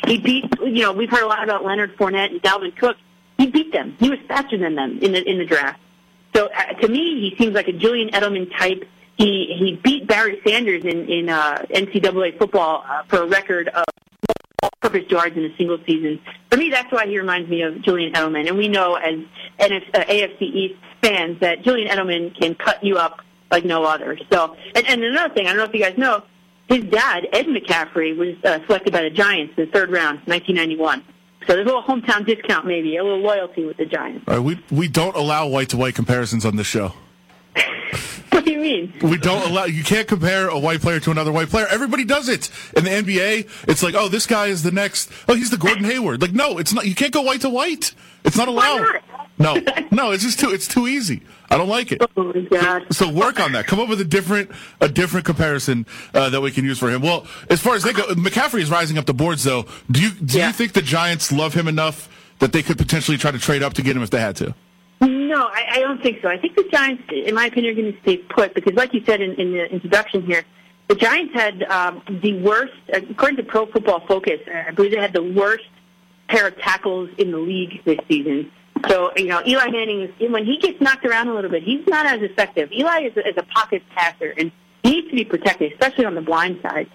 He 0.06 0.18
beat, 0.18 0.44
you 0.60 0.82
know, 0.82 0.92
we've 0.92 1.10
heard 1.10 1.24
a 1.24 1.26
lot 1.26 1.42
about 1.42 1.64
Leonard 1.64 1.96
Fournette 1.96 2.30
and 2.30 2.42
Dalvin 2.42 2.76
Cook. 2.76 2.96
He 3.38 3.46
beat 3.46 3.72
them. 3.72 3.96
He 3.98 4.10
was 4.10 4.18
faster 4.28 4.56
than 4.56 4.76
them 4.76 4.98
in 5.00 5.12
the 5.12 5.28
in 5.28 5.38
the 5.38 5.44
draft. 5.44 5.80
So 6.34 6.46
uh, 6.46 6.74
to 6.80 6.88
me, 6.88 7.20
he 7.20 7.36
seems 7.36 7.54
like 7.54 7.66
a 7.66 7.72
Julian 7.72 8.10
Edelman 8.10 8.50
type. 8.56 8.84
He 9.16 9.56
he 9.58 9.80
beat 9.82 10.06
Barry 10.06 10.40
Sanders 10.46 10.84
in 10.84 11.08
in 11.08 11.28
uh, 11.28 11.64
NCAA 11.70 12.38
football 12.38 12.84
uh, 12.88 13.02
for 13.04 13.22
a 13.22 13.26
record 13.26 13.68
of 13.68 13.84
all-purpose 14.82 15.10
yards 15.10 15.36
in 15.36 15.44
a 15.44 15.56
single 15.56 15.78
season. 15.86 16.20
For 16.50 16.56
me, 16.56 16.70
that's 16.70 16.90
why 16.92 17.06
he 17.06 17.18
reminds 17.18 17.48
me 17.48 17.62
of 17.62 17.82
Julian 17.82 18.12
Edelman. 18.12 18.48
And 18.48 18.56
we 18.56 18.68
know 18.68 18.96
as 18.96 19.14
NF, 19.58 19.94
uh, 19.94 20.04
AFC 20.04 20.42
East 20.42 20.74
fans 21.02 21.40
that 21.40 21.62
Julian 21.62 21.88
Edelman 21.88 22.38
can 22.38 22.54
cut 22.54 22.82
you 22.82 22.96
up 22.96 23.20
like 23.50 23.64
no 23.64 23.84
other. 23.84 24.18
So, 24.32 24.56
and, 24.74 24.86
and 24.86 25.04
another 25.04 25.32
thing, 25.34 25.46
I 25.46 25.50
don't 25.50 25.58
know 25.58 25.64
if 25.64 25.74
you 25.74 25.80
guys 25.80 25.98
know, 25.98 26.22
his 26.68 26.84
dad, 26.84 27.28
Ed 27.32 27.46
McCaffrey, 27.46 28.16
was 28.16 28.36
uh, 28.44 28.64
selected 28.66 28.92
by 28.92 29.02
the 29.02 29.10
Giants 29.10 29.54
in 29.56 29.66
the 29.66 29.70
third 29.70 29.90
round, 29.90 30.20
1991. 30.26 31.04
So 31.46 31.54
there's 31.54 31.66
a 31.66 31.74
little 31.74 31.82
hometown 31.82 32.24
discount, 32.24 32.66
maybe 32.66 32.96
a 32.96 33.02
little 33.02 33.18
loyalty 33.18 33.64
with 33.64 33.76
the 33.76 33.84
Giants. 33.84 34.24
All 34.28 34.36
right, 34.36 34.42
we 34.42 34.60
we 34.70 34.86
don't 34.86 35.16
allow 35.16 35.48
white 35.48 35.70
to 35.70 35.76
white 35.76 35.96
comparisons 35.96 36.46
on 36.46 36.54
this 36.54 36.68
show. 36.68 36.92
What 38.32 38.44
do 38.46 38.52
you 38.52 38.60
mean? 38.60 38.92
We 39.02 39.18
don't 39.18 39.48
allow. 39.50 39.64
You 39.64 39.84
can't 39.84 40.08
compare 40.08 40.48
a 40.48 40.58
white 40.58 40.80
player 40.80 40.98
to 41.00 41.10
another 41.10 41.30
white 41.30 41.48
player. 41.48 41.66
Everybody 41.68 42.04
does 42.04 42.28
it 42.28 42.50
in 42.74 42.84
the 42.84 42.90
NBA. 42.90 43.68
It's 43.68 43.82
like, 43.82 43.94
oh, 43.94 44.08
this 44.08 44.26
guy 44.26 44.46
is 44.46 44.62
the 44.62 44.70
next. 44.70 45.10
Oh, 45.28 45.34
he's 45.34 45.50
the 45.50 45.58
Gordon 45.58 45.84
Hayward. 45.84 46.22
Like, 46.22 46.32
no, 46.32 46.58
it's 46.58 46.72
not. 46.72 46.86
You 46.86 46.94
can't 46.94 47.12
go 47.12 47.20
white 47.22 47.42
to 47.42 47.50
white. 47.50 47.94
It's 48.24 48.36
not 48.36 48.48
allowed. 48.48 49.00
No, 49.38 49.56
no, 49.90 50.12
it's 50.12 50.22
just 50.22 50.40
too. 50.40 50.50
It's 50.50 50.68
too 50.68 50.86
easy. 50.86 51.22
I 51.50 51.58
don't 51.58 51.68
like 51.68 51.92
it. 51.92 52.02
Oh 52.16 52.24
my 52.24 52.40
god! 52.40 52.86
So, 52.90 53.06
so 53.06 53.12
work 53.12 53.40
on 53.40 53.52
that. 53.52 53.66
Come 53.66 53.80
up 53.80 53.88
with 53.88 54.00
a 54.00 54.04
different, 54.04 54.50
a 54.80 54.88
different 54.88 55.26
comparison 55.26 55.86
uh, 56.14 56.30
that 56.30 56.40
we 56.40 56.50
can 56.50 56.64
use 56.64 56.78
for 56.78 56.90
him. 56.90 57.02
Well, 57.02 57.26
as 57.50 57.60
far 57.60 57.74
as 57.74 57.82
they 57.82 57.92
go, 57.92 58.04
McCaffrey 58.14 58.60
is 58.60 58.70
rising 58.70 58.98
up 58.98 59.06
the 59.06 59.14
boards. 59.14 59.44
Though, 59.44 59.66
do 59.90 60.00
you 60.00 60.10
do 60.10 60.40
you 60.40 60.52
think 60.52 60.72
the 60.72 60.82
Giants 60.82 61.32
love 61.32 61.54
him 61.54 61.68
enough 61.68 62.08
that 62.38 62.52
they 62.52 62.62
could 62.62 62.78
potentially 62.78 63.18
try 63.18 63.30
to 63.30 63.38
trade 63.38 63.62
up 63.62 63.74
to 63.74 63.82
get 63.82 63.96
him 63.96 64.02
if 64.02 64.10
they 64.10 64.20
had 64.20 64.36
to? 64.36 64.54
No, 65.02 65.46
I, 65.46 65.66
I 65.72 65.78
don't 65.80 66.00
think 66.00 66.22
so. 66.22 66.28
I 66.28 66.38
think 66.38 66.54
the 66.54 66.68
Giants, 66.70 67.02
in 67.10 67.34
my 67.34 67.46
opinion, 67.46 67.76
are 67.76 67.80
going 67.80 67.92
to 67.92 68.00
stay 68.02 68.18
put 68.18 68.54
because, 68.54 68.74
like 68.74 68.94
you 68.94 69.02
said 69.04 69.20
in, 69.20 69.32
in 69.34 69.52
the 69.52 69.64
introduction 69.70 70.22
here, 70.22 70.44
the 70.88 70.94
Giants 70.94 71.34
had 71.34 71.62
um, 71.64 72.02
the 72.22 72.40
worst, 72.40 72.74
according 72.92 73.36
to 73.38 73.42
Pro 73.42 73.66
Football 73.66 74.06
Focus, 74.06 74.40
I 74.52 74.70
believe 74.70 74.92
they 74.92 75.00
had 75.00 75.12
the 75.12 75.22
worst 75.22 75.64
pair 76.28 76.46
of 76.46 76.58
tackles 76.58 77.10
in 77.18 77.32
the 77.32 77.38
league 77.38 77.82
this 77.84 77.98
season. 78.08 78.52
So, 78.88 79.12
you 79.16 79.26
know, 79.26 79.42
Eli 79.46 79.70
Manning, 79.70 80.12
when 80.30 80.44
he 80.44 80.58
gets 80.58 80.80
knocked 80.80 81.04
around 81.04 81.28
a 81.28 81.34
little 81.34 81.50
bit, 81.50 81.62
he's 81.62 81.86
not 81.86 82.06
as 82.06 82.22
effective. 82.22 82.70
Eli 82.72 83.06
is 83.06 83.16
a, 83.16 83.28
is 83.28 83.36
a 83.36 83.42
pocket 83.42 83.82
passer, 83.94 84.34
and 84.36 84.52
he 84.82 84.90
needs 84.90 85.08
to 85.08 85.16
be 85.16 85.24
protected, 85.24 85.72
especially 85.72 86.04
on 86.04 86.14
the 86.14 86.20
blind 86.20 86.60
side. 86.62 86.88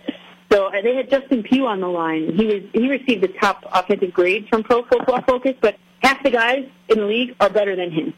So 0.52 0.68
uh, 0.68 0.82
they 0.82 0.96
had 0.96 1.10
Justin 1.10 1.44
Pugh 1.44 1.68
on 1.68 1.82
the 1.82 1.88
line. 1.88 2.34
He 2.36 2.46
was 2.46 2.64
he 2.74 2.90
received 2.90 3.22
the 3.22 3.28
top 3.28 3.66
offensive 3.72 4.14
grades 4.14 4.48
from 4.48 4.64
Pro 4.64 4.84
Football 4.84 5.22
Focus, 5.24 5.56
but 5.60 5.78
half 6.02 6.24
the 6.24 6.32
guys 6.32 6.68
in 6.88 7.00
the 7.00 7.06
league 7.06 7.36
are 7.40 7.50
better 7.50 7.76
than 7.76 7.92
him. 7.92 8.14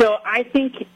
So 0.00 0.18
I 0.24 0.44
think 0.44 0.86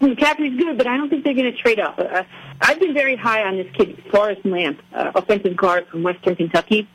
McCaffrey's 0.00 0.58
good, 0.58 0.76
but 0.78 0.86
I 0.86 0.96
don't 0.96 1.08
think 1.08 1.24
they're 1.24 1.34
going 1.34 1.52
to 1.52 1.56
trade 1.56 1.80
up. 1.80 1.98
Uh, 1.98 2.24
I've 2.60 2.78
been 2.80 2.94
very 2.94 3.16
high 3.16 3.42
on 3.42 3.56
this 3.56 3.66
kid, 3.72 4.02
Forrest 4.10 4.44
Lamp, 4.44 4.80
uh, 4.92 5.12
offensive 5.14 5.56
guard 5.56 5.86
from 5.88 6.02
Western 6.02 6.36
Kentucky. 6.36 6.88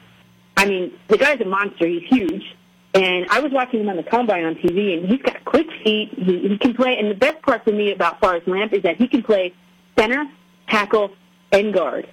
I 0.57 0.65
mean, 0.65 0.93
the 1.07 1.17
guy's 1.17 1.39
a 1.41 1.45
monster. 1.45 1.87
He's 1.87 2.07
huge. 2.07 2.55
And 2.93 3.27
I 3.29 3.39
was 3.39 3.51
watching 3.51 3.81
him 3.81 3.89
on 3.89 3.97
the 3.97 4.03
combine 4.03 4.45
on 4.45 4.55
TV, 4.55 4.97
and 4.97 5.07
he's 5.07 5.21
got 5.21 5.45
quick 5.45 5.67
feet. 5.83 6.09
He, 6.13 6.49
he 6.49 6.57
can 6.57 6.73
play. 6.73 6.97
And 6.97 7.09
the 7.09 7.15
best 7.15 7.41
part 7.43 7.63
for 7.63 7.71
me 7.71 7.91
about 7.91 8.19
Forrest 8.19 8.47
Lamp 8.47 8.73
is 8.73 8.83
that 8.83 8.97
he 8.97 9.07
can 9.07 9.21
play 9.21 9.53
center, 9.97 10.25
tackle, 10.67 11.11
and 11.51 11.73
guard. 11.73 12.09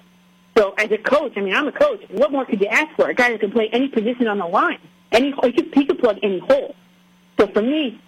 So 0.57 0.73
as 0.77 0.91
a 0.91 0.97
coach, 0.97 1.33
I 1.37 1.41
mean, 1.41 1.53
I'm 1.53 1.67
a 1.67 1.71
coach. 1.71 2.01
What 2.09 2.31
more 2.31 2.43
could 2.43 2.59
you 2.59 2.67
ask 2.67 2.95
for? 2.95 3.09
A 3.09 3.13
guy 3.13 3.31
that 3.31 3.39
can 3.39 3.51
play 3.51 3.69
any 3.71 3.89
position 3.89 4.27
on 4.27 4.39
the 4.39 4.47
line. 4.47 4.79
Any, 5.11 5.31
he 5.43 5.51
could, 5.51 5.73
he 5.73 5.85
could 5.85 5.99
plug 5.99 6.17
any 6.23 6.39
hole. 6.39 6.75
So 7.39 7.47
for 7.47 7.61
me, 7.61 8.01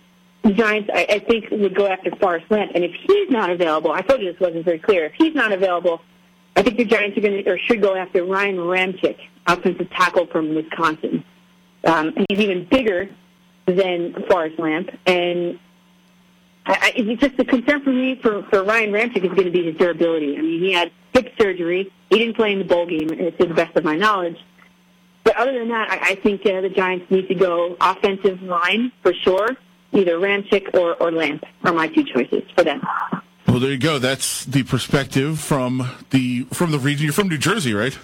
the 0.43 0.53
Giants, 0.53 0.89
I, 0.93 1.05
I 1.09 1.19
think, 1.19 1.51
would 1.51 1.75
go 1.75 1.85
after 1.85 2.09
Forrest 2.15 2.49
Lamp. 2.49 2.71
And 2.73 2.83
if 2.83 2.91
he's 3.07 3.29
not 3.29 3.51
available, 3.51 3.91
I 3.91 4.01
told 4.01 4.21
you 4.21 4.31
this 4.31 4.39
wasn't 4.39 4.65
very 4.65 4.79
clear. 4.79 5.05
If 5.05 5.13
he's 5.17 5.35
not 5.35 5.51
available, 5.51 6.01
I 6.55 6.63
think 6.63 6.77
the 6.77 6.85
Giants 6.85 7.17
are 7.17 7.21
going 7.21 7.43
to, 7.43 7.51
or 7.51 7.59
should 7.59 7.81
go 7.81 7.95
after 7.95 8.25
Ryan 8.25 8.57
Ramczyk, 8.57 9.17
offensive 9.45 9.89
tackle 9.91 10.25
from 10.27 10.55
Wisconsin. 10.55 11.23
Um, 11.83 12.13
he's 12.29 12.39
even 12.39 12.65
bigger 12.65 13.09
than 13.67 14.15
Forrest 14.27 14.59
Lamp, 14.59 14.89
and 15.05 15.59
I, 16.65 16.93
it's 16.95 17.21
just 17.21 17.37
the 17.37 17.45
concern 17.45 17.81
for 17.83 17.91
me 17.91 18.15
for, 18.21 18.43
for 18.43 18.63
Ryan 18.63 18.91
Ramczyk 18.91 19.23
is 19.23 19.31
going 19.31 19.45
to 19.45 19.51
be 19.51 19.65
his 19.65 19.75
durability. 19.77 20.37
I 20.37 20.41
mean, 20.41 20.61
he 20.61 20.71
had 20.71 20.91
hip 21.13 21.33
surgery. 21.39 21.91
He 22.09 22.19
didn't 22.19 22.35
play 22.35 22.53
in 22.53 22.59
the 22.59 22.65
bowl 22.65 22.85
game, 22.85 23.07
to 23.09 23.31
the 23.37 23.53
best 23.53 23.75
of 23.75 23.83
my 23.83 23.95
knowledge. 23.95 24.37
But 25.23 25.35
other 25.35 25.57
than 25.57 25.69
that, 25.69 25.89
I, 25.91 26.11
I 26.11 26.15
think 26.15 26.45
uh, 26.45 26.61
the 26.61 26.69
Giants 26.69 27.09
need 27.09 27.27
to 27.27 27.35
go 27.35 27.75
offensive 27.79 28.41
line 28.41 28.91
for 29.01 29.13
sure. 29.13 29.49
Either 29.91 30.17
Ramczyk 30.17 30.75
or, 30.75 30.95
or 30.95 31.11
Lamp 31.11 31.43
are 31.63 31.73
my 31.73 31.87
two 31.87 32.03
choices 32.03 32.43
for 32.55 32.63
them. 32.63 32.81
Well, 33.47 33.59
there 33.59 33.71
you 33.71 33.79
go. 33.79 33.97
That's 33.97 34.45
the 34.45 34.63
perspective 34.63 35.39
from 35.39 35.89
the 36.11 36.43
from 36.51 36.71
the 36.71 36.77
region. 36.77 37.05
You're 37.05 37.13
from 37.13 37.29
New 37.29 37.39
Jersey, 37.39 37.73
right? 37.73 37.97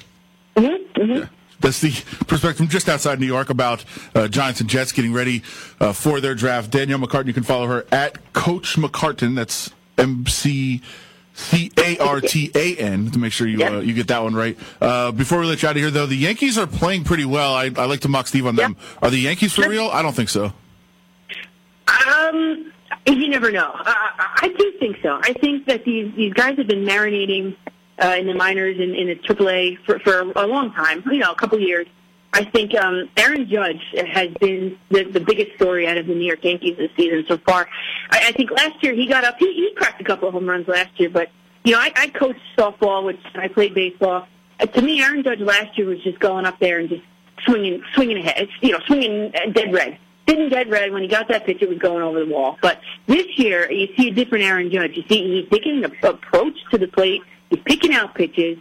Mm-hmm. 0.56 1.02
mm-hmm. 1.02 1.12
Yeah. 1.12 1.26
That's 1.66 1.80
the 1.80 1.90
perspective 2.26 2.58
from 2.58 2.68
just 2.68 2.88
outside 2.88 3.20
New 3.20 3.26
York 3.26 3.50
about 3.50 3.84
uh, 4.14 4.28
Giants 4.28 4.62
and 4.62 4.70
Jets 4.70 4.92
getting 4.92 5.14
ready 5.14 5.42
uh, 5.80 5.94
for 5.94 6.22
their 6.22 6.36
draft. 6.36 6.70
Danielle 6.70 7.00
McCartan, 7.00 7.26
you 7.26 7.34
can 7.34 7.42
follow 7.42 7.66
her 7.66 7.88
at 7.92 8.34
Coach 8.34 8.76
McCartan. 8.76 9.34
That's 9.34 9.72
M 9.98 10.28
C 10.28 10.84
C 11.34 11.72
A 11.80 11.98
R 11.98 12.22
T 12.22 12.52
A 12.54 12.76
N 12.78 13.10
to 13.10 13.18
make 13.18 13.34
sure 13.34 13.48
you 13.48 13.66
uh, 13.66 13.80
you 13.80 13.96
get 13.96 14.10
that 14.10 14.22
one 14.22 14.36
right. 14.36 14.56
Uh, 14.80 15.12
before 15.12 15.40
we 15.40 15.48
let 15.48 15.64
you 15.64 15.68
out 15.68 15.76
of 15.76 15.82
here, 15.82 15.90
though, 15.90 16.06
the 16.06 16.16
Yankees 16.16 16.56
are 16.60 16.68
playing 16.68 17.04
pretty 17.04 17.26
well. 17.26 17.56
I, 17.56 17.72
I 17.76 17.86
like 17.86 18.02
to 18.02 18.10
mock 18.10 18.28
Steve 18.28 18.46
on 18.46 18.56
them. 18.56 18.78
Are 19.02 19.10
the 19.10 19.18
Yankees 19.18 19.54
for 19.54 19.68
real? 19.68 19.88
I 19.88 20.04
don't 20.04 20.14
think 20.14 20.30
so. 20.30 20.54
Um, 21.88 22.72
you 23.08 23.28
never 23.28 23.52
know. 23.52 23.72
Uh, 23.72 23.84
I 23.88 24.54
do 24.56 24.72
think 24.80 24.98
so. 25.02 25.20
I 25.24 25.34
think 25.34 25.66
that 25.66 25.84
these 25.84 26.14
these 26.16 26.34
guys 26.34 26.58
have 26.58 26.68
been 26.68 26.86
marinating 26.86 27.56
uh, 28.04 28.16
in 28.20 28.28
the 28.28 28.34
minors 28.34 28.78
and 28.80 28.96
in 28.96 29.08
the 29.08 29.16
AAA 29.16 29.78
for, 29.86 30.00
for 30.00 30.20
a 30.22 30.48
long 30.48 30.72
time. 30.74 31.04
You 31.06 31.20
know, 31.20 31.32
a 31.32 31.36
couple 31.36 31.60
years. 31.60 31.88
I 32.34 32.44
think 32.44 32.76
um, 32.76 33.10
Aaron 33.16 33.48
Judge 33.50 33.82
has 33.94 34.30
been 34.42 34.78
the, 34.90 35.04
the 35.04 35.22
biggest 35.22 35.56
story 35.56 35.88
out 35.88 35.98
of 35.98 36.06
the 36.06 36.14
New 36.14 36.26
York 36.26 36.44
Yankees 36.44 36.76
this 36.78 36.92
season 36.98 37.24
so 37.30 37.38
far. 37.38 37.70
I, 38.10 38.28
I 38.28 38.32
think 38.34 38.52
last 38.52 38.84
year 38.84 38.94
he 38.94 39.08
got 39.08 39.24
up. 39.24 39.38
He, 39.40 39.54
he 39.54 39.74
cracked 39.76 40.02
a 40.02 40.04
couple 40.04 40.28
of 40.28 40.34
home 40.34 40.46
runs 40.46 40.68
last 40.68 41.00
year, 41.00 41.10
but 41.10 41.30
you 41.64 41.72
know, 41.72 41.80
I, 41.80 41.92
I 41.96 42.08
coached 42.10 42.42
softball, 42.58 43.06
which 43.06 43.22
I 43.36 43.48
played 43.48 43.74
baseball. 43.74 44.28
Uh, 44.60 44.66
to 44.66 44.82
me, 44.82 45.02
Aaron 45.02 45.24
Judge 45.24 45.40
last 45.40 45.78
year 45.78 45.88
was 45.88 46.04
just 46.04 46.20
going 46.20 46.46
up 46.46 46.60
there 46.60 46.80
and 46.80 46.90
just 46.90 47.04
swinging, 47.46 47.82
swinging 47.94 48.18
ahead. 48.18 48.50
You 48.62 48.74
know, 48.74 48.80
swinging 48.86 49.32
uh, 49.34 49.52
dead 49.52 49.74
red 49.74 49.98
didn't 50.26 50.50
get 50.50 50.70
red 50.70 50.92
when 50.92 51.02
he 51.02 51.08
got 51.08 51.28
that 51.28 51.46
pitch. 51.46 51.62
It 51.62 51.70
was 51.70 51.78
going 51.78 52.02
over 52.02 52.20
the 52.20 52.32
wall. 52.32 52.58
But 52.62 52.82
this 53.08 53.28
year, 53.38 53.72
you 53.72 53.88
see 53.96 54.10
a 54.10 54.12
different 54.12 54.44
Aaron 54.44 54.72
Judge. 54.72 54.96
You 54.96 55.04
see 55.08 55.42
he's 55.42 55.50
taking 55.50 55.84
an 55.84 55.92
approach 56.04 56.58
to 56.72 56.78
the 56.78 56.88
plate. 56.88 57.22
Picking 57.58 57.94
out 57.94 58.16
pitches, 58.16 58.58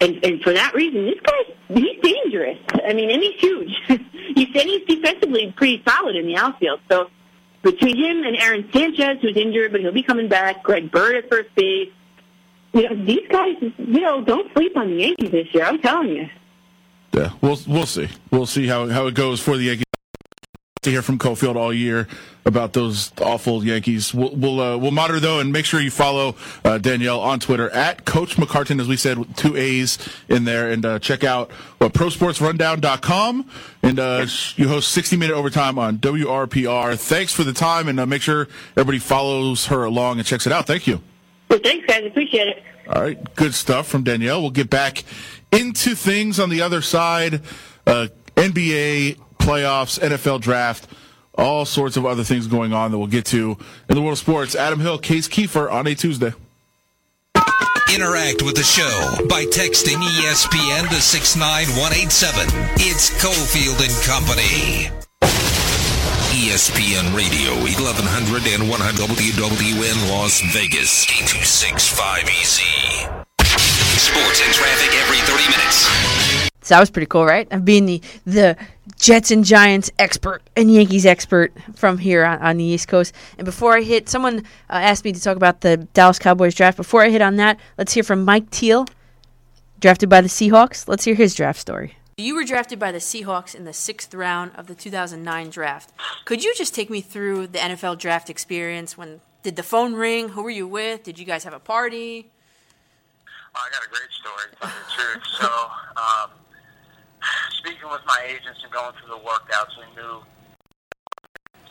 and 0.00 0.24
and 0.24 0.42
for 0.42 0.52
that 0.52 0.74
reason, 0.74 1.04
this 1.06 1.20
guy 1.22 1.54
he's 1.74 2.00
dangerous. 2.02 2.58
I 2.86 2.92
mean, 2.92 3.10
and 3.10 3.22
he's 3.22 3.40
huge. 3.40 3.70
he's 3.88 4.48
and 4.54 4.68
he's 4.68 4.86
defensively 4.86 5.52
pretty 5.56 5.82
solid 5.86 6.16
in 6.16 6.26
the 6.26 6.36
outfield. 6.36 6.80
So 6.90 7.10
between 7.62 7.96
him 7.96 8.24
and 8.24 8.36
Aaron 8.36 8.68
Sanchez, 8.72 9.18
who's 9.20 9.36
injured 9.36 9.72
but 9.72 9.80
he'll 9.80 9.92
be 9.92 10.02
coming 10.02 10.28
back, 10.28 10.62
Greg 10.62 10.90
Bird 10.90 11.16
at 11.16 11.30
first 11.30 11.54
base. 11.54 11.90
You 12.72 12.88
know, 12.88 13.04
these 13.04 13.28
guys, 13.28 13.56
you 13.60 14.00
know, 14.00 14.24
don't 14.24 14.50
sleep 14.54 14.76
on 14.76 14.88
the 14.88 14.96
Yankees 14.96 15.30
this 15.30 15.46
year. 15.52 15.64
I'm 15.64 15.78
telling 15.80 16.08
you. 16.08 16.28
Yeah, 17.12 17.32
we'll 17.42 17.58
we'll 17.66 17.86
see. 17.86 18.08
We'll 18.30 18.46
see 18.46 18.66
how 18.66 18.88
how 18.88 19.06
it 19.06 19.14
goes 19.14 19.40
for 19.40 19.56
the 19.56 19.64
Yankees 19.64 19.84
to 20.82 20.90
hear 20.90 21.00
from 21.00 21.16
Cofield 21.16 21.54
all 21.54 21.72
year 21.72 22.08
about 22.44 22.72
those 22.72 23.12
awful 23.20 23.64
Yankees. 23.64 24.12
We'll 24.12 24.34
we'll, 24.34 24.60
uh, 24.60 24.76
we'll 24.76 24.90
monitor 24.90 25.20
though, 25.20 25.38
and 25.38 25.52
make 25.52 25.64
sure 25.64 25.80
you 25.80 25.92
follow 25.92 26.34
uh, 26.64 26.78
Danielle 26.78 27.20
on 27.20 27.38
Twitter 27.38 27.70
at 27.70 28.04
Coach 28.04 28.34
McCartan, 28.34 28.80
as 28.80 28.88
we 28.88 28.96
said, 28.96 29.16
with 29.16 29.36
two 29.36 29.56
A's 29.56 29.96
in 30.28 30.42
there, 30.42 30.72
and 30.72 30.84
uh, 30.84 30.98
check 30.98 31.22
out 31.22 31.52
what 31.78 31.92
ProSportsRundown.com, 31.92 33.48
and 33.84 34.00
uh, 34.00 34.26
you 34.56 34.66
host 34.66 34.88
60 34.88 35.16
Minute 35.18 35.34
Overtime 35.34 35.78
on 35.78 35.98
WRPR. 35.98 36.98
Thanks 36.98 37.32
for 37.32 37.44
the 37.44 37.52
time, 37.52 37.86
and 37.86 38.00
uh, 38.00 38.04
make 38.06 38.22
sure 38.22 38.48
everybody 38.72 38.98
follows 38.98 39.66
her 39.66 39.84
along 39.84 40.18
and 40.18 40.26
checks 40.26 40.48
it 40.48 40.52
out. 40.52 40.66
Thank 40.66 40.88
you. 40.88 41.00
Well, 41.48 41.60
thanks, 41.62 41.86
guys. 41.86 42.06
Appreciate 42.06 42.48
it. 42.48 42.62
All 42.88 43.02
right, 43.02 43.36
good 43.36 43.54
stuff 43.54 43.86
from 43.86 44.02
Danielle. 44.02 44.42
We'll 44.42 44.50
get 44.50 44.68
back 44.68 45.04
into 45.52 45.94
things 45.94 46.40
on 46.40 46.50
the 46.50 46.60
other 46.60 46.82
side. 46.82 47.40
Uh, 47.86 48.08
NBA 48.34 49.18
playoffs, 49.42 49.98
NFL 50.00 50.40
draft, 50.40 50.86
all 51.34 51.64
sorts 51.64 51.96
of 51.96 52.06
other 52.06 52.24
things 52.24 52.46
going 52.46 52.72
on 52.72 52.90
that 52.90 52.98
we'll 52.98 53.06
get 53.06 53.24
to 53.26 53.56
in 53.88 53.94
the 53.94 54.00
world 54.00 54.12
of 54.12 54.18
sports. 54.18 54.54
Adam 54.54 54.80
Hill, 54.80 54.98
Case 54.98 55.28
Kiefer 55.28 55.70
on 55.70 55.86
a 55.86 55.94
Tuesday. 55.94 56.32
Interact 57.92 58.42
with 58.42 58.56
the 58.56 58.62
show 58.62 59.16
by 59.28 59.44
texting 59.44 60.00
ESPN 60.00 60.88
to 60.88 61.00
69187. 61.00 62.48
It's 62.80 63.10
Cofield 63.20 63.84
and 63.84 63.92
Company. 64.06 64.88
ESPN 66.32 67.12
Radio, 67.14 67.52
1100 67.60 68.46
and 68.56 68.64
100 68.64 68.96
WWN 68.96 70.10
Las 70.10 70.40
Vegas, 70.56 71.04
8265EZ. 71.04 72.64
Sports 74.00 74.40
and 74.40 74.52
traffic 74.54 74.96
every 75.04 75.20
30 75.28 75.44
minutes. 75.52 76.21
So 76.62 76.74
that 76.74 76.80
was 76.80 76.90
pretty 76.90 77.06
cool, 77.06 77.24
right? 77.24 77.50
Of 77.52 77.64
being 77.64 77.86
the 77.86 78.00
the 78.24 78.56
Jets 78.96 79.30
and 79.30 79.44
Giants 79.44 79.90
expert 79.98 80.42
and 80.56 80.72
Yankees 80.72 81.06
expert 81.06 81.52
from 81.74 81.98
here 81.98 82.24
on, 82.24 82.38
on 82.38 82.56
the 82.56 82.64
East 82.64 82.88
Coast. 82.88 83.14
And 83.36 83.44
before 83.44 83.76
I 83.76 83.82
hit, 83.82 84.08
someone 84.08 84.38
uh, 84.38 84.40
asked 84.70 85.04
me 85.04 85.12
to 85.12 85.20
talk 85.20 85.36
about 85.36 85.60
the 85.60 85.76
Dallas 85.92 86.18
Cowboys 86.18 86.54
draft. 86.54 86.76
Before 86.76 87.02
I 87.02 87.10
hit 87.10 87.22
on 87.22 87.36
that, 87.36 87.58
let's 87.78 87.92
hear 87.92 88.04
from 88.04 88.24
Mike 88.24 88.50
Teel, 88.50 88.86
drafted 89.80 90.08
by 90.08 90.20
the 90.20 90.28
Seahawks. 90.28 90.86
Let's 90.88 91.04
hear 91.04 91.14
his 91.14 91.34
draft 91.34 91.58
story. 91.58 91.96
You 92.18 92.36
were 92.36 92.44
drafted 92.44 92.78
by 92.78 92.92
the 92.92 92.98
Seahawks 92.98 93.54
in 93.54 93.64
the 93.64 93.72
sixth 93.72 94.14
round 94.14 94.52
of 94.54 94.66
the 94.66 94.74
2009 94.74 95.50
draft. 95.50 95.92
Could 96.24 96.44
you 96.44 96.54
just 96.54 96.74
take 96.74 96.90
me 96.90 97.00
through 97.00 97.48
the 97.48 97.58
NFL 97.58 97.98
draft 97.98 98.30
experience? 98.30 98.96
When 98.96 99.20
did 99.42 99.56
the 99.56 99.62
phone 99.62 99.94
ring? 99.94 100.28
Who 100.30 100.42
were 100.42 100.50
you 100.50 100.68
with? 100.68 101.02
Did 101.02 101.18
you 101.18 101.24
guys 101.24 101.44
have 101.44 101.54
a 101.54 101.58
party? 101.58 102.30
I 103.54 103.68
got 103.70 103.84
a 103.84 103.88
great 103.88 104.10
story, 104.12 104.50
to 104.50 104.56
tell 104.56 104.70
you 104.70 104.74
the 104.84 105.20
truth. 105.20 105.26
So, 105.40 105.46
um, 105.96 106.30
speaking 107.58 107.88
with 107.90 108.02
my 108.06 108.20
agents 108.26 108.60
and 108.62 108.72
going 108.72 108.92
through 108.98 109.14
the 109.14 109.22
workouts, 109.22 109.74
we 109.78 109.86
knew 109.94 110.22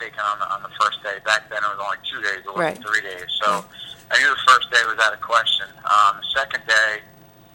taken 0.00 0.20
on 0.20 0.38
the, 0.40 0.48
on 0.50 0.62
the 0.62 0.72
first 0.80 1.02
day. 1.02 1.18
Back 1.24 1.48
then, 1.50 1.62
it 1.62 1.70
was 1.70 1.78
only 1.78 1.98
two 2.08 2.20
days, 2.22 2.42
it 2.42 2.46
wasn't 2.50 2.58
Right. 2.58 2.78
three 2.82 3.02
days. 3.02 3.26
So, 3.42 3.64
I 4.10 4.18
knew 4.18 4.28
the 4.28 4.44
first 4.46 4.70
day 4.70 4.82
was 4.84 4.98
out 4.98 5.12
of 5.12 5.20
question. 5.20 5.66
Um, 5.86 6.18
the 6.20 6.28
second 6.40 6.66
day, 6.66 7.00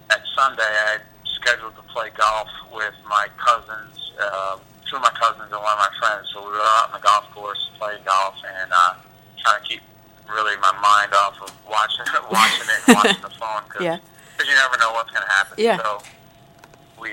that 0.10 0.22
Sunday, 0.36 0.64
I 0.64 0.98
had 0.98 1.02
scheduled 1.42 1.76
to 1.76 1.84
play 1.94 2.10
golf 2.18 2.48
with 2.74 2.94
my 3.10 3.28
cousins, 3.38 4.12
uh, 4.20 4.58
two 4.90 4.96
of 4.96 5.02
my 5.04 5.12
cousins 5.20 5.52
and 5.52 5.60
one 5.62 5.74
of 5.76 5.82
my 5.84 5.92
friends. 6.00 6.30
So 6.34 6.40
we 6.42 6.52
were 6.56 6.64
out 6.80 6.90
on 6.90 6.94
the 7.02 7.04
golf 7.06 7.26
course 7.36 7.60
playing 7.78 8.02
golf 8.06 8.36
and 8.48 8.72
uh, 8.72 8.96
trying 9.44 9.62
to 9.62 9.68
keep 9.68 9.82
really 10.32 10.56
my 10.58 10.72
mind 10.82 11.14
off 11.14 11.36
of 11.44 11.52
watching 11.68 12.06
watching 12.32 12.66
it 12.72 12.80
and 12.88 12.96
watching 12.96 13.22
the 13.22 13.30
phone 13.38 13.64
because 13.68 13.84
Yeah. 13.84 13.98
you 14.40 14.56
never 14.56 14.78
know 14.78 14.92
what's 14.94 15.12
going 15.12 15.24
to 15.28 15.34
happen. 15.34 15.56
Yeah. 15.60 15.78
So 15.78 16.02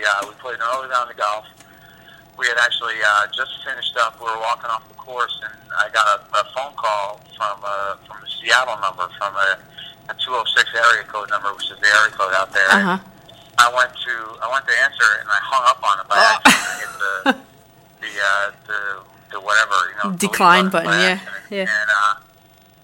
uh, 0.06 0.28
we 0.28 0.34
played 0.38 0.56
an 0.56 0.66
early 0.74 0.88
round 0.88 1.10
of 1.10 1.16
golf. 1.16 1.46
We 2.38 2.46
had 2.46 2.58
actually 2.58 2.98
uh, 3.00 3.26
just 3.32 3.50
finished 3.64 3.96
up. 3.98 4.18
We 4.18 4.26
were 4.26 4.38
walking 4.38 4.70
off 4.70 4.86
the 4.88 4.94
course, 4.94 5.34
and 5.44 5.54
I 5.78 5.88
got 5.90 6.06
a, 6.06 6.18
a 6.38 6.44
phone 6.54 6.74
call 6.76 7.20
from 7.36 7.58
uh, 7.62 7.96
from 8.06 8.22
a 8.22 8.28
Seattle 8.28 8.78
number, 8.80 9.08
from 9.18 9.34
a, 9.34 9.58
a 10.10 10.14
206 10.18 10.70
area 10.74 11.04
code 11.06 11.30
number, 11.30 11.54
which 11.54 11.70
is 11.70 11.78
the 11.78 11.86
area 11.86 12.10
code 12.12 12.34
out 12.34 12.52
there. 12.52 12.70
Uh 12.70 12.98
huh. 12.98 12.98
I 13.56 13.70
went 13.70 13.94
to 13.94 14.14
I 14.42 14.50
went 14.50 14.66
to 14.66 14.74
answer 14.82 15.06
it, 15.14 15.20
and 15.22 15.30
I 15.30 15.40
hung 15.40 15.64
up 15.70 15.80
on 15.80 15.94
it 16.02 16.06
by 16.10 16.18
accident. 16.18 16.58
I 16.58 16.74
hit 16.82 16.92
the 16.98 17.14
the 18.02 18.12
uh, 18.18 18.44
know 20.04 20.16
Decline 20.16 20.68
button, 20.68 20.92
yeah, 20.92 21.18
yeah. 21.50 21.64
and 21.64 21.88
uh, 21.88 22.14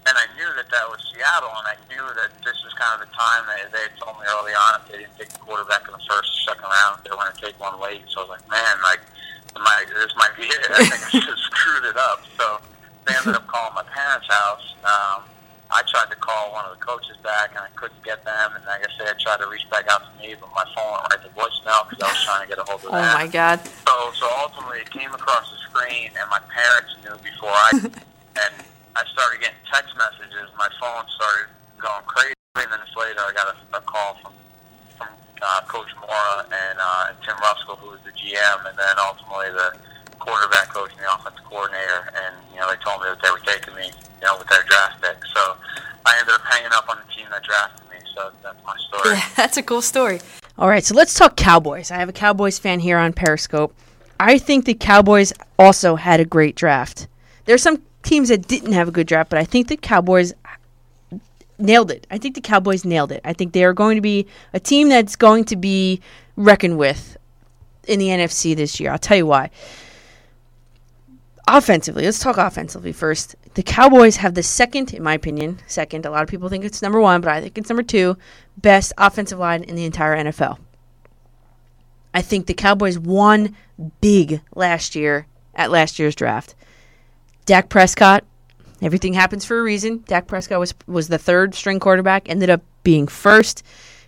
and 0.07 0.15
I 0.17 0.25
knew 0.35 0.49
that 0.57 0.69
that 0.69 0.85
was 0.89 0.99
Seattle, 1.13 1.53
and 1.53 1.67
I 1.67 1.77
knew 1.89 2.05
that 2.17 2.31
this 2.43 2.57
kind 2.81 2.97
of 2.97 3.05
the 3.05 3.13
time 3.13 3.45
that 3.45 3.69
they 3.69 3.85
told 4.01 4.17
me 4.17 4.25
early 4.33 4.57
on 4.57 4.81
if 4.81 4.89
they 4.89 4.97
didn't 5.05 5.13
take 5.13 5.29
the 5.29 5.37
quarterback 5.45 5.85
in 5.85 5.93
the 5.93 6.01
first 6.09 6.25
or 6.25 6.57
second 6.57 6.65
round, 6.65 6.97
they 7.05 7.13
were 7.13 7.21
going 7.21 7.29
to 7.29 7.37
take 7.37 7.53
one 7.61 7.77
late. 7.77 8.01
So 8.09 8.25
I 8.25 8.33
was 8.33 8.41
like, 8.41 8.45
man, 8.49 8.75
like, 8.81 9.05
my, 9.53 9.85
this 9.85 10.09
might 10.17 10.33
be 10.33 10.49
it. 10.49 10.65
I 10.73 10.89
think 10.89 10.97
I 10.97 11.29
just 11.29 11.45
screwed 11.53 11.85
it 11.85 11.97
up. 12.01 12.25
So 12.41 12.57
they 13.05 13.13
ended 13.13 13.37
up 13.37 13.45
calling 13.45 13.77
my 13.77 13.85
parents' 13.85 14.25
house. 14.25 14.73
Um, 14.81 15.29
I 15.71 15.85
tried 15.87 16.09
to 16.09 16.17
call 16.17 16.51
one 16.51 16.65
of 16.65 16.73
the 16.73 16.81
coaches 16.83 17.15
back, 17.21 17.53
and 17.53 17.61
I 17.61 17.69
couldn't 17.77 18.01
get 18.03 18.25
them. 18.25 18.57
And 18.57 18.65
like 18.65 18.81
I 18.81 18.89
said, 18.97 19.13
I 19.13 19.15
tried 19.21 19.39
to 19.45 19.47
reach 19.47 19.69
back 19.69 19.85
out 19.87 20.01
to 20.01 20.11
me, 20.19 20.33
but 20.35 20.49
my 20.51 20.65
phone 20.73 20.99
went 20.99 21.05
right 21.13 21.21
to 21.21 21.31
voicemail 21.37 21.87
because 21.87 22.01
I 22.01 22.09
was 22.09 22.21
trying 22.25 22.41
to 22.43 22.49
get 22.49 22.59
a 22.59 22.65
hold 22.65 22.81
of 22.83 22.91
that. 22.91 22.97
Oh 22.97 23.05
that. 23.05 23.15
my 23.15 23.27
God. 23.29 23.61
So, 23.87 23.93
so 24.17 24.25
ultimately, 24.41 24.81
it 24.81 24.89
came 24.89 25.13
across 25.13 25.47
the 25.47 25.61
screen, 25.69 26.11
and 26.17 26.25
my 26.33 26.41
parents 26.49 26.91
knew 27.05 27.15
before 27.21 27.53
I. 27.53 27.71
and 28.41 28.53
I 28.95 29.07
started 29.07 29.39
getting 29.39 29.63
text 29.71 29.95
messages. 29.95 30.51
My 30.57 30.67
phone 30.81 31.05
started 31.15 31.47
going 31.79 32.03
crazy. 32.03 32.40
Three 32.53 32.67
minutes 32.67 32.91
later, 32.99 33.23
I 33.23 33.31
got 33.31 33.55
a, 33.55 33.77
a 33.77 33.81
call 33.81 34.19
from 34.21 34.33
from 34.97 35.07
uh, 35.41 35.61
Coach 35.71 35.87
Mora 36.01 36.43
and, 36.51 36.77
uh, 36.79 37.13
Tim 37.25 37.37
Ruskell, 37.37 37.79
who 37.79 37.91
was 37.91 37.99
the 38.03 38.11
GM, 38.11 38.67
and 38.67 38.77
then 38.77 38.95
ultimately 38.99 39.55
the 39.55 39.79
quarterback 40.19 40.67
coach 40.67 40.91
and 40.91 40.99
the 40.99 41.07
offensive 41.15 41.45
coordinator. 41.45 42.11
And 42.13 42.35
you 42.53 42.59
know, 42.59 42.67
they 42.69 42.75
told 42.83 42.99
me 42.99 43.07
that 43.07 43.23
they 43.23 43.31
were 43.31 43.39
taking 43.47 43.73
me, 43.75 43.87
you 43.87 44.27
know, 44.27 44.37
with 44.37 44.49
their 44.49 44.63
draft 44.63 45.01
pick. 45.01 45.15
So 45.33 45.55
I 46.05 46.17
ended 46.19 46.35
up 46.35 46.41
hanging 46.41 46.73
up 46.73 46.89
on 46.89 46.97
the 46.99 47.07
team 47.15 47.25
that 47.31 47.41
drafted 47.41 47.87
me. 47.89 47.95
So 48.13 48.31
that's 48.43 48.59
my 48.67 48.75
story. 48.77 49.15
Yeah, 49.15 49.29
that's 49.37 49.55
a 49.55 49.63
cool 49.63 49.81
story. 49.81 50.19
All 50.57 50.67
right, 50.67 50.83
so 50.83 50.93
let's 50.93 51.13
talk 51.13 51.37
Cowboys. 51.37 51.89
I 51.89 51.99
have 51.99 52.09
a 52.09 52.13
Cowboys 52.13 52.59
fan 52.59 52.81
here 52.81 52.97
on 52.97 53.13
Periscope. 53.13 53.73
I 54.19 54.37
think 54.37 54.65
the 54.65 54.73
Cowboys 54.73 55.31
also 55.57 55.95
had 55.95 56.19
a 56.19 56.25
great 56.25 56.57
draft. 56.57 57.07
There's 57.45 57.63
some 57.63 57.81
teams 58.03 58.27
that 58.27 58.47
didn't 58.47 58.73
have 58.73 58.89
a 58.89 58.91
good 58.91 59.07
draft, 59.07 59.29
but 59.29 59.39
I 59.39 59.45
think 59.45 59.69
the 59.69 59.77
Cowboys 59.77 60.33
nailed 61.61 61.91
it. 61.91 62.07
I 62.11 62.17
think 62.17 62.35
the 62.35 62.41
Cowboys 62.41 62.85
nailed 62.85 63.11
it. 63.11 63.21
I 63.23 63.33
think 63.33 63.53
they 63.53 63.63
are 63.63 63.73
going 63.73 63.95
to 63.95 64.01
be 64.01 64.27
a 64.53 64.59
team 64.59 64.89
that's 64.89 65.15
going 65.15 65.45
to 65.45 65.55
be 65.55 66.01
reckoned 66.35 66.77
with 66.77 67.17
in 67.87 67.99
the 67.99 68.07
NFC 68.07 68.55
this 68.55 68.79
year. 68.79 68.91
I'll 68.91 68.97
tell 68.97 69.17
you 69.17 69.25
why. 69.25 69.49
Offensively, 71.47 72.05
let's 72.05 72.19
talk 72.19 72.37
offensively 72.37 72.93
first. 72.93 73.35
The 73.55 73.63
Cowboys 73.63 74.17
have 74.17 74.35
the 74.35 74.43
second, 74.43 74.93
in 74.93 75.03
my 75.03 75.13
opinion, 75.13 75.59
second. 75.67 76.05
A 76.05 76.11
lot 76.11 76.23
of 76.23 76.29
people 76.29 76.47
think 76.47 76.63
it's 76.63 76.81
number 76.81 77.01
one, 77.01 77.19
but 77.19 77.31
I 77.31 77.41
think 77.41 77.57
it's 77.57 77.69
number 77.69 77.83
two 77.83 78.17
best 78.57 78.93
offensive 78.97 79.39
line 79.39 79.63
in 79.63 79.75
the 79.75 79.85
entire 79.85 80.15
NFL. 80.15 80.59
I 82.13 82.21
think 82.21 82.45
the 82.45 82.53
Cowboys 82.53 82.99
won 82.99 83.55
big 83.99 84.41
last 84.55 84.95
year 84.95 85.27
at 85.55 85.71
last 85.71 85.99
year's 85.99 86.15
draft. 86.15 86.55
Dak 87.45 87.69
Prescott, 87.69 88.23
everything 88.81 89.13
happens 89.13 89.45
for 89.45 89.59
a 89.59 89.63
reason. 89.63 90.03
Dak 90.07 90.27
Prescott 90.27 90.59
was 90.59 90.73
was 90.87 91.07
the 91.07 91.17
third 91.17 91.55
string 91.55 91.79
quarterback, 91.79 92.29
ended 92.29 92.49
up 92.49 92.61
being 92.83 93.07
first, 93.07 93.63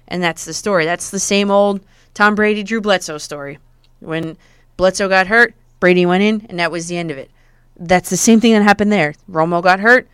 and 0.08 0.22
that's 0.22 0.46
the 0.46 0.54
story. 0.54 0.86
That's 0.86 1.12
the 1.12 1.20
same 1.20 1.52
old 1.52 1.82
Tom 2.14 2.36
Brady, 2.36 2.64
Drew 2.64 2.82
Bledsoe 2.82 3.18
story. 3.18 3.60
When 4.00 4.38
Bledsoe 4.78 5.10
got 5.10 5.28
hurt, 5.28 5.54
Brady 5.80 6.06
went 6.06 6.24
in, 6.24 6.46
and 6.50 6.60
that 6.60 6.72
was 6.72 6.88
the 6.88 6.98
end 6.98 7.12
of 7.12 7.18
it. 7.18 7.32
That's 7.78 8.10
the 8.10 8.18
same 8.18 8.40
thing 8.40 8.54
that 8.54 8.64
happened 8.64 8.92
there. 8.92 9.16
Romo 9.30 9.62
got 9.62 9.80
hurt, 9.80 10.08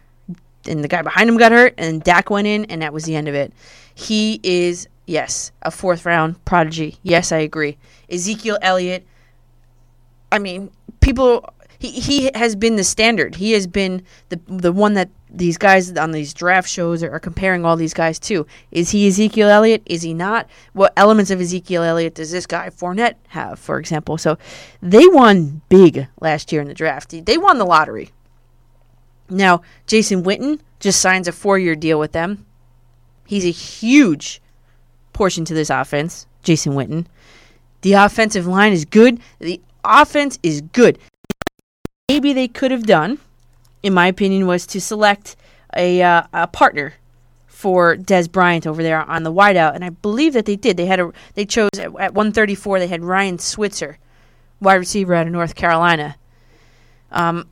and 0.67 0.83
the 0.83 0.87
guy 0.87 1.01
behind 1.01 1.29
him 1.29 1.37
got 1.37 1.51
hurt, 1.51 1.73
and 1.77 2.03
Dak 2.03 2.29
went 2.29 2.47
in, 2.47 2.65
and 2.65 2.81
that 2.81 2.93
was 2.93 3.03
the 3.03 3.15
end 3.15 3.27
of 3.27 3.35
it. 3.35 3.51
He 3.93 4.39
is, 4.43 4.87
yes, 5.05 5.51
a 5.61 5.71
fourth 5.71 6.05
round 6.05 6.43
prodigy. 6.45 6.97
Yes, 7.03 7.31
I 7.31 7.39
agree. 7.39 7.77
Ezekiel 8.09 8.57
Elliott, 8.61 9.05
I 10.31 10.39
mean, 10.39 10.71
people. 11.01 11.53
He, 11.79 11.91
he 11.91 12.31
has 12.35 12.57
been 12.57 12.75
the 12.75 12.83
standard. 12.83 13.35
He 13.35 13.53
has 13.53 13.65
been 13.65 14.03
the 14.27 14.39
the 14.47 14.73
one 14.73 14.95
that 14.95 15.09
these 15.29 15.57
guys 15.57 15.95
on 15.97 16.11
these 16.11 16.33
draft 16.33 16.67
shows 16.67 17.01
are, 17.03 17.11
are 17.11 17.19
comparing 17.19 17.65
all 17.65 17.77
these 17.77 17.93
guys 17.93 18.19
to. 18.19 18.45
Is 18.69 18.91
he 18.91 19.07
Ezekiel 19.07 19.47
Elliott? 19.47 19.81
Is 19.85 20.01
he 20.01 20.13
not? 20.13 20.49
What 20.73 20.91
elements 20.97 21.31
of 21.31 21.39
Ezekiel 21.39 21.83
Elliott 21.83 22.15
does 22.15 22.31
this 22.31 22.45
guy 22.45 22.69
Fournette 22.69 23.15
have, 23.29 23.59
for 23.59 23.79
example? 23.79 24.17
So 24.17 24.37
they 24.81 25.07
won 25.07 25.61
big 25.69 26.07
last 26.19 26.51
year 26.51 26.61
in 26.61 26.67
the 26.67 26.73
draft. 26.73 27.15
They 27.25 27.37
won 27.37 27.57
the 27.57 27.65
lottery. 27.65 28.11
Now 29.29 29.61
Jason 29.87 30.23
Witten 30.23 30.59
just 30.81 30.99
signs 30.99 31.29
a 31.29 31.31
four 31.31 31.57
year 31.57 31.75
deal 31.75 31.97
with 31.97 32.11
them. 32.11 32.45
He's 33.25 33.45
a 33.45 33.51
huge 33.51 34.41
portion 35.13 35.45
to 35.45 35.53
this 35.53 35.69
offense. 35.69 36.27
Jason 36.43 36.73
Witten. 36.73 37.05
The 37.81 37.93
offensive 37.93 38.47
line 38.47 38.73
is 38.73 38.83
good. 38.83 39.21
The 39.39 39.61
offense 39.85 40.37
is 40.43 40.61
good 40.61 40.99
maybe 42.19 42.33
they 42.33 42.49
could 42.49 42.71
have 42.71 42.83
done, 42.83 43.17
in 43.81 43.93
my 43.93 44.07
opinion, 44.07 44.45
was 44.45 44.67
to 44.67 44.81
select 44.81 45.37
a, 45.77 46.01
uh, 46.01 46.23
a 46.33 46.47
partner 46.47 46.95
for 47.47 47.95
Dez 47.95 48.29
Bryant 48.29 48.67
over 48.67 48.83
there 48.83 49.01
on 49.09 49.23
the 49.23 49.31
wideout, 49.31 49.73
and 49.73 49.85
I 49.85 49.89
believe 49.89 50.33
that 50.33 50.45
they 50.45 50.57
did. 50.57 50.75
They 50.75 50.85
had 50.85 50.99
a 50.99 51.13
they 51.35 51.45
chose 51.45 51.69
at, 51.77 51.87
at 51.97 52.13
134. 52.13 52.79
They 52.79 52.87
had 52.87 53.05
Ryan 53.05 53.39
Switzer, 53.39 53.97
wide 54.59 54.75
receiver 54.75 55.13
out 55.15 55.27
of 55.27 55.33
North 55.33 55.55
Carolina. 55.55 56.17
Um, 57.11 57.47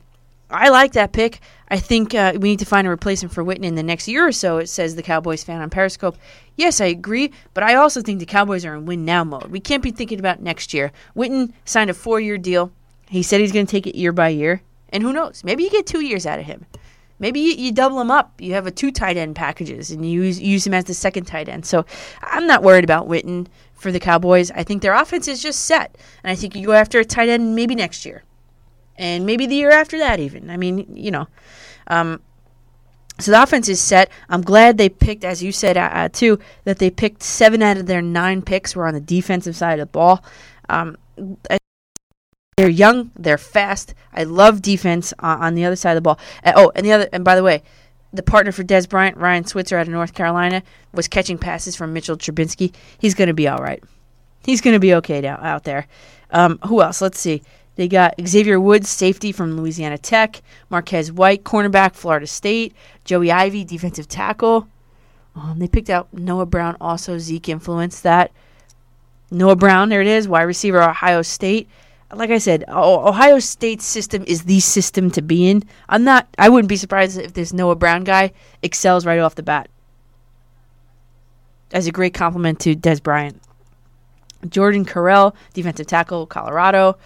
I 0.50 0.68
like 0.68 0.92
that 0.92 1.12
pick. 1.12 1.40
I 1.70 1.78
think 1.78 2.14
uh, 2.14 2.34
we 2.38 2.50
need 2.50 2.58
to 2.58 2.66
find 2.66 2.86
a 2.86 2.90
replacement 2.90 3.34
for 3.34 3.44
Witten 3.44 3.64
in 3.64 3.74
the 3.74 3.82
next 3.82 4.06
year 4.06 4.26
or 4.26 4.32
so. 4.32 4.58
It 4.58 4.68
says 4.68 4.96
the 4.96 5.02
Cowboys 5.02 5.44
fan 5.44 5.62
on 5.62 5.70
Periscope. 5.70 6.16
Yes, 6.56 6.80
I 6.80 6.86
agree, 6.86 7.32
but 7.54 7.64
I 7.64 7.74
also 7.74 8.02
think 8.02 8.18
the 8.18 8.26
Cowboys 8.26 8.66
are 8.66 8.74
in 8.74 8.84
win 8.84 9.06
now 9.06 9.24
mode. 9.24 9.50
We 9.50 9.60
can't 9.60 9.82
be 9.82 9.90
thinking 9.90 10.18
about 10.18 10.42
next 10.42 10.74
year. 10.74 10.92
Witten 11.16 11.52
signed 11.64 11.88
a 11.88 11.94
four 11.94 12.20
year 12.20 12.36
deal. 12.36 12.70
He 13.08 13.22
said 13.22 13.40
he's 13.40 13.52
going 13.52 13.66
to 13.66 13.70
take 13.70 13.86
it 13.86 13.96
year 13.96 14.12
by 14.12 14.28
year. 14.28 14.62
And 14.90 15.02
who 15.02 15.12
knows? 15.12 15.44
Maybe 15.44 15.64
you 15.64 15.70
get 15.70 15.86
two 15.86 16.00
years 16.00 16.26
out 16.26 16.38
of 16.38 16.46
him. 16.46 16.66
Maybe 17.18 17.40
you, 17.40 17.54
you 17.54 17.72
double 17.72 18.00
him 18.00 18.10
up. 18.10 18.40
You 18.40 18.54
have 18.54 18.66
a 18.66 18.70
two 18.70 18.90
tight 18.90 19.16
end 19.16 19.34
packages 19.34 19.90
and 19.90 20.08
you 20.08 20.22
use, 20.22 20.40
use 20.40 20.66
him 20.66 20.74
as 20.74 20.84
the 20.84 20.94
second 20.94 21.24
tight 21.24 21.48
end. 21.48 21.66
So 21.66 21.84
I'm 22.22 22.46
not 22.46 22.62
worried 22.62 22.84
about 22.84 23.08
Witten 23.08 23.48
for 23.74 23.90
the 23.90 24.00
Cowboys. 24.00 24.50
I 24.52 24.62
think 24.62 24.82
their 24.82 24.94
offense 24.94 25.26
is 25.26 25.42
just 25.42 25.64
set. 25.64 25.96
And 26.22 26.30
I 26.30 26.34
think 26.34 26.54
you 26.54 26.66
go 26.66 26.72
after 26.72 27.00
a 27.00 27.04
tight 27.04 27.28
end 27.28 27.56
maybe 27.56 27.74
next 27.74 28.06
year. 28.06 28.22
And 28.96 29.26
maybe 29.26 29.46
the 29.46 29.54
year 29.54 29.70
after 29.70 29.98
that, 29.98 30.20
even. 30.20 30.50
I 30.50 30.56
mean, 30.56 30.96
you 30.96 31.10
know. 31.10 31.28
Um, 31.86 32.20
so 33.20 33.32
the 33.32 33.42
offense 33.42 33.68
is 33.68 33.80
set. 33.80 34.10
I'm 34.28 34.42
glad 34.42 34.78
they 34.78 34.88
picked, 34.88 35.24
as 35.24 35.42
you 35.42 35.50
said, 35.50 35.76
uh, 35.76 35.90
uh, 35.92 36.08
too, 36.08 36.38
that 36.64 36.78
they 36.78 36.90
picked 36.90 37.22
seven 37.22 37.62
out 37.62 37.76
of 37.76 37.86
their 37.86 38.02
nine 38.02 38.42
picks 38.42 38.76
were 38.76 38.86
on 38.86 38.94
the 38.94 39.00
defensive 39.00 39.56
side 39.56 39.80
of 39.80 39.88
the 39.88 39.92
ball. 39.92 40.24
Um, 40.68 40.96
I 41.50 41.58
they're 42.58 42.68
young. 42.68 43.12
They're 43.14 43.38
fast. 43.38 43.94
I 44.12 44.24
love 44.24 44.60
defense 44.60 45.14
on, 45.20 45.40
on 45.40 45.54
the 45.54 45.64
other 45.64 45.76
side 45.76 45.92
of 45.92 45.98
the 45.98 46.00
ball. 46.00 46.18
Uh, 46.42 46.54
oh, 46.56 46.72
and 46.74 46.84
the 46.84 46.90
other, 46.90 47.08
and 47.12 47.24
by 47.24 47.36
the 47.36 47.44
way, 47.44 47.62
the 48.12 48.24
partner 48.24 48.50
for 48.50 48.64
Dez 48.64 48.88
Bryant, 48.88 49.16
Ryan 49.16 49.44
Switzer 49.44 49.78
out 49.78 49.86
of 49.86 49.92
North 49.92 50.12
Carolina, 50.12 50.64
was 50.92 51.06
catching 51.06 51.38
passes 51.38 51.76
from 51.76 51.92
Mitchell 51.92 52.16
Trubisky. 52.16 52.74
He's 52.98 53.14
going 53.14 53.28
to 53.28 53.34
be 53.34 53.46
all 53.46 53.62
right. 53.62 53.80
He's 54.42 54.60
going 54.60 54.74
to 54.74 54.80
be 54.80 54.92
okay 54.94 55.24
out, 55.24 55.40
out 55.40 55.62
there. 55.62 55.86
Um, 56.32 56.58
who 56.66 56.82
else? 56.82 57.00
Let's 57.00 57.20
see. 57.20 57.44
They 57.76 57.86
got 57.86 58.14
Xavier 58.26 58.58
Woods, 58.58 58.88
safety 58.88 59.30
from 59.30 59.56
Louisiana 59.56 59.96
Tech. 59.96 60.42
Marquez 60.68 61.12
White, 61.12 61.44
cornerback, 61.44 61.94
Florida 61.94 62.26
State. 62.26 62.74
Joey 63.04 63.28
Ivie, 63.28 63.68
defensive 63.68 64.08
tackle. 64.08 64.66
Um, 65.36 65.60
they 65.60 65.68
picked 65.68 65.90
out 65.90 66.12
Noah 66.12 66.46
Brown, 66.46 66.76
also 66.80 67.18
Zeke 67.18 67.50
influenced 67.50 68.02
that. 68.02 68.32
Noah 69.30 69.54
Brown, 69.54 69.90
there 69.90 70.00
it 70.00 70.08
is, 70.08 70.26
wide 70.26 70.42
receiver, 70.42 70.82
Ohio 70.82 71.22
State 71.22 71.68
like 72.14 72.30
I 72.30 72.38
said, 72.38 72.64
Ohio 72.68 73.38
State's 73.38 73.84
system 73.84 74.24
is 74.26 74.44
the 74.44 74.60
system 74.60 75.10
to 75.10 75.22
be 75.22 75.48
in. 75.48 75.62
I'm 75.88 76.04
not. 76.04 76.26
I 76.38 76.48
wouldn't 76.48 76.68
be 76.68 76.76
surprised 76.76 77.18
if 77.18 77.34
this 77.34 77.52
Noah 77.52 77.76
Brown 77.76 78.04
guy 78.04 78.32
excels 78.62 79.04
right 79.04 79.18
off 79.18 79.34
the 79.34 79.42
bat. 79.42 79.68
As 81.70 81.86
a 81.86 81.92
great 81.92 82.14
compliment 82.14 82.60
to 82.60 82.74
Dez 82.74 83.02
Bryant, 83.02 83.42
Jordan 84.48 84.86
Carrell, 84.86 85.34
defensive 85.52 85.86
tackle, 85.86 86.26
Colorado, 86.26 86.96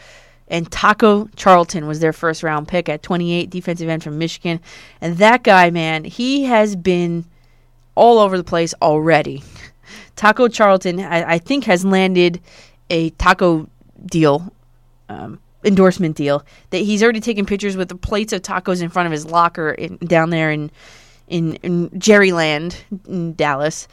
and 0.47 0.71
Taco 0.71 1.27
Charlton 1.35 1.89
was 1.89 1.99
their 1.99 2.13
first 2.13 2.45
round 2.45 2.69
pick 2.69 2.89
at 2.89 3.03
28, 3.03 3.51
defensive 3.51 3.89
end 3.89 4.05
from 4.05 4.19
Michigan. 4.19 4.61
And 5.01 5.17
that 5.17 5.43
guy, 5.43 5.71
man, 5.71 6.05
he 6.05 6.45
has 6.45 6.77
been 6.77 7.25
all 7.97 8.21
over 8.21 8.37
the 8.37 8.45
place 8.45 8.73
already. 8.81 9.43
Taco 10.17 10.47
Charlton, 10.47 11.01
I, 11.01 11.33
I 11.33 11.39
think, 11.39 11.65
has 11.65 11.85
landed 11.85 12.41
a 12.89 13.11
taco 13.11 13.69
deal 14.07 14.53
um, 15.13 15.41
endorsement 15.65 16.17
deal 16.17 16.45
that 16.71 16.79
he's 16.79 17.03
already 17.03 17.21
taken 17.21 17.47
pictures 17.47 17.77
with 17.77 17.89
the 17.89 17.95
plates 17.95 18.33
of 18.33 18.43
tacos 18.43 18.83
in 18.83 18.89
front 18.89 19.07
of 19.07 19.13
his 19.13 19.27
locker 19.27 19.71
in, 19.71 19.97
down 19.99 20.31
there 20.31 20.51
in, 20.51 20.71
in 21.29 21.57
in 21.57 21.91
Jerryland 21.91 22.77
in 23.07 23.35
Dallas. 23.35 23.89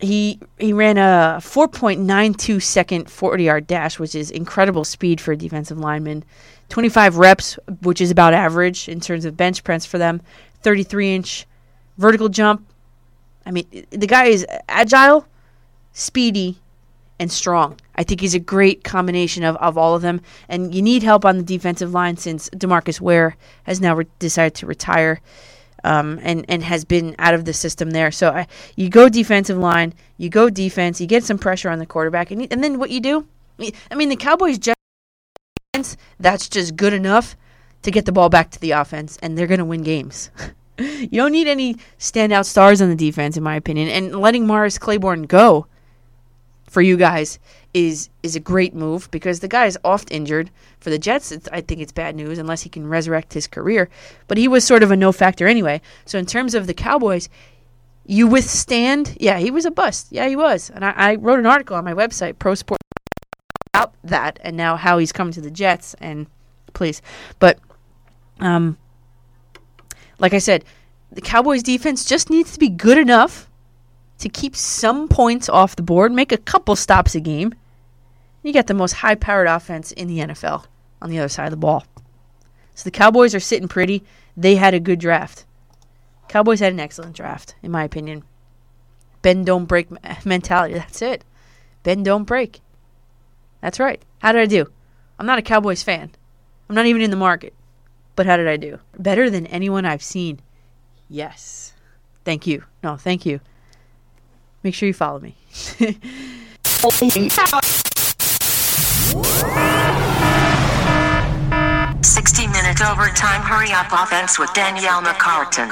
He 0.00 0.40
he 0.58 0.72
ran 0.72 0.98
a 0.98 1.38
4.92 1.40 2.62
second 2.62 3.10
40 3.10 3.44
yard 3.44 3.66
dash, 3.66 3.98
which 3.98 4.14
is 4.14 4.30
incredible 4.30 4.84
speed 4.84 5.20
for 5.20 5.32
a 5.32 5.36
defensive 5.36 5.78
lineman. 5.78 6.24
25 6.70 7.18
reps, 7.18 7.58
which 7.82 8.00
is 8.00 8.10
about 8.10 8.34
average 8.34 8.88
in 8.88 9.00
terms 9.00 9.24
of 9.24 9.36
bench 9.36 9.62
press 9.64 9.86
for 9.86 9.98
them. 9.98 10.20
33 10.62 11.14
inch 11.14 11.46
vertical 11.98 12.28
jump. 12.28 12.66
I 13.46 13.50
mean, 13.50 13.66
the 13.90 14.06
guy 14.06 14.24
is 14.26 14.46
agile, 14.68 15.26
speedy, 15.92 16.58
and 17.18 17.30
strong. 17.30 17.78
I 17.94 18.02
think 18.02 18.20
he's 18.20 18.34
a 18.34 18.40
great 18.40 18.84
combination 18.84 19.44
of, 19.44 19.56
of 19.56 19.78
all 19.78 19.94
of 19.94 20.02
them. 20.02 20.20
And 20.48 20.74
you 20.74 20.82
need 20.82 21.02
help 21.02 21.24
on 21.24 21.36
the 21.36 21.42
defensive 21.42 21.92
line 21.92 22.16
since 22.16 22.48
Demarcus 22.50 23.00
Ware 23.00 23.36
has 23.64 23.80
now 23.80 23.94
re- 23.94 24.06
decided 24.18 24.54
to 24.56 24.66
retire 24.66 25.20
um, 25.84 26.18
and, 26.22 26.44
and 26.48 26.62
has 26.62 26.84
been 26.84 27.14
out 27.18 27.34
of 27.34 27.44
the 27.44 27.52
system 27.52 27.90
there. 27.90 28.10
So 28.10 28.30
I, 28.30 28.46
you 28.74 28.88
go 28.88 29.08
defensive 29.08 29.58
line, 29.58 29.94
you 30.16 30.28
go 30.28 30.50
defense, 30.50 31.00
you 31.00 31.06
get 31.06 31.24
some 31.24 31.38
pressure 31.38 31.70
on 31.70 31.78
the 31.78 31.86
quarterback. 31.86 32.30
And, 32.30 32.50
and 32.52 32.64
then 32.64 32.78
what 32.78 32.90
you 32.90 33.00
do? 33.00 33.26
I 33.90 33.94
mean, 33.94 34.08
the 34.08 34.16
Cowboys 34.16 34.58
just 34.58 34.76
that's 36.18 36.48
just 36.48 36.76
good 36.76 36.92
enough 36.92 37.36
to 37.82 37.90
get 37.90 38.06
the 38.06 38.12
ball 38.12 38.28
back 38.28 38.50
to 38.50 38.60
the 38.60 38.72
offense, 38.72 39.18
and 39.22 39.36
they're 39.36 39.46
going 39.46 39.58
to 39.58 39.64
win 39.64 39.82
games. 39.82 40.30
you 40.78 41.08
don't 41.10 41.32
need 41.32 41.46
any 41.46 41.76
standout 41.98 42.46
stars 42.46 42.80
on 42.80 42.88
the 42.88 42.96
defense, 42.96 43.36
in 43.36 43.42
my 43.42 43.56
opinion. 43.56 43.88
And 43.88 44.18
letting 44.20 44.46
Morris 44.46 44.78
Claiborne 44.78 45.24
go 45.24 45.66
for 46.74 46.82
you 46.82 46.96
guys 46.96 47.38
is 47.72 48.10
is 48.24 48.34
a 48.34 48.40
great 48.40 48.74
move 48.74 49.08
because 49.12 49.38
the 49.38 49.46
guy 49.46 49.66
is 49.66 49.78
oft 49.84 50.10
injured. 50.10 50.50
For 50.80 50.90
the 50.90 50.98
Jets, 50.98 51.32
I 51.52 51.60
think 51.60 51.80
it's 51.80 51.92
bad 51.92 52.16
news 52.16 52.36
unless 52.36 52.62
he 52.62 52.68
can 52.68 52.88
resurrect 52.88 53.32
his 53.32 53.46
career. 53.46 53.88
But 54.26 54.38
he 54.38 54.48
was 54.48 54.64
sort 54.64 54.82
of 54.82 54.90
a 54.90 54.96
no 54.96 55.12
factor 55.12 55.46
anyway. 55.46 55.80
So 56.04 56.18
in 56.18 56.26
terms 56.26 56.52
of 56.52 56.66
the 56.66 56.74
Cowboys, 56.74 57.28
you 58.04 58.26
withstand. 58.26 59.16
Yeah, 59.20 59.38
he 59.38 59.52
was 59.52 59.64
a 59.64 59.70
bust. 59.70 60.08
Yeah, 60.10 60.26
he 60.26 60.34
was. 60.34 60.68
And 60.68 60.84
I, 60.84 60.90
I 60.96 61.14
wrote 61.14 61.38
an 61.38 61.46
article 61.46 61.76
on 61.76 61.84
my 61.84 61.94
website, 61.94 62.40
Pro 62.40 62.56
Sport, 62.56 62.80
about 63.72 63.94
that 64.02 64.40
and 64.42 64.56
now 64.56 64.74
how 64.74 64.98
he's 64.98 65.12
coming 65.12 65.32
to 65.34 65.40
the 65.40 65.52
Jets. 65.52 65.94
And 66.00 66.26
please, 66.72 67.00
but 67.38 67.60
um, 68.40 68.78
like 70.18 70.34
I 70.34 70.38
said, 70.38 70.64
the 71.12 71.20
Cowboys 71.20 71.62
defense 71.62 72.04
just 72.04 72.30
needs 72.30 72.52
to 72.54 72.58
be 72.58 72.68
good 72.68 72.98
enough 72.98 73.48
to 74.18 74.28
keep 74.28 74.56
some 74.56 75.08
points 75.08 75.48
off 75.48 75.76
the 75.76 75.82
board, 75.82 76.12
make 76.12 76.32
a 76.32 76.38
couple 76.38 76.76
stops 76.76 77.14
a 77.14 77.20
game. 77.20 77.54
You 78.42 78.52
got 78.52 78.66
the 78.66 78.74
most 78.74 78.92
high 78.92 79.14
powered 79.14 79.46
offense 79.46 79.92
in 79.92 80.08
the 80.08 80.18
NFL 80.18 80.66
on 81.00 81.10
the 81.10 81.18
other 81.18 81.28
side 81.28 81.46
of 81.46 81.50
the 81.50 81.56
ball. 81.56 81.84
So 82.74 82.84
the 82.84 82.90
Cowboys 82.90 83.34
are 83.34 83.40
sitting 83.40 83.68
pretty. 83.68 84.02
They 84.36 84.56
had 84.56 84.74
a 84.74 84.80
good 84.80 84.98
draft. 84.98 85.44
Cowboys 86.28 86.60
had 86.60 86.72
an 86.72 86.80
excellent 86.80 87.16
draft, 87.16 87.54
in 87.62 87.70
my 87.70 87.84
opinion. 87.84 88.24
Bend 89.22 89.46
don't 89.46 89.66
break 89.66 89.88
mentality. 90.24 90.74
That's 90.74 91.00
it. 91.02 91.24
Bend 91.82 92.04
don't 92.04 92.24
break. 92.24 92.60
That's 93.60 93.80
right. 93.80 94.02
How 94.18 94.32
did 94.32 94.42
I 94.42 94.46
do? 94.46 94.70
I'm 95.18 95.26
not 95.26 95.38
a 95.38 95.42
Cowboys 95.42 95.82
fan. 95.82 96.10
I'm 96.68 96.74
not 96.74 96.86
even 96.86 97.02
in 97.02 97.10
the 97.10 97.16
market. 97.16 97.54
But 98.16 98.26
how 98.26 98.36
did 98.36 98.48
I 98.48 98.56
do? 98.56 98.78
Better 98.98 99.30
than 99.30 99.46
anyone 99.46 99.84
I've 99.84 100.02
seen. 100.02 100.40
Yes. 101.08 101.72
Thank 102.24 102.46
you. 102.46 102.64
No, 102.82 102.96
thank 102.96 103.26
you. 103.26 103.40
Make 104.64 104.74
sure 104.74 104.86
you 104.86 104.94
follow 104.94 105.20
me. 105.20 105.36
60 112.02 112.46
minute 112.48 112.80
overtime 112.82 113.42
hurry 113.42 113.70
up 113.72 113.92
offense 113.92 114.38
with 114.38 114.52
Danielle 114.54 115.02
McCartan. 115.02 115.70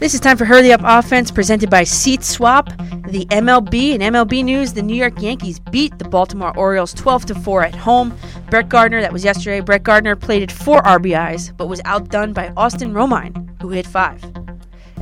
This 0.00 0.14
is 0.14 0.20
time 0.20 0.36
for 0.36 0.44
Hurry 0.44 0.72
Up 0.72 0.80
Offense 0.82 1.30
presented 1.30 1.70
by 1.70 1.84
Seat 1.84 2.24
Swap. 2.24 2.66
The 3.06 3.24
MLB 3.26 3.94
and 3.94 4.02
MLB 4.02 4.42
news, 4.42 4.72
the 4.72 4.82
New 4.82 4.96
York 4.96 5.22
Yankees 5.22 5.60
beat 5.60 5.96
the 6.00 6.08
Baltimore 6.08 6.56
Orioles 6.58 6.92
12 6.92 7.26
to 7.26 7.34
4 7.36 7.62
at 7.66 7.74
home. 7.76 8.16
Brett 8.50 8.68
Gardner, 8.68 9.00
that 9.00 9.12
was 9.12 9.24
yesterday. 9.24 9.60
Brett 9.60 9.84
Gardner 9.84 10.16
plated 10.16 10.50
4 10.50 10.82
RBIs 10.82 11.56
but 11.56 11.68
was 11.68 11.80
outdone 11.84 12.32
by 12.32 12.52
Austin 12.56 12.92
Romine, 12.92 13.48
who 13.62 13.68
hit 13.68 13.86
5. 13.86 14.41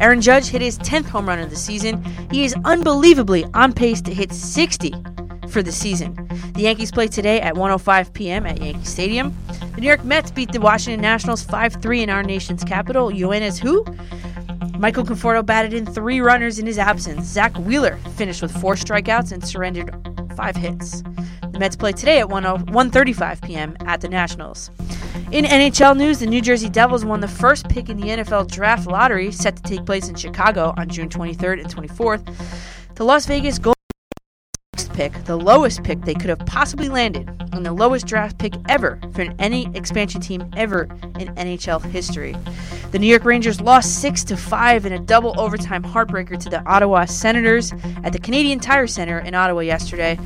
Aaron 0.01 0.21
Judge 0.23 0.47
hit 0.47 0.63
his 0.63 0.79
10th 0.79 1.07
home 1.07 1.29
run 1.29 1.39
of 1.39 1.51
the 1.51 1.57
season. 1.57 2.03
He 2.31 2.45
is 2.45 2.55
unbelievably 2.65 3.45
on 3.53 3.73
pace 3.75 4.01
to 4.03 4.15
hit 4.15 4.33
60 4.33 4.95
for 5.51 5.63
the 5.63 5.73
season. 5.73 6.15
The 6.55 6.63
Yankees 6.63 6.91
play 6.91 7.07
today 7.07 7.41
at 7.41 7.55
1:05 7.55 8.13
p.m. 8.15 8.47
at 8.47 8.61
Yankee 8.61 8.85
Stadium. 8.85 9.37
The 9.75 9.81
New 9.81 9.87
York 9.87 10.05
Mets 10.05 10.31
beat 10.31 10.53
the 10.53 10.61
Washington 10.61 11.01
Nationals 11.01 11.45
5-3 11.45 12.03
in 12.03 12.11
our 12.11 12.23
nation's 12.23 12.65
capital. 12.65 13.11
Yoenis 13.11 13.59
who? 13.59 13.85
Michael 14.79 15.05
Conforto 15.05 15.45
batted 15.45 15.75
in 15.75 15.85
three 15.85 16.21
runners 16.21 16.59
in 16.59 16.67
his 16.67 16.79
absence. 16.79 17.27
Zack 17.27 17.55
Wheeler 17.59 17.99
finished 18.17 18.41
with 18.41 18.53
four 18.61 18.77
strikeouts 18.77 19.31
and 19.31 19.47
surrendered 19.47 19.95
five 20.35 20.57
hits. 20.57 21.03
The 21.53 21.59
Mets 21.59 21.77
play 21.77 21.93
today 21.93 22.21
at 22.21 22.29
1:35 22.29 23.43
p.m. 23.43 23.77
at 23.85 24.01
the 24.01 24.09
Nationals. 24.09 24.71
In 25.33 25.45
NHL 25.45 25.97
news, 25.97 26.19
the 26.19 26.27
New 26.27 26.41
Jersey 26.41 26.69
Devils 26.69 27.05
won 27.05 27.21
the 27.21 27.29
first 27.29 27.69
pick 27.69 27.89
in 27.89 27.97
the 27.97 28.09
NFL 28.09 28.51
draft 28.51 28.89
lottery 28.89 29.31
set 29.31 29.55
to 29.55 29.63
take 29.63 29.87
place 29.87 30.09
in 30.09 30.17
Chicago 30.17 30.75
on 30.77 30.89
June 30.89 31.09
23rd 31.09 31.61
and 31.61 31.73
24th. 31.73 32.35
The 32.97 33.05
Las 33.05 33.27
Vegas 33.27 33.57
Gold 33.61 33.77
pick, 35.01 35.25
the 35.25 35.37
lowest 35.37 35.83
pick 35.83 35.99
they 36.03 36.13
could 36.13 36.29
have 36.29 36.41
possibly 36.41 36.91
landed, 36.91 37.27
and 37.55 37.65
the 37.65 37.73
lowest 37.73 38.07
draft 38.07 38.37
pick 38.37 38.53
ever 38.69 39.01
for 39.15 39.25
any 39.39 39.75
expansion 39.75 40.21
team 40.21 40.47
ever 40.59 40.83
in 41.19 41.35
NHL 41.37 41.83
history. 41.87 42.37
The 42.91 42.99
New 42.99 43.07
York 43.07 43.25
Rangers 43.25 43.63
lost 43.63 44.03
6 44.03 44.25
to 44.25 44.37
5 44.37 44.85
in 44.85 44.93
a 44.93 44.99
double 44.99 45.41
overtime 45.41 45.83
heartbreaker 45.83 46.39
to 46.39 46.51
the 46.51 46.63
Ottawa 46.67 47.07
Senators 47.07 47.73
at 48.05 48.13
the 48.13 48.19
Canadian 48.19 48.61
Tire 48.61 48.87
Center 48.87 49.21
in 49.21 49.35
Ottawa 49.35 49.61
yesterday. 49.61 50.19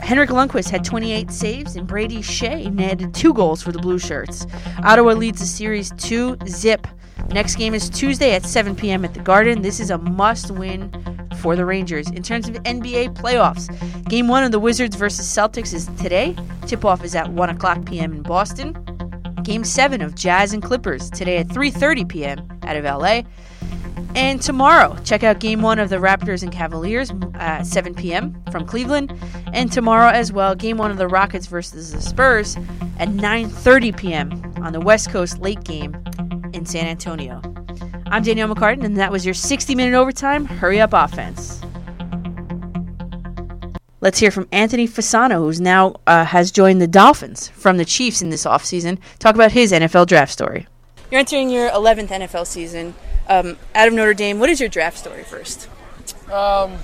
Henrik 0.00 0.30
Lundqvist 0.30 0.70
had 0.70 0.82
28 0.82 1.30
saves, 1.30 1.76
and 1.76 1.86
Brady 1.86 2.18
Skjei 2.18 2.72
netted 2.74 3.14
two 3.14 3.32
goals 3.32 3.62
for 3.62 3.70
the 3.70 3.78
Blue 3.78 4.00
Shirts. 4.00 4.44
Ottawa 4.82 5.12
leads 5.12 5.38
the 5.38 5.46
series 5.46 5.92
2 5.98 6.36
zip. 6.48 6.84
Next 7.28 7.56
game 7.56 7.74
is 7.74 7.88
Tuesday 7.88 8.34
at 8.34 8.44
7 8.44 8.74
p.m. 8.74 9.04
at 9.04 9.14
the 9.14 9.20
Garden. 9.20 9.62
This 9.62 9.78
is 9.78 9.90
a 9.90 9.98
must 9.98 10.50
win 10.50 10.92
for 11.40 11.56
the 11.56 11.64
Rangers. 11.64 12.10
In 12.10 12.22
terms 12.22 12.48
of 12.48 12.56
NBA 12.56 13.14
playoffs, 13.14 13.68
game 14.08 14.28
one 14.28 14.44
of 14.44 14.52
the 14.52 14.58
Wizards 14.58 14.96
versus 14.96 15.26
Celtics 15.26 15.72
is 15.72 15.86
today. 16.00 16.36
Tip 16.66 16.84
off 16.84 17.04
is 17.04 17.14
at 17.14 17.30
1 17.30 17.50
o'clock 17.50 17.84
p.m. 17.86 18.12
in 18.12 18.22
Boston. 18.22 18.76
Game 19.42 19.64
seven 19.64 20.02
of 20.02 20.14
Jazz 20.14 20.52
and 20.52 20.62
Clippers 20.62 21.08
today 21.10 21.38
at 21.38 21.48
3:30 21.48 22.08
p.m. 22.08 22.60
out 22.64 22.76
of 22.76 22.84
LA. 22.84 23.22
And 24.14 24.42
tomorrow, 24.42 24.96
check 25.04 25.22
out 25.22 25.38
game 25.38 25.62
one 25.62 25.78
of 25.78 25.88
the 25.88 25.96
Raptors 25.96 26.42
and 26.42 26.50
Cavaliers 26.50 27.12
at 27.34 27.62
7 27.62 27.94
p.m. 27.94 28.42
from 28.50 28.66
Cleveland. 28.66 29.16
And 29.52 29.70
tomorrow 29.70 30.10
as 30.10 30.32
well, 30.32 30.54
game 30.56 30.78
one 30.78 30.90
of 30.90 30.98
the 30.98 31.06
Rockets 31.06 31.46
versus 31.46 31.92
the 31.92 32.02
Spurs 32.02 32.56
at 32.98 33.08
9:30 33.08 33.96
p.m. 33.96 34.54
on 34.62 34.72
the 34.72 34.80
West 34.80 35.10
Coast 35.10 35.38
late 35.38 35.64
game 35.64 35.96
in 36.60 36.66
San 36.66 36.86
Antonio. 36.86 37.40
I'm 38.06 38.22
Danielle 38.22 38.54
McCartan, 38.54 38.84
and 38.84 38.96
that 38.98 39.10
was 39.10 39.24
your 39.24 39.34
60 39.34 39.74
minute 39.74 39.96
overtime 39.96 40.44
hurry 40.44 40.80
up 40.80 40.90
offense. 40.92 41.60
Let's 44.02 44.18
hear 44.18 44.30
from 44.30 44.46
Anthony 44.52 44.86
Fasano, 44.86 45.38
who's 45.38 45.60
now 45.60 45.96
uh, 46.06 46.24
has 46.24 46.50
joined 46.50 46.80
the 46.80 46.86
Dolphins 46.86 47.48
from 47.48 47.76
the 47.78 47.84
Chiefs 47.84 48.22
in 48.22 48.30
this 48.30 48.44
offseason. 48.44 48.98
Talk 49.18 49.34
about 49.34 49.52
his 49.52 49.72
NFL 49.72 50.06
draft 50.06 50.32
story. 50.32 50.66
You're 51.10 51.20
entering 51.20 51.50
your 51.50 51.70
11th 51.70 52.08
NFL 52.08 52.46
season. 52.46 52.94
Um, 53.28 53.56
out 53.74 53.88
of 53.88 53.94
Notre 53.94 54.14
Dame, 54.14 54.38
what 54.38 54.50
is 54.50 54.60
your 54.60 54.68
draft 54.68 54.98
story 54.98 55.22
first? 55.22 55.68
Um, 56.26 56.76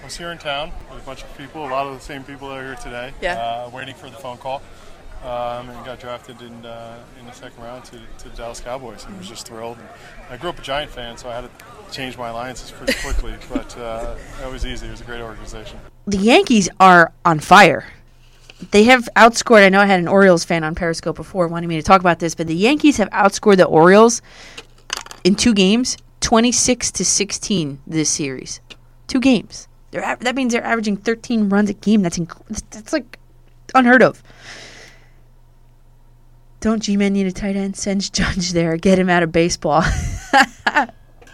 I 0.00 0.04
was 0.04 0.16
here 0.16 0.30
in 0.30 0.38
town 0.38 0.72
with 0.90 1.02
a 1.02 1.06
bunch 1.06 1.22
of 1.22 1.36
people, 1.36 1.66
a 1.66 1.68
lot 1.68 1.86
of 1.86 1.94
the 1.94 2.00
same 2.00 2.22
people 2.22 2.48
that 2.48 2.58
are 2.58 2.64
here 2.64 2.76
today. 2.76 3.12
Yeah. 3.20 3.34
Uh, 3.34 3.70
waiting 3.72 3.94
for 3.94 4.08
the 4.08 4.16
phone 4.16 4.38
call, 4.38 4.62
um, 5.26 5.68
and 5.68 5.84
got 5.84 5.98
drafted 5.98 6.40
in 6.40 6.64
uh, 6.64 6.98
in 7.18 7.26
the 7.26 7.32
second 7.32 7.62
round 7.62 7.84
to, 7.86 7.98
to 8.18 8.28
the 8.28 8.36
Dallas 8.36 8.60
Cowboys, 8.60 9.04
and 9.04 9.18
was 9.18 9.28
just 9.28 9.46
thrilled. 9.46 9.76
And 9.78 9.88
I 10.30 10.36
grew 10.36 10.50
up 10.50 10.58
a 10.58 10.62
Giant 10.62 10.90
fan, 10.90 11.16
so 11.16 11.28
I 11.28 11.34
had 11.34 11.42
to 11.42 11.50
change 11.92 12.16
my 12.16 12.28
alliances 12.28 12.70
pretty 12.70 12.94
quickly, 13.00 13.34
but 13.52 13.76
uh, 13.76 14.14
that 14.38 14.50
was 14.50 14.64
easy. 14.64 14.86
It 14.86 14.92
was 14.92 15.00
a 15.00 15.04
great 15.04 15.20
organization. 15.20 15.80
The 16.06 16.18
Yankees 16.18 16.68
are 16.78 17.12
on 17.24 17.40
fire. 17.40 17.86
They 18.70 18.84
have 18.84 19.08
outscored. 19.16 19.64
I 19.64 19.68
know 19.68 19.80
I 19.80 19.86
had 19.86 19.98
an 19.98 20.08
Orioles 20.08 20.44
fan 20.44 20.64
on 20.64 20.74
Periscope 20.74 21.16
before 21.16 21.48
wanting 21.48 21.68
me 21.68 21.76
to 21.76 21.82
talk 21.82 22.00
about 22.00 22.20
this, 22.20 22.34
but 22.34 22.46
the 22.46 22.54
Yankees 22.54 22.96
have 22.98 23.10
outscored 23.10 23.56
the 23.56 23.66
Orioles 23.66 24.22
in 25.24 25.34
two 25.34 25.52
games, 25.52 25.98
26 26.20 26.92
to 26.92 27.04
16 27.04 27.80
this 27.86 28.08
series. 28.08 28.60
Two 29.08 29.20
games. 29.20 29.68
They're 29.90 30.16
that 30.20 30.34
means 30.34 30.52
they're 30.52 30.64
averaging 30.64 30.96
13 30.96 31.48
runs 31.48 31.70
a 31.70 31.74
game. 31.74 32.02
That's 32.02 32.18
inc- 32.18 32.64
that's 32.70 32.92
like 32.92 33.18
unheard 33.74 34.02
of. 34.02 34.22
Don't 36.66 36.82
G-Man 36.82 37.12
need 37.12 37.28
a 37.28 37.32
tight 37.32 37.54
end? 37.54 37.76
Send 37.76 38.12
Judge 38.12 38.50
there. 38.50 38.76
Get 38.76 38.98
him 38.98 39.08
out 39.08 39.22
of 39.22 39.30
baseball. 39.30 39.84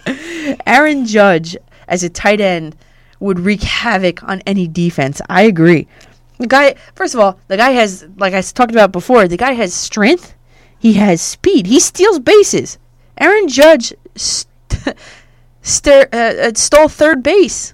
Aaron 0.66 1.06
Judge 1.06 1.56
as 1.88 2.02
a 2.02 2.10
tight 2.10 2.38
end 2.38 2.76
would 3.18 3.40
wreak 3.40 3.62
havoc 3.62 4.22
on 4.24 4.42
any 4.44 4.68
defense. 4.68 5.22
I 5.30 5.44
agree. 5.44 5.88
The 6.36 6.46
guy, 6.46 6.74
first 6.94 7.14
of 7.14 7.20
all, 7.20 7.38
the 7.48 7.56
guy 7.56 7.70
has, 7.70 8.06
like 8.18 8.34
I 8.34 8.42
talked 8.42 8.72
about 8.72 8.92
before, 8.92 9.26
the 9.26 9.38
guy 9.38 9.52
has 9.52 9.72
strength. 9.72 10.34
He 10.78 10.92
has 10.94 11.22
speed. 11.22 11.66
He 11.66 11.80
steals 11.80 12.18
bases. 12.18 12.76
Aaron 13.16 13.48
Judge 13.48 13.94
st- 14.14 14.94
st- 15.62 16.12
uh, 16.12 16.16
uh, 16.42 16.52
stole 16.54 16.88
third 16.88 17.22
base. 17.22 17.72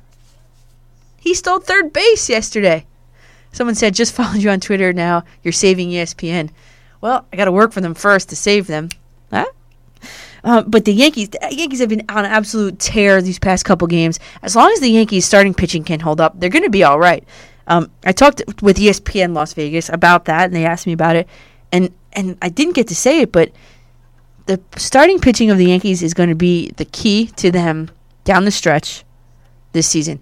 He 1.16 1.35
stole 1.35 1.59
third 1.59 1.93
base 1.93 2.28
yesterday. 2.28 2.86
Someone 3.51 3.74
said, 3.74 3.97
just 3.97 4.14
followed 4.14 4.43
you 4.43 4.51
on 4.51 4.60
Twitter 4.60 4.93
now. 4.93 5.24
You're 5.43 5.51
saving 5.51 5.90
ESPN. 5.90 6.51
Well, 7.00 7.26
I 7.32 7.36
got 7.36 7.44
to 7.44 7.52
work 7.52 7.72
for 7.72 7.80
them 7.80 7.94
first 7.94 8.28
to 8.30 8.36
save 8.36 8.66
them. 8.66 8.88
Huh? 9.30 9.46
Uh, 10.44 10.62
but 10.62 10.84
the 10.84 10.92
Yankees, 10.92 11.30
the 11.30 11.38
Yankees 11.50 11.80
have 11.80 11.88
been 11.88 12.04
on 12.08 12.24
an 12.24 12.30
absolute 12.30 12.78
tear 12.78 13.20
these 13.20 13.38
past 13.38 13.64
couple 13.64 13.86
games. 13.86 14.18
As 14.42 14.54
long 14.54 14.70
as 14.72 14.80
the 14.80 14.90
Yankees 14.90 15.24
starting 15.24 15.54
pitching 15.54 15.84
can 15.84 16.00
hold 16.00 16.20
up, 16.20 16.38
they're 16.38 16.50
going 16.50 16.64
to 16.64 16.70
be 16.70 16.84
all 16.84 16.98
right. 16.98 17.24
Um, 17.66 17.90
I 18.04 18.12
talked 18.12 18.42
with 18.62 18.78
ESPN 18.78 19.34
Las 19.34 19.52
Vegas 19.52 19.88
about 19.88 20.24
that, 20.24 20.46
and 20.46 20.54
they 20.54 20.64
asked 20.64 20.86
me 20.86 20.92
about 20.92 21.16
it, 21.16 21.28
and 21.70 21.92
and 22.14 22.38
I 22.40 22.48
didn't 22.48 22.74
get 22.74 22.88
to 22.88 22.94
say 22.94 23.20
it, 23.20 23.32
but 23.32 23.52
the 24.46 24.58
starting 24.76 25.20
pitching 25.20 25.50
of 25.50 25.58
the 25.58 25.66
Yankees 25.66 26.02
is 26.02 26.14
going 26.14 26.30
to 26.30 26.34
be 26.34 26.70
the 26.72 26.86
key 26.86 27.26
to 27.36 27.50
them 27.50 27.90
down 28.24 28.46
the 28.46 28.50
stretch 28.50 29.04
this 29.72 29.86
season. 29.86 30.18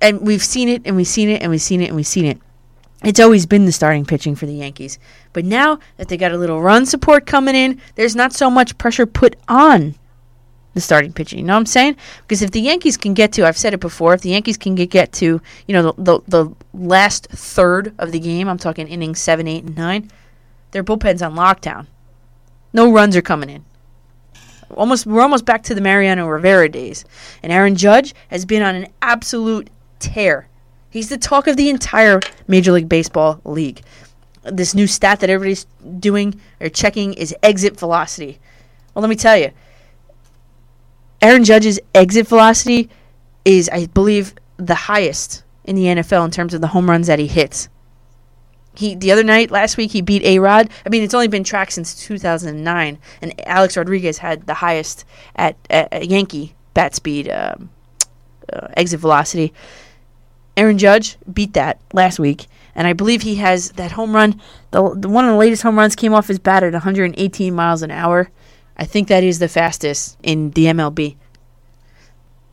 And 0.00 0.22
we've 0.22 0.42
seen 0.42 0.70
it, 0.70 0.82
and 0.86 0.96
we've 0.96 1.06
seen 1.06 1.28
it, 1.28 1.42
and 1.42 1.50
we've 1.50 1.60
seen 1.60 1.82
it, 1.82 1.88
and 1.88 1.96
we've 1.96 2.06
seen 2.06 2.24
it. 2.24 2.40
It's 3.04 3.20
always 3.20 3.46
been 3.46 3.66
the 3.66 3.72
starting 3.72 4.04
pitching 4.04 4.34
for 4.34 4.46
the 4.46 4.54
Yankees. 4.54 4.98
But 5.32 5.44
now 5.44 5.78
that 5.96 6.08
they 6.08 6.16
got 6.16 6.32
a 6.32 6.38
little 6.38 6.62
run 6.62 6.86
support 6.86 7.26
coming 7.26 7.54
in, 7.54 7.80
there's 7.94 8.16
not 8.16 8.32
so 8.32 8.50
much 8.50 8.78
pressure 8.78 9.06
put 9.06 9.36
on 9.48 9.94
the 10.76 10.80
starting 10.80 11.12
pitching. 11.12 11.38
You 11.38 11.44
know 11.46 11.54
what 11.54 11.60
I'm 11.60 11.66
saying? 11.66 11.96
Because 12.22 12.42
if 12.42 12.50
the 12.50 12.60
Yankees 12.60 12.96
can 12.96 13.14
get 13.14 13.32
to, 13.32 13.46
I've 13.46 13.56
said 13.56 13.74
it 13.74 13.80
before, 13.80 14.12
if 14.12 14.20
the 14.20 14.30
Yankees 14.30 14.58
can 14.58 14.74
get, 14.74 14.90
get 14.90 15.12
to, 15.14 15.40
you 15.66 15.72
know, 15.72 15.92
the, 15.92 16.02
the, 16.02 16.20
the 16.28 16.54
last 16.74 17.28
third 17.28 17.94
of 17.98 18.12
the 18.12 18.20
game, 18.20 18.46
I'm 18.48 18.58
talking 18.58 18.86
innings 18.86 19.18
7, 19.18 19.48
8, 19.48 19.64
and 19.64 19.76
9, 19.76 20.10
their 20.72 20.84
bullpen's 20.84 21.22
on 21.22 21.34
lockdown. 21.34 21.86
No 22.74 22.92
runs 22.92 23.16
are 23.16 23.22
coming 23.22 23.48
in. 23.48 23.64
Almost, 24.74 25.06
we're 25.06 25.22
almost 25.22 25.46
back 25.46 25.62
to 25.64 25.74
the 25.74 25.80
Mariano 25.80 26.26
Rivera 26.26 26.68
days, 26.68 27.04
and 27.42 27.50
Aaron 27.50 27.76
Judge 27.76 28.14
has 28.28 28.44
been 28.44 28.62
on 28.62 28.74
an 28.74 28.88
absolute 29.00 29.70
tear. 29.98 30.48
He's 30.96 31.10
the 31.10 31.18
talk 31.18 31.46
of 31.46 31.58
the 31.58 31.68
entire 31.68 32.20
Major 32.48 32.72
League 32.72 32.88
Baseball 32.88 33.38
league. 33.44 33.82
This 34.44 34.74
new 34.74 34.86
stat 34.86 35.20
that 35.20 35.28
everybody's 35.28 35.66
doing 35.98 36.40
or 36.58 36.70
checking 36.70 37.12
is 37.12 37.34
exit 37.42 37.78
velocity. 37.78 38.38
Well, 38.94 39.02
let 39.02 39.10
me 39.10 39.16
tell 39.16 39.36
you, 39.36 39.50
Aaron 41.20 41.44
Judge's 41.44 41.78
exit 41.94 42.26
velocity 42.26 42.88
is, 43.44 43.68
I 43.68 43.88
believe, 43.88 44.36
the 44.56 44.74
highest 44.74 45.44
in 45.64 45.76
the 45.76 45.84
NFL 45.84 46.24
in 46.24 46.30
terms 46.30 46.54
of 46.54 46.62
the 46.62 46.68
home 46.68 46.88
runs 46.88 47.08
that 47.08 47.18
he 47.18 47.26
hits. 47.26 47.68
He 48.74 48.94
the 48.94 49.12
other 49.12 49.22
night 49.22 49.50
last 49.50 49.76
week 49.76 49.90
he 49.90 50.00
beat 50.00 50.22
A 50.22 50.38
Rod. 50.38 50.70
I 50.86 50.88
mean, 50.88 51.02
it's 51.02 51.12
only 51.12 51.28
been 51.28 51.44
tracked 51.44 51.72
since 51.72 51.94
2009, 52.06 52.98
and 53.20 53.46
Alex 53.46 53.76
Rodriguez 53.76 54.16
had 54.16 54.46
the 54.46 54.54
highest 54.54 55.04
at, 55.34 55.56
at, 55.68 55.92
at 55.92 56.08
Yankee 56.08 56.54
bat 56.72 56.94
speed, 56.94 57.28
um, 57.28 57.68
uh, 58.50 58.68
exit 58.78 59.00
velocity. 59.00 59.52
Aaron 60.56 60.78
Judge 60.78 61.16
beat 61.32 61.52
that 61.52 61.80
last 61.92 62.18
week, 62.18 62.46
and 62.74 62.86
I 62.86 62.92
believe 62.92 63.22
he 63.22 63.36
has 63.36 63.72
that 63.72 63.92
home 63.92 64.14
run. 64.14 64.40
The, 64.70 64.94
the 64.94 65.08
one 65.08 65.24
of 65.24 65.32
the 65.32 65.36
latest 65.36 65.62
home 65.62 65.78
runs 65.78 65.94
came 65.94 66.14
off 66.14 66.28
his 66.28 66.38
bat 66.38 66.62
at 66.62 66.72
118 66.72 67.54
miles 67.54 67.82
an 67.82 67.90
hour. 67.90 68.30
I 68.76 68.84
think 68.84 69.08
that 69.08 69.24
is 69.24 69.38
the 69.38 69.48
fastest 69.48 70.16
in 70.22 70.50
the 70.50 70.66
MLB. 70.66 71.16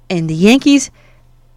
And 0.09 0.29
the 0.29 0.35
Yankees 0.35 0.91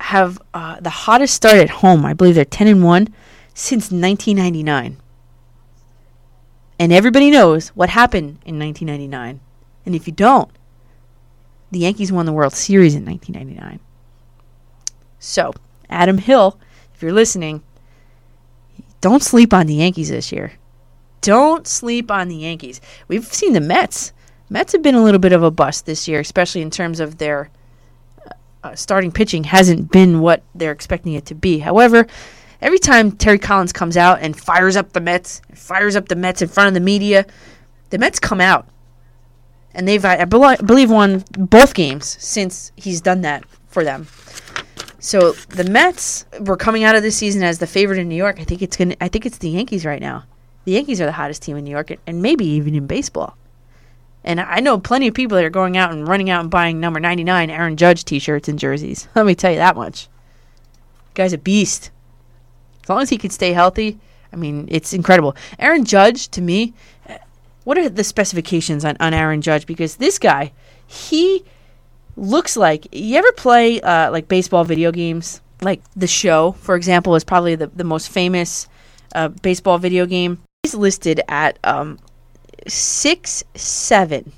have 0.00 0.40
uh, 0.54 0.80
the 0.80 0.90
hottest 0.90 1.34
start 1.34 1.56
at 1.56 1.70
home. 1.70 2.04
I 2.04 2.14
believe 2.14 2.34
they're 2.34 2.44
10 2.44 2.66
and 2.68 2.84
1 2.84 3.08
since 3.54 3.90
1999. 3.90 4.98
And 6.78 6.92
everybody 6.92 7.30
knows 7.30 7.68
what 7.68 7.88
happened 7.88 8.38
in 8.44 8.58
1999. 8.58 9.40
And 9.84 9.94
if 9.94 10.06
you 10.06 10.12
don't, 10.12 10.50
the 11.70 11.80
Yankees 11.80 12.12
won 12.12 12.26
the 12.26 12.32
World 12.32 12.52
Series 12.52 12.94
in 12.94 13.04
1999. 13.04 13.80
So, 15.18 15.52
Adam 15.88 16.18
Hill, 16.18 16.58
if 16.94 17.02
you're 17.02 17.12
listening, 17.12 17.62
don't 19.00 19.22
sleep 19.22 19.52
on 19.52 19.66
the 19.66 19.74
Yankees 19.74 20.08
this 20.08 20.32
year. 20.32 20.52
Don't 21.20 21.66
sleep 21.66 22.10
on 22.10 22.28
the 22.28 22.36
Yankees. 22.36 22.80
We've 23.08 23.26
seen 23.26 23.52
the 23.52 23.60
Mets. 23.60 24.12
Mets 24.48 24.72
have 24.72 24.82
been 24.82 24.94
a 24.94 25.02
little 25.02 25.18
bit 25.18 25.32
of 25.32 25.42
a 25.42 25.50
bust 25.50 25.86
this 25.86 26.06
year, 26.06 26.20
especially 26.20 26.62
in 26.62 26.70
terms 26.70 27.00
of 27.00 27.18
their 27.18 27.50
uh, 28.66 28.74
starting 28.74 29.12
pitching 29.12 29.44
hasn't 29.44 29.90
been 29.92 30.20
what 30.20 30.42
they're 30.54 30.72
expecting 30.72 31.12
it 31.12 31.26
to 31.26 31.34
be. 31.34 31.58
However, 31.58 32.06
every 32.60 32.78
time 32.78 33.12
Terry 33.12 33.38
Collins 33.38 33.72
comes 33.72 33.96
out 33.96 34.20
and 34.20 34.38
fires 34.38 34.76
up 34.76 34.92
the 34.92 35.00
Mets, 35.00 35.40
fires 35.54 35.94
up 35.94 36.08
the 36.08 36.16
Mets 36.16 36.42
in 36.42 36.48
front 36.48 36.68
of 36.68 36.74
the 36.74 36.80
media, 36.80 37.26
the 37.90 37.98
Mets 37.98 38.18
come 38.18 38.40
out. 38.40 38.68
And 39.74 39.86
they've, 39.86 40.04
I, 40.04 40.22
I 40.22 40.24
believe, 40.24 40.90
won 40.90 41.22
both 41.32 41.74
games 41.74 42.16
since 42.18 42.72
he's 42.76 43.00
done 43.00 43.20
that 43.20 43.44
for 43.68 43.84
them. 43.84 44.06
So 44.98 45.32
the 45.32 45.64
Mets 45.64 46.24
were 46.40 46.56
coming 46.56 46.84
out 46.84 46.94
of 46.96 47.02
this 47.02 47.16
season 47.16 47.42
as 47.42 47.58
the 47.58 47.66
favorite 47.66 47.98
in 47.98 48.08
New 48.08 48.16
York. 48.16 48.40
I 48.40 48.44
think 48.44 48.62
it's 48.62 48.76
gonna. 48.76 48.96
I 49.00 49.08
think 49.08 49.26
it's 49.26 49.38
the 49.38 49.50
Yankees 49.50 49.84
right 49.84 50.00
now. 50.00 50.24
The 50.64 50.72
Yankees 50.72 51.00
are 51.00 51.06
the 51.06 51.12
hottest 51.12 51.42
team 51.42 51.56
in 51.56 51.64
New 51.64 51.70
York, 51.70 51.92
and 52.06 52.22
maybe 52.22 52.44
even 52.44 52.74
in 52.74 52.86
baseball. 52.86 53.36
And 54.24 54.40
I 54.40 54.58
know 54.58 54.80
plenty 54.80 55.06
of 55.06 55.14
people 55.14 55.36
that 55.36 55.44
are 55.44 55.50
going 55.50 55.76
out 55.76 55.92
and 55.92 56.08
running 56.08 56.28
out 56.28 56.40
and 56.40 56.50
buying 56.50 56.80
number 56.80 56.98
99 56.98 57.48
Aaron 57.48 57.76
Judge 57.76 58.04
t-shirts 58.04 58.48
and 58.48 58.58
jerseys. 58.58 59.06
Let 59.14 59.24
me 59.24 59.36
tell 59.36 59.52
you 59.52 59.58
that 59.58 59.76
much. 59.76 60.08
Guy's 61.14 61.32
a 61.32 61.38
beast. 61.38 61.92
As 62.82 62.88
long 62.88 63.00
as 63.00 63.10
he 63.10 63.18
can 63.18 63.30
stay 63.30 63.52
healthy, 63.52 63.98
I 64.32 64.36
mean, 64.36 64.66
it's 64.68 64.92
incredible. 64.92 65.36
Aaron 65.60 65.84
Judge, 65.84 66.28
to 66.30 66.42
me, 66.42 66.74
eh, 67.06 67.18
what 67.62 67.78
are 67.78 67.88
the 67.88 68.02
specifications 68.02 68.84
on, 68.84 68.96
on 68.98 69.14
Aaron 69.14 69.42
Judge? 69.42 69.64
Because 69.66 69.96
this 69.96 70.18
guy, 70.18 70.52
he 70.84 71.44
looks 72.16 72.56
like 72.56 72.88
you 72.92 73.16
ever 73.16 73.30
play 73.32 73.80
uh, 73.80 74.10
like 74.10 74.28
baseball 74.28 74.64
video 74.64 74.90
games? 74.90 75.40
Like 75.62 75.82
the 75.94 76.06
show 76.06 76.52
for 76.52 76.74
example 76.74 77.14
is 77.14 77.24
probably 77.24 77.54
the, 77.54 77.68
the 77.68 77.84
most 77.84 78.08
famous 78.08 78.68
uh, 79.14 79.28
baseball 79.28 79.78
video 79.78 80.06
game. 80.06 80.42
He's 80.62 80.74
listed 80.74 81.20
at 81.28 81.58
um, 81.64 81.98
six 82.66 83.44
seven. 83.54 84.32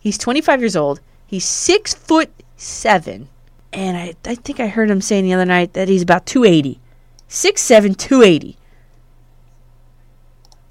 He's 0.00 0.18
25 0.18 0.60
years 0.60 0.76
old. 0.76 1.00
He's 1.26 1.44
six 1.44 1.94
foot 1.94 2.30
seven. 2.56 3.28
And 3.72 3.96
I, 3.96 4.14
I 4.24 4.34
think 4.34 4.60
i 4.60 4.66
heard 4.66 4.90
him 4.90 5.00
saying 5.00 5.24
the 5.24 5.34
other 5.34 5.44
night 5.44 5.74
that 5.74 5.88
he's 5.88 6.02
about 6.02 6.24
280 6.24 6.80
six 7.28 7.60
seven 7.60 7.94
280 7.94 8.56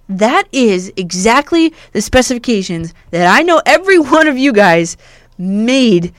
that 0.09 0.47
is 0.51 0.91
exactly 0.97 1.73
the 1.91 2.01
specifications 2.01 2.93
that 3.11 3.31
i 3.31 3.43
know 3.43 3.61
every 3.65 3.99
one 4.17 4.27
of 4.27 4.37
you 4.37 4.51
guys 4.51 4.97
made 5.37 6.13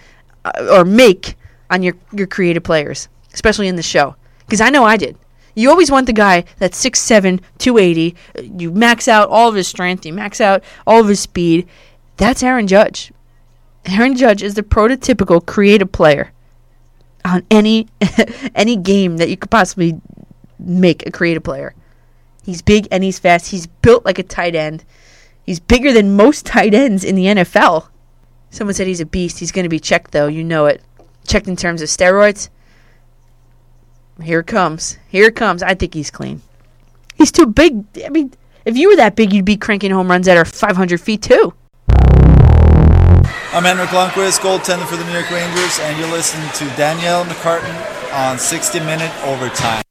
uh, 0.45 0.69
or 0.73 0.85
make 0.85 1.37
on 1.71 1.83
your 1.83 1.95
your 2.13 2.27
creative 2.27 2.63
players, 2.63 3.09
especially 3.35 3.69
in 3.69 3.77
the 3.77 3.83
show. 3.83 4.17
Because 4.41 4.61
I 4.61 4.71
know 4.71 4.85
I 4.85 4.97
did. 4.97 5.17
You 5.55 5.71
always 5.71 5.91
want 5.91 6.07
the 6.07 6.13
guy 6.13 6.45
that's 6.59 6.83
6'7", 6.83 7.41
280. 7.59 8.15
uh, 8.39 8.43
You 8.43 8.71
max 8.71 9.09
out 9.09 9.29
all 9.29 9.49
of 9.49 9.57
his 9.57 9.67
strength. 9.67 10.07
You 10.07 10.13
max 10.13 10.41
out 10.41 10.63
all 10.87 11.01
of 11.01 11.09
his 11.09 11.19
speed. 11.21 11.67
That's 12.17 12.43
Aaron 12.43 12.67
Judge. 12.69 13.13
Aaron 13.85 14.15
Judge 14.17 14.43
is 14.43 14.55
the 14.55 14.63
prototypical 14.63 15.45
creative 15.45 15.91
player 15.91 16.33
on 17.25 17.45
any 17.51 17.89
any 18.55 18.77
game 18.77 19.17
that 19.17 19.29
you 19.29 19.37
could 19.37 19.51
possibly 19.51 20.01
make 20.59 21.07
a 21.07 21.11
creative 21.11 21.43
player. 21.43 21.75
He's 22.45 22.63
big 22.63 22.89
and 22.91 23.03
he's 23.05 23.19
fast. 23.19 23.51
He's 23.51 23.67
built 23.67 24.05
like 24.05 24.19
a 24.19 24.23
tight 24.23 24.55
end. 24.55 24.85
He's 25.45 25.61
bigger 25.61 25.93
than 25.93 26.17
most 26.17 26.47
tight 26.55 26.73
ends 26.75 27.05
in 27.05 27.15
the 27.15 27.27
NFL. 27.27 27.89
Someone 28.51 28.75
said 28.75 28.87
he's 28.87 29.01
a 29.01 29.07
beast. 29.07 29.39
He's 29.39 29.53
going 29.53 29.65
to 29.65 29.69
be 29.69 29.81
checked, 29.81 30.13
though. 30.13 30.27
You 30.27 30.43
know 30.43 30.67
it. 30.67 30.83
Checked 31.27 31.49
in 31.49 31.57
terms 31.57 31.83
of 31.83 31.89
steroids. 31.89 32.49
Here 34.23 34.41
it 34.41 34.47
comes. 34.47 34.99
Here 35.09 35.27
it 35.27 35.37
comes. 35.37 35.63
I 35.63 35.75
think 35.75 35.95
he's 35.95 36.11
clean. 36.11 36.43
He's 37.15 37.31
too 37.31 37.47
big. 37.47 37.85
I 38.05 38.09
mean, 38.09 38.33
if 38.65 38.77
you 38.77 38.89
were 38.89 38.97
that 38.97 39.17
big, 39.17 39.33
you'd 39.33 39.45
be 39.45 39.57
cranking 39.57 39.91
home 39.91 40.09
runs 40.09 40.27
that 40.27 40.37
are 40.37 40.45
500 40.45 41.01
feet, 41.01 41.23
too. 41.23 41.55
I'm 43.51 43.65
Henrik 43.65 43.91
Lundqvist, 43.91 44.41
goaltender 44.41 44.87
for 44.87 44.97
the 44.97 45.05
New 45.05 45.13
York 45.13 45.31
Rangers, 45.31 45.79
and 45.81 45.99
you're 45.99 46.11
listening 46.11 46.49
to 46.53 46.65
Danielle 46.77 47.25
McCartan 47.25 48.15
on 48.15 48.39
60 48.39 48.81
Minute 48.81 49.13
Overtime. 49.25 49.83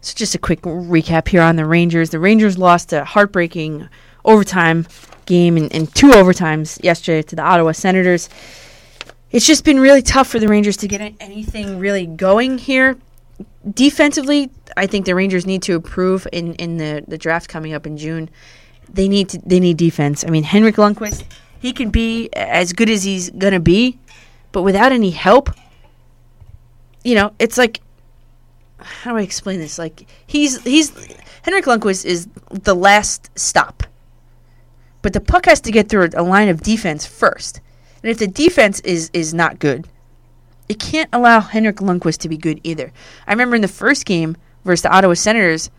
So, 0.00 0.14
just 0.14 0.34
a 0.34 0.38
quick 0.38 0.62
recap 0.62 1.28
here 1.28 1.42
on 1.42 1.56
the 1.56 1.64
Rangers. 1.64 2.10
The 2.10 2.20
Rangers 2.20 2.56
lost 2.56 2.92
a 2.92 3.04
heartbreaking 3.04 3.88
overtime 4.24 4.86
game 5.26 5.56
in, 5.56 5.86
two 5.88 6.10
overtimes 6.10 6.82
yesterday 6.82 7.22
to 7.22 7.36
the 7.36 7.42
Ottawa 7.42 7.72
Senators. 7.72 8.28
It's 9.30 9.46
just 9.46 9.64
been 9.64 9.80
really 9.80 10.02
tough 10.02 10.28
for 10.28 10.38
the 10.38 10.48
Rangers 10.48 10.76
to 10.78 10.88
get 10.88 11.14
anything 11.20 11.78
really 11.78 12.06
going 12.06 12.58
here. 12.58 12.96
Defensively, 13.70 14.50
I 14.76 14.86
think 14.86 15.04
the 15.04 15.14
Rangers 15.14 15.46
need 15.46 15.62
to 15.62 15.74
improve 15.74 16.26
in, 16.32 16.54
in 16.54 16.78
the, 16.78 17.04
the 17.06 17.18
draft 17.18 17.48
coming 17.48 17.74
up 17.74 17.86
in 17.86 17.96
June. 17.96 18.30
They 18.88 19.08
need 19.08 19.28
to, 19.30 19.38
they 19.44 19.60
need 19.60 19.76
defense. 19.76 20.24
I 20.24 20.30
mean, 20.30 20.44
Henrik 20.44 20.76
Lundqvist, 20.76 21.24
he 21.60 21.72
can 21.72 21.90
be 21.90 22.30
as 22.32 22.72
good 22.72 22.88
as 22.88 23.02
he's 23.02 23.30
gonna 23.30 23.60
be, 23.60 23.98
but 24.52 24.62
without 24.62 24.92
any 24.92 25.10
help, 25.10 25.50
you 27.02 27.14
know, 27.14 27.32
it's 27.38 27.58
like 27.58 27.80
how 28.78 29.12
do 29.12 29.18
I 29.18 29.22
explain 29.22 29.58
this? 29.58 29.78
Like 29.78 30.06
he's 30.26 30.62
he's 30.62 30.92
Henrik 31.42 31.64
Lundqvist 31.64 32.04
is 32.04 32.28
the 32.50 32.74
last 32.74 33.30
stop, 33.38 33.82
but 35.06 35.12
the 35.12 35.20
puck 35.20 35.46
has 35.46 35.60
to 35.60 35.70
get 35.70 35.88
through 35.88 36.08
a 36.16 36.22
line 36.24 36.48
of 36.48 36.62
defense 36.62 37.06
first, 37.06 37.60
and 38.02 38.10
if 38.10 38.18
the 38.18 38.26
defense 38.26 38.80
is 38.80 39.08
is 39.12 39.32
not 39.32 39.60
good, 39.60 39.86
it 40.68 40.80
can't 40.80 41.08
allow 41.12 41.38
Henrik 41.38 41.76
Lundqvist 41.76 42.18
to 42.22 42.28
be 42.28 42.36
good 42.36 42.58
either. 42.64 42.92
I 43.24 43.30
remember 43.30 43.54
in 43.54 43.62
the 43.62 43.68
first 43.68 44.04
game 44.04 44.36
versus 44.64 44.82
the 44.82 44.90
Ottawa 44.90 45.14
Senators, 45.14 45.70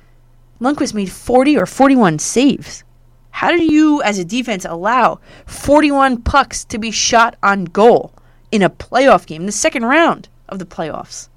Lundqvist 0.62 0.94
made 0.94 1.12
forty 1.12 1.58
or 1.58 1.66
forty-one 1.66 2.20
saves. 2.20 2.86
How 3.32 3.52
do 3.52 3.62
you, 3.62 4.02
as 4.02 4.18
a 4.18 4.24
defense, 4.24 4.64
allow 4.64 5.20
41 5.46 6.22
pucks 6.22 6.64
to 6.64 6.78
be 6.78 6.90
shot 6.90 7.36
on 7.44 7.66
goal 7.66 8.14
in 8.50 8.62
a 8.62 8.70
playoff 8.70 9.26
game, 9.28 9.46
the 9.46 9.52
second 9.52 9.84
round 9.84 10.30
of 10.48 10.58
the 10.58 10.66
playoffs? 10.66 11.28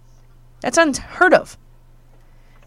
That's 0.61 0.79
unheard 0.79 1.35
of. 1.35 1.59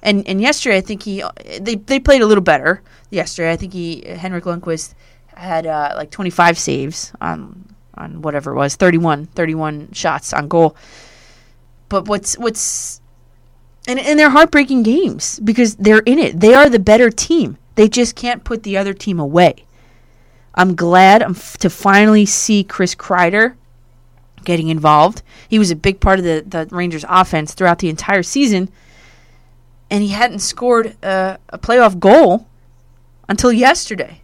And 0.02 0.28
and 0.28 0.42
yesterday, 0.42 0.76
I 0.76 0.82
think 0.82 1.04
he 1.04 1.24
they 1.62 1.76
they 1.76 2.02
played 2.02 2.22
a 2.22 2.26
little 2.26 2.44
better 2.44 2.82
yesterday. 3.10 3.52
I 3.52 3.56
think 3.56 3.72
he 3.72 4.04
Henrik 4.06 4.44
Lundqvist 4.44 4.94
had 5.36 5.66
uh, 5.66 5.94
like 5.96 6.12
25 6.12 6.58
saves 6.58 7.14
on 7.22 7.76
on 7.96 8.22
whatever 8.22 8.52
it 8.52 8.56
was, 8.56 8.76
31 8.76 9.28
31 9.28 9.92
shots 9.92 10.34
on 10.34 10.48
goal. 10.48 10.76
But 11.90 12.08
what's 12.08 12.38
what's 12.38 13.02
and 13.88 14.00
and 14.00 14.18
they're 14.18 14.30
heartbreaking 14.30 14.84
games 14.84 15.40
because 15.40 15.76
they're 15.76 16.00
in 16.00 16.20
it. 16.20 16.40
They 16.40 16.54
are 16.54 16.70
the 16.70 16.80
better 16.80 17.10
team. 17.10 17.58
They 17.76 17.88
just 17.88 18.16
can't 18.16 18.44
put 18.44 18.64
the 18.64 18.78
other 18.78 18.94
team 18.94 19.20
away. 19.20 19.66
I'm 20.56 20.76
glad 20.76 21.24
I'm 21.24 21.32
f- 21.32 21.58
to 21.60 21.70
finally 21.70 22.26
see 22.26 22.64
Chris 22.64 22.94
Kreider 22.94 23.56
getting 24.44 24.70
involved. 24.70 25.24
He 25.48 25.58
was 25.58 25.72
a 25.72 25.76
big 25.76 26.00
part 26.00 26.20
of 26.20 26.26
the, 26.26 26.44
the 26.46 26.68
Rangers 26.76 27.06
offense 27.08 27.54
throughout 27.54 27.80
the 27.80 27.90
entire 27.90 28.24
season, 28.24 28.70
and 29.90 30.04
he 30.04 30.10
hadn't 30.10 30.40
scored 30.40 30.96
a, 31.04 31.40
a 31.50 31.58
playoff 31.58 32.00
goal 32.00 32.48
until 33.28 33.52
yesterday. 33.52 34.23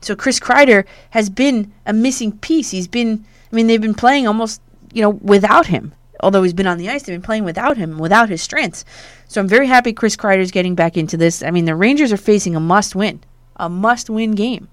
So 0.00 0.14
Chris 0.14 0.38
Kreider 0.38 0.84
has 1.10 1.28
been 1.28 1.72
a 1.86 1.92
missing 1.92 2.32
piece. 2.38 2.70
He's 2.70 2.88
been, 2.88 3.24
I 3.52 3.56
mean, 3.56 3.66
they've 3.66 3.80
been 3.80 3.94
playing 3.94 4.26
almost, 4.26 4.60
you 4.92 5.02
know, 5.02 5.10
without 5.10 5.66
him. 5.66 5.94
Although 6.20 6.42
he's 6.42 6.52
been 6.52 6.66
on 6.66 6.78
the 6.78 6.88
ice, 6.88 7.04
they've 7.04 7.14
been 7.14 7.22
playing 7.22 7.44
without 7.44 7.76
him, 7.76 7.98
without 7.98 8.28
his 8.28 8.42
strengths. 8.42 8.84
So 9.28 9.40
I'm 9.40 9.48
very 9.48 9.66
happy 9.66 9.92
Chris 9.92 10.16
Kreider's 10.16 10.50
getting 10.50 10.74
back 10.74 10.96
into 10.96 11.16
this. 11.16 11.42
I 11.42 11.50
mean, 11.50 11.64
the 11.64 11.76
Rangers 11.76 12.12
are 12.12 12.16
facing 12.16 12.56
a 12.56 12.60
must 12.60 12.94
win, 12.94 13.20
a 13.56 13.68
must 13.68 14.10
win 14.10 14.32
game. 14.32 14.68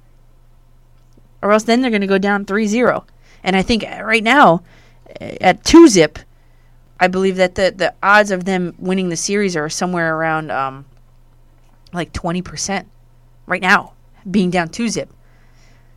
Or 1.42 1.52
else 1.52 1.64
then 1.64 1.82
they're 1.82 1.92
going 1.92 2.02
to 2.02 2.08
go 2.08 2.18
down 2.18 2.46
3 2.46 2.66
0. 2.66 3.06
And 3.44 3.56
I 3.56 3.62
think 3.62 3.84
right 3.84 4.24
now, 4.24 4.64
at 5.20 5.64
2 5.64 5.88
zip, 5.88 6.18
I 7.00 7.08
believe 7.08 7.36
that 7.36 7.56
the, 7.56 7.74
the 7.76 7.94
odds 8.02 8.32
of 8.32 8.46
them 8.46 8.74
winning 8.80 9.10
the 9.10 9.18
series 9.18 9.56
are 9.56 9.70
somewhere 9.70 10.16
around 10.16 10.50
um, 10.50 10.86
like 11.94 12.14
20% 12.14 12.86
right 13.46 13.62
now, 13.62 13.94
being 14.30 14.50
down 14.50 14.70
2 14.70 14.90
zip. 14.90 15.12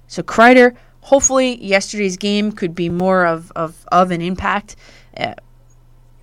So 0.06 0.22
Kreider, 0.22 0.74
hopefully 1.02 1.62
yesterday's 1.64 2.16
game 2.16 2.52
could 2.52 2.74
be 2.74 2.88
more 2.88 3.26
of, 3.26 3.52
of, 3.56 3.86
of 3.92 4.10
an 4.10 4.20
impact 4.20 4.76
uh, 5.16 5.34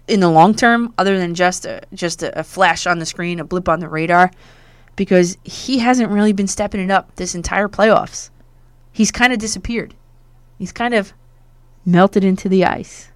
in 0.07 0.19
the 0.19 0.30
long 0.30 0.53
term, 0.53 0.94
other 0.98 1.18
than 1.18 1.34
just 1.34 1.65
a, 1.65 1.82
just 1.94 2.23
a, 2.23 2.40
a 2.40 2.44
flash 2.44 2.86
on 2.86 2.99
the 2.99 3.06
screen, 3.06 3.40
a 3.40 3.44
blip 3.44 3.68
on 3.68 3.80
the 3.80 3.90
radar, 3.90 4.32
because 4.95 5.38
he 5.44 5.80
hasn't 5.80 6.11
really 6.11 6.34
been 6.34 6.48
stepping 6.48 6.82
it 6.82 6.91
up 6.91 7.15
this 7.15 7.36
entire 7.36 7.68
playoffs. 7.68 8.30
He's 8.91 9.11
kind 9.11 9.34
of 9.34 9.40
disappeared. 9.40 9.94
He's 10.57 10.72
kind 10.72 10.94
of 10.94 11.14
melted 11.86 12.23
into 12.23 12.48
the 12.48 12.65
ice. 12.65 13.10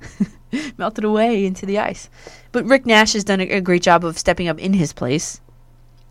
melted 0.76 1.04
away 1.04 1.44
into 1.44 1.66
the 1.66 1.78
ice. 1.78 2.08
But 2.50 2.64
Rick 2.64 2.86
Nash 2.86 3.12
has 3.12 3.24
done 3.24 3.40
a, 3.40 3.48
a 3.48 3.60
great 3.60 3.82
job 3.82 4.04
of 4.04 4.18
stepping 4.18 4.48
up 4.48 4.58
in 4.58 4.72
his 4.72 4.92
place. 4.92 5.40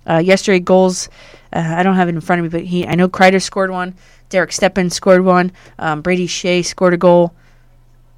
Uh, 0.07 0.17
yesterday, 0.17 0.59
goals. 0.59 1.09
Uh, 1.53 1.75
I 1.77 1.83
don't 1.83 1.95
have 1.95 2.07
it 2.07 2.15
in 2.15 2.21
front 2.21 2.39
of 2.39 2.51
me, 2.51 2.59
but 2.59 2.65
he. 2.65 2.87
I 2.87 2.95
know 2.95 3.07
Kreider 3.07 3.41
scored 3.41 3.71
one. 3.71 3.95
Derek 4.29 4.51
Stepan 4.51 4.89
scored 4.89 5.23
one. 5.23 5.51
Um, 5.77 6.01
Brady 6.01 6.27
Skjei 6.27 6.65
scored 6.65 6.93
a 6.93 6.97
goal. 6.97 7.33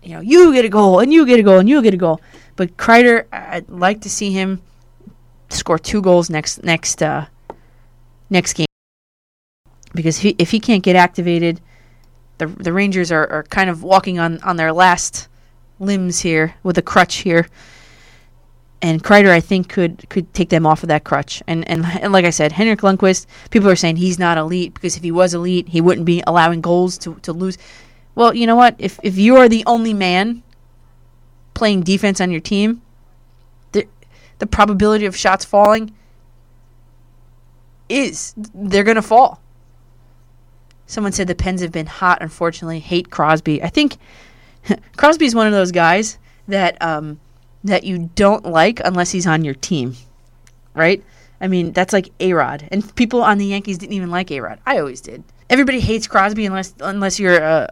You 0.02 0.16
know, 0.16 0.22
you 0.22 0.54
get 0.54 0.66
a 0.66 0.70
goal, 0.70 1.00
and 1.00 1.12
you 1.12 1.26
get 1.26 1.40
a 1.40 1.44
goal, 1.44 1.60
and 1.60 1.68
you 1.68 1.82
get 1.82 1.94
a 1.94 1.98
goal. 1.98 2.22
But 2.56 2.78
Kreider, 2.78 3.26
I'd 3.32 3.70
like 3.70 4.02
to 4.02 4.10
see 4.10 4.32
him 4.32 4.62
score 5.50 5.80
two 5.80 6.02
goals 6.02 6.30
next 6.30 6.64
next 6.64 7.02
uh, 7.02 7.26
next 8.30 8.54
game 8.54 8.66
because 9.94 10.18
if 10.18 10.24
he, 10.24 10.36
if 10.40 10.52
he 10.52 10.60
can't 10.60 10.84
get 10.84 10.96
activated, 10.96 11.62
the 12.38 12.48
the 12.48 12.74
Rangers 12.74 13.12
are, 13.12 13.28
are 13.32 13.44
kind 13.44 13.70
of 13.70 13.84
walking 13.84 14.20
on, 14.20 14.42
on 14.42 14.58
their 14.58 14.74
last 14.74 15.28
limbs 15.80 16.20
here 16.20 16.56
with 16.64 16.78
a 16.78 16.82
crutch 16.82 17.18
here. 17.18 17.48
And 18.84 19.02
Kreider, 19.02 19.30
I 19.30 19.40
think, 19.40 19.70
could 19.70 20.08
could 20.10 20.32
take 20.34 20.50
them 20.50 20.66
off 20.66 20.84
of 20.84 20.90
that 20.90 21.06
crutch. 21.06 21.42
And, 21.48 21.66
and 21.70 21.86
and 21.86 22.12
like 22.12 22.26
I 22.26 22.32
said, 22.32 22.52
Henrik 22.52 22.82
Lundqvist, 22.82 23.26
people 23.50 23.70
are 23.70 23.78
saying 23.78 23.96
he's 23.96 24.20
not 24.20 24.38
elite 24.38 24.74
because 24.74 24.98
if 24.98 25.04
he 25.04 25.10
was 25.10 25.34
elite, 25.34 25.70
he 25.70 25.80
wouldn't 25.80 26.06
be 26.06 26.22
allowing 26.28 26.60
goals 26.60 26.98
to, 27.00 27.16
to 27.22 27.32
lose. 27.32 27.58
Well, 28.14 28.36
you 28.36 28.46
know 28.46 28.58
what? 28.58 28.76
If 28.78 29.00
if 29.02 29.18
you 29.18 29.38
are 29.38 29.48
the 29.48 29.64
only 29.66 29.94
man 29.94 30.44
playing 31.54 31.84
defense 31.84 32.20
on 32.20 32.30
your 32.30 32.42
team, 32.42 32.82
the 33.72 33.88
the 34.40 34.48
probability 34.48 35.06
of 35.06 35.16
shots 35.16 35.46
falling 35.46 35.96
is 37.88 38.34
they're 38.54 38.84
gonna 38.84 39.02
fall. 39.02 39.42
Someone 40.88 41.14
said 41.14 41.28
the 41.28 41.36
Pens 41.36 41.62
have 41.62 41.72
been 41.72 41.86
hot. 41.86 42.18
Unfortunately, 42.22 42.80
hate 42.80 43.10
Crosby. 43.10 43.64
I 43.64 43.70
think 43.70 43.96
Crosby 44.98 45.26
is 45.26 45.34
one 45.34 45.48
of 45.48 45.54
those 45.54 45.72
guys 45.72 46.18
that 46.50 46.80
um, 46.82 47.22
that 47.64 47.84
you 47.84 48.10
don't 48.16 48.46
like 48.46 48.82
unless 48.84 49.12
he's 49.12 49.28
on 49.28 49.44
your 49.44 49.54
team, 49.54 49.96
right? 50.74 51.04
I 51.40 51.48
mean, 51.48 51.74
that's 51.74 51.94
like 51.94 52.10
A 52.20 52.34
Rod, 52.34 52.68
and 52.72 52.96
people 52.96 53.22
on 53.22 53.38
the 53.38 53.46
Yankees 53.46 53.78
didn't 53.78 53.94
even 53.94 54.10
like 54.10 54.32
A 54.32 54.40
Rod. 54.40 54.60
I 54.66 54.80
always 54.80 55.02
did. 55.02 55.24
Everybody 55.50 55.80
hates 55.80 56.08
Crosby 56.08 56.46
unless 56.46 56.74
unless 56.80 57.20
you're 57.20 57.38
a, 57.38 57.70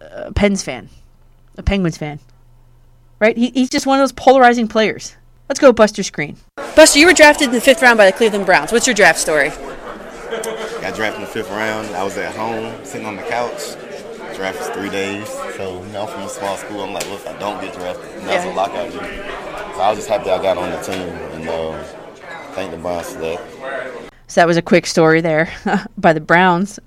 a 0.00 0.32
Pens 0.32 0.62
fan, 0.62 0.88
a 1.58 1.62
Penguins 1.62 1.98
fan, 1.98 2.20
right? 3.20 3.36
He, 3.36 3.50
he's 3.50 3.70
just 3.70 3.86
one 3.86 3.98
of 3.98 4.02
those 4.02 4.12
polarizing 4.12 4.68
players. 4.68 5.16
Let's 5.48 5.60
go, 5.60 5.72
Buster 5.72 6.02
Skrine. 6.02 6.36
Buster, 6.74 6.98
you 6.98 7.06
were 7.06 7.12
drafted 7.12 7.48
in 7.48 7.54
the 7.54 7.60
fifth 7.60 7.82
round 7.82 7.98
by 7.98 8.06
the 8.06 8.16
Cleveland 8.16 8.46
Browns. 8.46 8.72
What's 8.72 8.86
your 8.86 8.94
draft 8.94 9.18
story? 9.18 9.50
I 9.50 10.78
got 10.80 10.96
drafted 10.96 11.16
in 11.16 11.26
the 11.26 11.26
fifth 11.26 11.50
round. 11.50 11.88
I 11.88 12.02
was 12.02 12.16
at 12.16 12.34
home, 12.34 12.74
sitting 12.84 13.06
on 13.06 13.16
the 13.16 13.22
couch. 13.22 13.76
Draft 14.42 14.58
was 14.58 14.68
three 14.70 14.90
days. 14.90 15.28
So, 15.56 15.80
you 15.84 15.92
know, 15.92 16.04
from 16.04 16.22
a 16.22 16.28
small 16.28 16.56
school, 16.56 16.80
I'm 16.80 16.92
like, 16.92 17.04
what 17.04 17.14
if 17.14 17.28
I 17.28 17.38
don't 17.38 17.60
get 17.60 17.74
drafted? 17.74 18.10
And 18.10 18.26
that 18.26 18.44
Yeah. 18.44 18.52
a 18.52 18.56
lockout 18.56 18.92
year. 18.92 19.04
So 19.76 19.80
I 19.80 19.88
was 19.90 19.98
just 19.98 20.08
happy 20.08 20.30
I 20.30 20.42
got 20.42 20.58
on 20.58 20.68
the 20.68 20.78
team 20.78 20.96
and 20.98 21.48
uh, 21.48 21.80
thank 22.54 22.72
the 22.72 22.76
Browns 22.76 23.12
for 23.12 23.20
that. 23.20 23.40
So 24.26 24.40
that 24.40 24.48
was 24.48 24.56
a 24.56 24.62
quick 24.62 24.86
story 24.88 25.20
there 25.20 25.48
by 25.96 26.12
the 26.12 26.20
Browns. 26.20 26.80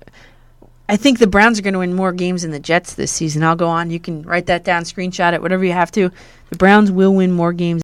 I 0.90 0.98
think 0.98 1.18
the 1.18 1.26
Browns 1.26 1.58
are 1.58 1.62
going 1.62 1.72
to 1.72 1.78
win 1.78 1.94
more 1.94 2.12
games 2.12 2.42
than 2.42 2.50
the 2.50 2.60
Jets 2.60 2.92
this 2.92 3.10
season. 3.10 3.42
I'll 3.42 3.56
go 3.56 3.68
on. 3.68 3.88
You 3.90 4.00
can 4.00 4.20
write 4.24 4.44
that 4.48 4.62
down, 4.62 4.82
screenshot 4.82 5.32
it, 5.32 5.40
whatever 5.40 5.64
you 5.64 5.72
have 5.72 5.90
to. 5.92 6.10
The 6.50 6.56
Browns 6.58 6.92
will 6.92 7.14
win 7.14 7.32
more 7.32 7.54
games 7.54 7.80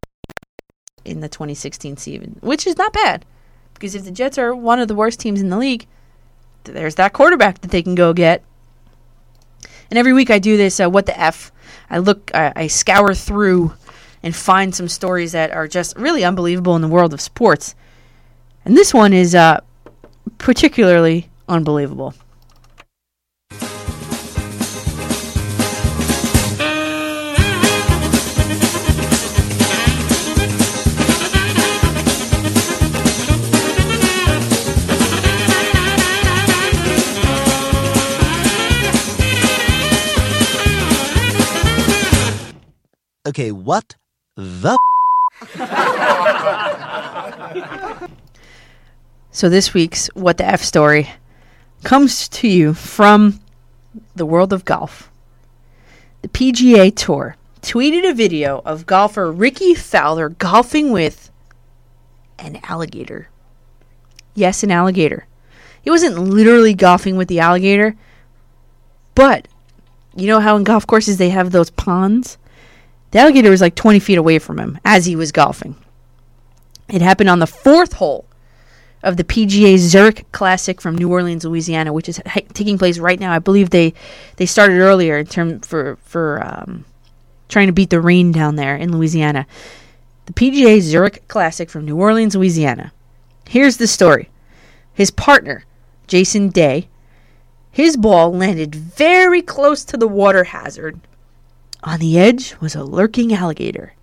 in 1.07 1.21
the 1.21 1.31
2016 1.31 1.97
season, 1.97 2.37
which 2.43 2.67
is 2.67 2.77
not 2.77 2.93
bad. 2.93 3.25
Because 3.73 3.95
if 3.95 4.05
the 4.05 4.11
Jets 4.11 4.37
are 4.37 4.55
one 4.55 4.81
of 4.81 4.89
the 4.89 4.95
worst 4.95 5.19
teams 5.19 5.41
in 5.41 5.49
the 5.49 5.57
league, 5.57 5.87
there's 6.65 6.97
that 6.97 7.15
quarterback 7.15 7.63
that 7.63 7.71
they 7.71 7.83
can 7.83 7.95
go 7.95 8.13
get. 8.13 8.45
And 9.93 9.99
every 9.99 10.15
week 10.15 10.31
I 10.31 10.39
do 10.39 10.57
this. 10.57 10.81
Uh, 10.81 10.89
what 10.89 11.05
the 11.05 11.21
f? 11.21 11.53
I 11.91 11.99
look, 11.99 12.31
I, 12.33 12.51
I 12.57 12.67
scour 12.69 13.13
through 13.13 13.75
and 14.23 14.35
find 14.35 14.75
some 14.75 14.89
stories 14.89 15.33
that 15.33 15.51
are 15.51 15.69
just 15.69 15.95
really 15.99 16.25
unbelievable 16.25 16.75
in 16.77 16.81
the 16.81 16.89
world 16.89 17.13
of 17.13 17.21
sports. 17.21 17.75
And 18.65 18.75
this 18.75 18.95
one 18.95 19.13
is 19.13 19.35
uh, 19.35 19.61
particularly 20.39 21.29
unbelievable. 21.47 22.15
Okay, 43.33 43.51
what 43.51 43.97
the? 44.37 44.79
So 49.31 49.49
this 49.49 49.73
week's 49.73 50.09
What 50.09 50.37
the 50.37 50.45
F 50.45 50.61
story 50.61 51.09
comes 51.83 52.29
to 52.29 52.47
you 52.47 52.75
from 52.75 53.41
the 54.15 54.27
world 54.27 54.53
of 54.53 54.67
golf. 54.67 55.11
The 56.21 56.29
PGA 56.29 56.95
Tour 56.95 57.37
tweeted 57.63 58.07
a 58.07 58.13
video 58.13 58.61
of 58.67 58.85
golfer 58.85 59.33
Rickie 59.33 59.75
Fowler 59.75 60.29
golfing 60.29 60.91
with 60.91 61.31
an 62.39 62.61
alligator. 62.65 63.31
Yes, 64.35 64.63
an 64.63 64.71
alligator. 64.71 65.27
He 65.81 65.89
wasn't 65.89 66.19
literally 66.19 66.75
golfing 66.75 67.17
with 67.17 67.29
the 67.29 67.41
alligator, 67.41 67.97
but 69.15 69.49
you 70.15 70.27
know 70.27 70.41
how 70.41 70.55
in 70.57 70.65
golf 70.65 70.87
courses 70.87 71.17
they 71.17 71.31
have 71.31 71.51
those 71.51 71.71
ponds? 71.71 72.37
The 73.13 73.19
alligator 73.19 73.51
was 73.51 73.61
like 73.61 73.75
20 73.75 73.99
feet 74.01 74.19
away 74.19 74.39
from 74.39 74.59
him 74.59 74.79
as 74.85 75.07
he 75.07 75.17
was 75.17 75.33
golfing. 75.33 75.77
It 76.89 77.03
happened 77.03 77.31
on 77.31 77.39
the 77.39 77.47
fourth 77.47 77.95
hole 77.95 78.27
of 79.03 79.17
the 79.17 79.25
PGA 79.25 79.77
Zurich 79.79 80.31
Classic 80.33 80.81
from 80.81 80.97
New 80.97 81.11
Orleans, 81.11 81.45
Louisiana, 81.45 81.93
which 81.93 82.09
is 82.09 82.21
taking 82.55 82.79
place 82.79 82.99
right 82.99 83.21
now. 83.21 83.33
I 83.33 83.39
believe 83.39 83.71
they 83.71 83.95
they 84.37 84.47
started 84.47 84.79
earlier 84.79 85.19
in 85.19 85.27
term 85.27 85.61
for 85.61 85.97
for 86.05 86.43
um, 86.45 86.85
trying 87.49 87.67
to 87.67 87.73
beat 87.73 87.91
the 87.91 88.01
rain 88.01 88.33
down 88.33 88.57
there 88.57 88.77
in 88.77 88.93
Louisiana. 88.93 89.47
The 90.27 90.33
PGA 90.33 90.81
Zurich 90.81 91.27
Classic 91.29 91.69
from 91.69 91.85
New 91.85 91.97
Orleans, 91.97 92.35
Louisiana. 92.35 92.93
Here's 93.49 93.77
the 93.77 93.87
story. 93.87 94.31
his 94.95 95.11
partner, 95.11 95.65
Jason 96.07 96.49
Day, 96.49 96.89
his 97.71 97.97
ball 97.97 98.33
landed 98.33 98.75
very 98.75 99.43
close 99.43 99.85
to 99.85 99.97
the 99.97 100.09
water 100.09 100.45
hazard. 100.45 101.01
On 101.85 101.99
the 101.99 102.19
edge 102.19 102.55
was 102.61 102.75
a 102.75 102.85
lurking 102.85 103.33
alligator. 103.33 103.95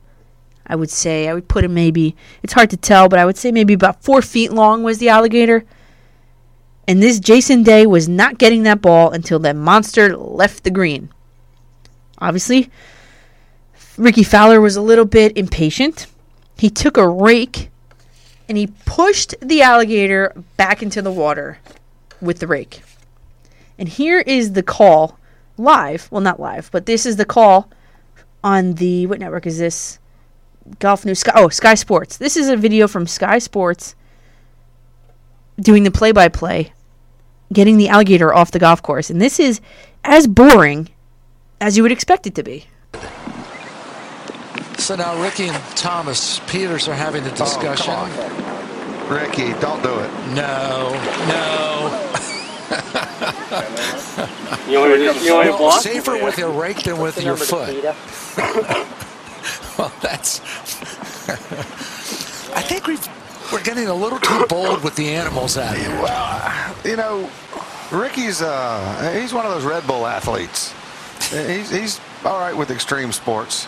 I 0.67 0.75
would 0.75 0.89
say, 0.89 1.27
I 1.27 1.33
would 1.33 1.47
put 1.47 1.63
him 1.63 1.73
maybe, 1.73 2.15
it's 2.43 2.53
hard 2.53 2.69
to 2.69 2.77
tell, 2.77 3.09
but 3.09 3.19
I 3.19 3.25
would 3.25 3.37
say 3.37 3.51
maybe 3.51 3.73
about 3.73 4.03
four 4.03 4.21
feet 4.21 4.51
long 4.51 4.83
was 4.83 4.99
the 4.99 5.09
alligator. 5.09 5.65
And 6.87 7.01
this 7.01 7.19
Jason 7.19 7.63
Day 7.63 7.85
was 7.85 8.09
not 8.09 8.37
getting 8.37 8.63
that 8.63 8.81
ball 8.81 9.11
until 9.11 9.39
that 9.39 9.55
monster 9.55 10.15
left 10.15 10.63
the 10.63 10.71
green. 10.71 11.09
Obviously, 12.19 12.69
Rickie 13.97 14.23
Fowler 14.23 14.61
was 14.61 14.75
a 14.75 14.81
little 14.81 15.05
bit 15.05 15.37
impatient. 15.37 16.07
He 16.57 16.69
took 16.69 16.97
a 16.97 17.07
rake 17.07 17.69
and 18.47 18.57
he 18.57 18.67
pushed 18.85 19.35
the 19.41 19.61
alligator 19.61 20.33
back 20.57 20.81
into 20.81 21.01
the 21.01 21.11
water 21.11 21.59
with 22.19 22.39
the 22.39 22.47
rake. 22.47 22.81
And 23.77 23.87
here 23.87 24.19
is 24.19 24.53
the 24.53 24.63
call 24.63 25.18
live. 25.59 26.07
Well, 26.11 26.21
not 26.21 26.39
live, 26.39 26.69
but 26.71 26.85
this 26.85 27.05
is 27.05 27.17
the 27.17 27.25
call 27.25 27.69
on 28.43 28.75
the 28.75 29.05
what 29.07 29.19
network 29.19 29.45
is 29.45 29.59
this? 29.59 29.99
Golf 30.79 31.05
News 31.05 31.19
Sky. 31.19 31.31
Oh, 31.35 31.49
Sky 31.49 31.73
Sports. 31.75 32.17
This 32.17 32.37
is 32.37 32.47
a 32.47 32.55
video 32.55 32.87
from 32.87 33.07
Sky 33.07 33.39
Sports 33.39 33.95
doing 35.59 35.83
the 35.83 35.91
play-by-play, 35.91 36.71
getting 37.51 37.77
the 37.77 37.89
alligator 37.89 38.33
off 38.33 38.51
the 38.51 38.59
golf 38.59 38.81
course, 38.81 39.09
and 39.09 39.21
this 39.21 39.39
is 39.39 39.59
as 40.03 40.27
boring 40.27 40.89
as 41.59 41.75
you 41.75 41.83
would 41.83 41.91
expect 41.91 42.27
it 42.27 42.35
to 42.35 42.43
be. 42.43 42.65
So 44.77 44.95
now 44.95 45.21
Rickie 45.21 45.47
and 45.47 45.63
Thomas 45.75 46.39
Pieters 46.41 46.87
are 46.87 46.95
having 46.95 47.23
the 47.23 47.31
oh, 47.31 47.35
discussion. 47.35 47.93
Rickie, 49.09 49.59
don't 49.59 49.83
do 49.83 49.99
it. 49.99 50.11
No, 50.33 50.91
no. 51.27 52.95
You 54.69 54.79
want 54.79 54.93
to- 54.93 55.19
you 55.23 55.33
want 55.33 55.49
to 55.49 55.57
block? 55.57 55.81
Safer 55.81 56.23
with 56.23 56.37
your 56.37 56.51
rake 56.51 56.83
than 56.83 56.99
with 56.99 57.21
your 57.23 57.35
foot. 57.37 57.75
well, 59.77 59.91
that's. 60.01 60.39
I 62.55 62.61
think 62.61 62.87
we've 62.87 63.07
we're 63.51 63.63
getting 63.63 63.87
a 63.87 63.93
little 63.93 64.19
too 64.19 64.45
bold 64.47 64.83
with 64.83 64.95
the 64.95 65.09
animals 65.09 65.57
out 65.57 65.75
here. 65.75 65.89
Well, 66.01 66.75
you 66.85 66.95
know, 66.95 67.29
Rickie's 67.91 68.41
uh, 68.41 69.17
he's 69.19 69.33
one 69.33 69.45
of 69.45 69.51
those 69.51 69.63
Red 69.65 69.85
Bull 69.87 70.05
athletes. 70.05 70.73
He's 71.31 71.69
he's 71.69 71.99
all 72.25 72.39
right 72.39 72.55
with 72.55 72.71
extreme 72.71 73.11
sports. 73.11 73.67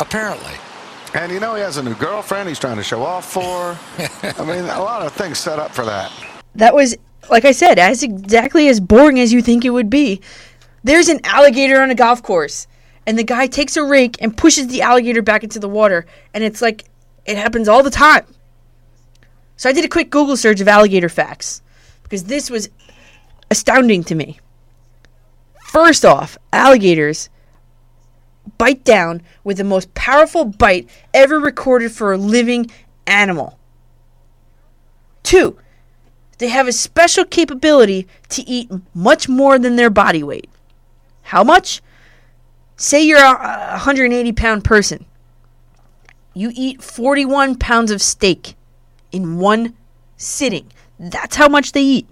Apparently. 0.00 0.54
And 1.14 1.32
you 1.32 1.40
know 1.40 1.54
he 1.54 1.62
has 1.62 1.76
a 1.78 1.82
new 1.82 1.94
girlfriend 1.94 2.48
he's 2.48 2.58
trying 2.58 2.76
to 2.76 2.82
show 2.82 3.02
off 3.02 3.30
for. 3.32 3.76
I 4.22 4.44
mean, 4.44 4.64
a 4.64 4.80
lot 4.82 5.02
of 5.04 5.12
things 5.12 5.38
set 5.38 5.58
up 5.58 5.72
for 5.72 5.84
that. 5.86 6.12
That 6.54 6.74
was, 6.74 6.96
like 7.30 7.44
I 7.44 7.52
said, 7.52 7.78
as 7.78 8.02
exactly 8.02 8.68
as 8.68 8.80
boring 8.80 9.20
as 9.20 9.32
you 9.32 9.42
think 9.42 9.64
it 9.64 9.70
would 9.70 9.90
be. 9.90 10.20
There's 10.82 11.08
an 11.08 11.20
alligator 11.24 11.80
on 11.80 11.90
a 11.90 11.94
golf 11.94 12.22
course, 12.22 12.66
and 13.06 13.18
the 13.18 13.24
guy 13.24 13.46
takes 13.46 13.76
a 13.76 13.84
rake 13.84 14.16
and 14.20 14.36
pushes 14.36 14.68
the 14.68 14.82
alligator 14.82 15.22
back 15.22 15.44
into 15.44 15.58
the 15.58 15.68
water, 15.68 16.06
and 16.34 16.44
it's 16.44 16.62
like 16.62 16.84
it 17.24 17.36
happens 17.36 17.68
all 17.68 17.82
the 17.82 17.90
time. 17.90 18.26
So 19.56 19.68
I 19.68 19.72
did 19.72 19.84
a 19.84 19.88
quick 19.88 20.10
Google 20.10 20.36
search 20.36 20.60
of 20.60 20.68
alligator 20.68 21.08
facts 21.08 21.62
because 22.02 22.24
this 22.24 22.50
was 22.50 22.70
astounding 23.50 24.04
to 24.04 24.14
me. 24.14 24.38
First 25.64 26.04
off, 26.04 26.38
alligators 26.52 27.28
bite 28.56 28.84
down 28.84 29.20
with 29.44 29.58
the 29.58 29.64
most 29.64 29.92
powerful 29.94 30.44
bite 30.44 30.88
ever 31.12 31.38
recorded 31.38 31.92
for 31.92 32.12
a 32.12 32.18
living 32.18 32.70
animal. 33.06 33.58
Two, 35.22 35.58
they 36.38 36.48
have 36.48 36.68
a 36.68 36.72
special 36.72 37.24
capability 37.24 38.06
to 38.30 38.42
eat 38.48 38.70
much 38.94 39.28
more 39.28 39.58
than 39.58 39.76
their 39.76 39.90
body 39.90 40.22
weight. 40.22 40.48
How 41.22 41.44
much? 41.44 41.82
Say 42.76 43.02
you're 43.02 43.18
a 43.18 43.70
180 43.72 44.32
pound 44.32 44.64
person. 44.64 45.04
You 46.34 46.52
eat 46.54 46.82
41 46.82 47.56
pounds 47.56 47.90
of 47.90 48.00
steak 48.00 48.54
in 49.10 49.38
one 49.38 49.74
sitting. 50.16 50.70
That's 50.98 51.36
how 51.36 51.48
much 51.48 51.72
they 51.72 51.82
eat. 51.82 52.08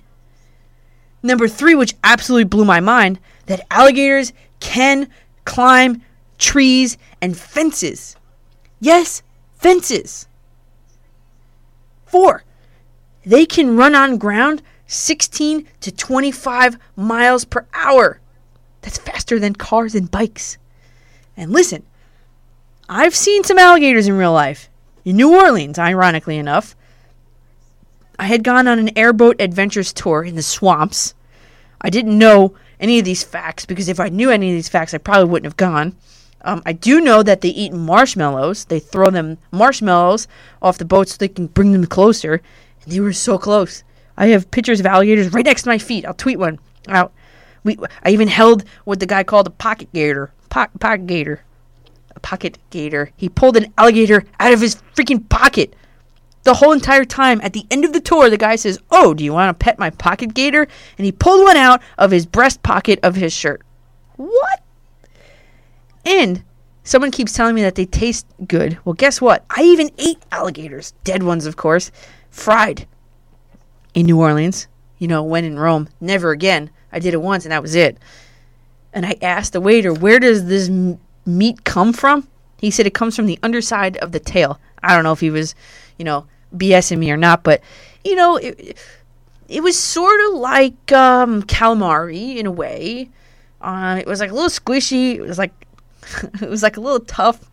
Number 1.23 1.49
three, 1.49 1.75
which 1.75 1.95
absolutely 2.05 2.45
blew 2.45 2.65
my 2.65 2.81
mind, 2.81 3.19
that 3.47 3.67
alligators 3.71 4.33
can 4.61 5.09
climb 5.45 6.03
trees 6.39 6.99
and 7.21 7.37
fences. 7.37 8.17
Yes, 8.81 9.23
fences. 9.55 10.27
Four, 12.07 12.45
they 13.27 13.45
can 13.45 13.77
run 13.77 13.95
on 13.95 14.17
ground 14.17 14.63
16 14.87 15.67
to 15.81 15.93
25 15.93 16.79
miles 16.95 17.45
per 17.45 17.67
hour. 17.75 18.21
That's 18.83 18.99
faster 18.99 19.41
than 19.41 19.57
cars 19.57 19.97
and 19.97 20.09
bikes. 20.09 20.59
And 21.37 21.53
listen, 21.53 21.83
I've 22.89 23.17
seen 23.17 23.43
some 23.43 23.59
alligators 23.59 24.07
in 24.07 24.17
real 24.17 24.33
life. 24.33 24.71
In 25.05 25.17
New 25.17 25.35
Orleans, 25.35 25.79
ironically 25.79 26.37
enough. 26.37 26.77
I 28.19 28.27
had 28.27 28.45
gone 28.45 28.69
on 28.69 28.79
an 28.79 28.97
airboat 28.97 29.37
adventures 29.41 29.93
tour 29.93 30.23
in 30.23 30.37
the 30.37 30.43
swamps. 30.43 31.15
I 31.81 31.91
didn't 31.91 32.17
know 32.17 32.55
any 32.79 33.01
of 33.01 33.05
these 33.05 33.25
facts 33.25 33.67
because 33.67 33.89
if 33.89 33.99
I 34.01 34.09
knew 34.09 34.31
any 34.31 34.51
of 34.51 34.55
these 34.55 34.69
facts, 34.69 34.95
I 34.95 34.99
probably 34.99 35.31
wouldn't 35.31 35.51
have 35.51 35.57
gone. 35.57 35.97
Um, 36.43 36.63
I 36.65 36.73
do 36.73 37.01
know 37.01 37.25
that 37.25 37.41
they 37.41 37.49
eat 37.49 37.73
marshmallows. 37.73 38.67
They 38.67 38.79
throw 38.79 39.11
them 39.11 39.39
marshmallows 39.51 40.29
off 40.63 40.79
the 40.79 40.85
boat 40.85 41.09
so 41.09 41.17
they 41.19 41.29
can 41.29 41.49
bring 41.49 41.73
them 41.73 41.87
closer. 41.87 42.41
They 42.87 43.01
were 43.01 43.13
so 43.13 43.39
close. 43.39 43.83
I 44.17 44.29
have 44.29 44.51
pictures 44.51 44.81
of 44.81 44.87
alligators 44.87 45.33
right 45.33 45.45
next 45.45 45.63
to 45.63 45.69
my 45.69 45.79
feet. 45.79 46.07
I'll 46.07 46.15
tweet 46.15 46.39
one 46.39 46.59
out. 46.89 47.13
We, 47.65 47.77
I 48.05 48.11
even 48.11 48.29
held 48.29 48.65
what 48.85 49.01
the 49.01 49.07
guy 49.07 49.25
called 49.25 49.47
a 49.47 49.51
pocket 49.51 49.93
gator. 49.93 50.33
Po- 50.51 50.69
pocket 50.79 51.07
gator. 51.07 51.43
A 52.15 52.21
pocket 52.21 52.59
gator. 52.71 53.11
He 53.17 53.29
pulled 53.29 53.57
an 53.57 53.73
alligator 53.77 54.25
out 54.39 54.53
of 54.53 54.61
his 54.61 54.77
freaking 54.95 55.29
pocket. 55.29 55.75
The 56.45 56.55
whole 56.55 56.73
entire 56.73 57.05
time, 57.05 57.41
at 57.43 57.53
the 57.53 57.67
end 57.73 57.85
of 57.85 57.93
the 57.93 58.01
tour, 58.01 58.31
the 58.31 58.37
guy 58.37 58.55
says, 58.55 58.79
Oh, 58.91 59.15
do 59.15 59.25
you 59.25 59.33
want 59.33 59.59
to 59.59 59.65
pet 59.65 59.81
my 59.81 59.91
pocket 59.91 60.33
gator? 60.33 60.69
And 60.97 61.05
he 61.05 61.11
pulled 61.11 61.43
one 61.43 61.57
out 61.57 61.83
of 61.99 62.13
his 62.13 62.25
breast 62.25 62.63
pocket 62.63 63.01
of 63.03 63.17
his 63.17 63.33
shirt. 63.33 63.63
What? 64.15 64.63
And 66.05 66.45
someone 66.85 67.11
keeps 67.11 67.33
telling 67.33 67.57
me 67.57 67.63
that 67.63 67.75
they 67.75 67.85
taste 67.85 68.27
good. 68.47 68.79
Well, 68.85 68.95
guess 68.95 69.21
what? 69.21 69.45
I 69.51 69.63
even 69.63 69.91
ate 69.99 70.19
alligators, 70.31 70.93
dead 71.03 71.25
ones, 71.25 71.47
of 71.47 71.57
course, 71.57 71.91
fried 72.37 72.87
in 73.95 74.07
New 74.07 74.21
Orleans. 74.21 74.69
You 74.99 75.09
know, 75.09 75.23
when 75.23 75.45
in 75.45 75.59
Rome, 75.59 75.89
never 76.01 76.31
again. 76.31 76.71
I 76.93 76.99
did 76.99 77.15
it 77.15 77.21
once 77.21 77.45
and 77.45 77.53
that 77.53 77.63
was 77.63 77.75
it. 77.75 77.99
And 78.93 79.05
I 79.05 79.17
asked 79.21 79.53
the 79.53 79.61
waiter, 79.61 79.93
Where 79.93 80.19
does 80.19 80.47
this 80.47 80.69
m- 80.69 80.99
meat 81.27 81.65
come 81.65 81.93
from? 81.93 82.29
He 82.59 82.71
said 82.71 82.87
it 82.87 82.95
comes 82.95 83.15
from 83.15 83.27
the 83.27 83.39
underside 83.43 83.97
of 83.99 84.13
the 84.13 84.21
tail. 84.21 84.59
I 84.83 84.95
don't 84.95 85.05
know 85.05 85.13
if 85.13 85.21
he 85.21 85.31
was, 85.31 85.55
you 85.99 86.05
know, 86.05 86.27
BSing 86.57 86.99
me 86.99 87.11
or 87.11 87.17
not, 87.17 87.43
but, 87.43 87.61
you 88.05 88.15
know, 88.15 88.37
it, 88.37 88.79
it 89.49 89.63
was 89.63 89.79
sort 89.79 90.19
of 90.29 90.35
like 90.35 90.93
um, 90.93 91.43
calamari 91.43 92.37
in 92.37 92.47
a 92.47 92.51
way. 92.51 93.11
Um, 93.61 93.99
it 93.99 94.07
was 94.07 94.21
like 94.21 94.31
a 94.31 94.35
little 94.35 94.49
squishy. 94.49 95.17
It 95.17 95.23
was 95.23 95.39
like 95.39 95.53
it 96.41 96.49
was 96.49 96.63
like 96.63 96.77
a 96.77 96.81
little 96.81 97.01
tough. 97.01 97.51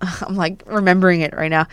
I'm 0.00 0.36
like 0.36 0.62
remembering 0.66 1.20
it 1.20 1.34
right 1.34 1.50
now. 1.50 1.66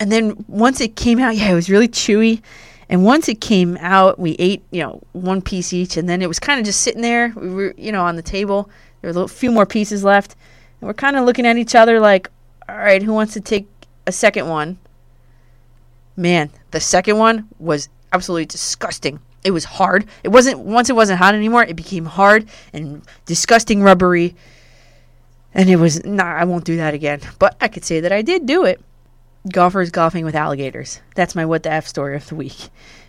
And 0.00 0.12
then 0.12 0.44
once 0.48 0.80
it 0.80 0.96
came 0.96 1.18
out, 1.18 1.36
yeah, 1.36 1.50
it 1.50 1.54
was 1.54 1.70
really 1.70 1.88
chewy. 1.88 2.42
And 2.90 3.04
once 3.04 3.28
it 3.28 3.40
came 3.40 3.76
out, 3.80 4.18
we 4.18 4.32
ate, 4.38 4.62
you 4.70 4.82
know, 4.82 5.02
one 5.12 5.42
piece 5.42 5.72
each, 5.74 5.98
and 5.98 6.08
then 6.08 6.22
it 6.22 6.26
was 6.26 6.38
kind 6.38 6.58
of 6.58 6.64
just 6.64 6.80
sitting 6.80 7.02
there. 7.02 7.34
We 7.36 7.50
were, 7.50 7.74
you 7.76 7.92
know, 7.92 8.02
on 8.02 8.16
the 8.16 8.22
table. 8.22 8.70
There 9.02 9.12
were 9.12 9.22
a 9.24 9.28
few 9.28 9.52
more 9.52 9.66
pieces 9.66 10.04
left, 10.04 10.36
and 10.80 10.88
we're 10.88 10.94
kind 10.94 11.16
of 11.16 11.26
looking 11.26 11.46
at 11.46 11.58
each 11.58 11.74
other 11.74 12.00
like, 12.00 12.30
"All 12.66 12.76
right, 12.76 13.02
who 13.02 13.12
wants 13.12 13.34
to 13.34 13.40
take 13.40 13.68
a 14.06 14.12
second 14.12 14.48
one?" 14.48 14.78
Man, 16.16 16.50
the 16.70 16.80
second 16.80 17.18
one 17.18 17.48
was 17.58 17.90
absolutely 18.12 18.46
disgusting. 18.46 19.20
It 19.44 19.50
was 19.50 19.64
hard. 19.64 20.06
It 20.24 20.28
wasn't 20.28 20.60
once 20.60 20.88
it 20.88 20.96
wasn't 20.96 21.18
hot 21.18 21.34
anymore. 21.34 21.64
It 21.64 21.76
became 21.76 22.06
hard 22.06 22.48
and 22.72 23.02
disgusting, 23.26 23.82
rubbery. 23.82 24.34
And 25.52 25.68
it 25.68 25.76
was 25.76 26.04
nah. 26.04 26.24
I 26.24 26.44
won't 26.44 26.64
do 26.64 26.76
that 26.78 26.94
again. 26.94 27.20
But 27.38 27.54
I 27.60 27.68
could 27.68 27.84
say 27.84 28.00
that 28.00 28.12
I 28.12 28.22
did 28.22 28.46
do 28.46 28.64
it. 28.64 28.80
Golfers 29.52 29.90
golfing 29.90 30.24
with 30.24 30.34
alligators. 30.34 31.00
That's 31.14 31.34
my 31.34 31.44
what 31.44 31.62
the 31.62 31.72
f 31.72 31.86
story 31.86 32.16
of 32.16 32.28
the 32.28 32.34
week. 32.34 32.68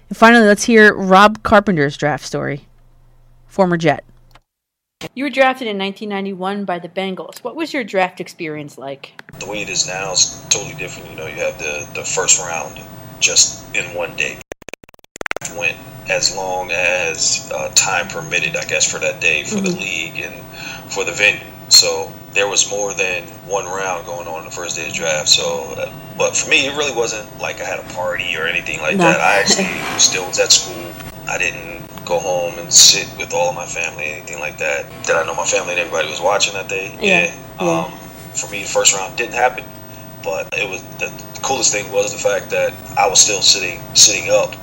And 0.10 0.18
finally, 0.18 0.45
let's 0.45 0.64
hear 0.64 0.94
Rob 0.94 1.44
Carpenter's 1.44 1.98
draft 1.98 2.26
story. 2.26 2.68
Former 3.48 3.78
Jet. 3.78 4.03
You 5.16 5.24
were 5.24 5.30
drafted 5.30 5.68
in 5.68 5.78
1991 5.78 6.66
by 6.66 6.80
the 6.80 6.90
Bengals. 6.90 7.40
What 7.40 7.56
was 7.56 7.74
your 7.74 7.86
draft 7.86 8.20
experience 8.20 8.78
like? 8.78 9.22
The 9.40 9.45
way 9.45 9.61
it 9.61 9.70
is 9.70 9.88
now 9.88 10.11
is 10.11 10.45
totally 10.49 10.76
different. 10.76 11.10
You 11.11 11.16
know, 11.16 11.28
you 11.28 11.41
have 11.41 11.57
the, 11.57 11.88
the 11.95 12.03
first 12.03 12.40
round 12.40 12.82
just 13.22 13.74
in 13.76 13.86
one 13.95 14.16
day. 14.18 14.38
Went 15.57 15.78
as 16.10 16.36
long 16.36 16.72
as 16.72 17.49
uh, 17.53 17.72
time 17.76 18.07
permitted, 18.10 18.57
I 18.57 18.66
guess, 18.66 18.91
for 18.91 18.99
that 18.99 19.22
day, 19.22 19.44
for 19.44 19.61
the 19.61 19.70
league 19.70 20.20
and 20.20 20.34
for 20.91 21.06
the 21.06 21.11
venue. 21.11 21.40
So 21.69 22.11
there 22.33 22.47
was 22.47 22.69
more 22.69 22.93
than 22.93 23.23
one 23.47 23.65
round 23.65 24.05
going 24.05 24.27
on 24.27 24.45
the 24.45 24.51
first 24.51 24.75
day 24.75 24.87
of 24.87 24.93
draft. 24.93 25.29
So, 25.29 25.73
uh, 25.77 25.91
but 26.17 26.35
for 26.35 26.49
me, 26.49 26.67
it 26.67 26.75
really 26.75 26.95
wasn't 26.95 27.25
like 27.39 27.61
I 27.61 27.65
had 27.65 27.79
a 27.79 27.93
party 27.93 28.35
or 28.35 28.45
anything 28.47 28.79
like 28.81 28.97
No. 28.97 29.05
that. 29.05 29.19
I 29.19 29.39
actually 29.39 29.65
still 29.99 30.27
was 30.27 30.39
at 30.39 30.51
school. 30.51 30.91
I 31.27 31.37
didn't 31.37 31.87
go 32.05 32.19
home 32.19 32.57
and 32.57 32.73
sit 32.73 33.07
with 33.17 33.33
all 33.33 33.49
of 33.49 33.55
my 33.55 33.65
family, 33.65 34.05
anything 34.05 34.39
like 34.39 34.57
that. 34.57 34.85
Did 35.05 35.15
I 35.15 35.25
know 35.25 35.35
my 35.35 35.45
family 35.45 35.71
and 35.73 35.79
everybody 35.79 36.09
was 36.09 36.19
watching 36.21 36.53
that 36.53 36.67
day? 36.67 36.95
Yeah. 36.99 37.33
Um, 37.59 37.91
for 38.33 38.49
me, 38.51 38.63
the 38.63 38.69
first 38.69 38.95
round 38.95 39.15
didn't 39.17 39.35
happen, 39.35 39.63
but 40.23 40.47
it 40.53 40.67
was 40.67 40.81
the, 40.97 41.07
the 41.35 41.39
coolest 41.41 41.71
thing 41.71 41.91
was 41.91 42.11
the 42.11 42.17
fact 42.19 42.49
that 42.49 42.73
I 42.97 43.07
was 43.07 43.19
still 43.19 43.41
sitting 43.41 43.79
sitting 43.95 44.29
up 44.31 44.55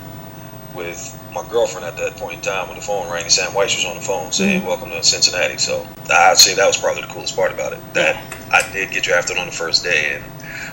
with 0.77 1.19
my 1.33 1.43
girlfriend 1.49 1.85
at 1.85 1.97
that 1.97 2.15
point 2.17 2.35
in 2.35 2.41
time 2.41 2.67
when 2.67 2.77
the 2.77 2.83
phone 2.83 3.11
rang. 3.11 3.23
and 3.23 3.31
Sam 3.31 3.51
Wyche 3.51 3.75
was 3.75 3.85
on 3.85 3.95
the 3.95 4.01
phone 4.01 4.31
saying, 4.31 4.61
Mhm. 4.61 4.65
"Welcome 4.67 4.91
to 4.91 5.03
Cincinnati." 5.03 5.57
So 5.57 5.85
I'd 6.11 6.37
say 6.37 6.53
that 6.53 6.65
was 6.67 6.77
probably 6.77 7.01
the 7.01 7.07
coolest 7.09 7.35
part 7.35 7.51
about 7.51 7.73
it. 7.73 7.79
That 7.93 8.15
I 8.51 8.61
did 8.71 8.91
get 8.91 9.03
drafted 9.03 9.37
on 9.37 9.47
the 9.47 9.51
first 9.51 9.83
day, 9.83 10.13
and 10.15 10.23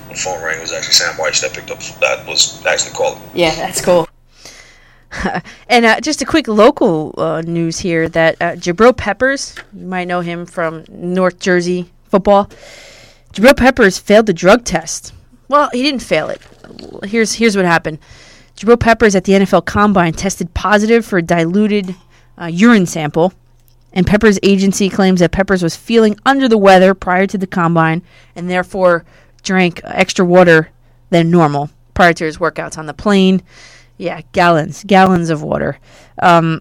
when 0.07 0.17
the 0.17 0.23
phone 0.23 0.41
rang, 0.43 0.59
it 0.59 0.63
was 0.63 0.73
actually 0.73 0.93
Sam 0.93 1.15
Wyche 1.15 1.41
that 1.41 1.53
picked 1.55 1.71
up. 1.71 1.81
That 2.01 2.27
was 2.27 2.65
actually 2.67 2.93
calling. 2.93 3.21
Yeah, 3.35 3.55
that's 3.55 3.81
cool. 3.81 4.07
and 5.69 5.85
uh, 5.87 6.01
just 6.01 6.21
a 6.23 6.25
quick 6.25 6.49
local 6.49 7.15
uh, 7.19 7.41
news 7.43 7.79
here 7.79 8.09
that 8.11 8.37
uh, 8.41 8.53
Jabril 8.57 8.97
Peppers, 8.97 9.55
you 9.73 9.87
might 9.87 10.09
know 10.09 10.21
him 10.21 10.45
from 10.45 10.85
North 10.89 11.39
Jersey 11.39 11.91
football. 12.11 12.51
Jabril 13.33 13.57
Peppers 13.57 13.99
failed 13.99 14.27
the 14.27 14.33
drug 14.35 14.65
test. 14.65 15.13
Well, 15.49 15.69
he 15.73 15.83
didn't 15.83 16.01
fail 16.03 16.29
it. 16.29 16.41
Here's 17.05 17.35
here's 17.35 17.57
what 17.57 17.65
happened. 17.65 17.99
Jabril 18.57 18.79
Peppers 18.79 19.15
at 19.15 19.25
the 19.25 19.33
NFL 19.33 19.65
Combine 19.65 20.13
tested 20.13 20.55
positive 20.55 21.05
for 21.05 21.19
a 21.19 21.23
diluted 21.23 21.95
uh, 22.41 22.47
urine 22.47 22.87
sample, 22.87 23.33
and 23.93 24.07
Peppers' 24.07 24.39
agency 24.43 24.89
claims 24.89 25.21
that 25.21 25.33
Peppers 25.33 25.63
was 25.63 25.77
feeling 25.77 26.17
under 26.25 26.49
the 26.49 26.59
weather 26.59 26.95
prior 26.95 27.27
to 27.27 27.39
the 27.39 27.47
Combine 27.47 28.03
and 28.35 28.49
therefore 28.51 29.05
drank 29.43 29.81
extra 29.85 30.25
water 30.25 30.71
than 31.11 31.31
normal 31.31 31.71
prior 31.95 32.13
to 32.13 32.25
his 32.25 32.39
workouts 32.39 32.79
on 32.79 32.87
the 32.87 32.95
plane. 32.95 33.43
Yeah, 33.99 34.23
gallons, 34.33 34.85
gallons 34.85 35.31
of 35.31 35.43
water. 35.43 35.79
Um, 36.21 36.61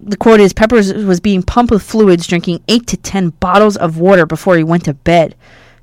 the 0.00 0.16
quote 0.16 0.40
is 0.40 0.52
Peppers 0.52 0.92
was 0.92 1.20
being 1.20 1.42
pumped 1.42 1.70
with 1.70 1.82
fluids, 1.82 2.26
drinking 2.26 2.62
eight 2.68 2.86
to 2.88 2.96
ten 2.96 3.30
bottles 3.30 3.76
of 3.76 3.98
water 3.98 4.26
before 4.26 4.56
he 4.56 4.64
went 4.64 4.84
to 4.84 4.94
bed 4.94 5.34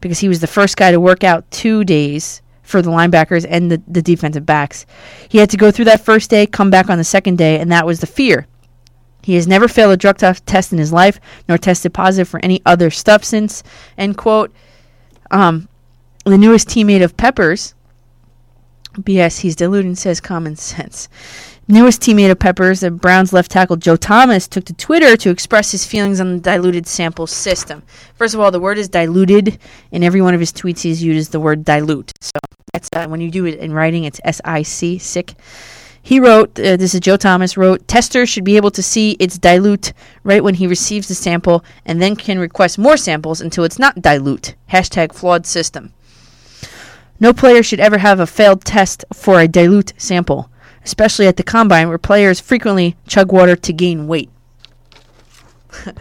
because 0.01 0.19
he 0.19 0.27
was 0.27 0.41
the 0.41 0.47
first 0.47 0.77
guy 0.77 0.91
to 0.91 0.99
work 0.99 1.23
out 1.23 1.49
two 1.49 1.83
days 1.83 2.41
for 2.73 2.81
the 2.81 2.89
linebackers 2.89 3.45
and 3.47 3.69
the, 3.69 3.79
the 3.87 4.01
defensive 4.01 4.47
backs. 4.47 4.87
He 5.29 5.37
had 5.37 5.51
to 5.51 5.57
go 5.57 5.69
through 5.69 5.85
that 5.85 6.03
first 6.03 6.31
day, 6.31 6.47
come 6.47 6.71
back 6.71 6.89
on 6.89 6.97
the 6.97 7.03
second 7.03 7.37
day, 7.37 7.59
and 7.59 7.71
that 7.71 7.85
was 7.85 7.99
the 7.99 8.07
fear. 8.07 8.47
He 9.21 9.35
has 9.35 9.47
never 9.47 9.67
failed 9.67 9.93
a 9.93 9.97
drug 9.97 10.17
test 10.17 10.73
in 10.73 10.79
his 10.79 10.91
life, 10.91 11.19
nor 11.47 11.59
tested 11.59 11.93
positive 11.93 12.27
for 12.27 12.39
any 12.41 12.63
other 12.65 12.89
substance. 12.89 13.61
End 13.95 14.17
quote. 14.17 14.51
Um, 15.29 15.69
the 16.25 16.35
newest 16.35 16.67
teammate 16.67 17.03
of 17.03 17.15
Peppers, 17.15 17.75
BS, 18.93 19.41
he's 19.41 19.55
deluding, 19.55 19.93
says 19.95 20.19
common 20.19 20.55
sense. 20.55 21.09
Newest 21.67 22.01
teammate 22.01 22.31
of 22.31 22.39
Peppers, 22.39 22.79
the 22.79 22.89
Browns 22.89 23.31
left 23.31 23.51
tackle 23.51 23.75
Joe 23.75 23.95
Thomas, 23.95 24.47
took 24.47 24.65
to 24.65 24.73
Twitter 24.73 25.15
to 25.15 25.29
express 25.29 25.71
his 25.71 25.85
feelings 25.85 26.19
on 26.19 26.33
the 26.33 26.41
diluted 26.41 26.87
sample 26.87 27.27
system. 27.27 27.83
First 28.15 28.33
of 28.33 28.39
all, 28.39 28.51
the 28.51 28.59
word 28.59 28.79
is 28.79 28.89
diluted. 28.89 29.59
In 29.91 30.03
every 30.03 30.21
one 30.21 30.33
of 30.33 30.39
his 30.39 30.51
tweets, 30.51 30.81
he's 30.81 31.03
used 31.03 31.31
the 31.31 31.39
word 31.39 31.63
dilute. 31.63 32.11
So 32.19 32.39
that's 32.73 32.89
uh, 32.93 33.07
when 33.07 33.21
you 33.21 33.29
do 33.29 33.45
it 33.45 33.59
in 33.59 33.71
writing, 33.71 34.03
it's 34.03 34.19
S 34.23 34.41
I 34.43 34.63
C, 34.63 34.97
sick. 34.97 35.35
He 36.01 36.19
wrote, 36.19 36.59
uh, 36.59 36.75
this 36.75 36.95
is 36.95 36.99
Joe 36.99 37.17
Thomas, 37.17 37.55
wrote, 37.55 37.87
tester 37.87 38.25
should 38.25 38.43
be 38.43 38.57
able 38.57 38.71
to 38.71 38.81
see 38.81 39.11
its 39.19 39.37
dilute 39.37 39.93
right 40.23 40.43
when 40.43 40.55
he 40.55 40.65
receives 40.67 41.07
the 41.07 41.13
sample 41.13 41.63
and 41.85 42.01
then 42.01 42.15
can 42.15 42.39
request 42.39 42.79
more 42.79 42.97
samples 42.97 43.39
until 43.39 43.63
it's 43.63 43.79
not 43.79 44.01
dilute. 44.01 44.55
Hashtag 44.71 45.13
flawed 45.13 45.45
system. 45.45 45.93
No 47.19 47.31
player 47.31 47.61
should 47.61 47.79
ever 47.79 47.99
have 47.99 48.19
a 48.19 48.27
failed 48.27 48.65
test 48.65 49.05
for 49.13 49.39
a 49.39 49.47
dilute 49.47 49.93
sample, 49.95 50.49
especially 50.83 51.27
at 51.27 51.37
the 51.37 51.43
combine 51.43 51.87
where 51.87 51.99
players 51.99 52.39
frequently 52.39 52.97
chug 53.07 53.31
water 53.31 53.55
to 53.55 53.71
gain 53.71 54.07
weight. 54.07 54.31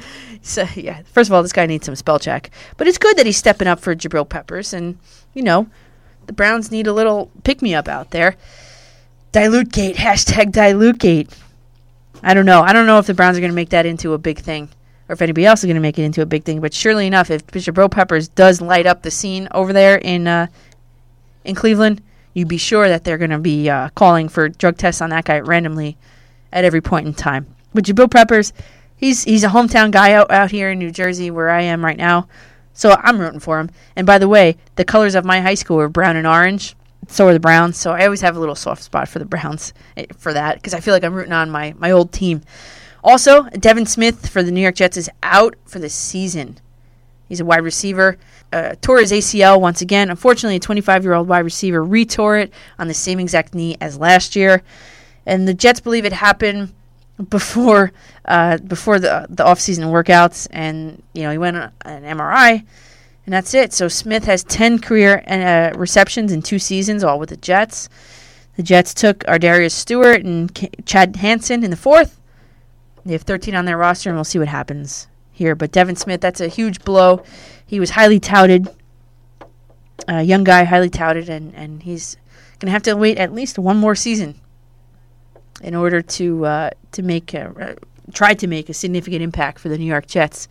so 0.42 0.66
yeah, 0.74 1.02
first 1.12 1.28
of 1.28 1.34
all, 1.34 1.42
this 1.42 1.52
guy 1.52 1.66
needs 1.66 1.84
some 1.84 1.96
spell 1.96 2.18
check, 2.18 2.50
but 2.78 2.88
it's 2.88 2.98
good 2.98 3.18
that 3.18 3.26
he's 3.26 3.36
stepping 3.36 3.68
up 3.68 3.78
for 3.78 3.94
Jabril 3.94 4.28
Peppers, 4.28 4.72
and 4.72 4.98
you 5.32 5.42
know, 5.42 5.68
the 6.26 6.32
Browns 6.32 6.70
need 6.70 6.86
a 6.86 6.92
little 6.92 7.30
pick 7.44 7.62
me 7.62 7.74
up 7.74 7.88
out 7.88 8.10
there. 8.10 8.36
Dilute 9.32 9.72
gate, 9.72 9.96
hashtag 10.06 10.52
dilute 10.52 10.98
gate. 10.98 11.30
I 12.22 12.34
don't 12.34 12.46
know. 12.46 12.62
I 12.62 12.72
don't 12.72 12.86
know 12.86 12.98
if 12.98 13.06
the 13.06 13.14
Browns 13.14 13.36
are 13.36 13.40
going 13.40 13.50
to 13.50 13.56
make 13.56 13.70
that 13.70 13.86
into 13.86 14.12
a 14.12 14.18
big 14.18 14.38
thing, 14.38 14.68
or 15.08 15.14
if 15.14 15.22
anybody 15.22 15.44
else 15.44 15.60
is 15.60 15.66
going 15.66 15.74
to 15.74 15.80
make 15.80 15.98
it 15.98 16.04
into 16.04 16.22
a 16.22 16.26
big 16.26 16.44
thing. 16.44 16.60
But 16.60 16.72
surely 16.72 17.06
enough, 17.06 17.30
if 17.30 17.46
Jabril 17.48 17.90
Peppers 17.90 18.28
does 18.28 18.60
light 18.60 18.86
up 18.86 19.02
the 19.02 19.10
scene 19.10 19.48
over 19.52 19.72
there 19.72 19.96
in 19.96 20.28
uh, 20.28 20.46
in 21.44 21.54
Cleveland, 21.54 22.00
you'd 22.34 22.48
be 22.48 22.58
sure 22.58 22.88
that 22.88 23.04
they're 23.04 23.18
going 23.18 23.30
to 23.30 23.38
be 23.38 23.68
uh, 23.68 23.88
calling 23.90 24.28
for 24.28 24.48
drug 24.48 24.76
tests 24.76 25.00
on 25.00 25.10
that 25.10 25.24
guy 25.24 25.40
randomly 25.40 25.96
at 26.52 26.64
every 26.64 26.80
point 26.80 27.06
in 27.06 27.14
time. 27.14 27.46
But 27.74 27.84
Jabril 27.84 28.10
Peppers, 28.10 28.52
he's 28.96 29.24
he's 29.24 29.44
a 29.44 29.48
hometown 29.48 29.90
guy 29.90 30.12
out, 30.12 30.30
out 30.30 30.50
here 30.50 30.70
in 30.70 30.78
New 30.78 30.90
Jersey 30.90 31.30
where 31.30 31.50
I 31.50 31.62
am 31.62 31.84
right 31.84 31.96
now. 31.96 32.28
So 32.74 32.96
I'm 33.02 33.20
rooting 33.20 33.40
for 33.40 33.60
him. 33.60 33.70
And 33.96 34.06
by 34.06 34.18
the 34.18 34.28
way, 34.28 34.56
the 34.76 34.84
colors 34.84 35.14
of 35.14 35.24
my 35.24 35.40
high 35.40 35.54
school 35.54 35.76
were 35.76 35.88
brown 35.88 36.16
and 36.16 36.26
orange. 36.26 36.74
So 37.08 37.28
are 37.28 37.32
the 37.32 37.40
Browns. 37.40 37.76
So 37.76 37.92
I 37.92 38.04
always 38.04 38.20
have 38.20 38.36
a 38.36 38.40
little 38.40 38.54
soft 38.54 38.82
spot 38.82 39.08
for 39.08 39.18
the 39.18 39.24
Browns 39.24 39.74
eh, 39.96 40.06
for 40.16 40.32
that 40.32 40.56
because 40.56 40.72
I 40.72 40.80
feel 40.80 40.94
like 40.94 41.04
I'm 41.04 41.14
rooting 41.14 41.32
on 41.32 41.50
my, 41.50 41.74
my 41.78 41.90
old 41.90 42.12
team. 42.12 42.42
Also, 43.04 43.42
Devin 43.50 43.86
Smith 43.86 44.28
for 44.28 44.42
the 44.42 44.52
New 44.52 44.60
York 44.60 44.76
Jets 44.76 44.96
is 44.96 45.10
out 45.22 45.56
for 45.66 45.80
the 45.80 45.88
season. 45.88 46.58
He's 47.28 47.40
a 47.40 47.44
wide 47.44 47.64
receiver. 47.64 48.18
Uh, 48.52 48.74
tore 48.80 49.00
his 49.00 49.10
ACL 49.10 49.60
once 49.60 49.80
again. 49.80 50.10
Unfortunately, 50.10 50.56
a 50.56 50.60
25 50.60 51.02
year 51.02 51.14
old 51.14 51.28
wide 51.28 51.40
receiver 51.40 51.84
retore 51.84 52.42
it 52.42 52.52
on 52.78 52.88
the 52.88 52.94
same 52.94 53.18
exact 53.18 53.54
knee 53.54 53.76
as 53.80 53.98
last 53.98 54.36
year. 54.36 54.62
And 55.26 55.48
the 55.48 55.54
Jets 55.54 55.80
believe 55.80 56.04
it 56.04 56.12
happened 56.12 56.72
before 57.28 57.92
uh, 58.24 58.58
before 58.58 58.98
the 58.98 59.26
the 59.28 59.44
offseason 59.44 59.84
workouts. 59.86 60.46
And, 60.50 61.02
you 61.12 61.22
know, 61.22 61.30
he 61.30 61.38
went 61.38 61.56
on 61.56 61.72
an 61.84 62.04
MRI, 62.04 62.64
and 63.26 63.32
that's 63.32 63.54
it. 63.54 63.72
So 63.72 63.88
Smith 63.88 64.24
has 64.24 64.44
10 64.44 64.80
career 64.80 65.22
uh, 65.26 65.76
receptions 65.76 66.32
in 66.32 66.42
two 66.42 66.58
seasons, 66.58 67.04
all 67.04 67.18
with 67.18 67.30
the 67.30 67.36
Jets. 67.36 67.88
The 68.56 68.62
Jets 68.62 68.92
took 68.94 69.20
Ardarius 69.20 69.72
Stewart 69.72 70.24
and 70.24 70.54
K- 70.54 70.70
Chad 70.84 71.16
Hansen 71.16 71.64
in 71.64 71.70
the 71.70 71.76
fourth. 71.76 72.20
They 73.04 73.12
have 73.12 73.22
13 73.22 73.54
on 73.54 73.64
their 73.64 73.78
roster, 73.78 74.10
and 74.10 74.16
we'll 74.16 74.24
see 74.24 74.38
what 74.38 74.48
happens 74.48 75.08
here. 75.32 75.54
But 75.54 75.72
Devin 75.72 75.96
Smith, 75.96 76.20
that's 76.20 76.40
a 76.40 76.48
huge 76.48 76.84
blow. 76.84 77.24
He 77.66 77.80
was 77.80 77.90
highly 77.90 78.20
touted, 78.20 78.68
a 80.06 80.22
young 80.22 80.44
guy, 80.44 80.64
highly 80.64 80.90
touted, 80.90 81.28
and, 81.28 81.54
and 81.54 81.82
he's 81.82 82.16
going 82.58 82.66
to 82.66 82.72
have 82.72 82.82
to 82.82 82.94
wait 82.94 83.18
at 83.18 83.32
least 83.32 83.58
one 83.58 83.78
more 83.78 83.96
season 83.96 84.38
in 85.62 85.74
order 85.74 86.02
to 86.02 86.44
uh, 86.44 86.70
to 86.92 87.02
make 87.02 87.34
a, 87.34 87.48
uh, 87.48 87.74
try 88.12 88.34
to 88.34 88.46
make 88.46 88.68
a 88.68 88.74
significant 88.74 89.22
impact 89.22 89.58
for 89.58 89.68
the 89.68 89.78
New 89.78 89.86
York 89.86 90.06
Jets. 90.06 90.48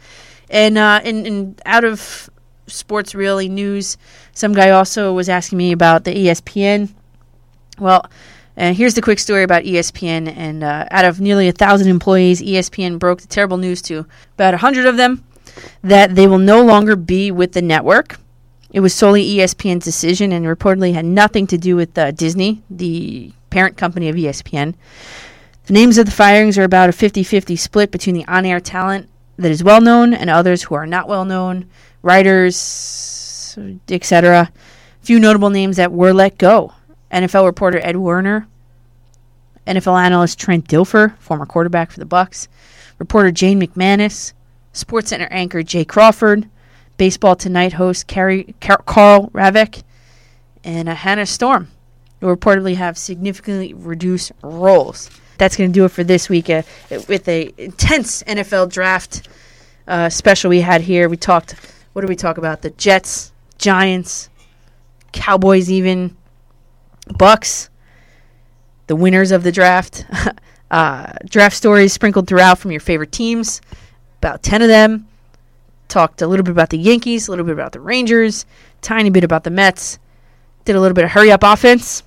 And 0.49 0.77
uh, 0.77 1.01
in, 1.03 1.25
in 1.25 1.55
out 1.65 1.83
of 1.83 2.29
sports 2.67 3.13
really 3.13 3.49
news, 3.49 3.97
some 4.33 4.53
guy 4.53 4.69
also 4.69 5.13
was 5.13 5.29
asking 5.29 5.57
me 5.57 5.71
about 5.71 6.03
the 6.03 6.13
ESPN. 6.13 6.93
Well, 7.79 8.05
and 8.57 8.75
here's 8.75 8.93
the 8.93 9.01
quick 9.01 9.19
story 9.19 9.43
about 9.43 9.63
ESPN. 9.63 10.33
And 10.35 10.63
uh, 10.63 10.85
out 10.91 11.05
of 11.05 11.21
nearly 11.21 11.47
a 11.47 11.53
thousand 11.53 11.87
employees, 11.87 12.41
ESPN 12.41 12.99
broke 12.99 13.21
the 13.21 13.27
terrible 13.27 13.57
news 13.57 13.81
to 13.83 14.05
about 14.33 14.53
a 14.53 14.57
hundred 14.57 14.85
of 14.85 14.97
them 14.97 15.23
that 15.83 16.15
they 16.15 16.27
will 16.27 16.37
no 16.37 16.63
longer 16.63 16.95
be 16.95 17.31
with 17.31 17.53
the 17.53 17.61
network. 17.61 18.17
It 18.71 18.79
was 18.79 18.93
solely 18.93 19.35
ESPN's 19.35 19.83
decision 19.83 20.31
and 20.31 20.45
reportedly 20.45 20.93
had 20.93 21.05
nothing 21.05 21.45
to 21.47 21.57
do 21.57 21.75
with 21.75 21.97
uh, 21.97 22.11
Disney, 22.11 22.61
the 22.69 23.33
parent 23.51 23.77
company 23.77 24.09
of 24.09 24.15
ESPN. 24.15 24.73
The 25.65 25.73
names 25.73 25.99
of 25.99 26.07
the 26.07 26.11
firings 26.11 26.57
are 26.57 26.63
about 26.63 26.89
a 26.89 26.93
50 26.93 27.23
50 27.23 27.55
split 27.55 27.91
between 27.91 28.15
the 28.15 28.25
on 28.25 28.45
air 28.45 28.59
talent 28.59 29.07
that 29.37 29.51
is 29.51 29.63
well 29.63 29.79
known 29.81 30.13
and 30.13 30.29
others 30.29 30.63
who 30.63 30.75
are 30.75 30.87
not 30.87 31.07
well 31.07 31.25
known, 31.25 31.69
writers, 32.01 33.57
etc. 33.87 34.51
Few 35.01 35.19
notable 35.19 35.49
names 35.49 35.77
that 35.77 35.91
were 35.91 36.13
let 36.13 36.37
go 36.39 36.73
NFL 37.11 37.45
reporter 37.45 37.79
Ed 37.83 37.97
Werder, 37.97 38.47
NFL 39.67 40.01
analyst 40.01 40.39
Trent 40.39 40.67
Dilfer, 40.67 41.17
former 41.17 41.45
quarterback 41.45 41.91
for 41.91 41.99
the 41.99 42.05
Bucs, 42.05 42.47
reporter 42.97 43.31
Jane 43.31 43.61
McManus, 43.61 44.33
SportsCenter 44.73 45.27
anchor 45.29 45.63
Jay 45.63 45.85
Crawford, 45.85 46.49
Baseball 46.97 47.35
Tonight 47.35 47.73
host 47.73 48.07
Carrie, 48.07 48.55
Car- 48.61 48.83
Karl 48.85 49.29
Ravech, 49.31 49.83
and 50.63 50.87
uh, 50.87 50.95
Hannah 50.95 51.25
Storm, 51.25 51.69
who 52.21 52.33
reportedly 52.33 52.75
have 52.75 52.97
significantly 52.97 53.73
reduced 53.73 54.31
roles. 54.43 55.09
That's 55.37 55.57
going 55.57 55.71
to 55.71 55.73
do 55.73 55.85
it 55.85 55.89
for 55.89 56.03
this 56.03 56.29
week 56.29 56.49
uh, 56.49 56.61
with 57.09 57.27
a 57.27 57.51
intense 57.57 58.21
NFL 58.23 58.71
draft 58.71 59.27
uh, 59.87 60.07
special 60.09 60.49
we 60.49 60.61
had 60.61 60.81
here. 60.81 61.09
We 61.09 61.17
talked. 61.17 61.55
What 61.93 62.03
did 62.03 62.09
we 62.09 62.15
talk 62.15 62.37
about? 62.37 62.61
The 62.61 62.69
Jets, 62.69 63.33
Giants, 63.57 64.29
Cowboys, 65.11 65.69
even 65.69 66.15
Bucs. 67.09 67.69
The 68.85 68.95
winners 68.95 69.31
of 69.31 69.41
the 69.41 69.51
draft. 69.51 70.05
uh, 70.71 71.13
draft 71.25 71.57
stories 71.57 71.91
sprinkled 71.91 72.27
throughout 72.27 72.59
from 72.59 72.69
your 72.69 72.79
favorite 72.79 73.11
teams. 73.11 73.61
About 74.19 74.43
ten 74.43 74.61
of 74.61 74.67
them. 74.67 75.07
Talked 75.87 76.21
a 76.21 76.27
little 76.27 76.43
bit 76.43 76.51
about 76.51 76.69
the 76.69 76.77
Yankees, 76.77 77.27
a 77.27 77.31
little 77.31 77.45
bit 77.45 77.53
about 77.53 77.71
the 77.71 77.81
Rangers, 77.81 78.45
tiny 78.81 79.09
bit 79.09 79.23
about 79.23 79.43
the 79.43 79.49
Mets. 79.49 79.97
Did 80.65 80.75
a 80.75 80.79
little 80.79 80.95
bit 80.95 81.03
of 81.03 81.11
hurry 81.11 81.31
up 81.31 81.41
offense. 81.43 82.03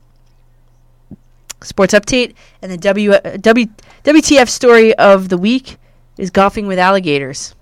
Sports 1.64 1.94
update 1.94 2.34
and 2.62 2.70
the 2.70 2.76
w, 2.76 3.12
uh, 3.12 3.36
w, 3.38 3.66
WTF 4.04 4.48
story 4.48 4.94
of 4.94 5.28
the 5.28 5.38
week 5.38 5.76
is 6.18 6.30
golfing 6.30 6.66
with 6.66 6.78
alligators. 6.78 7.54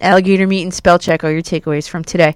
Alligator 0.00 0.46
meat 0.46 0.62
and 0.62 0.74
spell 0.74 0.98
check 0.98 1.22
are 1.22 1.30
your 1.30 1.42
takeaways 1.42 1.88
from 1.88 2.02
today. 2.02 2.34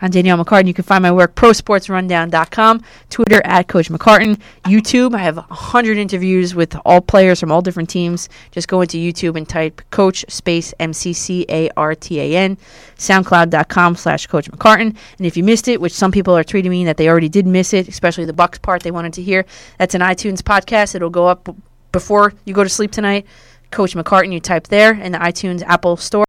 I'm 0.00 0.10
Danielle 0.12 0.44
McCartan. 0.44 0.68
You 0.68 0.74
can 0.74 0.84
find 0.84 1.02
my 1.02 1.10
work 1.10 1.34
prosportsrundown.com, 1.34 2.82
Twitter 3.10 3.42
at 3.44 3.66
Coach 3.66 3.90
McCartan, 3.90 4.40
YouTube. 4.64 5.12
I 5.12 5.18
have 5.18 5.36
100 5.36 5.98
interviews 5.98 6.54
with 6.54 6.76
all 6.84 7.00
players 7.00 7.40
from 7.40 7.50
all 7.50 7.62
different 7.62 7.90
teams. 7.90 8.28
Just 8.52 8.68
go 8.68 8.80
into 8.80 8.96
YouTube 8.96 9.36
and 9.36 9.48
type 9.48 9.82
Coach 9.90 10.24
space 10.28 10.72
M 10.78 10.92
C 10.92 11.12
C 11.12 11.44
A 11.48 11.68
R 11.76 11.96
T 11.96 12.20
A 12.20 12.36
N, 12.36 12.56
SoundCloud.com 12.96 13.96
slash 13.96 14.28
Coach 14.28 14.48
McCartan. 14.52 14.96
And 15.18 15.26
if 15.26 15.36
you 15.36 15.42
missed 15.42 15.66
it, 15.66 15.80
which 15.80 15.92
some 15.92 16.12
people 16.12 16.36
are 16.36 16.44
tweeting 16.44 16.70
me 16.70 16.84
that 16.84 16.96
they 16.96 17.08
already 17.08 17.28
did 17.28 17.46
miss 17.46 17.74
it, 17.74 17.88
especially 17.88 18.24
the 18.24 18.32
Bucs 18.32 18.62
part 18.62 18.84
they 18.84 18.92
wanted 18.92 19.14
to 19.14 19.22
hear, 19.22 19.46
that's 19.78 19.96
an 19.96 20.00
iTunes 20.00 20.42
podcast. 20.42 20.94
It'll 20.94 21.10
go 21.10 21.26
up 21.26 21.48
before 21.90 22.34
you 22.44 22.54
go 22.54 22.62
to 22.62 22.70
sleep 22.70 22.92
tonight. 22.92 23.26
Coach 23.72 23.94
McCartan, 23.94 24.32
you 24.32 24.38
type 24.38 24.68
there 24.68 24.94
in 24.94 25.10
the 25.10 25.18
iTunes 25.18 25.62
Apple 25.62 25.96
Store 25.96 26.24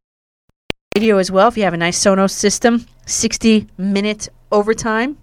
radio 0.97 1.17
as 1.17 1.29
well 1.31 1.47
if 1.47 1.55
you 1.57 1.63
have 1.63 1.73
a 1.73 1.77
nice 1.77 1.99
Sonos 1.99 2.31
system. 2.31 2.85
60 3.05 3.67
minute 3.77 4.29
overtime. 4.51 5.17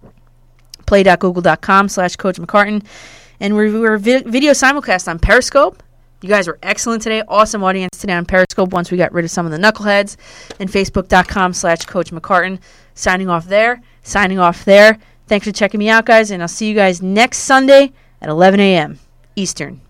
Play.google.com 0.85 1.89
slash 1.89 2.15
Coach 2.15 2.37
McCartan. 2.37 2.85
And 3.39 3.53
we're, 3.55 3.79
we're 3.79 3.97
vi- 3.97 4.23
video 4.23 4.53
simulcast 4.53 5.07
on 5.09 5.19
Periscope. 5.19 5.83
You 6.21 6.29
guys 6.29 6.47
were 6.47 6.57
excellent 6.63 7.03
today. 7.03 7.21
Awesome 7.27 7.63
audience 7.63 7.97
today 7.99 8.13
on 8.13 8.25
Periscope 8.25 8.71
once 8.71 8.89
we 8.89 8.97
got 8.97 9.11
rid 9.11 9.25
of 9.25 9.31
some 9.31 9.45
of 9.45 9.51
the 9.51 9.57
knuckleheads. 9.57 10.15
And 10.59 10.69
Facebook.com 10.69 11.53
slash 11.53 11.79
Coach 11.85 12.11
McCartan. 12.11 12.59
Signing 12.95 13.29
off 13.29 13.45
there. 13.45 13.81
Signing 14.03 14.39
off 14.39 14.63
there. 14.65 14.97
Thanks 15.27 15.45
for 15.45 15.51
checking 15.51 15.79
me 15.79 15.89
out, 15.89 16.05
guys. 16.05 16.31
And 16.31 16.41
I'll 16.41 16.47
see 16.47 16.69
you 16.69 16.75
guys 16.75 17.01
next 17.01 17.39
Sunday 17.39 17.91
at 18.21 18.29
11 18.29 18.59
a.m. 18.61 18.99
Eastern. 19.35 19.81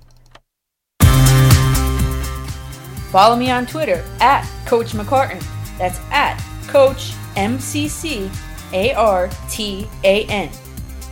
Follow 3.11 3.35
me 3.37 3.49
on 3.51 3.65
Twitter 3.67 4.03
at 4.19 4.43
Coach 4.65 4.91
McCartan. 4.91 5.41
That's 5.77 5.99
at 6.11 6.41
Coach 6.67 7.13
M 7.35 7.59
C 7.59 7.87
C 7.87 8.29
A 8.73 8.93
R 8.93 9.29
T 9.49 9.87
A 10.03 10.25
N. 10.25 10.49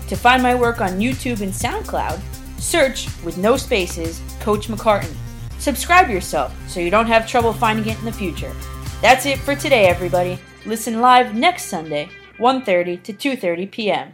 To 0.07 0.15
find 0.15 0.43
my 0.43 0.53
work 0.53 0.81
on 0.81 0.99
YouTube 0.99 1.41
and 1.41 1.51
SoundCloud, 1.51 2.19
search 2.59 3.07
with 3.23 3.37
no 3.37 3.57
spaces 3.57 4.21
Coach 4.39 4.67
McCartan. 4.67 5.13
Subscribe 5.57 6.09
yourself 6.09 6.53
so 6.69 6.79
you 6.79 6.91
don't 6.91 7.07
have 7.07 7.27
trouble 7.27 7.53
finding 7.53 7.87
it 7.87 7.97
in 7.99 8.05
the 8.05 8.11
future. 8.11 8.53
That's 9.01 9.25
it 9.25 9.39
for 9.39 9.55
today, 9.55 9.85
everybody. 9.85 10.39
Listen 10.65 11.01
live 11.01 11.35
next 11.35 11.65
Sunday, 11.65 12.09
1:30 12.37 13.03
to 13.03 13.13
2:30 13.13 13.71
p.m. 13.71 14.13